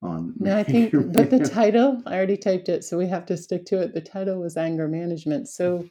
on. 0.01 0.33
No, 0.39 0.55
I 0.57 0.63
think, 0.63 0.93
but 1.13 1.29
the 1.29 1.39
title, 1.39 2.01
I 2.05 2.15
already 2.15 2.37
typed 2.37 2.69
it, 2.69 2.83
so 2.83 2.97
we 2.97 3.07
have 3.07 3.25
to 3.27 3.37
stick 3.37 3.65
to 3.67 3.81
it. 3.81 3.93
The 3.93 4.01
title 4.01 4.39
was 4.39 4.55
anger 4.57 4.87
management. 4.87 5.47
So 5.49 5.87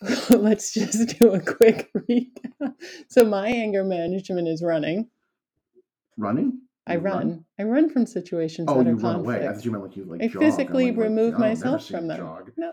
let's 0.30 0.72
just 0.72 1.18
do 1.18 1.32
a 1.32 1.40
quick 1.40 1.90
recap. 1.96 2.74
So 3.08 3.24
my 3.24 3.48
anger 3.48 3.84
management 3.84 4.48
is 4.48 4.62
running. 4.62 5.08
running. 6.16 6.60
I 6.86 6.94
You 6.94 7.00
run. 7.00 7.44
I 7.58 7.62
run 7.64 7.90
from 7.90 8.06
situations 8.06 8.68
Oh, 8.70 8.78
that 8.78 8.86
you 8.86 8.92
are 8.92 8.96
run 8.96 9.16
away. 9.16 9.36
I 9.36 9.38
conflict. 9.38 9.54
thought 9.56 9.64
you 9.64 9.70
meant 9.72 9.84
like 9.84 9.96
you 9.96 10.04
like. 10.04 10.22
I 10.22 10.26
jog. 10.28 10.42
I'm 10.42 10.50
physically 10.50 10.86
like, 10.86 10.96
like, 10.96 11.04
remove 11.04 11.34
I'll 11.34 11.40
never 11.40 11.48
myself 11.48 11.86
from 11.88 12.08
them. 12.08 12.18
Jog. 12.18 12.52
No, 12.56 12.72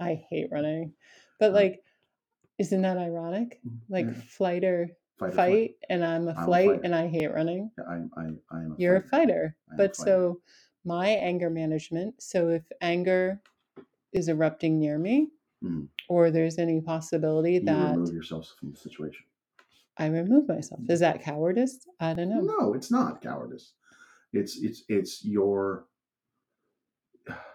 I 0.00 0.24
hate 0.30 0.48
running, 0.50 0.94
but 1.38 1.52
Mm. 1.52 1.54
like, 1.54 1.82
isn't 2.58 2.82
that 2.82 2.96
ironic? 2.98 3.60
Like 3.88 4.06
Yeah. 4.06 4.12
fight 4.26 4.64
or 4.64 4.88
Fight 5.18 5.34
fight, 5.34 5.70
and 5.88 6.04
I'm 6.04 6.26
a 6.28 6.32
I'm 6.32 6.38
a 6.38 6.44
flight, 6.44 6.68
fighter. 6.70 6.80
and 6.84 6.94
I 6.94 7.06
hate 7.08 7.32
running. 7.32 7.70
Yeah, 7.78 7.84
I, 7.88 8.20
I, 8.20 8.24
I 8.50 8.58
am. 8.64 8.72
A 8.72 8.74
You're 8.78 8.96
a 8.96 9.00
fighter. 9.02 9.10
fighter, 9.10 9.56
a 9.72 9.76
but 9.76 9.96
fighter. 9.96 10.10
so 10.10 10.40
my 10.84 11.08
anger 11.08 11.48
management. 11.50 12.20
So 12.22 12.48
if 12.48 12.62
anger 12.80 13.40
is 14.12 14.28
erupting 14.28 14.78
near 14.78 14.98
me, 14.98 15.28
Mm. 15.62 15.86
or 16.08 16.32
there's 16.32 16.58
any 16.58 16.80
possibility 16.80 17.52
You 17.52 17.60
that 17.66 17.92
remove 17.92 18.12
yourself 18.12 18.52
from 18.58 18.72
the 18.72 18.76
situation. 18.76 19.24
I 19.96 20.06
remove 20.06 20.48
myself, 20.48 20.80
is 20.88 20.98
that 21.00 21.22
cowardice? 21.22 21.86
I 22.00 22.14
don't 22.14 22.28
know. 22.30 22.40
No, 22.40 22.74
it's 22.74 22.90
not 22.90 23.22
cowardice. 23.22 23.74
It's 24.32 24.56
it's 24.60 24.82
it's 24.88 25.24
your 25.24 25.86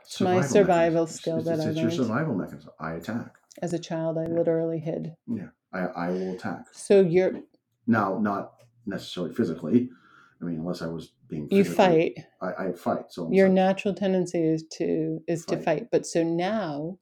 It's 0.02 0.22
my 0.22 0.40
survival 0.40 1.02
mechanism. 1.02 1.08
skill 1.08 1.38
It's, 1.40 1.48
that 1.48 1.54
it's, 1.56 1.66
I 1.66 1.70
it's 1.72 1.82
your 1.82 1.92
survival 1.92 2.36
mechanism. 2.36 2.72
I 2.80 2.94
attack. 2.94 3.36
As 3.62 3.74
a 3.74 3.80
child, 3.80 4.18
I 4.18 4.26
literally 4.28 4.80
hid. 4.80 5.16
Yeah, 5.28 5.48
I, 5.74 5.80
I 5.80 6.10
will 6.10 6.34
attack. 6.34 6.66
So 6.72 7.02
you're 7.02 7.42
Now, 7.88 8.18
not 8.20 8.54
necessarily 8.86 9.34
physically. 9.34 9.90
I 10.42 10.46
mean, 10.46 10.60
unless 10.60 10.82
I 10.82 10.88
was 10.88 11.14
being. 11.28 11.48
you 11.52 11.64
fight. 11.64 12.14
I, 12.42 12.68
I 12.68 12.72
fight. 12.74 13.06
So 13.10 13.30
your 13.32 13.48
so- 13.48 13.54
natural 13.54 13.94
tendency 13.94 14.44
is 14.44 14.64
to 14.74 15.20
is 15.28 15.46
to 15.46 15.56
Fight. 15.58 15.66
fight 15.66 15.88
but 15.92 16.06
so 16.06 16.24
now 16.24 16.98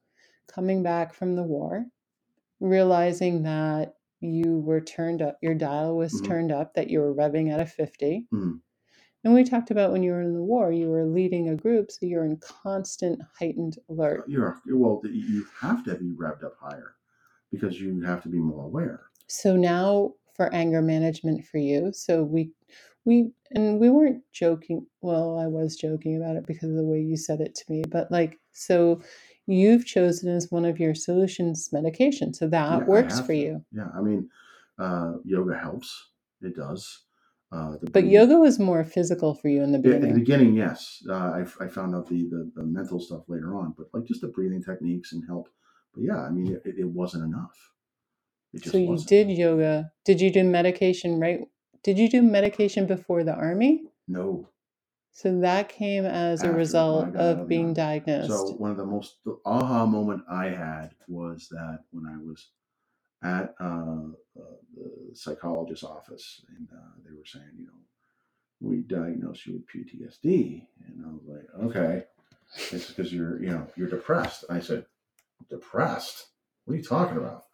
coming 0.48 0.82
back 0.82 1.12
from 1.14 1.36
the 1.36 1.42
war 1.42 1.84
realizing 2.60 3.42
that 3.42 3.94
you 4.20 4.60
were 4.60 4.80
turned 4.80 5.20
up 5.20 5.36
your 5.42 5.54
dial 5.54 5.96
was 5.96 6.14
Mhm. 6.20 6.24
turned 6.26 6.52
up 6.52 6.72
that 6.74 6.88
you 6.88 7.00
were 7.00 7.14
revving 7.14 7.52
at 7.52 7.60
a 7.60 7.66
50 7.66 8.26
Mhm. 8.32 8.60
and 9.24 9.34
we 9.34 9.44
talked 9.44 9.70
about 9.70 9.92
when 9.92 10.02
you 10.02 10.12
were 10.12 10.22
in 10.22 10.32
the 10.32 10.42
war 10.42 10.72
you 10.72 10.88
were 10.88 11.04
leading 11.04 11.50
a 11.50 11.54
group 11.56 11.90
so 11.90 12.06
you're 12.06 12.24
in 12.24 12.38
constant 12.38 13.20
heightened 13.38 13.78
alert 13.90 14.24
You're 14.26 14.60
well. 14.66 15.02
You 15.04 15.44
have 15.60 15.84
to 15.84 15.94
be 15.96 16.12
revved 16.12 16.44
up 16.44 16.56
higher 16.58 16.94
because 17.52 17.80
you 17.80 18.00
have 18.02 18.22
to 18.22 18.28
be 18.28 18.38
more 18.38 18.64
aware. 18.64 19.00
so 19.28 19.56
now 19.56 20.12
for 20.34 20.52
anger 20.54 20.82
management 20.82 21.44
for 21.46 21.58
you 21.58 21.90
so 21.92 22.22
we 22.22 22.50
we 23.04 23.30
and 23.52 23.80
we 23.80 23.88
weren't 23.88 24.22
joking 24.32 24.86
well 25.00 25.38
i 25.38 25.46
was 25.46 25.76
joking 25.76 26.16
about 26.16 26.36
it 26.36 26.46
because 26.46 26.68
of 26.70 26.76
the 26.76 26.84
way 26.84 27.00
you 27.00 27.16
said 27.16 27.40
it 27.40 27.54
to 27.54 27.64
me 27.72 27.82
but 27.90 28.10
like 28.12 28.38
so 28.52 29.00
you've 29.46 29.86
chosen 29.86 30.28
as 30.28 30.50
one 30.50 30.64
of 30.64 30.78
your 30.78 30.94
solutions 30.94 31.70
medication 31.72 32.34
so 32.34 32.46
that 32.48 32.80
Yeah, 32.80 32.84
works 32.86 33.20
for 33.20 33.32
to. 33.32 33.36
you 33.38 33.64
Yeah, 33.72 33.88
I 33.96 34.00
mean, 34.02 34.28
uh, 34.78 35.12
yoga 35.24 35.56
helps. 35.56 35.88
It 36.42 36.54
does. 36.56 36.82
Uh, 37.52 37.72
the 37.80 37.86
but 37.86 37.92
breathing- 37.92 38.10
yoga 38.12 38.36
was 38.38 38.58
more 38.58 38.84
physical 38.84 39.34
for 39.34 39.48
you 39.48 39.62
in 39.62 39.70
the 39.72 39.78
Yeah, 39.78 39.94
at 39.94 40.00
the 40.00 40.08
beginning 40.08 40.24
beginning, 40.24 40.54
yes. 40.54 41.02
Uh, 41.08 41.30
I, 41.38 41.40
I 41.64 41.68
found 41.68 41.94
out 41.94 42.06
the, 42.08 42.20
the, 42.28 42.50
the 42.56 42.64
mental 42.64 42.98
stuff 43.00 43.22
later 43.28 43.54
on, 43.54 43.72
but 43.78 43.86
like 43.94 44.04
just 44.04 44.20
the 44.20 44.28
breathing 44.28 44.62
techniques 44.62 45.12
and 45.12 45.22
help. 45.26 45.48
But 45.96 46.04
yeah, 46.04 46.20
I 46.20 46.30
mean, 46.30 46.52
it, 46.52 46.62
it 46.78 46.84
wasn't 46.88 47.24
enough. 47.24 47.56
It 48.52 48.62
just 48.62 48.72
so 48.72 48.78
you 48.78 48.88
wasn't. 48.90 49.08
did 49.08 49.30
yoga 49.30 49.92
did 50.04 50.20
you 50.20 50.30
do 50.30 50.44
medication 50.44 51.18
right 51.20 51.40
did 51.82 51.98
you 51.98 52.08
do 52.10 52.22
medication 52.22 52.86
before 52.86 53.24
the 53.24 53.34
army 53.34 53.84
No. 54.08 54.48
so 55.12 55.40
that 55.40 55.68
came 55.70 56.04
as 56.06 56.40
After 56.42 56.52
a 56.52 56.54
I 56.54 56.56
result 56.58 57.12
got 57.12 57.20
out 57.20 57.20
of 57.20 57.30
of 57.32 57.38
the 57.40 57.44
being 57.46 57.64
army. 57.66 57.74
diagnosed 57.74 58.28
So 58.28 58.52
one 58.52 58.70
of 58.70 58.76
the 58.76 58.86
most 58.86 59.16
the 59.24 59.38
aha 59.44 59.86
moment 59.86 60.22
I 60.30 60.46
had 60.50 60.90
was 61.08 61.48
that 61.50 61.80
when 61.90 62.06
I 62.06 62.16
was 62.18 62.50
at 63.22 63.54
uh, 63.60 64.12
uh, 64.38 64.56
the 64.76 65.14
psychologist's 65.14 65.84
office, 65.84 66.42
and 66.56 66.68
uh, 66.72 66.92
they 67.04 67.12
were 67.16 67.24
saying, 67.24 67.50
you 67.58 67.66
know, 67.66 67.80
we 68.60 68.82
diagnosed 68.82 69.46
you 69.46 69.54
with 69.54 69.66
PTSD, 69.72 70.66
and 70.86 71.04
I 71.04 71.08
was 71.12 71.22
like, 71.26 71.46
okay, 71.66 72.04
it's 72.72 72.88
because 72.90 73.12
you're, 73.12 73.42
you 73.42 73.50
know, 73.50 73.66
you're 73.76 73.88
depressed. 73.88 74.44
I 74.50 74.60
said, 74.60 74.84
depressed? 75.48 76.26
What 76.64 76.74
are 76.74 76.76
you 76.76 76.82
talking 76.82 77.16
about? 77.16 77.44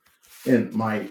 And 0.46 0.72
my 0.72 1.08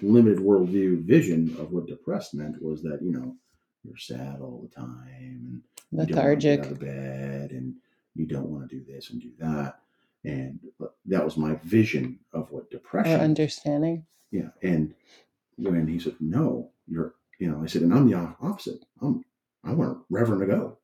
limited 0.00 0.38
worldview 0.38 1.04
vision 1.04 1.56
of 1.58 1.72
what 1.72 1.86
depressed 1.86 2.34
meant 2.34 2.60
was 2.62 2.82
that, 2.82 3.00
you 3.02 3.12
know, 3.12 3.36
you're 3.84 3.96
sad 3.96 4.40
all 4.40 4.68
the 4.68 4.74
time 4.74 5.08
and 5.18 5.62
you 5.90 5.98
don't 5.98 5.98
wanna 5.98 6.06
get 6.06 6.16
lethargic 6.16 6.60
out 6.60 6.72
of 6.72 6.80
bed 6.80 7.50
and 7.52 7.74
you 8.14 8.26
don't 8.26 8.48
want 8.48 8.68
to 8.68 8.76
do 8.76 8.84
this 8.84 9.10
and 9.10 9.20
do 9.20 9.30
that. 9.38 9.80
And 10.24 10.58
that 11.06 11.24
was 11.24 11.36
my 11.36 11.54
vision 11.64 12.18
of 12.32 12.50
what 12.50 12.64
or 12.64 12.68
depression. 12.70 13.20
understanding 13.20 14.04
yeah. 14.30 14.50
And 14.62 14.94
when 15.56 15.86
he 15.86 15.98
said, 15.98 16.16
"No, 16.20 16.70
you're," 16.86 17.14
you 17.38 17.50
know, 17.50 17.62
I 17.62 17.66
said, 17.66 17.82
"And 17.82 17.94
I'm 17.94 18.08
the 18.08 18.16
opposite. 18.16 18.84
I'm, 19.00 19.24
I 19.64 19.72
want 19.72 20.04
Reverend 20.10 20.40
to 20.40 20.46
go. 20.46 20.78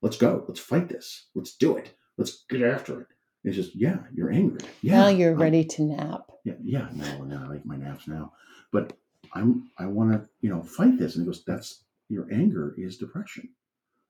Let's 0.00 0.16
go. 0.16 0.44
Let's 0.46 0.60
fight 0.60 0.88
this. 0.88 1.26
Let's 1.34 1.56
do 1.56 1.76
it. 1.76 1.94
Let's 2.16 2.44
get 2.48 2.62
after 2.62 3.02
it." 3.02 3.08
It's 3.44 3.56
just, 3.56 3.74
yeah, 3.74 3.98
you're 4.14 4.30
angry. 4.30 4.60
Yeah, 4.82 5.00
now 5.00 5.08
you're 5.08 5.30
I'm- 5.32 5.40
ready 5.40 5.64
to 5.64 5.82
nap 5.82 6.30
yeah, 6.44 6.54
yeah. 6.64 6.88
No, 6.92 7.22
no, 7.24 7.36
I 7.44 7.46
like 7.46 7.64
my 7.64 7.76
naps 7.76 8.08
now. 8.08 8.32
But 8.72 8.94
I'm 9.32 9.70
I 9.78 9.86
want 9.86 10.10
to 10.12 10.28
you 10.40 10.50
know 10.50 10.60
fight 10.62 10.98
this, 10.98 11.14
and 11.14 11.22
he 11.22 11.26
goes, 11.26 11.44
that's 11.44 11.84
your 12.08 12.26
anger 12.32 12.74
is 12.76 12.98
depression. 12.98 13.48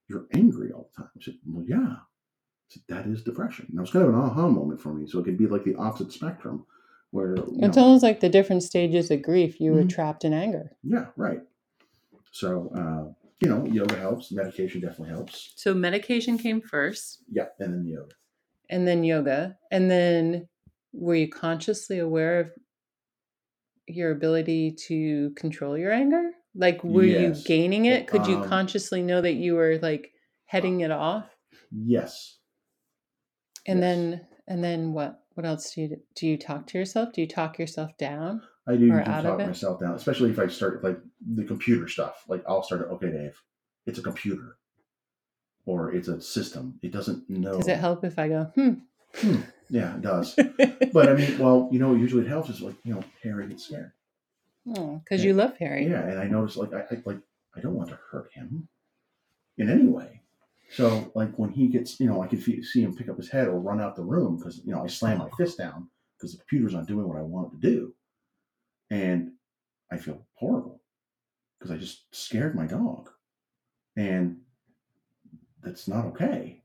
You're 0.09 0.27
angry 0.33 0.73
all 0.73 0.89
the 0.97 1.03
time. 1.03 1.11
I 1.15 1.23
said, 1.23 1.35
well, 1.47 1.63
yeah. 1.67 1.97
I 1.97 2.69
said, 2.69 2.83
that 2.89 3.07
is 3.07 3.23
depression. 3.23 3.67
And 3.69 3.77
it 3.79 3.81
was 3.83 3.91
kind 3.91 4.05
of 4.07 4.15
an 4.15 4.21
aha 4.21 4.49
moment 4.49 4.81
for 4.81 4.95
me. 4.95 5.07
So 5.07 5.19
it 5.19 5.25
could 5.25 5.37
be 5.37 5.47
like 5.47 5.65
the 5.65 5.75
opposite 5.77 6.11
spectrum, 6.13 6.65
where 7.11 7.35
It's 7.35 7.77
know, 7.77 7.83
almost 7.85 8.03
like 8.03 8.21
the 8.21 8.31
different 8.31 8.63
stages 8.63 9.11
of 9.11 9.21
grief. 9.21 9.61
You 9.61 9.73
were 9.73 9.83
Mhm. 9.83 9.91
trapped 9.91 10.25
in 10.25 10.33
anger. 10.33 10.73
yeah, 10.83 11.09
right. 11.17 11.43
So 12.31 12.71
uh, 12.75 13.13
you 13.41 13.49
know, 13.49 13.67
yoga 13.67 13.99
helps. 13.99 14.33
Medication 14.33 14.81
definitely 14.81 15.11
helps. 15.11 15.53
So 15.57 15.75
medication 15.75 16.39
came 16.39 16.63
first, 16.63 17.25
Yeah, 17.31 17.49
and 17.61 17.75
then 17.75 17.87
yoga. 17.87 18.15
And 18.73 18.89
then 18.89 19.05
yoga, 19.05 19.57
and 19.70 19.89
then 19.90 20.49
were 20.93 21.15
you 21.15 21.28
consciously 21.28 21.99
aware 21.99 22.40
of 22.40 22.51
your 23.86 24.11
ability 24.11 24.74
to 24.89 25.31
control 25.36 25.77
your 25.77 25.93
anger? 25.93 26.31
Like, 26.55 26.82
were 26.82 27.05
Yes. 27.05 27.39
you 27.39 27.44
gaining 27.44 27.85
it? 27.85 28.09
Could 28.09 28.27
you 28.27 28.39
Um, 28.39 28.49
consciously 28.49 29.03
know 29.03 29.20
that 29.20 29.35
you 29.35 29.55
were 29.55 29.78
like 29.82 30.12
heading 30.47 30.81
it 30.81 30.90
off? 30.90 31.27
Yes. 31.70 32.39
And 33.66 33.78
yes. 33.78 33.82
then, 33.82 34.27
and 34.49 34.65
then 34.65 34.93
what? 34.93 35.19
What 35.35 35.47
else 35.47 35.74
do 35.74 35.82
you 35.82 35.97
do? 36.15 36.27
You 36.27 36.36
talk 36.39 36.66
to 36.69 36.78
yourself? 36.78 37.12
Do 37.12 37.20
you 37.20 37.27
talk 37.28 37.59
yourself 37.59 37.97
down? 37.97 38.43
I 38.66 38.77
do 38.77 38.90
talk 38.90 39.39
myself 39.39 39.81
down, 39.81 39.94
especially 39.94 40.31
if 40.31 40.39
I 40.39 40.47
start 40.47 40.85
like 40.85 40.99
the 41.20 41.44
computer 41.44 41.89
stuff. 41.89 42.24
Like 42.28 42.43
I'll 42.47 42.62
start, 42.62 42.89
okay, 42.93 43.11
Dave, 43.11 43.40
it's 43.86 43.99
a 43.99 44.03
computer, 44.03 44.57
or 45.66 45.93
it's 45.93 46.09
a 46.09 46.20
system. 46.20 46.78
It 46.82 46.93
doesn't 46.93 47.28
know. 47.28 47.56
Does 47.59 47.68
it 47.68 47.78
help 47.78 48.05
if 48.05 48.18
I 48.18 48.28
go, 48.28 48.44
hmm? 48.55 49.40
Yeah, 49.72 49.94
it 49.94 50.02
does. 50.02 50.34
but 50.93 51.09
I 51.09 51.14
mean, 51.14 51.39
well, 51.39 51.68
you 51.72 51.78
know, 51.78 51.94
usually 51.94 52.26
it 52.26 52.28
helps 52.28 52.51
is 52.51 52.60
like 52.60 52.74
you 52.84 52.94
know, 52.94 53.02
Harry 53.22 53.47
gets 53.48 53.64
scared. 53.64 53.93
Oh, 54.76 55.01
because 55.02 55.24
you 55.24 55.32
love 55.32 55.56
Harry. 55.59 55.89
Yeah, 55.89 56.02
and 56.02 56.20
I 56.20 56.24
notice 56.24 56.56
like 56.56 56.74
I, 56.74 56.80
I 56.80 57.02
like 57.06 57.20
I 57.56 57.60
don't 57.60 57.74
want 57.74 57.89
to 57.89 57.98
hurt 58.10 58.30
him 58.34 58.68
in 59.56 59.70
any 59.70 59.86
way. 59.86 60.20
So 60.72 61.10
like 61.14 61.34
when 61.39 61.51
he 61.51 61.68
gets, 61.68 61.98
you 61.98 62.06
know, 62.06 62.22
I 62.22 62.26
can 62.26 62.39
fe- 62.39 62.62
see 62.62 62.82
him 62.82 62.94
pick 62.94 63.09
up 63.09 63.16
his 63.16 63.30
head 63.30 63.48
or 63.48 63.59
run 63.59 63.80
out 63.80 63.97
the 63.97 64.02
room 64.02 64.36
because 64.36 64.60
you 64.62 64.72
know 64.72 64.84
I 64.84 64.89
slam 64.89 65.18
my 65.18 65.30
fist 65.39 65.56
down 65.56 65.89
because 66.18 66.32
the 66.32 66.39
computer's 66.39 66.74
not 66.74 66.86
doing 66.86 67.09
what 67.09 67.16
I 67.16 67.22
want 67.22 67.48
it 67.48 67.60
to 67.60 67.70
do, 67.70 67.94
and 68.90 69.32
I 69.90 69.97
feel 69.97 70.26
horrible 70.34 70.82
because 71.59 71.70
I 71.70 71.78
just 71.78 72.14
scared 72.14 72.55
my 72.55 72.66
dog, 72.66 73.09
and 73.97 74.41
that's 75.62 75.89
not 75.89 76.06
okay. 76.06 76.62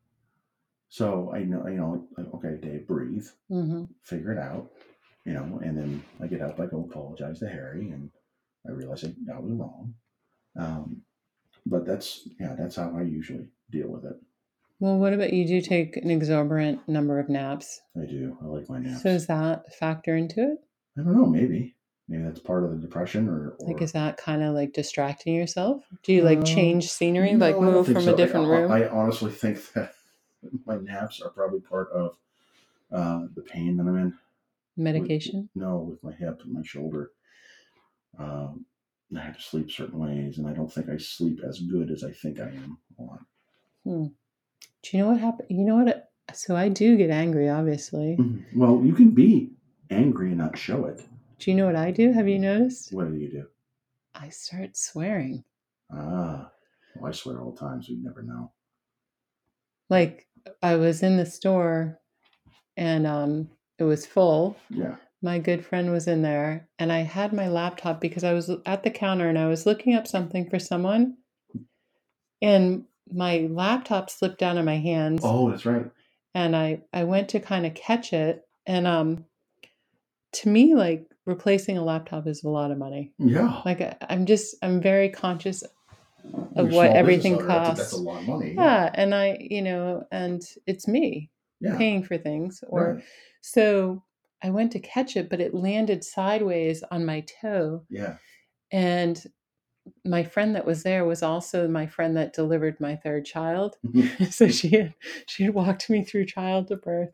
So 0.89 1.31
I 1.33 1.43
know, 1.43 1.67
you 1.67 1.75
know, 1.75 2.07
okay, 2.35 2.57
Dave, 2.61 2.87
breathe, 2.87 3.27
hmm 3.49 3.85
figure 4.03 4.31
it 4.31 4.37
out, 4.37 4.71
you 5.25 5.33
know, 5.33 5.59
and 5.63 5.77
then 5.77 6.03
I 6.21 6.27
get 6.27 6.41
up, 6.41 6.59
I 6.59 6.65
go 6.65 6.87
apologize 6.89 7.39
to 7.39 7.47
Harry, 7.49 7.89
and 7.89 8.09
I 8.65 8.71
realize 8.71 9.03
I, 9.03 9.13
I 9.33 9.39
was 9.39 9.51
wrong. 9.51 9.93
Um, 10.57 11.01
but 11.65 11.85
that's 11.85 12.27
yeah, 12.39 12.55
that's 12.57 12.77
how 12.77 12.95
I 12.97 13.01
usually 13.01 13.47
deal 13.69 13.89
with 13.89 14.05
it. 14.05 14.15
Well, 14.79 14.97
what 14.97 15.13
about 15.13 15.33
you? 15.33 15.45
Do 15.45 15.59
take 15.61 15.97
an 15.97 16.11
exorbitant 16.11 16.87
number 16.87 17.19
of 17.19 17.29
naps? 17.29 17.81
I 17.95 18.05
do. 18.05 18.37
I 18.41 18.45
like 18.45 18.69
my 18.69 18.79
naps. 18.79 19.03
So 19.03 19.09
does 19.09 19.27
that 19.27 19.73
factor 19.75 20.15
into 20.15 20.51
it? 20.51 20.59
I 20.97 21.03
don't 21.03 21.15
know. 21.15 21.25
Maybe 21.25 21.75
maybe 22.07 22.23
that's 22.23 22.39
part 22.39 22.63
of 22.63 22.71
the 22.71 22.77
depression, 22.77 23.27
or, 23.27 23.55
or 23.59 23.67
Like, 23.73 23.81
is 23.81 23.91
that 23.93 24.17
kind 24.17 24.41
of 24.43 24.53
like 24.55 24.73
distracting 24.73 25.35
yourself? 25.35 25.84
Do 26.03 26.13
you 26.13 26.23
like 26.23 26.39
Um, 26.39 26.45
change 26.45 26.89
scenery, 26.89 27.34
No, 27.34 27.45
like 27.45 27.59
move 27.59 27.88
from 27.88 28.03
so. 28.03 28.13
a 28.13 28.17
different 28.17 28.47
I, 28.47 28.49
room? 28.49 28.71
I, 28.71 28.88
honestly 28.89 29.31
think 29.31 29.59
that 29.73 29.93
my 30.65 30.77
naps 30.77 31.21
are 31.21 31.29
probably 31.29 31.59
part 31.59 31.91
of 31.91 32.17
uh, 32.91 33.27
the 33.35 33.41
pain 33.41 33.77
that 33.77 33.84
I'm 33.84 33.97
in. 33.97 34.03
with- 34.05 34.13
Medication? 34.77 35.49
no, 35.55 35.77
with 35.79 36.03
my 36.03 36.11
hip 36.13 36.41
and 36.43 36.53
my 36.53 36.61
shoulder. 36.63 37.11
Um, 38.17 38.65
I 39.15 39.21
have 39.21 39.38
to 39.38 39.41
sleep 39.43 39.71
certain 39.71 39.99
ways, 39.99 40.38
and 40.38 40.47
I 40.47 40.53
don't 40.53 40.71
think 40.71 40.89
I 40.89 40.97
sleep 40.97 41.39
as 41.47 41.59
good 41.59 41.91
as 41.91 42.03
I 42.03 42.11
think 42.11 42.39
I 42.39 42.49
am 42.49 42.77
a 42.99 43.03
lot. 43.03 43.19
Do 43.85 44.11
you 44.91 44.99
know 44.99 45.11
what 45.11 45.19
happened? 45.19 45.47
You 45.49 45.65
know 45.65 45.77
what? 45.84 46.09
So 46.34 46.55
I 46.55 46.67
do 46.69 46.97
get 46.97 47.09
angry, 47.09 47.49
obviously. 47.49 48.17
Mhm. 48.17 48.43
Well, 48.55 48.84
you 48.84 48.93
can 48.93 49.11
be 49.11 49.51
angry 49.89 50.29
and 50.29 50.38
not 50.39 50.57
show 50.57 50.85
it. 50.85 51.01
Do 51.39 51.51
you 51.51 51.57
know 51.57 51.65
what 51.68 51.76
I 51.76 51.91
do? 51.91 52.11
Have 52.14 52.27
you 52.27 52.39
noticed? 52.39 52.91
What 52.93 53.09
do 53.11 53.15
you 53.18 53.30
do? 53.30 53.45
I 54.15 54.30
start 54.30 54.76
swearing. 54.76 55.43
Ah, 55.93 56.51
well, 56.95 57.09
I 57.09 57.11
swear 57.14 57.39
all 57.41 57.51
the 57.51 57.59
time, 57.59 57.81
so 57.81 57.93
you 57.93 58.03
never 58.03 58.23
know. 58.23 58.51
Like 59.89 60.27
I 60.61 60.76
was 60.76 61.03
in 61.03 61.18
the 61.18 61.26
store 61.26 61.99
and 62.76 63.07
um 63.07 63.49
it 63.80 63.84
was 63.84 64.05
full. 64.05 64.57
Yeah. 64.69 64.95
My 65.22 65.39
good 65.39 65.65
friend 65.65 65.91
was 65.91 66.07
in 66.07 66.22
there 66.22 66.68
and 66.77 66.91
I 66.91 66.99
had 66.99 67.34
my 67.34 67.47
laptop 67.47 68.01
because 68.01 68.23
I 68.23 68.34
was 68.34 68.51
at 68.65 68.84
the 68.84 68.91
counter 68.91 69.30
and 69.30 69.38
I 69.38 69.47
was 69.47 69.65
looking 69.65 69.95
up 69.95 70.07
something 70.07 70.49
for 70.49 70.59
someone 70.59 71.18
and 72.41 72.85
my 73.11 73.47
laptop 73.49 74.09
slipped 74.09 74.43
out 74.43 74.57
of 74.57 74.65
my 74.65 74.77
hands 74.77 75.22
Oh, 75.23 75.49
that's 75.49 75.65
right. 75.65 75.85
and 76.35 76.55
I 76.55 76.81
I 76.93 77.03
went 77.05 77.30
to 77.30 77.39
kind 77.39 77.65
of 77.65 77.73
catch 77.73 78.14
it 78.14 78.45
and 78.68 78.85
um 78.85 79.26
to 80.34 80.49
me 80.49 80.76
like 80.76 81.06
replacing 81.27 81.77
a 81.77 81.83
laptop 81.83 82.25
is 82.25 82.43
a 82.43 82.49
lot 82.49 82.71
of 82.71 82.77
money. 82.79 83.13
Yeah. 83.19 83.61
Like 83.65 83.81
I- 83.81 83.97
I'm 84.09 84.25
just 84.25 84.55
I'm 84.63 84.81
very 84.81 85.09
conscious 85.09 85.63
of 86.55 86.71
what 86.71 86.89
everything 86.91 87.33
business 87.33 87.49
owner, 87.51 87.63
that's 87.63 87.69
a- 87.69 87.77
costs. 87.77 87.91
That's 87.91 87.93
a 87.93 87.97
lot 87.97 88.21
of 88.21 88.27
money. 88.27 88.53
Yeah, 88.55 88.89
and 88.95 89.13
I, 89.13 89.37
you 89.39 89.61
know, 89.61 90.03
and 90.11 90.41
it's 90.65 90.87
me 90.87 91.29
Yeah. 91.61 91.77
paying 91.77 92.03
for 92.03 92.17
things. 92.17 92.63
Or 92.67 92.95
Right. 92.95 93.03
so 93.41 94.03
I 94.41 94.49
went 94.49 94.71
to 94.71 94.79
catch 94.79 95.15
it, 95.15 95.29
but 95.29 95.39
it 95.41 95.53
landed 95.53 96.03
sideways 96.03 96.83
on 96.91 97.05
my 97.05 97.21
toe. 97.41 97.83
Yeah. 97.89 98.17
And 98.71 99.21
my 100.03 100.23
friend 100.23 100.55
that 100.55 100.65
was 100.65 100.83
there 100.83 101.05
was 101.05 101.23
also 101.23 101.67
my 101.67 101.87
friend 101.87 102.17
that 102.17 102.33
delivered 102.33 102.79
my 102.81 102.95
third 102.97 103.23
child. 103.25 103.77
Mm-hmm. 103.85 104.25
so 104.31 104.47
she 104.49 104.69
had 104.69 104.93
she 105.27 105.43
had 105.43 105.53
walked 105.53 105.89
me 105.89 106.03
through 106.03 106.25
childbirth, 106.25 107.11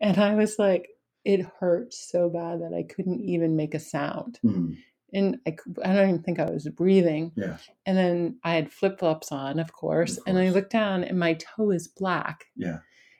and 0.00 0.18
I 0.18 0.34
was 0.34 0.58
like, 0.58 0.88
it 1.26 1.44
hurt 1.58 1.92
so 1.92 2.30
bad 2.30 2.60
that 2.62 2.72
I 2.72 2.82
couldn't 2.84 3.20
even 3.20 3.56
make 3.56 3.74
a 3.74 3.80
sound 3.80 4.38
Mhm. 4.44 4.76
and 5.12 5.38
i 5.46 5.50
don't 5.92 6.08
even 6.10 6.22
think 6.22 6.38
I 6.38 6.50
was 6.50 6.68
breathing. 6.68 7.32
Yeah. 7.36 7.56
And 7.86 7.96
then 7.98 8.38
I 8.44 8.54
had 8.54 8.72
flip 8.72 8.98
flops 8.98 9.32
on, 9.32 9.58
of 9.58 9.72
course. 9.72 10.16
Of 10.18 10.24
And 10.26 10.38
I 10.38 10.44
course. 10.44 10.54
looked 10.54 10.72
down 10.72 11.04
and 11.04 11.18
my 11.18 11.34
toe 11.34 11.70
is 11.70 11.88
black. 11.88 12.44
Yeah. 12.56 12.78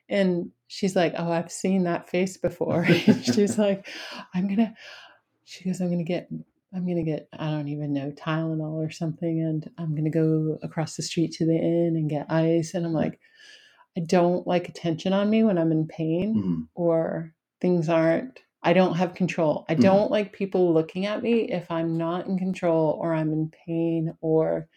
And 0.09 0.51
she's 0.69 0.95
like, 0.97 1.15
Oh, 1.17 1.31
I've 1.33 1.51
seen 1.51 1.85
that 1.85 2.09
face 2.09 2.37
before. 2.37 2.85
she's 3.35 3.59
like, 3.59 3.89
I'm 4.35 4.45
going 4.47 4.59
to, 4.67 4.75
she 5.45 5.65
goes, 5.65 5.81
I'm 5.81 5.89
going 5.89 6.05
to 6.07 6.13
get, 6.15 6.29
I'm 6.75 6.85
going 6.85 6.97
to 7.05 7.11
get, 7.13 7.29
I 7.33 7.51
don't 7.51 7.69
even 7.69 7.93
know, 7.93 8.11
Tylenol 8.13 8.85
or 8.87 8.91
something. 8.91 9.41
And 9.41 9.69
I'm 9.79 9.93
going 9.93 10.05
to 10.11 10.11
go 10.11 10.59
across 10.63 10.97
the 10.97 11.03
street 11.03 11.33
to 11.39 11.47
the 11.47 11.57
inn 11.57 11.95
and 11.97 12.11
get 12.11 12.31
ice. 12.31 12.75
And 12.75 12.85
I'm 12.85 12.93
like, 12.93 13.19
I 13.97 14.01
don't 14.01 14.47
like 14.47 14.69
attention 14.69 15.13
on 15.13 15.31
me 15.31 15.43
when 15.45 15.57
I'm 15.57 15.73
in 15.73 15.87
pain 15.87 16.35
Mhm. 16.35 16.69
or 16.75 17.33
things 17.67 17.89
aren't 17.89 18.39
I 18.63 18.73
don't 18.73 18.95
have 18.97 19.15
control. 19.15 19.65
I 19.69 19.75
Mhm. 19.75 19.83
don't 19.83 20.11
like 20.11 20.33
people 20.33 20.73
looking 20.73 21.07
at 21.07 21.23
me 21.23 21.53
if 21.53 21.69
I'm 21.71 21.97
not 21.97 22.27
in 22.27 22.39
control 22.39 22.97
or 23.01 23.13
I'm 23.13 23.33
in 23.33 23.51
pain 23.67 24.13
or 24.21 24.69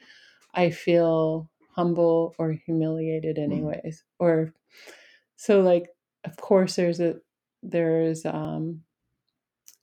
I 0.54 0.70
feel 0.72 1.50
humble 1.76 2.36
or 2.40 2.52
humiliated 2.52 3.38
Mhm. 3.38 3.44
anyways. 3.44 4.04
Or 4.20 4.54
so 5.36 5.62
like 5.62 5.88
of 6.24 6.36
course 6.38 6.76
there's 6.76 7.00
a 7.00 7.20
there's 7.64 8.26
um 8.26 8.84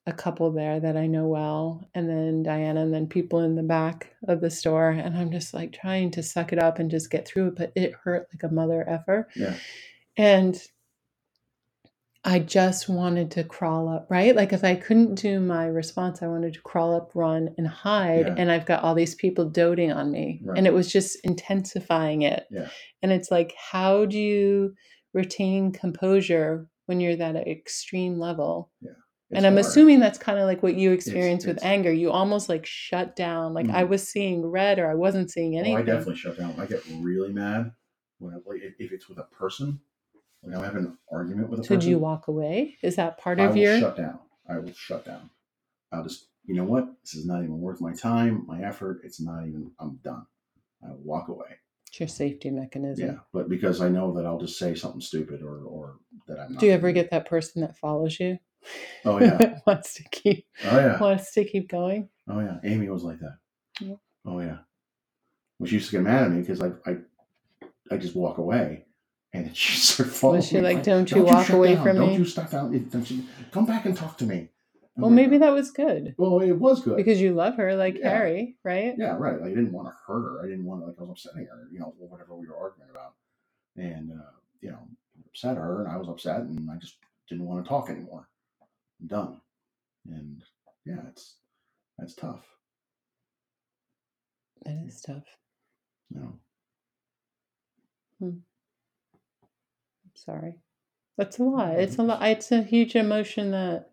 a 0.07 0.13
couple 0.13 0.51
there 0.53 0.79
that 0.81 0.97
I 0.97 1.07
know 1.07 1.27
well 1.29 1.89
and 1.95 2.09
then 2.09 2.43
Diana 2.43 2.83
and 2.83 2.93
then 2.95 3.07
people 3.09 3.41
in 3.41 3.55
the 3.57 3.63
back 3.77 4.15
of 4.29 4.41
the 4.41 4.51
store 4.51 4.91
and 4.91 5.17
I'm 5.17 5.31
just 5.33 5.53
like 5.55 5.73
trying 5.73 6.11
to 6.13 6.23
suck 6.23 6.53
it 6.53 6.61
up 6.61 6.79
and 6.81 6.91
just 6.91 7.11
get 7.11 7.27
through 7.27 7.49
it 7.49 7.57
but 7.57 7.73
it 7.77 7.93
hurt 8.05 8.29
like 8.33 8.43
a 8.45 8.55
mother 8.55 8.89
effer. 8.89 9.29
Yeah. 9.37 9.55
And 10.17 10.61
I 12.27 12.41
just 12.41 12.89
wanted 12.89 13.31
to 13.33 13.45
crawl 13.45 13.89
up, 13.89 14.09
right? 14.11 14.35
Like 14.35 14.53
if 14.53 14.65
I 14.65 14.75
couldn't 14.75 15.15
do 15.15 15.39
my 15.39 15.67
response, 15.67 16.23
I 16.23 16.27
wanted 16.27 16.55
to 16.55 16.61
crawl 16.61 16.93
up, 16.95 17.13
run, 17.15 17.55
and 17.57 17.69
hide. 17.69 18.27
Yeah. 18.27 18.35
And 18.37 18.51
I've 18.51 18.67
got 18.67 18.83
all 18.83 18.97
these 18.97 19.15
people 19.15 19.49
doting 19.49 19.93
on 19.93 20.11
me. 20.11 20.41
Right. 20.45 20.59
And 20.59 20.67
it 20.67 20.75
was 20.75 20.91
just 20.91 21.17
intensifying 21.25 22.23
it. 22.23 22.47
Yeah. 22.51 22.69
And 23.01 23.13
it's 23.13 23.31
like, 23.31 23.55
how 23.57 24.07
do 24.07 24.19
you 24.19 24.75
retain 25.15 25.71
composure 25.73 26.67
when 26.87 26.99
you're 26.99 27.15
that 27.17 27.37
extreme 27.37 28.19
level? 28.19 28.73
It's 28.83 28.93
and 29.39 29.47
I'm 29.47 29.55
hard. 29.55 29.65
assuming 29.67 30.01
that's 30.01 30.19
kind 30.19 30.39
of 30.41 30.47
like 30.47 30.63
what 30.65 30.75
you 30.75 30.91
experience 30.91 31.47
with 31.47 31.59
it's- 31.59 31.65
anger. 31.71 31.93
You 31.93 32.11
almost 32.11 32.49
like 32.49 32.67
shut 32.67 33.15
down. 33.15 33.55
Like 33.55 33.69
I 33.71 33.85
Mhm. 33.85 33.89
was 33.89 34.09
seeing 34.09 34.45
red 34.45 34.81
or 34.81 34.91
I 34.91 34.95
wasn't 34.95 35.31
seeing 35.31 35.55
Oh, 35.55 35.61
anything. 35.61 35.77
I 35.77 35.83
definitely 35.83 36.17
shut 36.17 36.37
down. 36.39 36.55
I 36.59 36.67
get 36.67 36.83
really 37.01 37.33
mad 37.33 37.71
when 38.19 38.35
I, 38.35 38.39
if 38.81 38.93
it's 38.93 39.09
with 39.09 39.19
a 39.19 39.25
person. 39.25 39.81
Like 40.47 40.57
I'm 40.57 40.65
having 40.65 40.85
an 40.87 40.99
argument 41.11 41.51
with 41.51 41.61
a 41.61 41.65
so 41.65 41.75
person. 41.75 41.91
you 41.91 41.99
walk 41.99 42.29
away? 42.29 42.77
Is 42.83 42.97
that 42.97 43.19
part 43.19 43.41
I 43.41 43.45
of 43.45 43.51
will 43.51 43.63
your 43.63 43.79
shut 43.79 43.97
down. 43.97 44.21
I 44.49 44.59
will 44.59 44.73
shut 44.73 45.05
down. 45.05 45.29
I'll 45.93 46.05
just, 46.05 46.29
you 46.45 46.55
know 46.55 46.65
what? 46.65 46.89
This 47.03 47.15
is 47.15 47.27
not 47.27 47.43
even 47.43 47.61
worth 47.61 47.81
my 47.81 47.93
time, 47.93 48.45
my 48.47 48.63
effort. 48.63 49.01
It's 49.05 49.21
not 49.21 49.47
even. 49.47 49.73
I'm 49.81 49.99
done. 50.05 50.27
I 50.85 50.91
will 50.91 50.99
walk 50.99 51.29
away. 51.29 51.59
it's 51.89 51.99
your 51.99 52.09
safety 52.09 52.51
mechanism? 52.51 53.07
Yeah, 53.07 53.19
but 53.33 53.49
because 53.49 53.81
I 53.81 53.89
know 53.89 54.13
that 54.15 54.27
I'll 54.27 54.39
just 54.39 54.59
say 54.59 54.75
something 54.75 55.01
stupid 55.01 55.43
or 55.43 55.65
or 55.65 55.97
that 56.29 56.39
I'm. 56.39 56.53
Not 56.53 56.61
Do 56.61 56.67
you 56.67 56.73
ever 56.73 56.93
get 56.93 57.11
that 57.11 57.27
person 57.29 57.63
that 57.63 57.77
follows 57.77 58.19
you? 58.21 58.39
Oh 59.05 59.19
yeah. 59.21 59.59
wants 59.67 59.95
to 59.95 60.05
keep 60.11 60.47
Oh 60.65 60.79
yeah. 60.79 60.99
wants 61.01 61.33
to 61.33 61.45
keep 61.45 61.69
going. 61.69 62.09
Oh 62.29 62.41
yeah. 62.41 62.59
Amy 62.65 62.89
was 62.89 63.03
like 63.03 63.19
that. 63.21 63.39
Yeah. 63.81 63.95
Oh 64.25 64.41
yeah. 64.41 64.59
Well, 65.59 65.69
she 65.69 65.75
used 65.77 65.91
to 65.91 65.97
get 65.97 66.03
mad 66.03 66.25
at 66.25 66.31
me 66.31 66.41
because 66.41 66.61
I 66.63 66.71
I 66.87 66.97
I 67.91 67.97
just 67.97 68.17
walk 68.17 68.39
away, 68.39 68.86
and 69.37 69.47
then 69.47 69.55
she 69.55 69.77
started 69.77 70.13
following. 70.15 70.39
Was 70.39 70.49
she 70.49 70.57
me, 70.57 70.63
like, 70.63 70.83
"Don't 70.83 71.11
you 71.11 71.23
walk 71.23 71.47
shut 71.47 71.57
away 71.57 71.75
down. 71.75 71.85
from 71.85 71.97
Don't 71.97 72.09
me?" 72.09 72.17
you 72.17 72.25
stop 72.25 72.55
out. 72.55 72.73
Don't 72.91 73.11
you 73.11 73.25
come 73.53 73.67
back 73.67 73.85
and 73.85 73.97
talk 73.97 74.17
to 74.19 74.25
me. 74.27 74.49
I'm 74.97 75.03
Well, 75.03 75.11
like, 75.11 75.17
maybe 75.17 75.39
that 75.39 75.53
was 75.53 75.71
good 75.71 76.15
Well, 76.17 76.41
it 76.41 76.53
was 76.53 76.83
good 76.83 76.97
because 76.97 77.21
you 77.21 77.35
love 77.35 77.57
her 77.57 77.77
like 77.77 77.99
Yeah. 77.99 78.09
Harry, 78.09 78.57
right? 78.65 78.95
Yeah, 78.97 79.17
right. 79.19 79.39
Like, 79.39 79.53
I 79.53 79.55
didn't 79.55 79.73
want 79.73 79.89
to 79.89 79.95
hurt 80.07 80.23
her. 80.23 80.43
I 80.43 80.47
didn't 80.49 80.65
want 80.65 80.81
to 80.81 80.87
like 80.87 80.97
I 80.99 81.03
was 81.03 81.11
upsetting 81.11 81.47
her. 81.47 81.69
You 81.71 81.81
know, 81.81 81.95
whatever 81.99 82.35
we 82.35 82.47
were 82.49 82.57
arguing 82.57 82.89
about, 82.91 83.15
and 83.77 84.13
uh, 84.13 84.33
you 84.63 84.71
know, 84.71 84.89
upset 85.27 85.59
her, 85.59 85.83
and 85.85 85.93
I 85.93 85.99
was 85.99 86.09
upset, 86.09 86.41
and 86.41 86.71
I 86.71 86.77
just 86.77 86.97
didn't 87.29 87.45
want 87.47 87.63
to 87.65 87.69
talk 87.69 87.91
anymore. 87.91 88.29
I'm 89.01 89.07
done. 89.09 89.41
And 90.09 90.43
yeah, 90.87 91.03
it's 91.09 91.37
that's 91.99 92.15
tough. 92.15 92.45
That 94.65 94.83
is 94.87 95.03
tough. 95.03 95.25
You 96.11 96.21
know. 98.21 98.33
Sorry. 100.17 100.59
That's 101.17 101.39
a 101.39 101.45
lot. 101.45 101.79
It's 101.79 101.97
a 101.99 102.03
lot. 102.03 102.23
It's 102.27 102.53
a 102.53 102.63
huge 102.63 102.95
emotion 102.97 103.51
that 103.53 103.91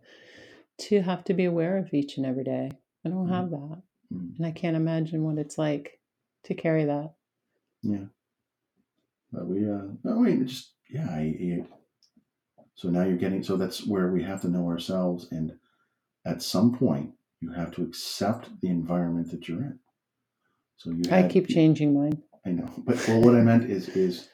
to 0.80 1.02
have 1.02 1.24
to 1.26 1.34
be 1.34 1.46
aware 1.46 1.78
of 1.78 1.94
each 1.94 2.18
and 2.18 2.26
every 2.26 2.44
day. 2.44 2.72
I 3.06 3.10
don't 3.10 3.28
Mhm. 3.28 3.36
have 3.36 3.50
that. 3.52 3.82
Mm, 4.12 4.36
And 4.38 4.46
I 4.46 4.52
can't 4.52 4.76
imagine 4.76 5.24
what 5.24 5.38
it's 5.38 5.58
like 5.58 6.00
to 6.44 6.54
carry 6.56 6.86
that. 6.86 7.14
Yeah. 7.82 8.06
But 9.32 9.48
we 9.48 9.70
uh 9.70 9.88
no, 10.04 10.18
I 10.18 10.20
mean 10.20 10.48
just 10.48 10.74
yeah, 10.90 11.08
I, 11.10 11.20
I- 11.20 11.68
so 12.76 12.90
now 12.90 13.04
you're 13.04 13.18
getting 13.18 13.44
so 13.44 13.56
that's 13.56 13.86
where 13.86 14.12
we 14.12 14.24
have 14.24 14.42
to 14.42 14.50
know 14.50 14.68
ourselves 14.68 15.28
and 15.32 15.58
at 16.26 16.42
some 16.42 16.76
point 16.78 17.14
you 17.40 17.52
have 17.52 17.72
to 17.76 17.84
accept 17.84 18.50
the 18.62 18.68
environment 18.70 19.30
that 19.32 19.48
you're 19.48 19.62
in. 19.62 19.80
So 20.78 20.92
you 20.92 21.04
I 21.12 21.28
keep 21.28 21.48
changing 21.48 21.94
mine. 21.94 22.22
I 22.46 22.50
know, 22.52 22.70
but 22.80 22.96
well, 23.08 23.22
what 23.22 23.36
I 23.36 23.42
meant 23.42 23.70
is, 23.70 23.90
is 23.90 24.28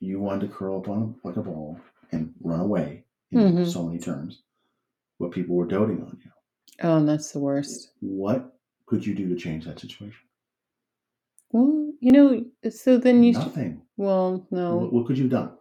you 0.00 0.18
wanted 0.18 0.48
to 0.48 0.52
curl 0.54 0.78
up 0.78 0.88
on 0.88 1.14
like 1.24 1.36
a 1.36 1.42
ball 1.42 1.78
and 2.12 2.32
run 2.42 2.60
away 2.60 3.04
in 3.30 3.38
Mhm. 3.40 3.70
so 3.70 3.84
many 3.86 3.98
terms. 3.98 4.42
What 5.18 5.30
people 5.32 5.54
were 5.54 5.66
doting 5.66 6.02
on 6.02 6.18
you. 6.24 6.30
Oh, 6.82 6.96
and 6.96 7.08
that's 7.08 7.30
the 7.32 7.38
worst. 7.38 7.92
What 8.00 8.56
could 8.86 9.04
you 9.06 9.14
do 9.14 9.28
to 9.28 9.36
change 9.36 9.66
that 9.66 9.78
situation? 9.78 10.26
Well, 11.52 11.92
you 12.00 12.12
know, 12.12 12.44
so 12.70 12.96
then 12.96 13.22
you. 13.22 13.32
Nothing. 13.34 13.82
Well, 13.96 14.46
no. 14.50 14.76
What, 14.78 14.92
what 14.92 15.06
could 15.06 15.18
you 15.18 15.24
have 15.24 15.32
done? 15.32 15.52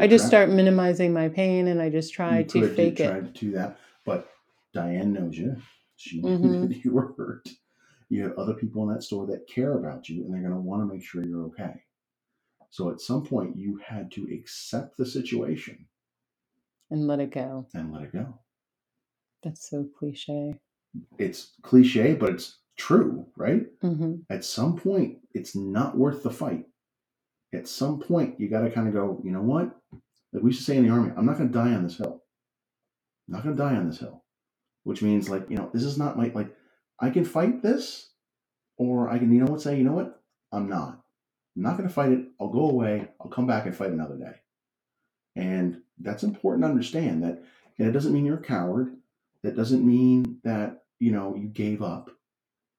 I 0.00 0.06
just 0.08 0.22
tried- 0.24 0.28
start 0.46 0.50
minimizing 0.50 1.12
my 1.12 1.28
pain 1.28 1.68
and 1.68 1.80
I 1.80 1.90
just 1.90 2.12
try 2.14 2.38
you 2.40 2.44
to 2.46 2.68
fake 2.74 2.98
it. 3.00 3.08
try 3.08 3.20
to 3.20 3.26
do 3.28 3.50
that, 3.52 3.78
but 4.04 4.28
Diane 4.72 5.12
knows 5.12 5.36
you. 5.38 5.56
She 5.96 6.20
knew 6.20 6.38
Mhm. 6.38 6.68
that 6.68 6.76
you 6.84 6.92
were 6.92 7.12
hurt. 7.16 7.48
You 8.08 8.22
have 8.24 8.38
other 8.38 8.54
people 8.54 8.82
in 8.88 8.94
that 8.94 9.02
store 9.02 9.26
that 9.26 9.46
care 9.46 9.74
about 9.78 10.08
you, 10.08 10.24
and 10.24 10.32
they're 10.32 10.40
going 10.40 10.52
to 10.54 10.60
want 10.60 10.82
to 10.82 10.92
make 10.92 11.04
sure 11.04 11.22
you're 11.24 11.44
okay. 11.44 11.82
So 12.74 12.90
at 12.90 13.00
some 13.00 13.22
point, 13.24 13.56
you 13.56 13.76
had 13.86 14.10
to 14.14 14.26
accept 14.34 14.96
the 14.96 15.06
situation 15.06 15.86
and 16.90 17.06
let 17.06 17.20
it 17.20 17.30
go. 17.30 17.68
and 17.72 17.92
let 17.92 18.02
it 18.02 18.12
go. 18.12 18.40
That's 19.44 19.70
so 19.70 19.86
cliche. 19.96 20.58
it's 21.16 21.52
cliche, 21.62 22.14
but 22.14 22.30
it's 22.30 22.58
true, 22.76 23.28
right? 23.36 23.62
hmm 23.80 24.16
At 24.28 24.44
some 24.44 24.74
point, 24.76 25.18
it's 25.34 25.54
not 25.54 25.96
worth 25.96 26.24
the 26.24 26.32
fight. 26.32 26.66
At 27.52 27.68
some 27.68 28.00
point, 28.00 28.40
you 28.40 28.48
got 28.48 28.62
to 28.62 28.72
kind 28.72 28.88
of 28.88 28.94
go, 28.94 29.20
you 29.22 29.30
know 29.30 29.42
what? 29.42 29.70
Like 30.32 30.42
we 30.42 30.50
used 30.50 30.58
to 30.58 30.64
say 30.64 30.76
in 30.76 30.84
the 30.84 30.90
army, 30.92 31.12
I'm 31.16 31.26
not 31.26 31.38
going 31.38 31.52
to 31.52 31.54
die 31.54 31.74
on 31.74 31.84
this 31.84 31.98
hill. 31.98 32.24
I'm 33.28 33.34
not 33.34 33.44
going 33.44 33.56
to 33.56 33.62
die 33.62 33.76
on 33.76 33.86
this 33.88 34.00
hill, 34.00 34.24
which 34.82 35.00
means 35.00 35.28
like, 35.30 35.48
you 35.48 35.56
know, 35.56 35.70
this 35.72 35.84
is 35.84 35.96
not 35.96 36.18
my, 36.18 36.32
like, 36.34 36.52
I 37.00 37.10
can 37.10 37.24
fight 37.24 37.62
this, 37.62 38.10
or 38.76 39.10
I 39.10 39.18
can, 39.20 39.30
you 39.32 39.44
know 39.44 39.52
what, 39.52 39.62
say, 39.62 39.78
you 39.78 39.84
know 39.84 39.92
what? 39.92 40.20
I'm 40.50 40.68
not. 40.68 41.03
I'm 41.56 41.62
not 41.62 41.76
going 41.76 41.88
to 41.88 41.94
fight 41.94 42.12
it. 42.12 42.26
I'll 42.40 42.48
go 42.48 42.68
away. 42.68 43.08
I'll 43.20 43.30
come 43.30 43.46
back 43.46 43.66
and 43.66 43.76
fight 43.76 43.90
another 43.90 44.16
day. 44.16 44.34
And 45.36 45.82
that's 46.00 46.22
important 46.22 46.64
to 46.64 46.70
understand 46.70 47.22
that, 47.22 47.42
and 47.78 47.88
it 47.88 47.92
doesn't 47.92 48.12
mean 48.12 48.24
you're 48.24 48.38
a 48.38 48.42
coward. 48.42 48.96
That 49.42 49.56
doesn't 49.56 49.86
mean 49.86 50.38
that, 50.44 50.84
you 50.98 51.12
know, 51.12 51.34
you 51.34 51.48
gave 51.48 51.82
up. 51.82 52.10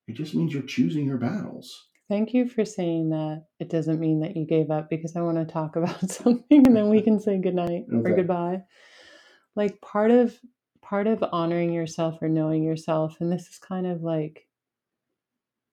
It 0.07 0.13
just 0.13 0.35
means 0.35 0.53
you're 0.53 0.63
choosing 0.63 1.05
your 1.05 1.17
battles. 1.17 1.87
Thank 2.07 2.33
you 2.33 2.47
for 2.47 2.65
saying 2.65 3.09
that. 3.09 3.45
It 3.59 3.69
doesn't 3.69 3.99
mean 3.99 4.21
that 4.21 4.37
you 4.37 4.45
gave 4.45 4.69
up 4.69 4.89
because 4.89 5.15
I 5.15 5.21
want 5.21 5.37
to 5.37 5.51
talk 5.51 5.75
about 5.75 6.09
something 6.09 6.65
and 6.65 6.75
then 6.75 6.89
we 6.89 7.01
can 7.01 7.19
say 7.19 7.37
goodnight 7.37 7.85
or 7.93 8.15
goodbye. 8.15 8.61
Like 9.55 9.81
part 9.81 10.11
of 10.11 10.37
part 10.81 11.07
of 11.07 11.23
honoring 11.31 11.73
yourself 11.73 12.21
or 12.21 12.29
knowing 12.29 12.63
yourself, 12.63 13.17
and 13.19 13.31
this 13.31 13.47
is 13.47 13.57
kind 13.57 13.87
of 13.87 14.03
like 14.03 14.47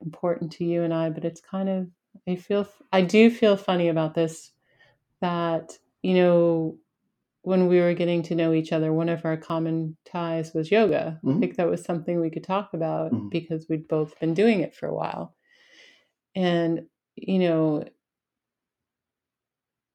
important 0.01 0.53
to 0.53 0.65
you 0.65 0.83
and 0.83 0.95
I, 0.95 1.11
but 1.11 1.24
it's 1.24 1.41
kind 1.41 1.69
of 1.69 1.89
I 2.29 2.37
feel 2.37 2.67
I 2.93 3.03
do 3.03 3.31
feel 3.31 3.57
funny 3.57 3.89
about 3.89 4.15
this 4.15 4.53
that 5.21 5.73
you 6.03 6.15
know 6.15 6.79
when 7.43 7.67
we 7.67 7.81
were 7.81 7.95
getting 7.95 8.23
to 8.23 8.35
know 8.37 8.53
each 8.53 8.73
other, 8.73 8.93
one 8.93 9.09
of 9.09 9.25
our 9.25 9.37
common 9.37 9.97
ties 10.05 10.55
was 10.55 10.71
yoga. 10.71 11.19
Mhm. 11.25 11.41
think 11.41 11.57
that 11.57 11.69
was 11.69 11.83
something 11.85 12.21
we 12.21 12.31
could 12.31 12.45
talk 12.45 12.73
about 12.73 13.11
Mhm. 13.13 13.31
because 13.31 13.69
we'd 13.69 13.89
both 13.89 14.19
been 14.21 14.33
doing 14.35 14.61
it 14.61 14.75
for 14.75 14.87
a 14.87 14.95
while. 14.95 15.35
And, 16.37 16.87
you 17.17 17.41
know, 17.41 17.85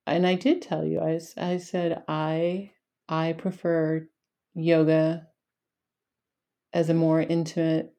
and 0.06 0.28
I 0.28 0.36
did 0.36 0.62
tell 0.62 0.84
you, 0.86 1.00
I, 1.00 1.20
I 1.38 1.58
said, 1.58 2.04
I, 2.08 2.72
I 3.08 3.34
prefer 3.34 4.08
yoga 4.54 5.28
as 6.74 6.90
a 6.90 6.94
more 6.94 7.22
intimate 7.22 7.94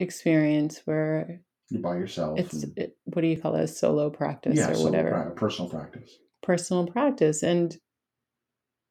experience 0.00 0.80
where 0.84 1.42
You're 1.68 1.80
by 1.82 1.96
yourself. 1.96 2.38
it's, 2.38 2.62
and- 2.64 2.76
it, 2.78 2.96
what 3.14 3.22
do 3.22 3.28
you 3.28 3.40
call 3.40 3.56
it? 3.56 3.68
Solo 3.68 4.10
practice 4.10 4.58
yeah, 4.58 4.70
or 4.70 4.74
solo 4.74 4.90
whatever. 4.90 5.10
pra- 5.10 5.32
personal 5.36 5.70
practice. 5.70 6.18
personal 6.42 6.86
practice 6.86 7.42
and 7.42 7.76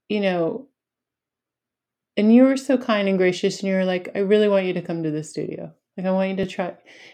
you 0.10 0.22
know 0.22 0.68
and 2.18 2.34
you 2.34 2.44
were 2.44 2.58
so 2.58 2.78
kind 2.78 3.08
and 3.08 3.18
gracious 3.18 3.60
and 3.60 3.70
you 3.70 3.76
were 3.76 3.86
like 3.86 4.10
i 4.16 4.20
really 4.20 4.48
want 4.48 4.66
you 4.66 4.74
to 4.74 4.82
come 4.82 5.04
to 5.04 5.12
the 5.12 5.24
studio 5.24 5.72
like 5.98 6.06
i 6.06 6.12
want 6.12 6.30
you 6.30 6.36
to 6.38 6.46
try 6.46 6.74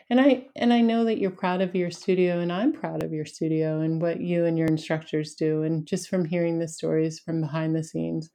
and 0.10 0.19
i 0.19 0.45
and 0.56 0.73
i 0.73 0.82
know 0.82 1.06
that 1.06 1.18
you're 1.19 1.32
proud 1.32 1.61
of 1.61 1.76
your 1.76 1.91
studio 1.91 2.40
and 2.40 2.52
i'm 2.52 2.73
proud 2.73 3.03
of 3.03 3.14
your 3.14 3.26
studio 3.26 3.82
and 3.82 4.02
what 4.02 4.19
you 4.22 4.45
and 4.45 4.57
your 4.57 4.68
instructors 4.68 5.36
do 5.36 5.64
and 5.64 5.86
just 5.88 6.10
from 6.10 6.26
hearing 6.26 6.60
the 6.60 6.68
stories 6.68 7.19
from 7.19 7.41
behind 7.41 7.76
the 7.76 7.84
scenes 7.84 8.30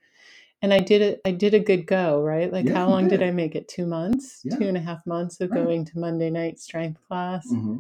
and 0.63 0.75
i 0.75 0.81
did 0.81 1.03
it 1.03 1.21
i 1.27 1.31
did 1.33 1.55
a 1.55 1.61
good 1.61 1.87
go 1.87 2.21
right 2.23 2.53
like 2.53 2.67
Yeah, 2.67 2.75
how 2.75 2.89
long 2.91 3.09
did 3.09 3.21
did. 3.21 3.29
i 3.29 3.33
make 3.33 3.55
it 3.57 3.69
two 3.69 3.87
months 3.87 4.41
Yeah. 4.45 4.57
two 4.59 4.67
and 4.69 4.77
a 4.77 4.81
half 4.81 5.07
months 5.07 5.41
of 5.41 5.51
Right. 5.51 5.61
going 5.61 5.85
to 5.87 5.99
monday 5.99 6.31
night 6.31 6.59
strength 6.61 7.01
class 7.09 7.47
hmm 7.49 7.79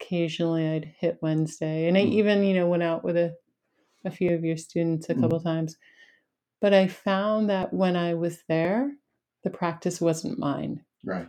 occasionally 0.00 0.68
I'd 0.68 0.94
hit 0.98 1.18
Wednesday. 1.22 1.88
And 1.88 1.98
I 1.98 2.02
Mm. 2.02 2.12
even, 2.14 2.44
you 2.44 2.54
know, 2.54 2.68
went 2.68 2.82
out 2.84 3.04
with 3.04 3.16
a, 3.16 3.36
a 4.04 4.10
few 4.10 4.34
of 4.34 4.44
your 4.44 4.56
students 4.58 5.10
a 5.10 5.14
Mm. 5.16 5.20
couple 5.20 5.40
times. 5.40 5.76
But 6.60 6.74
I 6.74 6.88
found 6.88 7.50
that 7.50 7.72
when 7.72 7.96
I 7.96 8.14
was 8.14 8.40
there, 8.48 8.92
the 9.44 9.50
practice 9.50 10.00
wasn't 10.00 10.38
mine. 10.38 10.84
Right. 11.04 11.28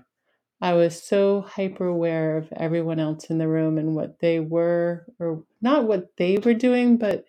I 0.62 0.74
was 0.74 1.02
so 1.04 1.42
hyper 1.42 1.88
aware 1.88 2.38
of 2.38 2.52
everyone 2.56 3.00
else 3.00 3.30
in 3.30 3.38
the 3.40 3.48
room 3.48 3.78
and 3.78 3.96
what 3.96 4.20
they 4.20 4.40
were, 4.40 5.06
or 5.20 5.44
not 5.62 5.86
what 5.88 6.10
they 6.18 6.38
were 6.44 6.54
doing, 6.56 6.98
but 6.98 7.26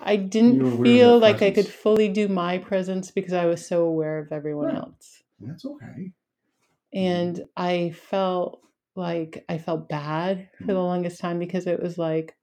I 0.00 0.16
You 0.46 0.60
were 0.60 0.70
didn't 0.70 0.72
aware 0.72 0.94
of 0.94 0.98
feel 0.98 1.20
their 1.20 1.20
like 1.20 1.42
I 1.42 1.50
could 1.52 1.66
presence. 1.66 1.72
fully 1.72 2.08
do 2.08 2.28
my 2.28 2.58
presence 2.58 3.10
because 3.10 3.34
I 3.34 3.46
was 3.46 3.66
so 3.66 3.84
aware 3.86 4.18
of 4.18 4.32
everyone 4.32 4.70
Right. 4.70 4.76
else. 4.76 5.22
And 5.40 5.50
that's 5.50 5.64
okay. 5.66 6.12
and 6.94 7.44
I 7.56 7.92
felt 8.10 8.62
like 8.96 9.44
I 9.48 9.58
felt 9.58 9.88
bad 9.88 10.48
for 10.56 10.64
the 10.64 10.72
mm-hmm. 10.72 10.82
longest 10.82 11.20
time 11.20 11.38
because 11.38 11.66
it 11.66 11.82
was 11.82 11.98
like 11.98 12.34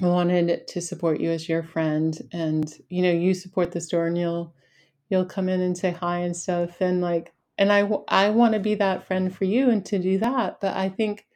I 0.00 0.06
wanted 0.06 0.66
to 0.68 0.80
support 0.80 1.20
you 1.20 1.30
as 1.30 1.48
your 1.48 1.62
friend 1.62 2.16
and 2.32 2.72
you 2.88 3.02
know 3.02 3.12
you 3.12 3.34
support 3.34 3.72
the 3.72 3.80
store 3.80 4.06
and 4.06 4.16
you'll 4.16 4.54
you'll 5.08 5.26
come 5.26 5.48
in 5.48 5.60
and 5.60 5.76
say 5.76 5.90
hi 5.90 6.18
and 6.18 6.36
stuff 6.36 6.80
and 6.80 7.00
like 7.00 7.32
and 7.58 7.72
I 7.72 7.82
w- 7.82 8.04
I 8.08 8.30
want 8.30 8.54
to 8.54 8.60
be 8.60 8.74
that 8.76 9.06
friend 9.06 9.34
for 9.34 9.44
you 9.44 9.70
and 9.70 9.84
to 9.86 9.98
do 9.98 10.18
that 10.18 10.60
but 10.60 10.76
I 10.76 10.88
think 10.88 11.26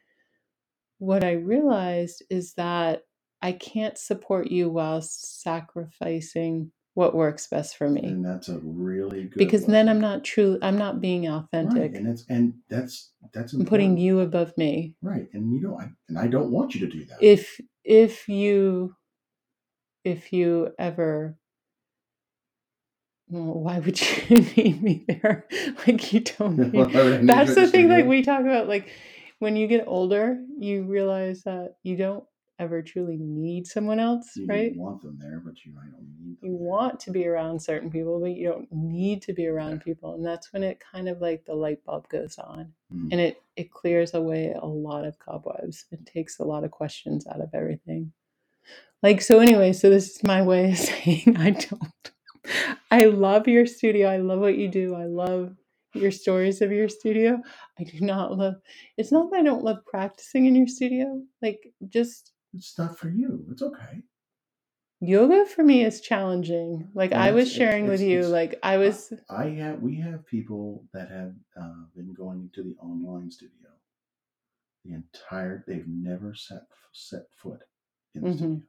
what 0.99 1.23
I 1.23 1.33
realized 1.33 2.23
is 2.29 2.53
that 2.53 3.03
I 3.41 3.51
can't 3.51 3.97
support 3.97 4.49
you 4.49 4.69
while 4.69 5.01
sacrificing 5.01 6.71
what 6.97 7.13
works 7.13 7.45
best 7.45 7.77
for 7.77 7.87
me 7.87 8.01
And 8.01 8.25
that's 8.25 8.49
a 8.49 8.57
really 8.63 9.25
good 9.25 9.37
because 9.37 9.67
then. 9.67 9.87
I'm 9.87 10.01
not 10.01 10.23
true 10.23 10.57
I'm 10.63 10.79
not 10.79 10.99
being 10.99 11.27
authentic. 11.27 11.91
Right. 11.91 12.01
And 12.01 12.07
it's 12.07 12.25
and 12.27 12.55
that's 12.69 13.11
that's 13.31 13.53
I'm 13.53 13.67
putting 13.67 13.99
you 13.99 14.21
above 14.21 14.57
me. 14.57 14.95
right. 15.03 15.27
And 15.31 15.53
you 15.53 15.61
know, 15.61 15.79
I, 15.79 15.89
and 16.09 16.17
I 16.17 16.25
don't 16.25 16.49
want 16.49 16.73
you 16.73 16.79
to 16.81 16.91
do 16.91 17.05
that. 17.05 17.21
If 17.21 17.61
if 17.83 18.27
you 18.27 18.95
if 20.03 20.33
you 20.33 20.71
ever 20.79 21.37
well, 23.29 23.59
why 23.59 23.77
would 23.77 24.01
you 24.29 24.37
need 24.55 24.81
me 24.81 25.05
there? 25.07 25.45
like 25.87 26.11
you 26.11 26.21
don't 26.21 26.57
need 26.73 26.73
Why 26.73 27.03
would 27.03 27.13
I 27.13 27.17
need 27.19 27.29
That's 27.29 27.53
the 27.53 27.61
the 27.61 27.67
thing 27.67 27.89
like 27.89 28.07
we 28.07 28.23
talk 28.23 28.41
about 28.41 28.67
like 28.67 28.89
when 29.37 29.55
you 29.55 29.67
get 29.67 29.83
older, 29.85 30.39
you 30.57 30.81
realize 30.81 31.43
that 31.43 31.75
you 31.83 31.95
don't 31.95 32.23
ever 32.59 32.81
truly 32.81 33.17
need 33.19 33.67
someone 33.67 33.99
else, 33.99 34.31
You 34.35 34.47
right? 34.47 34.75
want 34.75 35.01
them 35.01 35.17
there, 35.19 35.39
but 35.45 35.63
you 35.65 35.73
might 35.73 35.91
don't 35.91 36.07
need 36.19 36.37
them. 36.41 36.49
You 36.49 36.57
there. 36.57 36.67
want 36.67 36.99
to 37.01 37.11
be 37.11 37.27
around 37.27 37.61
certain 37.61 37.89
people, 37.91 38.19
but 38.19 38.31
you 38.31 38.47
don't 38.49 38.67
need 38.71 39.21
to 39.23 39.33
be 39.33 39.47
around 39.47 39.81
people. 39.81 40.15
And 40.15 40.25
that's 40.25 40.51
when 40.51 40.63
it 40.63 40.79
kind 40.91 41.07
of 41.07 41.21
like 41.21 41.45
the 41.45 41.53
light 41.55 41.83
bulb 41.85 42.07
goes 42.09 42.37
on 42.37 42.73
Mm. 42.93 43.09
and 43.11 43.19
it 43.21 43.41
it 43.57 43.69
clears 43.71 44.13
away 44.13 44.53
a 44.53 44.65
lot 44.65 45.03
of 45.05 45.19
cobwebs. 45.19 45.85
It 45.91 46.05
takes 46.05 46.39
a 46.39 46.43
lot 46.45 46.63
of 46.63 46.71
questions 46.71 47.27
out 47.27 47.41
of 47.41 47.49
everything. 47.53 48.13
Like 49.03 49.21
so 49.21 49.39
anyway, 49.39 49.73
so 49.73 49.89
this 49.89 50.15
is 50.15 50.23
my 50.23 50.41
way 50.41 50.71
of 50.71 50.77
saying 50.89 51.35
I 51.37 51.51
don't 51.51 52.11
I 52.89 53.05
love 53.05 53.47
your 53.47 53.65
studio. 53.65 54.07
I 54.09 54.17
love 54.17 54.39
what 54.39 54.57
you 54.57 54.69
do. 54.69 54.95
I 54.95 55.03
love 55.05 55.53
your 55.93 56.11
stories 56.11 56.61
of 56.61 56.71
your 56.71 56.87
studio. 56.87 57.41
I 57.79 57.83
do 57.83 57.99
not 57.99 58.37
love 58.37 58.55
it's 58.97 59.11
not 59.11 59.29
that 59.31 59.39
I 59.39 59.43
don't 59.43 59.63
love 59.63 59.79
practicing 59.85 60.45
in 60.45 60.55
your 60.55 60.67
studio. 60.67 61.21
Like 61.41 61.59
just 61.89 62.31
It's 62.57 62.77
not 62.77 62.97
for 62.97 63.09
you. 63.09 63.45
It's 63.51 63.61
okay. 63.61 64.03
yoga 64.99 65.45
for 65.45 65.63
me 65.63 65.83
is 65.85 66.01
challenging. 66.01 66.89
Like 66.95 67.11
Well, 67.11 67.19
I 67.21 67.31
was 67.31 67.43
it's- 67.47 67.55
it's- 67.55 67.57
sharing 67.57 67.85
with 67.85 68.01
it's- 68.01 68.09
you, 68.09 68.17
it's- 68.19 68.31
like 68.31 68.59
I 68.63 68.77
was 68.77 69.13
I 69.29 69.45
have 69.61 69.79
we 69.81 69.97
have 70.01 70.25
people 70.25 70.85
that 70.93 71.09
have 71.11 71.35
uh, 71.55 71.83
been 71.95 72.13
going 72.13 72.49
to 72.55 72.63
the 72.63 72.75
online 72.81 73.29
studio. 73.29 73.69
The 74.83 74.93
entire 74.95 75.63
they've 75.67 75.87
never 75.87 76.33
set 76.33 76.63
set 76.93 77.25
foot 77.35 77.61
in 78.15 78.21
the 78.23 78.29
Mhm. 78.29 78.35
studio, 78.37 78.61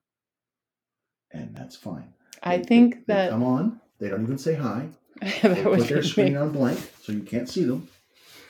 and 1.33 1.57
that's 1.57 1.77
fine. 1.77 2.13
I 2.43 2.57
They- 2.57 2.63
they- 2.63 2.69
think 2.69 2.95
they 3.07 3.15
that 3.15 3.31
come 3.31 3.43
on. 3.45 3.81
They 3.99 4.09
don't 4.11 4.23
even 4.23 4.39
say 4.39 4.55
hi. 4.55 4.91
that 5.21 5.43
They 5.43 5.63
put 5.65 5.89
their 5.89 6.03
screen 6.03 6.35
me. 6.35 6.39
on 6.39 6.53
blank 6.53 6.79
so 7.03 7.13
you 7.13 7.23
can't 7.23 7.49
see 7.49 7.65
them. 7.65 7.89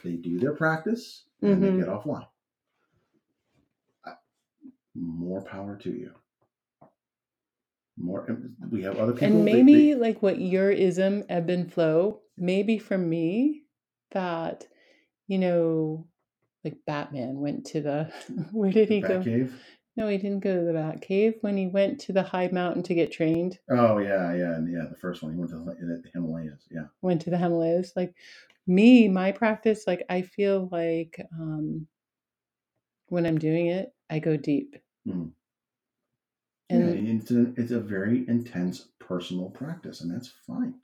They 0.05 0.17
do 0.17 0.39
their 0.41 0.55
practice 0.55 1.25
and 1.43 1.57
Mhm. 1.57 1.61
they 1.61 1.77
get 1.79 1.89
offline. 1.89 2.27
More 5.01 5.43
power 5.43 5.77
to 5.77 5.91
you. 5.91 6.13
More. 7.97 8.27
We 8.71 8.83
have 8.83 8.97
other 8.99 9.13
people. 9.13 9.27
and 9.27 9.45
maybe 9.45 9.93
they- 9.93 9.99
like 9.99 10.23
what 10.23 10.41
your 10.41 10.71
ism 10.71 11.25
ebb 11.29 11.51
and 11.51 11.73
flow 11.73 12.21
maybe 12.37 12.79
for 12.79 12.97
me 12.97 13.65
that 14.13 14.67
you 15.27 15.39
know 15.39 16.07
like 16.65 16.77
batman 16.87 17.41
went 17.41 17.67
to 17.67 17.81
the 17.81 18.13
where 18.53 18.71
did 18.71 18.89
he 18.89 19.01
go 19.01 19.19
Batcave. 19.21 19.53
no 19.97 20.07
he 20.07 20.17
didn't 20.19 20.39
go 20.41 20.55
to 20.57 20.65
the 20.65 20.73
bat 20.73 21.01
cave 21.03 21.35
when 21.41 21.57
he 21.57 21.67
went 21.67 21.99
to 22.03 22.13
the 22.13 22.23
high 22.23 22.49
mountain 22.53 22.85
to 22.85 22.95
get 22.95 23.11
trained 23.11 23.59
Oh 23.69 23.99
yeah, 23.99 24.33
yeah, 24.35 24.55
and 24.55 24.73
yeah. 24.73 24.87
The 24.89 24.97
first 24.97 25.21
one 25.25 25.33
he 25.33 25.39
went 25.39 25.51
to 25.51 25.57
the 25.59 25.75
the 26.05 26.11
Himalayas. 26.15 26.69
Yeah. 26.71 26.87
went 27.03 27.21
to 27.23 27.31
the 27.31 27.39
himalayas 27.39 27.93
like 27.97 28.15
me 28.69 29.09
my 29.09 29.33
practice 29.33 29.85
like 29.89 30.05
i 30.09 30.23
feel 30.23 30.69
like 30.71 31.21
um 31.33 31.89
when 33.09 33.27
i'm 33.27 33.39
doing 33.39 33.67
it 33.67 33.93
i 34.09 34.21
go 34.21 34.37
deep 34.37 34.77
Mhm. 35.09 35.33
and 36.71 36.81
yeah, 37.09 37.15
it's 37.15 37.31
a, 37.31 37.55
it's 37.57 37.71
a 37.73 37.81
very 37.81 38.29
intense 38.29 38.89
personal 39.01 39.51
practice, 39.51 40.03
and 40.03 40.13
that's 40.13 40.29
fine. 40.47 40.75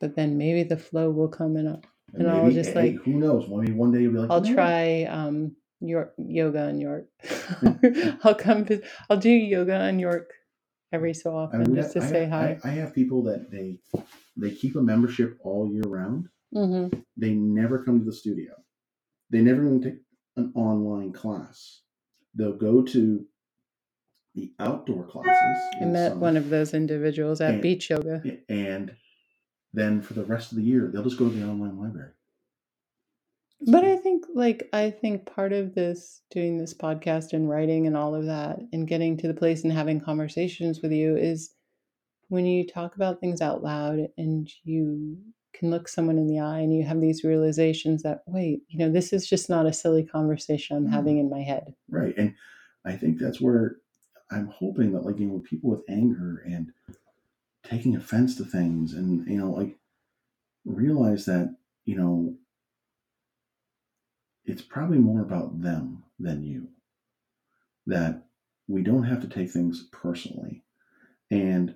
but 0.00 0.14
then 0.16 0.36
maybe 0.38 0.62
the 0.64 0.76
flow 0.76 1.10
will 1.10 1.28
come 1.28 1.56
in 1.56 1.66
And 2.14 2.28
I'll 2.30 2.50
just, 2.50 2.70
hey, 2.72 2.92
like- 2.92 3.02
who 3.04 3.12
knows? 3.18 3.48
Maybe 3.48 3.72
one 3.72 3.92
day 3.92 4.02
you'll 4.02 4.12
be 4.12 4.18
like, 4.18 4.30
I'll 4.30 4.44
"You 4.44 4.50
know 4.50 4.62
what? 4.62 4.68
try 4.68 5.04
um 5.04 5.56
York 5.80 6.14
yoga 6.18 6.68
in 6.68 6.80
York. 6.80 7.08
I'll 8.24 8.34
come. 8.34 8.66
I'll 9.10 9.18
do 9.18 9.30
yoga 9.30 9.88
in 9.88 9.98
York 9.98 10.32
every 10.92 11.14
so 11.14 11.32
I 11.32 11.44
often 11.44 11.64
mean, 11.64 11.76
just 11.76 11.92
to 11.94 12.02
I 12.02 12.08
say 12.08 12.26
hi. 12.28 12.58
I, 12.64 12.68
I 12.68 12.72
have 12.72 12.94
people 12.94 13.22
that 13.24 13.50
they 13.50 13.80
they 14.36 14.50
keep 14.50 14.76
a 14.76 14.82
membership 14.82 15.38
all 15.44 15.70
year 15.72 15.82
round. 15.84 16.28
hmm 16.52 16.88
They 17.16 17.34
never 17.34 17.84
come 17.84 17.98
to 18.00 18.04
the 18.04 18.12
studio. 18.12 18.52
They 19.30 19.40
never 19.42 19.64
even 19.66 19.82
take 19.82 19.98
an 20.36 20.52
online 20.54 21.12
class. 21.12 21.82
They'll 22.34 22.52
go 22.56 22.82
to 22.82 23.24
the 24.34 24.52
outdoor 24.58 25.04
classes. 25.04 25.76
I 25.80 25.84
met 25.84 26.10
summer, 26.12 26.20
one 26.20 26.36
of 26.36 26.50
those 26.50 26.74
individuals 26.74 27.40
at 27.40 27.54
And- 27.54 27.62
beach 27.62 27.90
yoga. 27.90 28.22
and 28.48 28.96
then 29.72 30.02
for 30.02 30.14
the 30.14 30.24
rest 30.24 30.50
of 30.52 30.56
the 30.56 30.64
year, 30.64 30.88
they'll 30.92 31.04
just 31.04 31.18
go 31.18 31.28
to 31.28 31.34
the 31.34 31.44
online 31.46 31.78
library. 31.78 32.10
But 33.66 33.84
I 33.84 33.96
think 33.96 34.24
like 34.34 34.68
I 34.72 34.90
think 34.90 35.24
part 35.26 35.52
of 35.52 35.74
this 35.74 36.20
doing 36.30 36.58
this 36.58 36.74
podcast 36.74 37.32
and 37.32 37.48
writing 37.48 37.86
and 37.86 37.96
all 37.96 38.14
of 38.14 38.26
that 38.26 38.58
and 38.72 38.86
getting 38.86 39.16
to 39.18 39.28
the 39.28 39.32
place 39.34 39.64
and 39.64 39.72
having 39.72 40.00
conversations 40.00 40.82
with 40.82 40.92
you 40.92 41.16
is 41.16 41.54
when 42.28 42.44
you 42.44 42.66
talk 42.66 42.96
about 42.96 43.20
things 43.20 43.40
out 43.40 43.62
loud 43.62 44.08
and 44.18 44.50
you 44.64 45.16
can 45.54 45.70
look 45.70 45.88
someone 45.88 46.18
in 46.18 46.26
the 46.26 46.40
eye 46.40 46.58
and 46.58 46.74
you 46.74 46.84
have 46.84 47.00
these 47.00 47.24
realizations 47.24 48.02
that 48.02 48.22
wait, 48.26 48.62
you 48.68 48.78
know, 48.78 48.90
this 48.90 49.12
is 49.12 49.26
just 49.26 49.48
not 49.48 49.66
a 49.66 49.72
silly 49.72 50.04
conversation 50.04 50.76
I'm 50.76 50.86
Mm. 50.86 50.92
having 50.92 51.18
in 51.18 51.30
my 51.30 51.42
head. 51.42 51.74
Right. 51.88 52.14
And 52.18 52.34
I 52.84 52.96
think 52.96 53.18
that's 53.18 53.40
where 53.40 53.76
I'm 54.30 54.48
hoping 54.48 54.92
that 54.92 55.04
like 55.04 55.18
you 55.18 55.26
know 55.26 55.38
people 55.38 55.70
with 55.70 55.84
anger 55.88 56.42
and 56.46 56.72
taking 57.62 57.96
offense 57.96 58.36
to 58.36 58.44
things 58.44 58.92
and 58.94 59.26
you 59.28 59.38
know 59.38 59.50
like 59.52 59.78
realize 60.64 61.26
that, 61.26 61.54
you 61.84 61.96
know, 61.96 62.34
it's 64.44 64.62
probably 64.62 64.98
more 64.98 65.22
about 65.22 65.60
them 65.62 66.04
than 66.18 66.42
you. 66.42 66.68
That 67.86 68.24
we 68.66 68.82
don't 68.82 69.04
have 69.04 69.20
to 69.22 69.28
take 69.28 69.50
things 69.50 69.88
personally. 69.92 70.64
And 71.30 71.74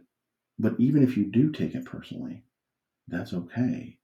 but 0.59 0.75
even 0.79 1.03
if 1.03 1.17
you 1.17 1.25
do 1.25 1.53
take 1.53 1.75
it 1.75 1.85
personally, 1.85 2.43
that's 3.09 3.33
okay. 3.33 3.99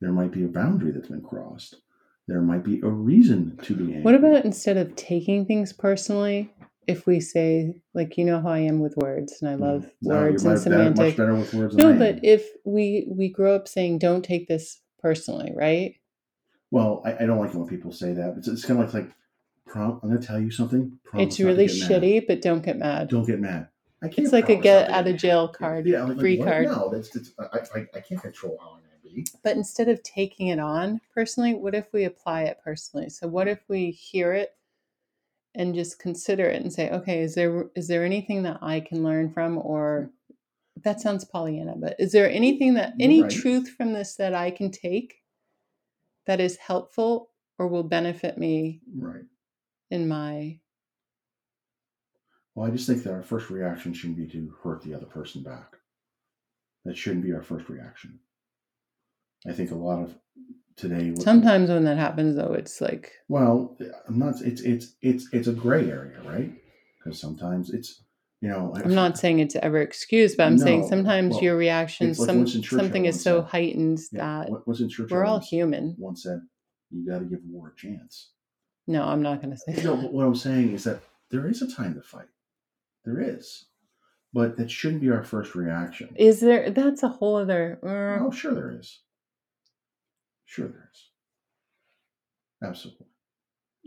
There 0.00 0.12
might 0.12 0.32
be 0.32 0.44
a 0.44 0.48
boundary 0.48 0.92
that's 0.92 1.08
been 1.08 1.22
crossed. 1.22 1.76
There 2.28 2.42
might 2.42 2.64
be 2.64 2.80
a 2.82 2.88
reason 2.88 3.56
to 3.62 3.74
be 3.74 3.84
angry. 3.84 4.02
What 4.02 4.14
about 4.14 4.44
instead 4.44 4.76
of 4.76 4.96
taking 4.96 5.46
things 5.46 5.72
personally, 5.72 6.52
if 6.86 7.06
we 7.06 7.20
say 7.20 7.74
like 7.94 8.16
you 8.18 8.24
know 8.24 8.40
how 8.40 8.50
I 8.50 8.58
am 8.60 8.80
with 8.80 8.96
words 8.96 9.38
and 9.40 9.50
I 9.50 9.54
love 9.54 9.84
Mm. 9.84 9.90
No, 10.02 10.14
words 10.22 10.44
and 10.44 10.52
much 10.54 10.64
better- 10.64 10.78
much 10.84 10.94
semantic. 10.96 11.16
better 11.16 11.34
with 11.34 11.54
words 11.54 11.76
than 11.76 11.86
I 11.86 11.92
No, 11.92 11.98
but 11.98 12.24
if 12.24 12.48
we 12.64 13.06
we 13.10 13.28
grow 13.28 13.54
up 13.54 13.68
saying 13.68 13.98
don't 13.98 14.24
take 14.24 14.48
this 14.48 14.80
personally, 15.00 15.52
right? 15.54 15.94
Well, 16.72 17.02
I, 17.04 17.22
I 17.22 17.26
don't 17.26 17.38
like 17.38 17.54
it 17.54 17.56
when 17.56 17.68
people 17.68 17.92
say 17.92 18.12
that. 18.12 18.34
It's, 18.38 18.48
it's 18.48 18.64
kind 18.64 18.80
of 18.82 18.92
like, 18.92 19.04
like 19.04 19.12
prom, 19.66 20.00
I'm 20.02 20.08
going 20.10 20.20
to 20.20 20.26
tell 20.26 20.40
you 20.40 20.50
something. 20.50 20.98
It's 21.14 21.38
really 21.38 21.68
get 21.68 21.78
mad. 21.78 21.90
shitty, 22.02 22.26
but 22.26 22.42
don't 22.42 22.64
get 22.64 22.76
mad. 22.76 23.08
Don't 23.08 23.24
get 23.26 23.38
mad. 23.40 23.68
I 24.02 24.08
can't 24.08 24.20
It's 24.20 24.32
like 24.32 24.48
a 24.50 24.56
get 24.56 24.86
to 24.88 24.94
out 24.94 25.06
of 25.06 25.16
jail 25.16 25.48
card, 25.48 25.86
Yeah, 25.86 26.04
like, 26.04 26.18
free 26.18 26.36
what? 26.36 26.48
card. 26.48 26.66
No, 26.66 26.90
that's, 26.90 27.10
that's 27.10 27.32
I, 27.38 27.78
I, 27.78 27.86
I 27.94 28.00
can't 28.00 28.20
control 28.20 28.58
how 28.60 28.72
I'm 28.72 28.80
going 28.80 28.90
to 29.02 29.02
be. 29.02 29.26
But 29.42 29.56
instead 29.56 29.88
of 29.88 30.02
taking 30.02 30.48
it 30.48 30.58
on 30.58 31.00
personally, 31.14 31.54
what 31.54 31.74
if 31.74 31.86
we 31.92 32.04
apply 32.04 32.42
it 32.42 32.58
personally? 32.62 33.08
So 33.08 33.26
what 33.26 33.48
if 33.48 33.60
we 33.68 33.90
hear 33.90 34.32
it 34.32 34.50
and 35.54 35.74
just 35.74 35.98
consider 35.98 36.46
it 36.50 36.62
and 36.62 36.72
say, 36.72 36.90
okay, 36.90 37.20
is 37.22 37.34
there 37.34 37.70
is 37.74 37.88
there 37.88 38.04
anything 38.04 38.42
that 38.42 38.58
I 38.60 38.80
can 38.80 39.02
learn 39.02 39.32
from 39.32 39.58
or 39.58 40.10
that 40.84 41.00
sounds 41.00 41.24
Pollyanna, 41.24 41.74
but 41.76 41.96
is 41.98 42.12
there 42.12 42.30
anything 42.30 42.74
that 42.74 42.92
any 43.00 43.22
right. 43.22 43.30
truth 43.30 43.70
from 43.70 43.94
this 43.94 44.16
that 44.16 44.34
I 44.34 44.50
can 44.50 44.70
take 44.70 45.22
that 46.26 46.40
is 46.40 46.56
helpful 46.56 47.30
or 47.58 47.68
will 47.68 47.82
benefit 47.82 48.36
me 48.36 48.82
Right. 48.94 49.24
in 49.90 50.06
my 50.06 50.58
Well, 52.56 52.66
I 52.66 52.70
just 52.70 52.86
think 52.88 53.02
that 53.04 53.12
our 53.12 53.22
first 53.22 53.50
reaction 53.50 53.92
shouldn't 53.92 54.16
be 54.16 54.26
to 54.28 54.52
hurt 54.64 54.80
the 54.82 54.94
other 54.94 55.04
person 55.04 55.42
back. 55.42 55.76
That 56.86 56.96
shouldn't 56.96 57.22
be 57.22 57.32
our 57.34 57.42
first 57.42 57.68
reaction. 57.68 58.18
I 59.46 59.52
think 59.52 59.70
a 59.72 59.74
lot 59.74 60.02
of 60.02 60.14
today. 60.76 61.14
sometimes 61.16 61.68
when 61.68 61.84
that 61.84 61.98
happens 61.98 62.34
though, 62.34 62.54
it's 62.54 62.80
like 62.80 63.12
Well, 63.28 63.76
I'm 64.08 64.18
not. 64.18 64.40
It's 64.40 64.62
it's 64.62 64.94
it's 65.02 65.28
it's 65.32 65.48
a 65.48 65.52
gray 65.52 65.90
area, 65.90 66.20
right? 66.24 66.50
Because 66.98 67.20
sometimes 67.20 67.68
it's 67.70 68.02
you 68.40 68.48
know. 68.48 68.72
I'm 68.74 68.94
not 68.94 69.18
saying 69.18 69.40
it's 69.40 69.56
ever 69.56 69.82
excused, 69.82 70.38
but 70.38 70.46
I'm 70.46 70.58
saying 70.58 70.88
sometimes 70.88 71.34
well, 71.34 71.42
your 71.44 71.56
reaction, 71.58 72.08
like 72.08 72.16
some 72.16 72.46
something 72.46 73.04
is 73.04 73.22
so 73.22 73.42
said. 73.42 73.50
heightened 73.50 73.98
Yeah, 74.12 74.20
that 74.44 74.50
what 74.50 74.66
was 74.66 74.80
in 74.80 74.88
Churchill 74.88 75.14
we're 75.14 75.24
all 75.26 75.34
once- 75.34 75.48
human. 75.48 75.94
Once 75.98 76.22
said, 76.22 76.40
"You 76.90 77.06
got 77.06 77.18
to 77.18 77.26
give 77.26 77.40
war 77.50 77.74
a 77.76 77.78
chance." 77.78 78.30
No, 78.86 79.02
I'm 79.02 79.20
not 79.22 79.42
going 79.42 79.52
to 79.54 79.58
say 79.58 79.82
No, 79.82 79.96
that. 79.96 80.02
but 80.04 80.12
what 80.14 80.24
I'm 80.24 80.34
saying 80.36 80.72
is 80.72 80.84
that 80.84 81.00
there 81.30 81.46
is 81.48 81.60
a 81.60 81.70
time 81.70 81.94
to 81.94 82.02
fight. 82.02 82.28
There 83.06 83.20
is, 83.20 83.66
but 84.34 84.56
that 84.56 84.70
shouldn't 84.70 85.00
be 85.00 85.10
our 85.10 85.22
first 85.22 85.54
reaction. 85.54 86.10
Is 86.16 86.40
there? 86.40 86.70
That's 86.70 87.02
a 87.04 87.08
whole 87.08 87.36
other. 87.36 87.78
uh, 87.82 88.24
oh, 88.26 88.30
sure 88.32 88.52
there 88.52 88.72
is. 88.78 89.00
Sure 90.44 90.66
there 90.68 90.90
is. 90.92 91.08
Absolutely. 92.68 93.06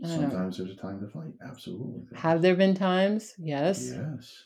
Don't 0.02 0.10
know. 0.10 0.20
Sometimes 0.30 0.56
there's 0.58 0.70
a 0.70 0.74
time 0.76 1.00
to 1.00 1.08
fight. 1.08 1.32
Absolutely. 1.46 2.02
there 2.10 2.18
Have 2.18 2.36
is. 2.38 2.42
there 2.42 2.54
been 2.56 2.74
times? 2.74 3.34
Yes, 3.38 3.90
Yes. 3.94 4.44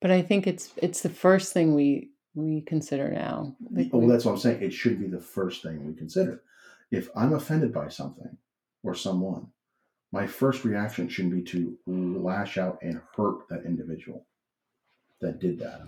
but 0.00 0.10
I 0.10 0.22
think 0.22 0.46
it's 0.46 0.72
it's 0.78 1.02
the 1.02 1.10
first 1.10 1.52
thing 1.52 1.74
we 1.74 2.10
we 2.34 2.62
consider 2.62 3.10
now. 3.10 3.54
Like 3.70 3.90
oh, 3.92 3.98
we- 3.98 4.06
that's 4.06 4.24
what 4.24 4.32
I'm 4.32 4.38
saying. 4.38 4.62
It 4.62 4.72
should 4.72 4.98
be 4.98 5.08
the 5.08 5.20
first 5.20 5.62
thing 5.62 5.84
we 5.86 5.92
consider. 5.94 6.42
If 6.90 7.10
I'm 7.14 7.34
offended 7.34 7.72
by 7.74 7.88
something 7.88 8.38
or 8.82 8.94
someone, 8.94 9.48
my 10.14 10.26
first 10.28 10.64
reaction 10.64 11.08
shouldn't 11.08 11.34
be 11.34 11.42
to 11.42 11.76
lash 11.86 12.56
out 12.56 12.78
and 12.82 13.00
hurt 13.16 13.48
that 13.50 13.64
individual 13.64 14.24
that 15.20 15.40
did 15.40 15.58
that. 15.58 15.82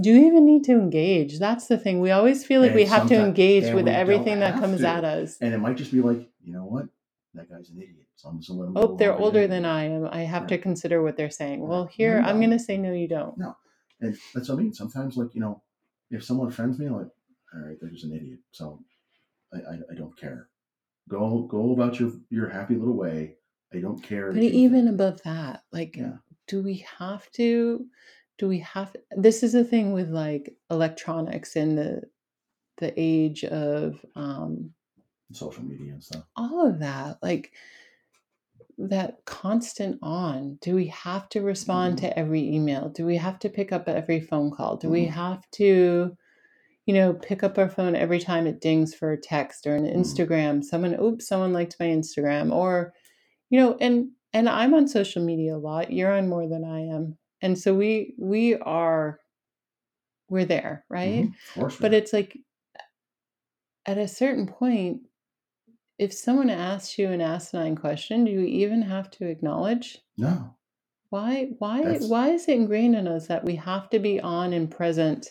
do 0.00 0.10
you 0.10 0.26
even 0.28 0.46
need 0.46 0.62
to 0.64 0.72
engage? 0.72 1.38
That's 1.40 1.66
the 1.66 1.76
thing. 1.76 2.00
We 2.00 2.12
always 2.12 2.44
feel 2.46 2.60
like 2.60 2.70
And 2.70 2.76
we 2.76 2.84
have 2.84 3.08
to 3.08 3.16
engage 3.16 3.74
with 3.74 3.88
everything 3.88 4.38
that 4.40 4.60
comes 4.60 4.80
to. 4.80 4.88
at 4.88 5.04
us. 5.04 5.36
And 5.40 5.52
it 5.52 5.58
might 5.58 5.76
just 5.76 5.90
be 5.90 6.00
like, 6.00 6.28
you 6.44 6.52
know 6.52 6.64
what? 6.64 6.86
That 7.34 7.50
guy's 7.50 7.70
an 7.70 7.78
idiot. 7.78 8.06
So 8.14 8.28
I'm 8.28 8.38
just 8.38 8.50
gonna 8.50 8.60
let 8.60 8.66
them. 8.66 8.76
Oh, 8.76 8.96
they're 8.96 9.16
older 9.16 9.48
than 9.48 9.64
I 9.64 9.84
am. 9.84 10.06
I 10.06 10.22
have 10.22 10.46
to 10.48 10.58
consider 10.58 11.02
what 11.02 11.16
they're 11.16 11.30
saying. 11.30 11.62
Right. 11.62 11.68
Well, 11.70 11.86
here 11.86 12.20
you 12.20 12.26
I'm 12.26 12.38
going 12.38 12.50
to 12.50 12.58
say 12.58 12.76
no. 12.78 12.92
You 12.92 13.08
don't. 13.08 13.36
No. 13.36 13.56
And 14.00 14.16
that's 14.32 14.48
what 14.48 14.58
I 14.58 14.62
mean. 14.62 14.72
Sometimes, 14.72 15.16
like 15.16 15.34
you 15.34 15.40
know, 15.40 15.60
if 16.10 16.22
someone 16.22 16.48
offends 16.48 16.78
me, 16.78 16.86
I'm 16.86 16.96
like, 16.96 17.08
all 17.54 17.60
right, 17.66 17.76
they're 17.80 17.90
just 17.90 18.04
an 18.04 18.14
idiot. 18.14 18.38
So 18.52 18.80
I, 19.52 19.56
I, 19.56 19.74
I 19.90 19.94
don't 19.96 20.16
care. 20.16 20.48
Go 21.08 21.42
go 21.50 21.72
about 21.72 21.98
your 21.98 22.12
your 22.30 22.48
happy 22.48 22.76
little 22.76 22.96
way. 22.96 23.36
I 23.74 23.78
don't 23.80 24.02
care. 24.02 24.32
But 24.32 24.42
even 24.42 24.88
above 24.88 25.22
that, 25.22 25.62
like, 25.72 25.96
Yeah. 25.96 26.16
do 26.46 26.62
we 26.62 26.84
have 26.98 27.30
to? 27.32 27.86
Do 28.38 28.48
we 28.48 28.58
have? 28.60 28.94
This 29.16 29.42
is 29.42 29.52
the 29.52 29.64
thing 29.64 29.92
with 29.92 30.10
like 30.10 30.54
electronics 30.70 31.56
in 31.56 31.76
the 31.76 32.02
the 32.78 32.92
age 32.96 33.44
of 33.44 34.04
um, 34.16 34.72
social 35.32 35.62
media 35.64 35.92
and 35.92 36.02
stuff. 36.02 36.24
all 36.36 36.66
of 36.66 36.80
that, 36.80 37.18
like 37.22 37.52
that 38.78 39.24
constant 39.24 39.98
on. 40.02 40.56
Do 40.60 40.74
we 40.74 40.86
have 40.88 41.28
to 41.30 41.42
respond 41.42 41.96
Mhm. 41.96 42.00
to 42.00 42.18
every 42.18 42.42
email? 42.54 42.88
Do 42.88 43.04
we 43.06 43.16
have 43.16 43.38
to 43.40 43.48
pick 43.48 43.70
up 43.72 43.88
every 43.88 44.20
phone 44.20 44.50
call? 44.50 44.76
Do 44.76 44.88
we 44.88 45.06
Mhm. 45.06 45.10
have 45.10 45.50
to? 45.52 46.16
You 46.86 46.94
know, 46.94 47.12
pick 47.14 47.44
up 47.44 47.58
our 47.58 47.68
phone 47.68 47.94
every 47.94 48.18
time 48.18 48.48
it 48.48 48.60
dings 48.60 48.92
for 48.92 49.12
a 49.12 49.20
text 49.20 49.68
or 49.68 49.76
an 49.76 49.84
Mhm. 49.84 49.94
Instagram. 49.94 50.64
Someone, 50.64 50.98
oops, 51.00 51.28
someone 51.28 51.52
liked 51.52 51.76
my 51.78 51.86
Instagram, 51.86 52.52
or 52.52 52.92
you 53.52 53.60
know 53.60 53.76
and 53.80 54.08
and 54.32 54.48
i'm 54.48 54.72
on 54.74 54.88
social 54.88 55.22
media 55.22 55.54
a 55.54 55.58
lot 55.58 55.92
you're 55.92 56.10
on 56.12 56.28
more 56.28 56.48
than 56.48 56.64
i 56.64 56.80
am 56.80 57.16
and 57.42 57.56
so 57.58 57.74
we 57.74 58.14
we 58.18 58.56
are 58.56 59.20
we're 60.28 60.46
there 60.46 60.84
right 60.88 61.24
Mhm. 61.26 61.34
Of 61.50 61.54
course, 61.60 61.76
but 61.78 61.92
it's 61.94 62.12
like 62.12 62.36
at 63.86 63.98
a 63.98 64.08
certain 64.08 64.46
point 64.46 65.02
if 65.98 66.12
someone 66.12 66.50
asks 66.50 66.98
you 66.98 67.08
an 67.10 67.20
asinine 67.20 67.76
question 67.76 68.24
do 68.24 68.30
you 68.30 68.40
even 68.40 68.80
have 68.82 69.10
to 69.10 69.26
acknowledge 69.26 69.98
no. 70.16 70.54
why 71.10 71.50
why 71.58 71.82
That's- 71.82 72.08
why 72.08 72.30
is 72.30 72.48
it 72.48 72.56
ingrained 72.56 72.96
in 72.96 73.06
us 73.06 73.26
that 73.28 73.44
we 73.44 73.56
have 73.56 73.90
to 73.90 73.98
be 73.98 74.18
on 74.20 74.52
and 74.54 74.70
present 74.70 75.28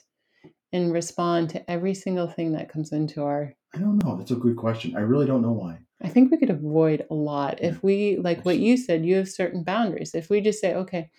and 0.74 0.94
respond 0.94 1.50
to 1.50 1.72
every 1.72 1.94
single 1.96 2.28
thing 2.28 2.52
that 2.54 2.70
comes 2.70 2.92
into 2.92 3.24
our 3.24 3.54
I 3.74 3.80
don't 3.80 4.04
know. 4.04 4.18
That's 4.18 4.32
a 4.32 4.36
good 4.36 4.58
question. 4.58 4.98
I 4.98 5.00
really 5.00 5.26
don't 5.26 5.42
know 5.42 5.54
why. 5.54 5.80
I 6.04 6.10
think 6.10 6.32
we 6.32 6.38
could 6.38 6.50
avoid 6.50 7.06
a 7.10 7.14
lot 7.14 7.62
if 7.62 7.84
we, 7.84 8.18
like 8.18 8.44
what 8.44 8.58
you 8.58 8.78
said, 8.78 9.06
you 9.06 9.16
have 9.18 9.30
certain 9.30 9.64
boundaries. 9.64 10.16
If 10.16 10.30
we 10.30 10.42
just 10.42 10.60
say, 10.60 10.74
okay, 10.76 11.10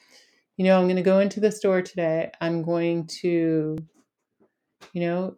you 0.57 0.65
know, 0.65 0.79
I'm 0.79 0.87
going 0.87 0.97
to 0.97 1.03
go 1.03 1.21
into 1.21 1.41
the 1.41 1.53
store 1.53 1.83
today, 1.83 2.31
I'm 2.41 2.63
going 2.63 3.07
to, 3.21 3.77
you 4.93 5.01
know, 5.01 5.37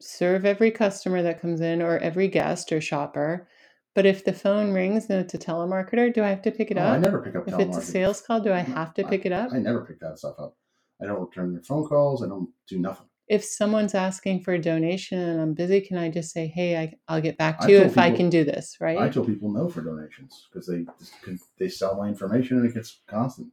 serve 0.00 0.44
every 0.44 0.70
customer 0.70 1.22
that 1.22 1.40
comes 1.40 1.60
in 1.60 1.80
or 1.82 1.98
every 1.98 2.28
guest 2.28 2.72
or 2.72 2.80
shopper. 2.80 3.48
But 3.94 4.06
if 4.06 4.24
the 4.24 4.32
phone 4.32 4.72
rings 4.72 5.06
and 5.08 5.20
it's 5.20 5.34
a 5.34 5.38
telemarketer, 5.38 6.12
do 6.12 6.24
I 6.24 6.28
have 6.28 6.42
to 6.42 6.50
pick 6.50 6.70
it 6.70 6.78
Oh, 6.78 6.82
I 6.82 6.96
up? 6.96 7.02
never 7.02 7.22
pick 7.22 7.36
up 7.36 7.46
If 7.46 7.60
it's 7.60 7.78
a 7.78 7.82
sales 7.82 8.20
call, 8.20 8.40
do 8.40 8.52
I 8.52 8.62
mm, 8.62 8.74
have 8.74 8.92
to 8.94 9.04
pick 9.04 9.24
it 9.24 9.32
up? 9.32 9.52
I 9.52 9.58
never 9.58 9.84
pick 9.84 10.00
that 10.00 10.18
stuff 10.18 10.34
up. 10.38 10.56
I 11.00 11.06
don't 11.06 11.20
return 11.20 11.52
their 11.52 11.62
phone 11.62 11.86
calls. 11.86 12.22
I 12.22 12.28
don't 12.28 12.50
do 12.66 12.78
nothing. 12.78 13.06
If 13.28 13.42
someone's 13.44 13.94
asking 13.94 14.42
for 14.42 14.52
a 14.52 14.60
donation 14.60 15.18
and 15.18 15.40
I'm 15.40 15.54
busy, 15.54 15.80
can 15.80 15.96
I 15.96 16.10
just 16.10 16.30
say, 16.32 16.46
hey, 16.46 16.76
I, 16.76 16.92
I'll 17.08 17.22
get 17.22 17.38
back 17.38 17.56
I 17.62 17.66
to 17.66 17.72
you 17.72 17.78
told 17.78 17.90
if 17.90 17.98
I 17.98 18.10
can 18.10 18.28
do 18.28 18.44
this, 18.44 18.76
right? 18.80 18.98
I 18.98 19.08
tell 19.08 19.24
people 19.24 19.50
no 19.50 19.68
for 19.68 19.80
donations 19.80 20.46
because 20.52 20.66
they 20.66 20.84
just, 20.98 21.14
they 21.58 21.68
sell 21.68 21.96
my 21.96 22.06
information 22.08 22.58
and 22.58 22.66
it 22.66 22.74
gets 22.74 23.00
constant. 23.06 23.48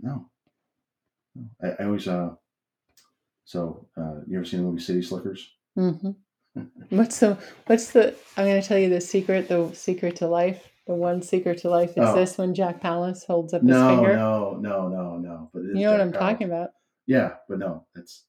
No, 0.00 0.28
No. 1.34 1.44
I, 1.62 1.82
I 1.82 1.86
always 1.86 2.06
uh. 2.06 2.30
So 3.44 3.86
uh, 3.96 4.20
you 4.26 4.36
ever 4.38 4.44
seen 4.44 4.60
the 4.60 4.66
movie 4.66 4.82
City 4.82 5.02
Slickers? 5.02 5.48
Mm 5.78 6.00
hmm 6.00 6.10
What's 6.96 7.18
the 7.20 7.36
what's 7.66 7.90
the 7.92 8.14
I'm 8.36 8.46
gonna 8.46 8.62
tell 8.62 8.78
you 8.78 8.88
the 8.88 9.00
secret, 9.00 9.48
the 9.48 9.70
secret 9.74 10.16
to 10.16 10.28
life. 10.28 10.68
The 10.86 10.94
one 10.94 11.20
secret 11.20 11.58
to 11.58 11.68
life 11.68 11.90
is 11.90 11.94
Oh. 11.98 12.14
this 12.14 12.38
when 12.38 12.54
Jack 12.54 12.80
Palance 12.80 13.26
holds 13.26 13.52
up 13.52 13.62
his 13.62 13.70
finger. 13.72 14.14
no, 14.16 14.56
no, 14.60 14.88
no, 14.88 14.88
no. 14.88 15.18
no. 15.18 15.50
But 15.52 15.64
you 15.64 15.74
know 15.74 15.90
what 15.92 16.00
I'm 16.00 16.12
Palance. 16.12 16.18
talking 16.18 16.46
about. 16.46 16.70
Yeah, 17.06 17.34
but 17.48 17.58
no, 17.58 17.86
it's 17.96 18.24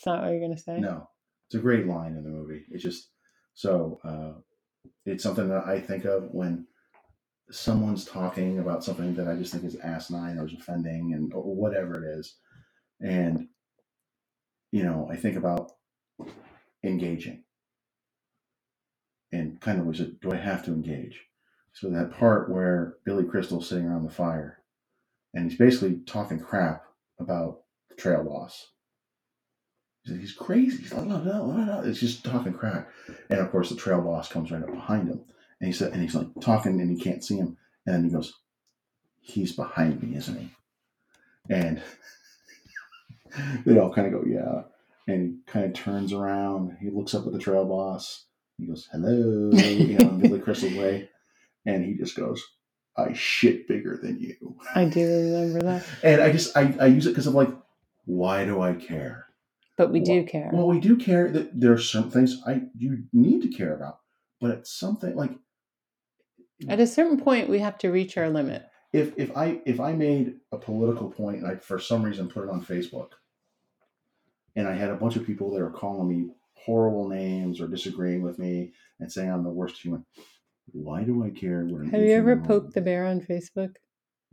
It's 0.00 0.06
not 0.06 0.22
what 0.22 0.30
you're 0.30 0.40
gonna 0.40 0.56
say. 0.56 0.80
no. 0.80 1.10
It's 1.46 1.56
a 1.56 1.58
great 1.58 1.86
line 1.86 2.16
in 2.16 2.24
the 2.24 2.30
movie. 2.30 2.64
It's 2.70 2.82
just 2.82 3.10
so 3.52 4.00
uh, 4.02 4.40
it's 5.04 5.22
something 5.22 5.46
that 5.50 5.66
I 5.66 5.78
think 5.78 6.06
of 6.06 6.30
when 6.30 6.66
someone's 7.50 8.06
talking 8.06 8.60
about 8.60 8.82
something 8.82 9.14
that 9.16 9.28
I 9.28 9.34
just 9.34 9.52
think 9.52 9.64
is 9.64 9.76
asinine 9.76 10.38
or 10.38 10.46
is 10.46 10.54
offending 10.54 11.12
and 11.12 11.34
or 11.34 11.54
whatever 11.54 12.02
it 12.02 12.18
is, 12.18 12.36
and 13.02 13.48
you 14.72 14.84
know 14.84 15.06
I 15.12 15.16
think 15.16 15.36
about 15.36 15.72
engaging 16.82 17.44
and 19.32 19.60
kind 19.60 19.80
of 19.80 19.84
was 19.84 20.00
it 20.00 20.18
do 20.22 20.32
I 20.32 20.36
have 20.36 20.64
to 20.64 20.72
engage? 20.72 21.20
So 21.74 21.90
that 21.90 22.12
part 22.12 22.50
where 22.50 22.94
Billy 23.04 23.24
Crystal's 23.24 23.68
sitting 23.68 23.84
around 23.84 24.04
the 24.04 24.10
fire 24.10 24.62
and 25.34 25.50
he's 25.50 25.58
basically 25.58 26.00
talking 26.06 26.40
crap 26.40 26.84
about 27.18 27.64
trail 27.98 28.24
boss. 28.24 28.66
He's, 30.18 30.32
crazy. 30.32 30.78
He's 30.78 30.92
like, 30.92 31.06
no, 31.06 31.20
no, 31.20 31.52
no, 31.52 31.64
no. 31.64 31.80
It's 31.82 32.00
just 32.00 32.24
talking 32.24 32.52
crap. 32.52 32.88
And 33.28 33.40
of 33.40 33.50
course, 33.50 33.70
the 33.70 33.76
trail 33.76 34.00
boss 34.00 34.28
comes 34.28 34.50
right 34.50 34.62
up 34.62 34.70
behind 34.70 35.08
him, 35.08 35.20
and 35.60 35.66
he 35.66 35.72
said, 35.72 35.92
and 35.92 36.02
he's 36.02 36.14
like 36.14 36.28
talking, 36.40 36.80
and 36.80 36.90
he 36.90 37.02
can't 37.02 37.24
see 37.24 37.36
him, 37.36 37.56
and 37.86 37.94
then 37.94 38.04
he 38.04 38.10
goes, 38.10 38.34
"He's 39.20 39.52
behind 39.52 40.02
me, 40.02 40.16
isn't 40.16 40.38
he?" 40.38 40.50
And 41.48 41.82
they 43.64 43.78
all 43.78 43.92
kind 43.92 44.06
of 44.06 44.12
go, 44.12 44.28
"Yeah." 44.28 44.62
And 45.06 45.22
he 45.22 45.52
kind 45.52 45.66
of 45.66 45.74
turns 45.74 46.12
around. 46.12 46.76
He 46.80 46.90
looks 46.90 47.14
up 47.14 47.26
at 47.26 47.32
the 47.32 47.38
trail 47.38 47.64
boss. 47.64 48.24
He 48.58 48.66
goes, 48.66 48.88
"Hello," 48.92 49.50
you 49.52 49.98
know, 49.98 50.08
Billy 50.10 50.40
Crystal 50.40 50.70
way, 50.78 51.08
and 51.66 51.84
he 51.84 51.94
just 51.94 52.16
goes, 52.16 52.44
"I 52.96 53.12
shit 53.12 53.66
bigger 53.66 53.98
than 54.02 54.20
you." 54.20 54.56
I 54.74 54.84
do 54.84 55.06
remember 55.06 55.60
that. 55.62 55.86
And 56.02 56.20
I 56.20 56.30
just 56.32 56.56
I, 56.56 56.74
I 56.80 56.86
use 56.86 57.06
it 57.06 57.10
because 57.10 57.26
I'm 57.26 57.34
like, 57.34 57.50
why 58.04 58.44
do 58.44 58.60
I 58.60 58.74
care? 58.74 59.26
But 59.76 59.92
we 59.92 60.00
do 60.00 60.16
Well- 60.16 60.24
care. 60.26 60.50
Well, 60.52 60.68
we 60.68 60.80
do 60.80 60.96
care 60.96 61.30
that 61.30 61.58
there 61.58 61.72
are 61.72 61.78
some 61.78 62.10
things 62.10 62.42
I 62.46 62.62
you 62.76 63.04
need 63.12 63.42
to 63.42 63.48
care 63.48 63.74
about, 63.74 64.00
but 64.40 64.50
it's 64.50 64.72
something 64.72 65.14
like 65.14 65.32
At 66.68 66.80
a 66.80 66.86
certain 66.86 67.18
point 67.18 67.48
we 67.48 67.60
have 67.60 67.78
to 67.78 67.90
reach 67.90 68.16
our 68.18 68.28
limit. 68.28 68.62
if 68.92 69.16
if 69.18 69.34
I 69.36 69.62
if 69.66 69.80
I 69.80 69.92
made 69.92 70.40
a 70.52 70.58
political 70.58 71.10
point 71.10 71.38
and 71.38 71.46
I 71.46 71.54
for 71.56 71.78
some 71.78 72.02
reason 72.02 72.28
put 72.28 72.44
it 72.44 72.50
on 72.50 72.60
Facebook, 72.62 73.12
and 74.56 74.66
I 74.68 74.74
had 74.74 74.90
a 74.90 74.96
bunch 74.96 75.16
of 75.16 75.24
people 75.24 75.50
that 75.52 75.62
are 75.62 75.70
calling 75.70 76.08
me 76.08 76.34
horrible 76.54 77.08
names 77.08 77.60
or 77.60 77.68
disagreeing 77.68 78.20
with 78.22 78.38
me 78.38 78.72
and 78.98 79.10
saying 79.10 79.30
I'm 79.30 79.44
the 79.44 79.50
worst 79.50 79.80
human. 79.80 80.04
Why 80.72 81.04
do 81.04 81.24
I 81.24 81.30
care? 81.30 81.66
Have 81.90 82.02
you 82.02 82.12
ever 82.12 82.36
poked 82.36 82.74
the 82.74 82.80
bear 82.82 83.06
on 83.06 83.20
Facebook 83.20 83.76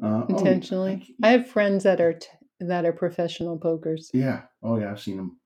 uh, 0.04 0.24
oh, 0.24 0.26
intentionally? 0.28 1.16
I- 1.24 1.28
I 1.30 1.32
have 1.32 1.48
friends 1.48 1.84
that 1.84 2.02
are 2.02 2.14
t- 2.14 2.28
that 2.60 2.86
are 2.86 2.94
professional 2.94 3.58
pokers. 3.58 4.10
Yeah. 4.14 4.42
Oh 4.64 4.78
yeah, 4.80 4.92
I've 4.92 5.02
seen 5.02 5.20
him. 5.20 5.38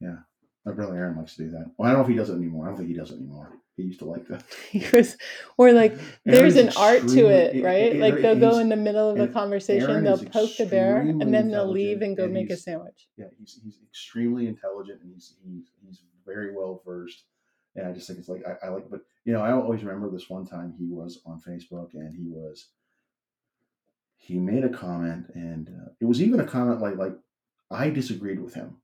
Yeah. 0.00 0.16
My 0.64 0.72
brother 0.72 0.94
Aaron 0.96 1.16
likes 1.16 1.36
to 1.36 1.44
do 1.44 1.50
that. 1.52 1.70
Well, 1.78 1.88
I 1.88 1.92
don't 1.92 2.00
know 2.00 2.04
if 2.04 2.10
he 2.10 2.16
does 2.16 2.30
it 2.30 2.34
anymore. 2.34 2.66
I 2.66 2.68
don't 2.68 2.76
think 2.78 2.88
he 2.90 2.94
does 2.96 3.10
it 3.10 3.16
anymore. 3.16 3.52
He 3.76 3.84
used 3.84 4.00
to 4.00 4.04
like 4.04 4.26
that. 4.28 4.44
He 4.70 4.84
was, 4.94 5.16
or 5.56 5.72
like 5.82 5.96
there's 6.26 6.56
Aaron's 6.56 6.76
an 6.76 6.82
art 6.82 7.08
to 7.08 7.28
it, 7.28 7.64
right? 7.64 7.94
it- 7.94 8.00
like 8.00 8.16
they'll 8.20 8.38
go 8.38 8.58
in 8.58 8.68
the 8.68 8.76
middle 8.76 9.08
of 9.10 9.18
a 9.18 9.28
conversation, 9.28 9.90
Aaron 9.90 10.04
they'll 10.04 10.18
poke 10.24 10.56
the 10.58 10.66
bear, 10.66 10.98
and 11.00 11.32
then 11.32 11.50
they'll 11.50 11.70
leave 11.70 12.02
and 12.02 12.16
go 12.16 12.24
and 12.24 12.34
make 12.34 12.50
a 12.50 12.56
sandwich. 12.56 13.08
Yeah, 13.16 13.26
he's 13.38 13.58
he's 13.64 13.78
extremely 13.88 14.48
intelligent 14.48 15.00
and 15.02 15.12
he's 15.14 15.34
he's 15.44 15.70
he's 15.82 16.02
very 16.26 16.54
well 16.54 16.82
versed. 16.84 17.24
And 17.76 17.86
I 17.86 17.92
just 17.92 18.06
think 18.08 18.18
it's 18.18 18.28
like 18.28 18.42
I, 18.46 18.66
I 18.66 18.68
like, 18.70 18.90
but 18.90 19.00
you 19.24 19.32
know, 19.32 19.40
I 19.40 19.52
always 19.52 19.82
remember 19.82 20.10
this 20.10 20.28
one 20.28 20.44
time 20.46 20.74
he 20.76 20.86
was 20.86 21.22
on 21.24 21.40
Facebook 21.40 21.94
and 21.94 22.12
he 22.14 22.26
was 22.28 22.66
he 24.20 24.38
made 24.38 24.64
a 24.64 24.68
comment 24.68 25.26
and 25.34 25.68
uh, 25.68 25.90
it 25.98 26.04
was 26.04 26.20
even 26.22 26.40
a 26.40 26.46
comment 26.46 26.80
like 26.80 26.96
like 26.96 27.14
I 27.70 27.88
disagreed 27.90 28.40
with 28.40 28.54
him, 28.54 28.76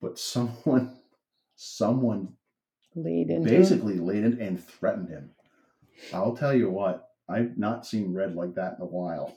but 0.00 0.18
someone 0.18 0.96
someone 1.56 2.34
Lead 2.94 3.30
into 3.30 3.48
basically 3.48 3.98
laid 3.98 4.24
it 4.24 4.38
and 4.38 4.62
threatened 4.62 5.08
him. 5.08 5.30
I'll 6.14 6.36
tell 6.36 6.54
you 6.54 6.70
what, 6.70 7.08
I've 7.28 7.58
not 7.58 7.84
seen 7.84 8.14
red 8.14 8.34
like 8.34 8.54
that 8.54 8.76
in 8.78 8.82
a 8.82 8.86
while. 8.86 9.36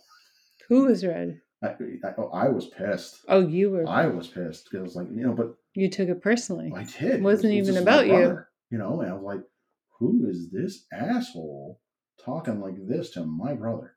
who 0.70 0.86
was 0.86 1.06
red? 1.06 1.42
I, 1.62 1.76
I, 2.04 2.22
I 2.22 2.50
was 2.50 2.68
pissed. 2.68 3.26
Oh, 3.28 3.46
you 3.46 3.72
were. 3.72 3.88
I 3.88 4.08
was 4.08 4.28
pissed 4.28 4.66
because 4.66 4.80
I 4.80 4.84
was 4.84 4.96
like, 4.96 5.08
you 5.12 5.24
know, 5.26 5.34
but 5.34 5.56
you 5.76 5.90
took 5.90 6.10
it 6.10 6.22
personally. 6.22 6.72
I 6.76 6.84
did. 6.84 7.16
It 7.16 7.22
Wasn't 7.22 7.54
it 7.54 7.60
was 7.60 7.70
even 7.70 7.82
about 7.82 8.08
you. 8.08 8.40
You 8.70 8.78
know, 8.78 9.02
and 9.02 9.10
I 9.10 9.14
was 9.14 9.24
like, 9.24 9.44
who 10.00 10.28
is 10.30 10.50
this 10.52 10.86
asshole 10.92 11.80
talking 12.24 12.60
like 12.60 12.76
this 12.88 13.12
to 13.12 13.24
my 13.26 13.54
brother? 13.54 13.96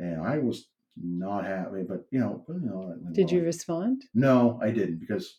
And 0.00 0.22
I 0.22 0.38
was 0.38 0.66
not 0.96 1.44
happy, 1.44 1.82
but 1.86 2.06
you 2.10 2.20
know, 2.20 2.42
you 2.48 2.60
know 2.60 2.96
Did 3.12 3.30
you 3.30 3.42
respond? 3.44 4.02
No, 4.14 4.58
I 4.62 4.70
didn't 4.70 4.98
because 4.98 5.38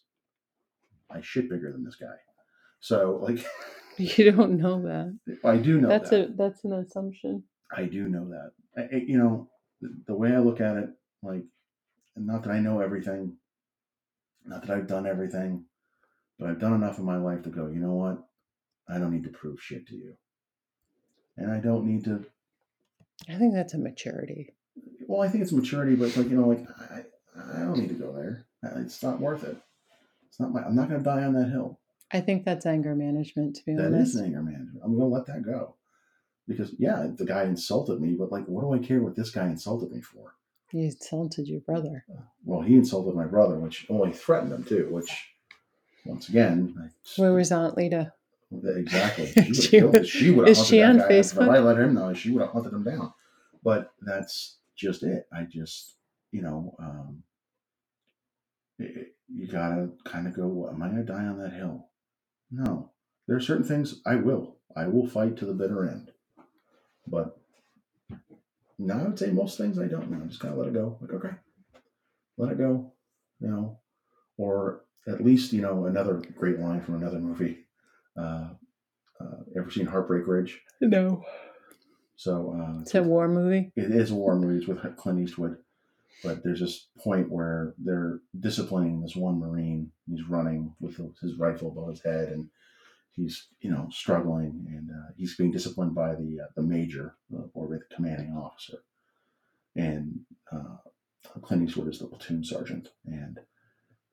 I 1.10 1.20
shit 1.22 1.50
bigger 1.50 1.72
than 1.72 1.84
this 1.84 1.96
guy. 1.96 2.16
So 2.80 3.20
like, 3.22 3.44
You 3.98 4.32
don't 4.32 4.58
know 4.58 4.82
that. 4.84 5.18
I 5.44 5.58
do 5.58 5.82
know 5.82 5.90
that's 5.90 6.12
that. 6.12 6.30
a 6.30 6.34
that's 6.34 6.64
an 6.64 6.74
assumption. 6.74 7.44
I 7.76 7.86
do 7.86 8.08
know 8.08 8.30
that. 8.30 8.52
I, 8.78 8.96
I- 8.96 9.06
you 9.08 9.18
know, 9.18 9.50
the, 9.82 9.90
the 10.08 10.16
way 10.16 10.32
I 10.34 10.40
look 10.40 10.62
at 10.62 10.78
it, 10.78 10.90
like, 11.24 11.44
not 12.16 12.44
that 12.44 12.52
I 12.52 12.60
know 12.60 12.80
everything, 12.82 13.38
not 14.46 14.62
that 14.66 14.76
I've 14.76 14.88
done 14.88 15.06
everything, 15.08 15.66
but 16.40 16.50
I've 16.50 16.60
done 16.60 16.74
enough 16.74 17.00
in 17.00 17.06
my 17.06 17.18
life 17.18 17.42
to 17.44 17.50
go, 17.50 17.68
you 17.68 17.80
know 17.80 17.94
what? 17.94 18.24
I 18.88 18.98
don't 19.00 19.12
need 19.12 19.24
to 19.24 19.30
prove 19.30 19.60
shit 19.62 19.88
to 19.88 19.96
you. 19.96 20.14
and 21.38 21.52
I 21.52 21.60
don't 21.60 21.86
need 21.86 22.04
to. 22.06 22.26
I 23.30 23.36
think 23.36 23.54
that's 23.54 23.74
a 23.74 23.78
maturity. 23.78 24.54
Well, 25.08 25.22
I 25.22 25.28
think 25.30 25.44
it's 25.44 25.52
maturity, 25.52 25.96
but 25.96 26.06
it's 26.10 26.18
like 26.18 26.30
you 26.30 26.38
know, 26.40 26.48
like 26.48 26.66
I, 26.80 27.04
I 27.56 27.60
don't 27.60 27.78
need 27.78 27.90
to 27.90 27.96
go 27.96 28.12
there. 28.14 28.46
It's 28.78 29.02
not 29.04 29.20
worth 29.20 29.44
it. 29.44 29.58
It's 30.30 30.40
not 30.40 30.52
my. 30.54 30.62
I'm 30.64 30.76
not 30.76 30.88
going 30.90 31.00
to 31.02 31.04
die 31.04 31.24
on 31.24 31.34
that 31.34 31.50
hill. 31.50 31.80
I 32.14 32.20
think 32.22 32.44
that's 32.46 32.66
anger 32.66 32.94
management, 32.96 33.56
to 33.58 33.66
be 33.66 33.74
That 33.76 33.88
honest. 33.88 34.16
is 34.16 34.22
anger 34.22 34.42
management. 34.42 34.82
I'm 34.84 34.98
going 34.98 35.10
to 35.10 35.16
let 35.16 35.26
that 35.28 35.44
go. 35.44 35.76
Because 36.48 36.74
yeah, 36.78 37.08
the 37.16 37.26
guy 37.26 37.44
insulted 37.44 38.02
me, 38.02 38.14
but 38.18 38.32
like, 38.32 38.46
what 38.46 38.62
do 38.64 38.74
I 38.74 38.86
care 38.86 39.02
what 39.02 39.16
this 39.16 39.30
guy 39.32 39.46
insulted 39.46 39.92
me 39.92 40.02
for? 40.02 40.34
He 40.72 40.84
insulted 40.86 41.48
your 41.48 41.62
brother. 41.62 42.04
Well, 42.44 42.62
he 42.62 42.76
insulted 42.76 43.16
my 43.16 43.26
brother, 43.26 43.56
which 43.60 43.86
well, 43.90 44.06
he 44.06 44.14
threatened 44.14 44.52
him 44.54 44.64
too. 44.64 44.88
Which, 44.92 45.30
once 46.06 46.30
again, 46.30 46.76
I, 46.82 47.22
Where 47.22 47.34
was 47.34 47.52
Aunt 47.52 47.78
Lita? 47.78 48.14
Exactly 48.52 49.28
she 49.54 49.82
would 49.82 50.08
She 50.08 50.20
She 50.20 50.30
would 50.32 50.48
is 50.50 50.66
she 50.66 50.82
on 50.84 50.98
If 51.00 51.06
I 51.06 51.10
Facebook? 51.10 51.64
let 51.64 51.78
him 51.78 51.94
know, 51.94 52.14
she 52.14 52.32
would 52.32 52.42
have 52.42 52.52
hunted 52.52 52.74
him 52.74 52.84
down. 52.84 53.14
But 53.64 53.92
that's 54.02 54.58
just 54.76 55.04
it. 55.04 55.26
I 55.32 55.44
just, 55.44 55.96
you 56.32 56.42
know, 56.42 56.76
um, 56.80 57.24
it- 58.80 59.16
you 59.34 59.48
gotta 59.48 59.90
kind 60.04 60.28
of 60.28 60.34
go. 60.36 60.68
Am 60.70 60.84
I 60.84 60.90
gonna 60.90 61.04
die 61.06 61.26
on 61.26 61.40
that 61.40 61.54
hill? 61.54 61.88
No. 62.52 62.92
There 63.28 63.38
are 63.38 63.42
certain 63.42 63.64
things 63.64 64.02
I 64.06 64.16
will. 64.16 64.58
I 64.76 64.88
will 64.88 65.08
fight 65.08 65.38
to 65.38 65.46
the 65.46 65.54
bitter 65.54 65.88
end. 65.88 66.12
But 67.08 67.38
no, 68.78 68.94
I 68.96 69.04
would 69.04 69.18
say 69.20 69.32
most 69.32 69.58
things 69.58 69.80
I 69.80 69.88
don't 69.88 70.12
know. 70.12 70.22
I 70.22 70.28
just 70.28 70.42
gotta 70.42 70.56
let 70.56 70.68
it 70.68 70.74
go. 70.74 70.98
Like, 71.00 71.12
okay, 71.14 71.36
let 72.38 72.52
it 72.52 72.58
go. 72.58 72.92
You 73.40 73.48
know, 73.48 73.80
or 74.38 74.82
at 75.08 75.24
least 75.24 75.54
you 75.54 75.62
know 75.62 75.86
another 75.86 76.22
great 76.36 76.60
line 76.60 76.82
from 76.82 76.96
another 76.96 77.20
movie. 77.20 77.61
Uh, 78.18 78.50
uh, 79.20 79.38
ever 79.58 79.70
seen 79.70 79.86
Heartbreak 79.86 80.28
Ridge? 80.28 80.62
No. 80.82 81.24
So 82.16 82.56
uh, 82.60 82.82
It's 82.82 82.96
a 82.96 83.04
war 83.04 83.28
movie. 83.28 83.72
it 83.76 83.92
is 83.92 84.12
a 84.12 84.16
war 84.16 84.36
movie. 84.38 84.58
It's 84.58 84.68
with 84.68 84.96
Clint 84.98 85.20
Eastwood. 85.20 85.58
But 86.24 86.44
there's 86.44 86.60
this 86.60 86.88
point 87.00 87.32
where 87.32 87.74
they're 87.80 88.20
disciplining 88.40 89.02
this 89.02 89.16
one 89.16 89.40
Marine. 89.40 89.92
He's 90.08 90.28
running 90.28 90.76
with 90.80 91.00
his 91.20 91.36
rifle 91.40 91.70
above 91.70 91.90
his 91.90 92.02
head, 92.04 92.30
and 92.30 92.48
he's 93.14 93.48
you 93.62 93.72
know 93.72 93.88
struggling, 93.92 94.68
and 94.70 94.92
uh, 94.92 95.12
he's 95.18 95.36
being 95.36 95.52
disciplined 95.52 95.96
by 95.96 96.14
the 96.14 96.42
uh, 96.44 96.48
the 96.56 96.62
major 96.62 97.16
uh, 97.36 97.44
or 97.56 97.68
the 97.70 97.80
commanding 97.96 98.34
officer. 98.34 98.84
And 99.76 100.20
uh, 100.52 100.78
Clint 101.42 101.68
Eastwood 101.68 101.88
is 101.88 101.98
the 101.98 102.06
platoon 102.06 102.44
sergeant, 102.44 102.90
and 103.08 103.40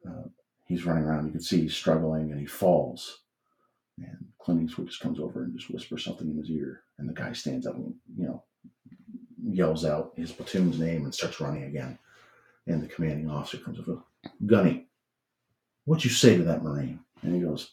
uh, 0.09 0.29
he's 0.67 0.87
running 0.87 1.05
around. 1.05 1.27
You 1.27 1.33
can 1.33 1.43
see 1.43 1.61
he's 1.63 1.77
struggling, 1.77 2.31
and 2.31 2.41
he 2.41 2.47
falls. 2.47 3.21
And 4.07 4.27
Clint 4.39 4.63
Eastwood 4.63 4.89
just 4.89 5.01
comes 5.01 5.19
over 5.19 5.45
and 5.45 5.57
just 5.57 5.71
whispers 5.71 6.05
something 6.05 6.29
in 6.31 6.37
his 6.37 6.51
ear, 6.51 6.83
and 6.99 7.09
the 7.09 7.15
guy 7.15 7.33
stands 7.33 7.67
up 7.67 7.75
and 7.75 7.95
you 8.17 8.27
know 8.27 8.45
yells 9.43 9.85
out 9.85 10.13
his 10.17 10.33
platoon's 10.33 10.79
name 10.79 11.05
and 11.05 11.15
starts 11.15 11.41
running 11.41 11.65
again. 11.65 11.99
And 12.67 12.83
the 12.83 12.89
commanding 12.89 13.31
officer 13.31 13.59
comes 13.59 13.79
over, 13.79 14.03
Gunny, 14.45 14.89
what'd 15.85 16.05
you 16.05 16.11
say 16.11 16.37
to 16.37 16.45
that 16.45 16.63
Marine? 16.63 17.01
And 17.23 17.35
he 17.35 17.41
goes, 17.41 17.73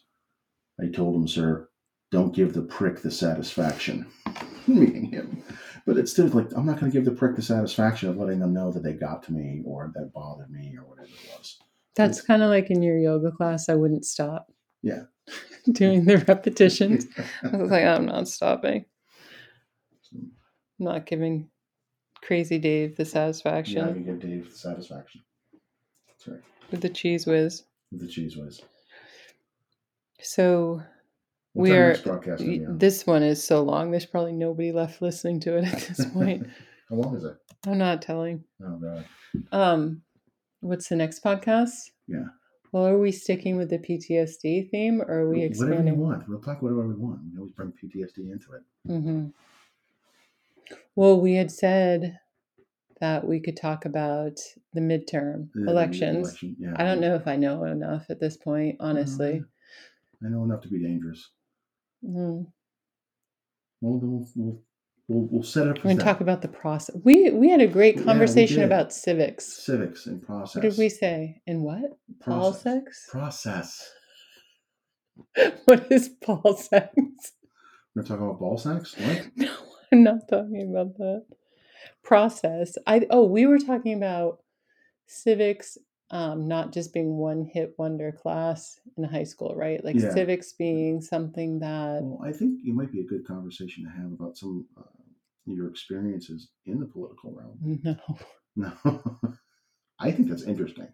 I 0.80 0.88
told 0.88 1.16
him, 1.16 1.28
sir, 1.28 1.70
don't 2.12 2.34
give 2.34 2.54
the 2.54 2.62
prick 2.62 3.02
the 3.02 3.12
satisfaction, 3.12 4.08
meaning 4.68 5.12
him. 5.12 5.44
But 5.86 5.98
it's 5.98 6.12
still 6.12 6.28
like, 6.28 6.48
I'm 6.56 6.66
not 6.66 6.80
going 6.80 6.92
to 6.92 6.98
give 6.98 7.06
the 7.06 7.12
prick 7.12 7.36
the 7.36 7.42
satisfaction 7.42 8.10
of 8.10 8.18
letting 8.18 8.40
them 8.40 8.54
know 8.54 8.72
that 8.72 8.84
they 8.84 8.94
got 8.94 9.24
to 9.24 9.34
me 9.34 9.62
or 9.66 9.92
that 9.96 10.14
bothered 10.14 10.50
me 10.50 10.76
or 10.78 10.86
whatever 10.86 11.10
it 11.10 11.38
was. 11.38 11.60
That's 11.96 12.22
kind 12.22 12.42
of 12.42 12.50
like 12.50 12.70
in 12.72 12.82
your 12.82 12.98
yoga 12.98 13.32
class. 13.32 13.70
I 13.70 13.76
wouldn't 13.76 14.06
stop. 14.06 14.52
Yeah. 14.86 15.02
Doing 15.72 16.06
the 16.06 16.20
repetitions. 16.20 17.08
I 17.44 17.58
was 17.58 17.72
like, 17.72 17.84
I'm 17.84 18.06
not 18.06 18.28
stopping. 18.28 18.86
I'm 20.14 20.32
not 20.78 21.06
giving 21.08 21.50
Crazy 22.22 22.60
Dave 22.60 22.96
the 22.96 23.04
yeah, 23.04 23.08
I 23.08 23.12
satisfaction 23.12 23.94
can 23.94 24.06
give 24.06 24.20
Dave 24.20 24.50
the 24.52 24.56
satisfaction. 24.56 25.22
That's 26.08 26.28
right. 26.28 26.42
with 26.70 26.82
the 26.82 26.90
Cheez 26.90 27.26
Whiz. 27.26 27.64
With 27.92 28.02
the 28.02 28.08
Cheez 28.08 28.38
Whiz. 28.38 28.62
So 30.22 30.84
What's 31.54 31.70
we 31.70 31.76
are. 31.76 31.90
next 31.90 32.04
broadcast 32.04 32.40
gonna 32.44 32.58
be 32.60 32.66
on? 32.66 32.78
This 32.78 33.08
one 33.08 33.24
is 33.24 33.44
so 33.44 33.64
long. 33.64 33.90
There's 33.90 34.06
probably 34.06 34.34
nobody 34.34 34.72
left 34.72 35.02
listening 35.02 35.40
to 35.42 35.58
it 35.58 35.66
at 35.66 35.82
this 35.82 36.06
point. 36.14 36.48
How 36.90 36.96
long 36.98 37.16
is 37.16 37.24
it? 37.24 37.36
I'm 37.66 37.80
not 37.80 38.04
telling. 38.04 38.44
Oh 38.64 38.78
god. 38.78 39.06
Um, 39.52 40.02
what's 40.60 40.90
the 40.90 40.96
next 40.96 41.24
podcast? 41.24 41.72
Yeah. 42.08 42.26
Well, 42.76 42.88
are 42.88 42.98
we 43.00 43.14
sticking 43.14 43.56
with 43.56 43.70
the 43.70 43.78
PTSD 43.78 44.70
theme, 44.70 45.02
or 45.02 45.20
are 45.22 45.30
we 45.30 45.44
expanding? 45.44 45.78
Whatever 45.78 45.96
you 45.96 46.04
want. 46.04 46.28
We'll 46.28 46.42
talk 46.42 46.62
whatever 46.62 46.86
we 46.86 46.96
want. 46.96 47.22
We 47.32 47.38
always 47.40 47.54
bring 47.54 47.72
PTSD 47.72 48.30
into 48.34 48.52
it. 48.52 48.64
Mm-hmm. 48.90 49.28
Well, 50.98 51.22
we 51.22 51.36
had 51.36 51.50
said 51.50 52.20
that 53.00 53.26
we 53.26 53.40
could 53.40 53.56
talk 53.56 53.86
about 53.86 54.42
the 54.74 54.82
midterm 54.82 55.48
The- 55.54 55.70
elections. 55.70 56.28
election, 56.28 56.58
yeah. 56.60 56.74
I 56.76 56.84
don't 56.84 57.00
know 57.00 57.16
if 57.16 57.30
I 57.30 57.38
know 57.38 57.64
enough 57.64 58.08
at 58.10 58.20
this 58.20 58.36
point, 58.36 58.76
honestly. 58.82 59.42
I 60.22 60.28
know 60.28 60.44
enough 60.44 60.60
to 60.64 60.68
be 60.68 60.80
dangerous. 60.84 61.30
Mhm. 62.04 62.46
Well, 63.80 64.00
then 64.00 64.12
we'll 64.12 64.28
we'll, 64.36 64.62
we'll, 65.08 65.28
we'll 65.32 65.44
set 65.44 65.68
up. 65.68 65.78
We're 65.78 65.84
going 65.84 65.98
to 65.98 66.04
talk 66.04 66.22
about 66.22 66.42
the 66.42 66.48
process. 66.48 66.96
We 67.04 67.32
we 67.32 67.50
had 67.50 67.62
a 67.62 67.68
great 67.68 68.04
conversation 68.04 68.58
did. 68.58 68.66
about 68.66 68.94
civics. 68.94 69.46
civics 69.46 70.06
and 70.08 70.22
process. 70.22 70.56
What 70.56 70.70
did 70.70 70.78
we 70.78 70.90
say? 70.90 71.42
And 71.48 71.64
what? 71.64 71.98
Process. 72.20 72.62
sex? 72.62 73.08
Process. 73.12 73.92
what 75.66 75.92
is 75.92 76.10
Paul 76.10 76.56
sex? 76.58 76.94
We're 77.96 78.04
talking 78.04 78.26
about 78.26 78.40
ball 78.40 78.58
sacks. 78.58 78.96
What? 78.98 79.26
No, 79.38 79.54
I'm 79.92 80.04
not 80.04 80.28
talking 80.30 80.68
about 80.70 80.98
that. 80.98 81.26
Process. 82.04 82.76
I 82.86 83.06
oh, 83.10 83.26
we 83.26 83.46
were 83.46 83.60
talking 83.60 83.94
about 83.94 84.40
civics 85.08 85.78
um 86.12 86.48
not 86.48 86.74
just 86.74 86.94
being 86.94 87.18
one 87.18 87.46
hit 87.46 87.74
wonder 87.78 88.12
class 88.12 88.80
in 88.98 89.04
high 89.04 89.24
school, 89.24 89.54
right? 89.56 89.84
Like 89.86 89.96
Yeah. 89.96 90.14
civics 90.14 90.54
being 90.54 91.02
something 91.02 91.60
that 91.60 92.04
Well, 92.04 92.20
I 92.24 92.32
think 92.34 92.62
it 92.66 92.74
might 92.74 92.92
be 92.92 93.02
a 93.02 93.06
good 93.06 93.26
conversation 93.26 93.86
to 93.86 93.90
have 93.92 94.12
about 94.12 94.36
some 94.38 94.66
uh, 94.76 94.82
your 95.46 95.70
experiences 95.70 96.50
in 96.66 96.80
the 96.80 96.86
political 96.88 97.34
realm. 97.34 97.60
no. 97.84 97.96
No, 98.58 98.72
I 100.00 100.12
think 100.12 100.30
that's 100.30 100.44
interesting. 100.44 100.88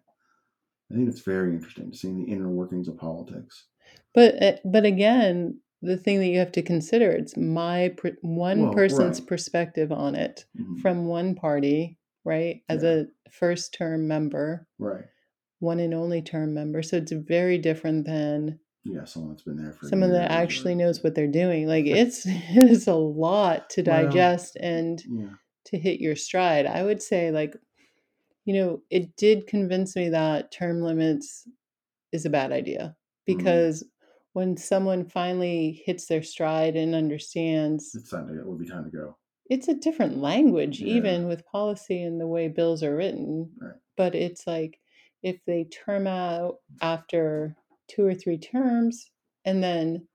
I 0.90 0.94
think 0.94 1.08
it's 1.08 1.20
very 1.22 1.54
interesting 1.54 1.90
to 1.90 1.96
see 1.96 2.12
the 2.12 2.24
inner 2.24 2.48
workings 2.48 2.88
of 2.88 2.96
politics. 2.98 3.66
But 4.14 4.42
uh, 4.42 4.56
but 4.64 4.84
again, 4.84 5.60
the 5.80 5.96
thing 5.96 6.20
that 6.20 6.26
you 6.28 6.38
have 6.38 6.52
to 6.52 6.62
consider 6.62 7.10
it's 7.10 7.36
my 7.36 7.90
per- 7.96 8.16
one 8.22 8.62
Well, 8.62 8.72
person's 8.72 9.20
right. 9.20 9.28
perspective 9.28 9.90
on 9.92 10.14
it 10.14 10.44
Mhm. 10.58 10.80
from 10.80 11.06
one 11.06 11.34
party, 11.34 11.98
right? 12.24 12.62
As 12.68 12.82
Yeah. 12.82 12.90
a 12.90 13.06
first 13.30 13.74
term 13.74 14.06
member, 14.08 14.68
Right. 14.78 15.06
one 15.60 15.80
and 15.80 15.94
only 15.94 16.22
term 16.22 16.54
member. 16.54 16.82
So 16.82 16.98
it's 16.98 17.12
very 17.12 17.58
different 17.58 18.06
than 18.06 18.60
Yeah, 18.84 19.04
someone 19.04 19.32
that's 19.32 19.42
been 19.42 19.56
there 19.56 19.72
for 19.72 19.86
someone 19.88 20.10
that 20.12 20.30
years 20.30 20.38
or- 20.38 20.42
actually 20.42 20.74
knows 20.74 21.02
what 21.02 21.14
they're 21.14 21.26
doing. 21.28 21.66
Like 21.68 21.86
it's 21.86 22.24
it 22.26 22.70
is 22.70 22.86
a 22.88 22.94
lot 22.94 23.70
to 23.70 23.82
Well, 23.82 24.04
digest 24.04 24.56
and 24.56 25.02
Yeah. 25.08 25.30
to 25.66 25.78
hit 25.78 26.00
your 26.00 26.16
stride. 26.16 26.66
I 26.66 26.82
would 26.82 27.02
say 27.02 27.30
like 27.30 27.56
you 28.44 28.54
know, 28.54 28.82
it 28.90 29.14
did 29.16 29.46
convince 29.46 29.94
me 29.94 30.08
that 30.08 30.50
term 30.50 30.82
limits 30.82 31.46
is 32.12 32.24
a 32.26 32.30
bad 32.30 32.52
idea 32.52 32.96
Mm-hmm. 33.28 33.38
because 33.38 33.84
when 34.32 34.56
someone 34.56 35.04
finally 35.04 35.80
hits 35.86 36.06
their 36.06 36.24
stride 36.24 36.74
and 36.74 36.92
understands 36.94 37.94
It's 37.94 38.10
time 38.10 38.26
to 38.26 38.40
it 38.40 38.44
would 38.46 38.58
be 38.58 38.68
time 38.68 38.84
to 38.84 38.90
go. 38.90 39.16
it's 39.48 39.68
a 39.68 39.74
different 39.74 40.18
language 40.18 40.80
Yeah. 40.80 40.94
even 40.94 41.28
with 41.28 41.46
policy 41.46 42.02
and 42.02 42.20
the 42.20 42.26
way 42.26 42.48
bills 42.48 42.82
are 42.82 42.96
written 42.96 43.52
Right. 43.60 43.76
but 43.96 44.16
it's 44.16 44.44
like 44.44 44.80
if 45.22 45.38
they 45.46 45.64
term 45.64 46.08
out 46.08 46.56
after 46.80 47.54
two 47.94 48.04
or 48.06 48.14
three 48.14 48.38
terms 48.38 49.10
and 49.44 49.62
then 49.62 50.06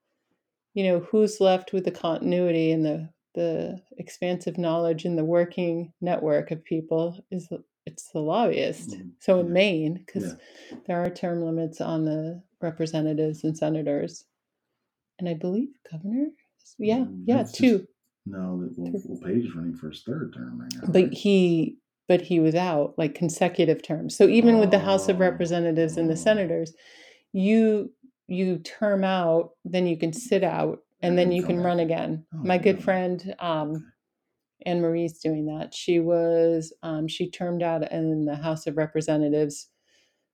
you 0.74 0.84
know 0.84 1.00
who's 1.00 1.40
left 1.40 1.74
with 1.74 1.86
the 1.86 1.92
continuity 1.92 2.72
and 2.72 2.86
the 2.86 3.10
the 3.36 3.80
expansive 3.98 4.58
knowledge 4.58 5.06
and 5.06 5.18
the 5.18 5.24
working 5.26 5.94
network 6.02 6.50
of 6.52 6.64
people 6.64 7.24
is 7.32 7.48
it's 7.86 8.10
the 8.14 8.20
lobbyist 8.20 8.92
Mhm. 8.92 9.12
so 9.20 9.40
in 9.42 9.54
maine 9.54 9.94
because 10.06 10.36
Yeah. 10.72 10.78
there 10.88 11.02
are 11.04 11.10
term 11.10 11.44
limits 11.44 11.80
on 11.82 12.06
the 12.06 12.42
representatives 12.62 13.44
and 13.44 13.56
senators 13.58 14.26
and 15.20 15.30
i 15.30 15.34
believe 15.36 15.70
governor 15.92 16.28
yeah 16.80 16.98
Mm, 17.06 17.24
yeah 17.28 17.38
that's 17.38 17.52
just- 17.52 17.60
two 17.62 17.88
No, 18.26 18.60
well, 18.76 18.92
well, 19.08 19.22
Page 19.22 19.46
is 19.46 19.56
running 19.56 19.76
for 19.76 19.90
his 19.90 20.02
third 20.04 20.34
term 20.34 20.60
right 20.60 20.74
now. 20.74 20.92
but 20.92 21.04
right? 21.04 21.14
he 21.14 21.78
but 22.10 22.22
he 22.22 22.40
was 22.40 22.56
out 22.56 22.94
like 22.98 23.14
consecutive 23.16 23.82
terms 23.84 24.16
so 24.18 24.28
even 24.28 24.60
with 24.60 24.72
the 24.72 24.80
house 24.80 25.08
of 25.10 25.18
Oh, 25.18 25.20
representatives 25.20 25.96
and 25.98 26.10
the 26.10 26.14
oh. 26.14 26.26
senators 26.30 26.74
you 27.34 27.92
you 28.28 28.58
term 28.60 29.04
out 29.04 29.52
then 29.64 29.88
you 29.88 29.98
can 29.98 30.12
sit 30.12 30.44
out 30.44 30.80
and 31.02 31.18
then 31.18 31.32
you 31.32 31.44
can 31.44 31.60
run 31.60 31.80
again. 31.80 32.26
Oh, 32.34 32.40
my 32.44 32.58
good 32.58 32.84
friend 32.84 33.36
um 33.40 33.92
anne 34.66 34.82
marie's 34.82 35.20
doing 35.20 35.46
that. 35.46 35.74
She 35.74 36.00
was 36.00 36.74
um 36.84 37.08
she 37.08 37.30
termed 37.30 37.64
out 37.64 37.90
in 37.92 38.26
the 38.26 38.36
house 38.36 38.68
of 38.68 38.78
representatives 38.78 39.70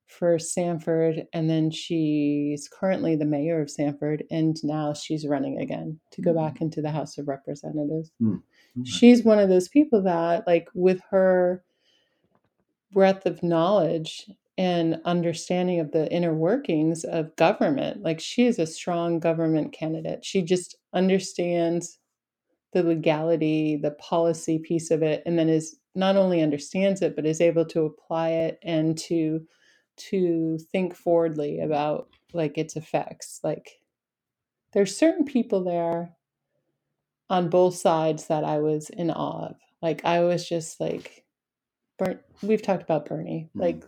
for 0.06 0.38
Sanford, 0.38 1.26
and 1.32 1.48
then 1.48 1.70
she's 1.70 2.68
currently 2.68 3.16
the 3.16 3.24
mayor 3.24 3.60
of 3.60 3.70
Sanford, 3.70 4.24
and 4.30 4.56
now 4.62 4.92
she's 4.92 5.26
running 5.26 5.58
again 5.60 5.98
to 6.12 6.22
go 6.22 6.34
back 6.34 6.60
into 6.60 6.82
the 6.82 6.90
House 6.90 7.18
of 7.18 7.26
Representatives. 7.28 8.12
Okay. 8.22 8.38
She's 8.84 9.24
one 9.24 9.38
of 9.38 9.48
those 9.48 9.68
people 9.68 10.02
that, 10.02 10.46
like, 10.46 10.68
with 10.74 11.00
her 11.10 11.64
breadth 12.92 13.26
of 13.26 13.42
knowledge 13.42 14.26
and 14.58 15.00
understanding 15.04 15.80
of 15.80 15.92
the 15.92 16.10
inner 16.12 16.34
workings 16.34 17.04
of 17.04 17.34
government, 17.36 18.02
like, 18.02 18.20
she 18.20 18.46
is 18.46 18.58
a 18.58 18.66
strong 18.66 19.18
government 19.20 19.72
candidate. 19.72 20.24
She 20.24 20.42
just 20.42 20.76
understands 20.92 21.98
the 22.72 22.82
legality, 22.82 23.76
the 23.76 23.92
policy 23.92 24.58
piece 24.58 24.90
of 24.90 25.02
it, 25.02 25.22
and 25.26 25.38
then 25.38 25.48
is 25.48 25.78
not 25.94 26.16
only 26.16 26.42
understands 26.42 27.02
it, 27.02 27.16
but 27.16 27.26
is 27.26 27.40
able 27.40 27.64
to 27.66 27.84
apply 27.84 28.30
it 28.30 28.58
and 28.62 28.98
to 28.98 29.46
to 29.96 30.58
think 30.72 30.94
forwardly 30.94 31.60
about 31.60 32.08
like 32.32 32.58
its 32.58 32.76
effects. 32.76 33.40
Like 33.44 33.80
there's 34.72 34.96
certain 34.96 35.24
people 35.24 35.64
there 35.64 36.14
on 37.30 37.48
both 37.48 37.74
sides 37.74 38.26
that 38.28 38.44
I 38.44 38.58
was 38.58 38.90
in 38.90 39.10
awe 39.10 39.46
of. 39.48 39.56
Like 39.82 40.04
I 40.04 40.20
was 40.20 40.48
just 40.48 40.80
like 40.80 41.24
Bern- 41.98 42.20
we've 42.42 42.62
talked 42.62 42.82
about 42.82 43.06
Bernie. 43.06 43.50
Mhm. 43.56 43.60
Like 43.60 43.84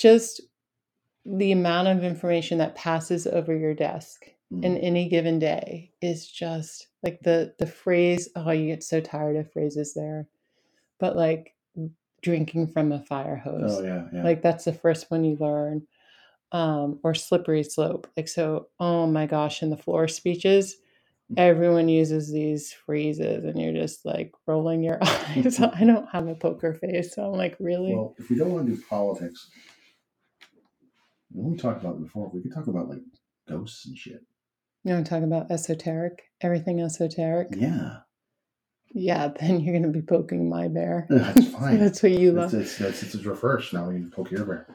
just 0.00 0.40
the 1.26 1.52
amount 1.52 1.86
of 1.88 2.02
information 2.02 2.58
that 2.58 2.74
passes 2.74 3.26
over 3.26 3.54
your 3.56 3.74
desk 3.74 4.24
Mhm. 4.52 4.64
in 4.64 4.78
any 4.78 5.08
given 5.08 5.38
day 5.38 5.92
is 6.00 6.26
just 6.26 6.88
like 7.04 7.20
the 7.22 7.54
the 7.58 7.66
phrase 7.66 8.28
oh 8.34 8.50
you 8.50 8.66
get 8.66 8.82
so 8.82 9.00
tired 9.00 9.36
of 9.36 9.52
phrases 9.52 9.94
there 9.94 10.26
but 10.98 11.14
like 11.16 11.54
drinking 12.22 12.66
from 12.66 12.90
a 12.92 13.00
fire 13.00 13.36
hose 13.36 13.78
Oh 13.78 13.82
yeah, 13.84 14.08
yeah. 14.12 14.22
like 14.24 14.42
that's 14.42 14.64
the 14.64 14.72
first 14.72 15.10
one 15.10 15.24
you 15.24 15.36
learn 15.38 15.86
um 16.52 16.98
or 17.04 17.14
slippery 17.14 17.62
slope 17.62 18.08
like 18.16 18.26
so 18.28 18.68
oh 18.80 19.06
my 19.06 19.26
gosh 19.26 19.62
in 19.62 19.70
the 19.70 19.76
floor 19.76 20.08
speeches 20.08 20.76
everyone 21.36 21.88
uses 21.88 22.32
these 22.32 22.72
phrases 22.72 23.44
and 23.44 23.60
you're 23.60 23.72
just 23.84 24.04
like 24.04 24.32
rolling 24.48 24.82
your 24.82 24.98
eyes 25.02 25.60
i 25.60 25.84
don't 25.84 26.08
have 26.10 26.26
a 26.26 26.34
poker 26.34 26.74
face 26.74 27.14
so 27.14 27.24
i'm 27.26 27.38
like 27.38 27.56
really 27.60 27.94
well, 27.94 28.14
if 28.18 28.28
we 28.30 28.36
don't 28.36 28.50
want 28.52 28.66
to 28.66 28.74
do 28.74 28.82
politics, 28.90 29.48
we 31.34 31.56
talked 31.56 31.82
about 31.82 31.96
it 31.96 32.02
before. 32.02 32.30
We 32.32 32.42
could 32.42 32.52
talk 32.54 32.66
about 32.66 32.88
like 32.88 33.02
ghosts 33.48 33.86
and 33.86 33.96
shit. 33.96 34.20
you 34.84 34.92
want 34.94 35.06
to 35.06 35.10
talk 35.10 35.22
about 35.22 35.50
esoteric 35.50 36.22
everything 36.40 36.80
esoteric 36.80 37.48
Yeah, 37.56 37.98
yeah 38.92 39.28
then 39.40 39.60
you're 39.60 39.72
going 39.78 39.92
to 39.92 39.98
be 40.00 40.02
poking 40.06 40.48
my 40.48 40.68
bear 40.68 41.06
that's 41.10 41.46
fine. 41.52 41.78
that's 41.78 42.02
what 42.02 42.12
you 42.12 42.32
love 42.32 42.52
it's, 42.54 42.80
it's, 42.80 43.02
it's 43.02 43.24
reverse. 43.24 43.72
Now 43.72 43.88
we 43.88 43.94
can 43.94 44.10
poke 44.10 44.30
your 44.30 44.44
bear. 44.44 44.66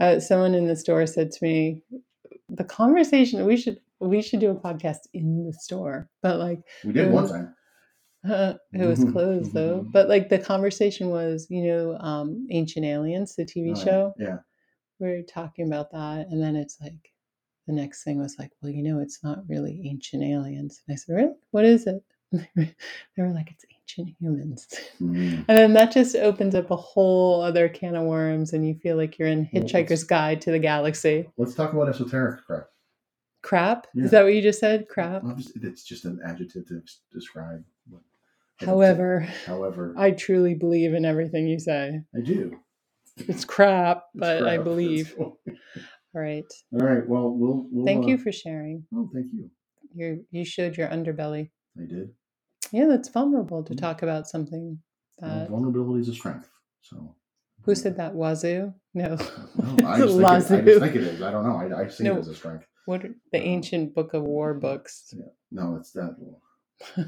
uh, 0.00 0.20
someone 0.20 0.54
in 0.54 0.66
the 0.66 0.76
store 0.76 1.06
said 1.06 1.30
to 1.32 1.44
me 1.44 1.82
the 2.48 2.64
conversation 2.64 3.44
we 3.46 3.56
should 3.56 3.78
we 4.00 4.22
should 4.22 4.40
do 4.40 4.50
a 4.50 4.54
podcast 4.54 5.00
in 5.14 5.44
the 5.46 5.52
store 5.52 6.08
but 6.22 6.38
like 6.38 6.60
We 6.84 6.92
did 6.92 7.10
one 7.12 7.28
time. 7.28 7.54
uh, 8.28 8.54
it 8.72 8.86
was 8.86 9.04
closed 9.04 9.54
though 9.54 9.84
but 9.92 10.08
like 10.08 10.28
the 10.28 10.38
conversation 10.38 11.08
was 11.10 11.46
you 11.50 11.64
know 11.66 11.96
um 11.98 12.46
ancient 12.50 12.84
aliens 12.86 13.34
the 13.36 13.44
tv 13.44 13.72
Oh, 13.74 13.78
yeah, 13.78 13.84
show 13.84 14.14
Yeah. 14.18 14.36
We 15.00 15.08
were 15.08 15.22
talking 15.22 15.66
about 15.66 15.90
that 15.92 16.26
and 16.30 16.42
then 16.42 16.56
it's 16.56 16.78
like 16.80 17.12
the 17.66 17.72
next 17.72 18.02
thing 18.04 18.18
was 18.18 18.36
like 18.38 18.50
well 18.62 18.72
you 18.72 18.82
know 18.82 19.00
it's 19.00 19.22
not 19.22 19.38
really 19.48 19.82
ancient 19.88 20.22
aliens 20.22 20.80
and 20.86 20.94
i 20.94 20.96
said 20.96 21.14
really 21.14 21.32
what 21.50 21.64
is 21.64 21.86
it 21.86 22.02
they 22.56 23.22
were 23.22 23.30
like 23.30 23.50
it's 23.50 23.64
ancient 23.80 24.14
humans 24.20 24.66
Mhm. 25.00 25.44
and 25.48 25.58
then 25.58 25.72
that 25.74 25.90
just 25.92 26.14
opens 26.16 26.54
up 26.54 26.70
a 26.70 26.76
whole 26.76 27.40
other 27.40 27.68
can 27.68 27.94
of 27.96 28.04
worms 28.04 28.52
and 28.52 28.66
you 28.66 28.74
feel 28.74 28.96
like 28.96 29.18
you're 29.18 29.28
in 29.28 29.46
hitchhiker's 29.46 30.04
guide 30.04 30.40
to 30.42 30.50
the 30.50 30.58
galaxy 30.58 31.28
Let's 31.38 31.54
talk 31.54 31.72
about 31.72 31.88
esoteric 31.88 32.44
crap. 32.46 32.66
crap 33.42 33.86
Yeah. 33.94 34.04
is 34.04 34.10
that 34.10 34.24
what 34.24 34.34
you 34.34 34.42
just 34.42 34.60
said 34.60 34.88
crap 34.88 35.24
Obviously, 35.24 35.62
it's 35.68 35.84
just 35.84 36.04
an 36.04 36.20
adjective 36.24 36.66
to 36.68 36.82
describe. 37.12 37.64
what- 37.88 38.02
however 38.60 39.20
however, 39.46 39.94
i 39.96 40.10
truly 40.10 40.54
believe 40.54 40.92
in 40.92 41.04
everything 41.04 41.46
you 41.46 41.58
say 41.60 42.02
I 42.14 42.20
do. 42.20 42.58
It's 43.28 43.44
crap 43.44 44.04
It's 44.14 44.20
but 44.20 44.38
i 44.48 44.58
believe 44.58 45.14
All 45.18 45.38
all 46.14 46.20
right 46.22 46.44
right. 46.72 47.08
Well, 47.08 47.30
we'll. 47.30 47.66
we'll 47.70 47.86
thank 47.86 48.04
uh, 48.04 48.08
you 48.08 48.18
for 48.18 48.32
sharing 48.32 48.84
Oh, 48.94 49.10
thank 49.14 49.26
you. 49.32 49.50
you 49.94 50.24
you 50.30 50.44
showed 50.44 50.76
your 50.76 50.88
underbelly 50.88 51.50
I 51.78 51.86
did. 51.86 52.10
yeah 52.72 52.86
that's 52.86 53.08
vulnerable 53.10 53.62
to 53.64 53.74
Mm. 53.74 53.78
talk 53.80 54.02
about 54.02 54.28
something 54.28 54.78
Well, 55.20 55.34
that 55.34 55.50
vulnerability 55.50 56.00
is 56.02 56.08
a 56.08 56.14
strength. 56.14 56.48
So. 56.82 57.14
who 57.64 57.74
said 57.74 57.96
that 57.98 58.14
wazoo 58.14 58.74
no 58.94 59.16
No, 59.56 59.86
I 59.86 59.98
just, 60.00 60.16
think 60.18 60.30
it, 60.30 60.52
I 60.52 60.62
just 60.62 60.80
think 60.80 60.96
it 60.96 61.02
is. 61.04 61.22
I 61.22 61.30
don't 61.32 61.44
know. 61.46 61.56
I, 61.56 61.82
I 61.84 61.88
see 61.88 62.04
No. 62.04 62.16
it 62.16 62.20
as 62.20 62.28
a 62.28 62.34
strength. 62.34 62.66
what 62.86 63.04
are 63.04 63.14
the 63.32 63.38
Um, 63.38 63.44
ancient 63.44 63.94
book 63.94 64.14
of 64.14 64.22
war 64.24 64.54
books 64.54 65.14
No, 65.52 65.76
it's 65.76 65.92
that 65.92 66.16
do 66.96 67.04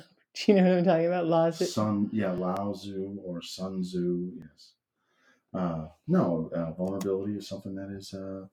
you 0.49 0.55
know 0.55 0.65
what 0.65 0.78
i'm 0.78 0.85
talking 0.85 1.07
about 1.07 1.27
Lao 1.27 1.51
Tzu? 1.51 1.65
Sun. 1.66 2.11
Yeah, 2.12 2.32
Lao 2.32 2.73
Tzu 2.74 3.19
or 3.24 3.43
Sun 3.43 3.82
Tzu. 3.82 4.32
Yes. 4.39 4.73
Uh, 5.52 5.89
no, 6.06 6.51
uh, 6.55 6.72
vulnerability 6.72 7.35
is 7.35 7.48
something 7.48 7.74
that 7.74 7.90
is. 7.90 8.14
Uh, 8.14 8.47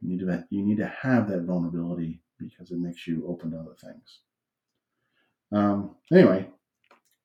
you 0.00 0.10
need 0.10 0.20
to 0.20 0.44
you 0.50 0.62
need 0.62 0.78
to 0.78 0.86
have 0.86 1.28
that 1.28 1.42
vulnerability 1.42 2.20
because 2.38 2.70
it 2.70 2.78
makes 2.78 3.06
you 3.06 3.24
open 3.28 3.50
to 3.52 3.58
other 3.58 3.74
things. 3.80 4.20
Um, 5.52 5.96
anyway, 6.12 6.48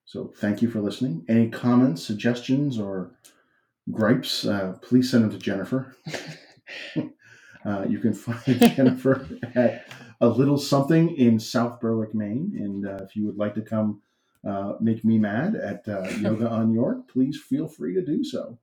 so 0.06 0.32
thank 0.38 0.62
you 0.62 0.70
for 0.70 0.80
listening. 0.80 1.26
Any 1.28 1.50
comments, 1.50 2.04
suggestions, 2.04 2.80
or 2.80 3.12
gripes? 3.92 4.46
Uh, 4.46 4.78
please 4.82 5.10
send 5.10 5.24
them 5.24 5.32
to 5.32 5.40
Jennifer. 5.40 5.96
Uh, 7.66 7.86
you 7.88 8.00
can 8.00 8.14
find 8.14 8.60
Jennifer 8.76 9.28
at 9.56 9.86
a 10.20 10.28
little 10.28 10.58
something 10.58 11.16
in 11.16 11.40
South 11.40 11.80
Berwick, 11.80 12.14
Maine. 12.14 12.54
And 12.58 12.88
uh, 12.88 13.04
if 13.04 13.16
you 13.16 13.26
would 13.26 13.38
like 13.38 13.56
to 13.56 13.62
come 13.62 14.02
uh, 14.48 14.74
make 14.80 15.04
me 15.06 15.18
mad 15.18 15.56
at 15.56 15.88
uh, 15.88 16.10
Yoga 16.20 16.50
on 16.50 16.74
York, 16.74 17.08
please 17.08 17.40
feel 17.40 17.68
free 17.68 17.94
to 17.94 18.04
do 18.04 18.24
so. 18.24 18.60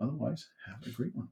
Otherwise, 0.00 0.48
have 0.66 0.86
a 0.86 0.90
great 0.90 1.14
one. 1.14 1.28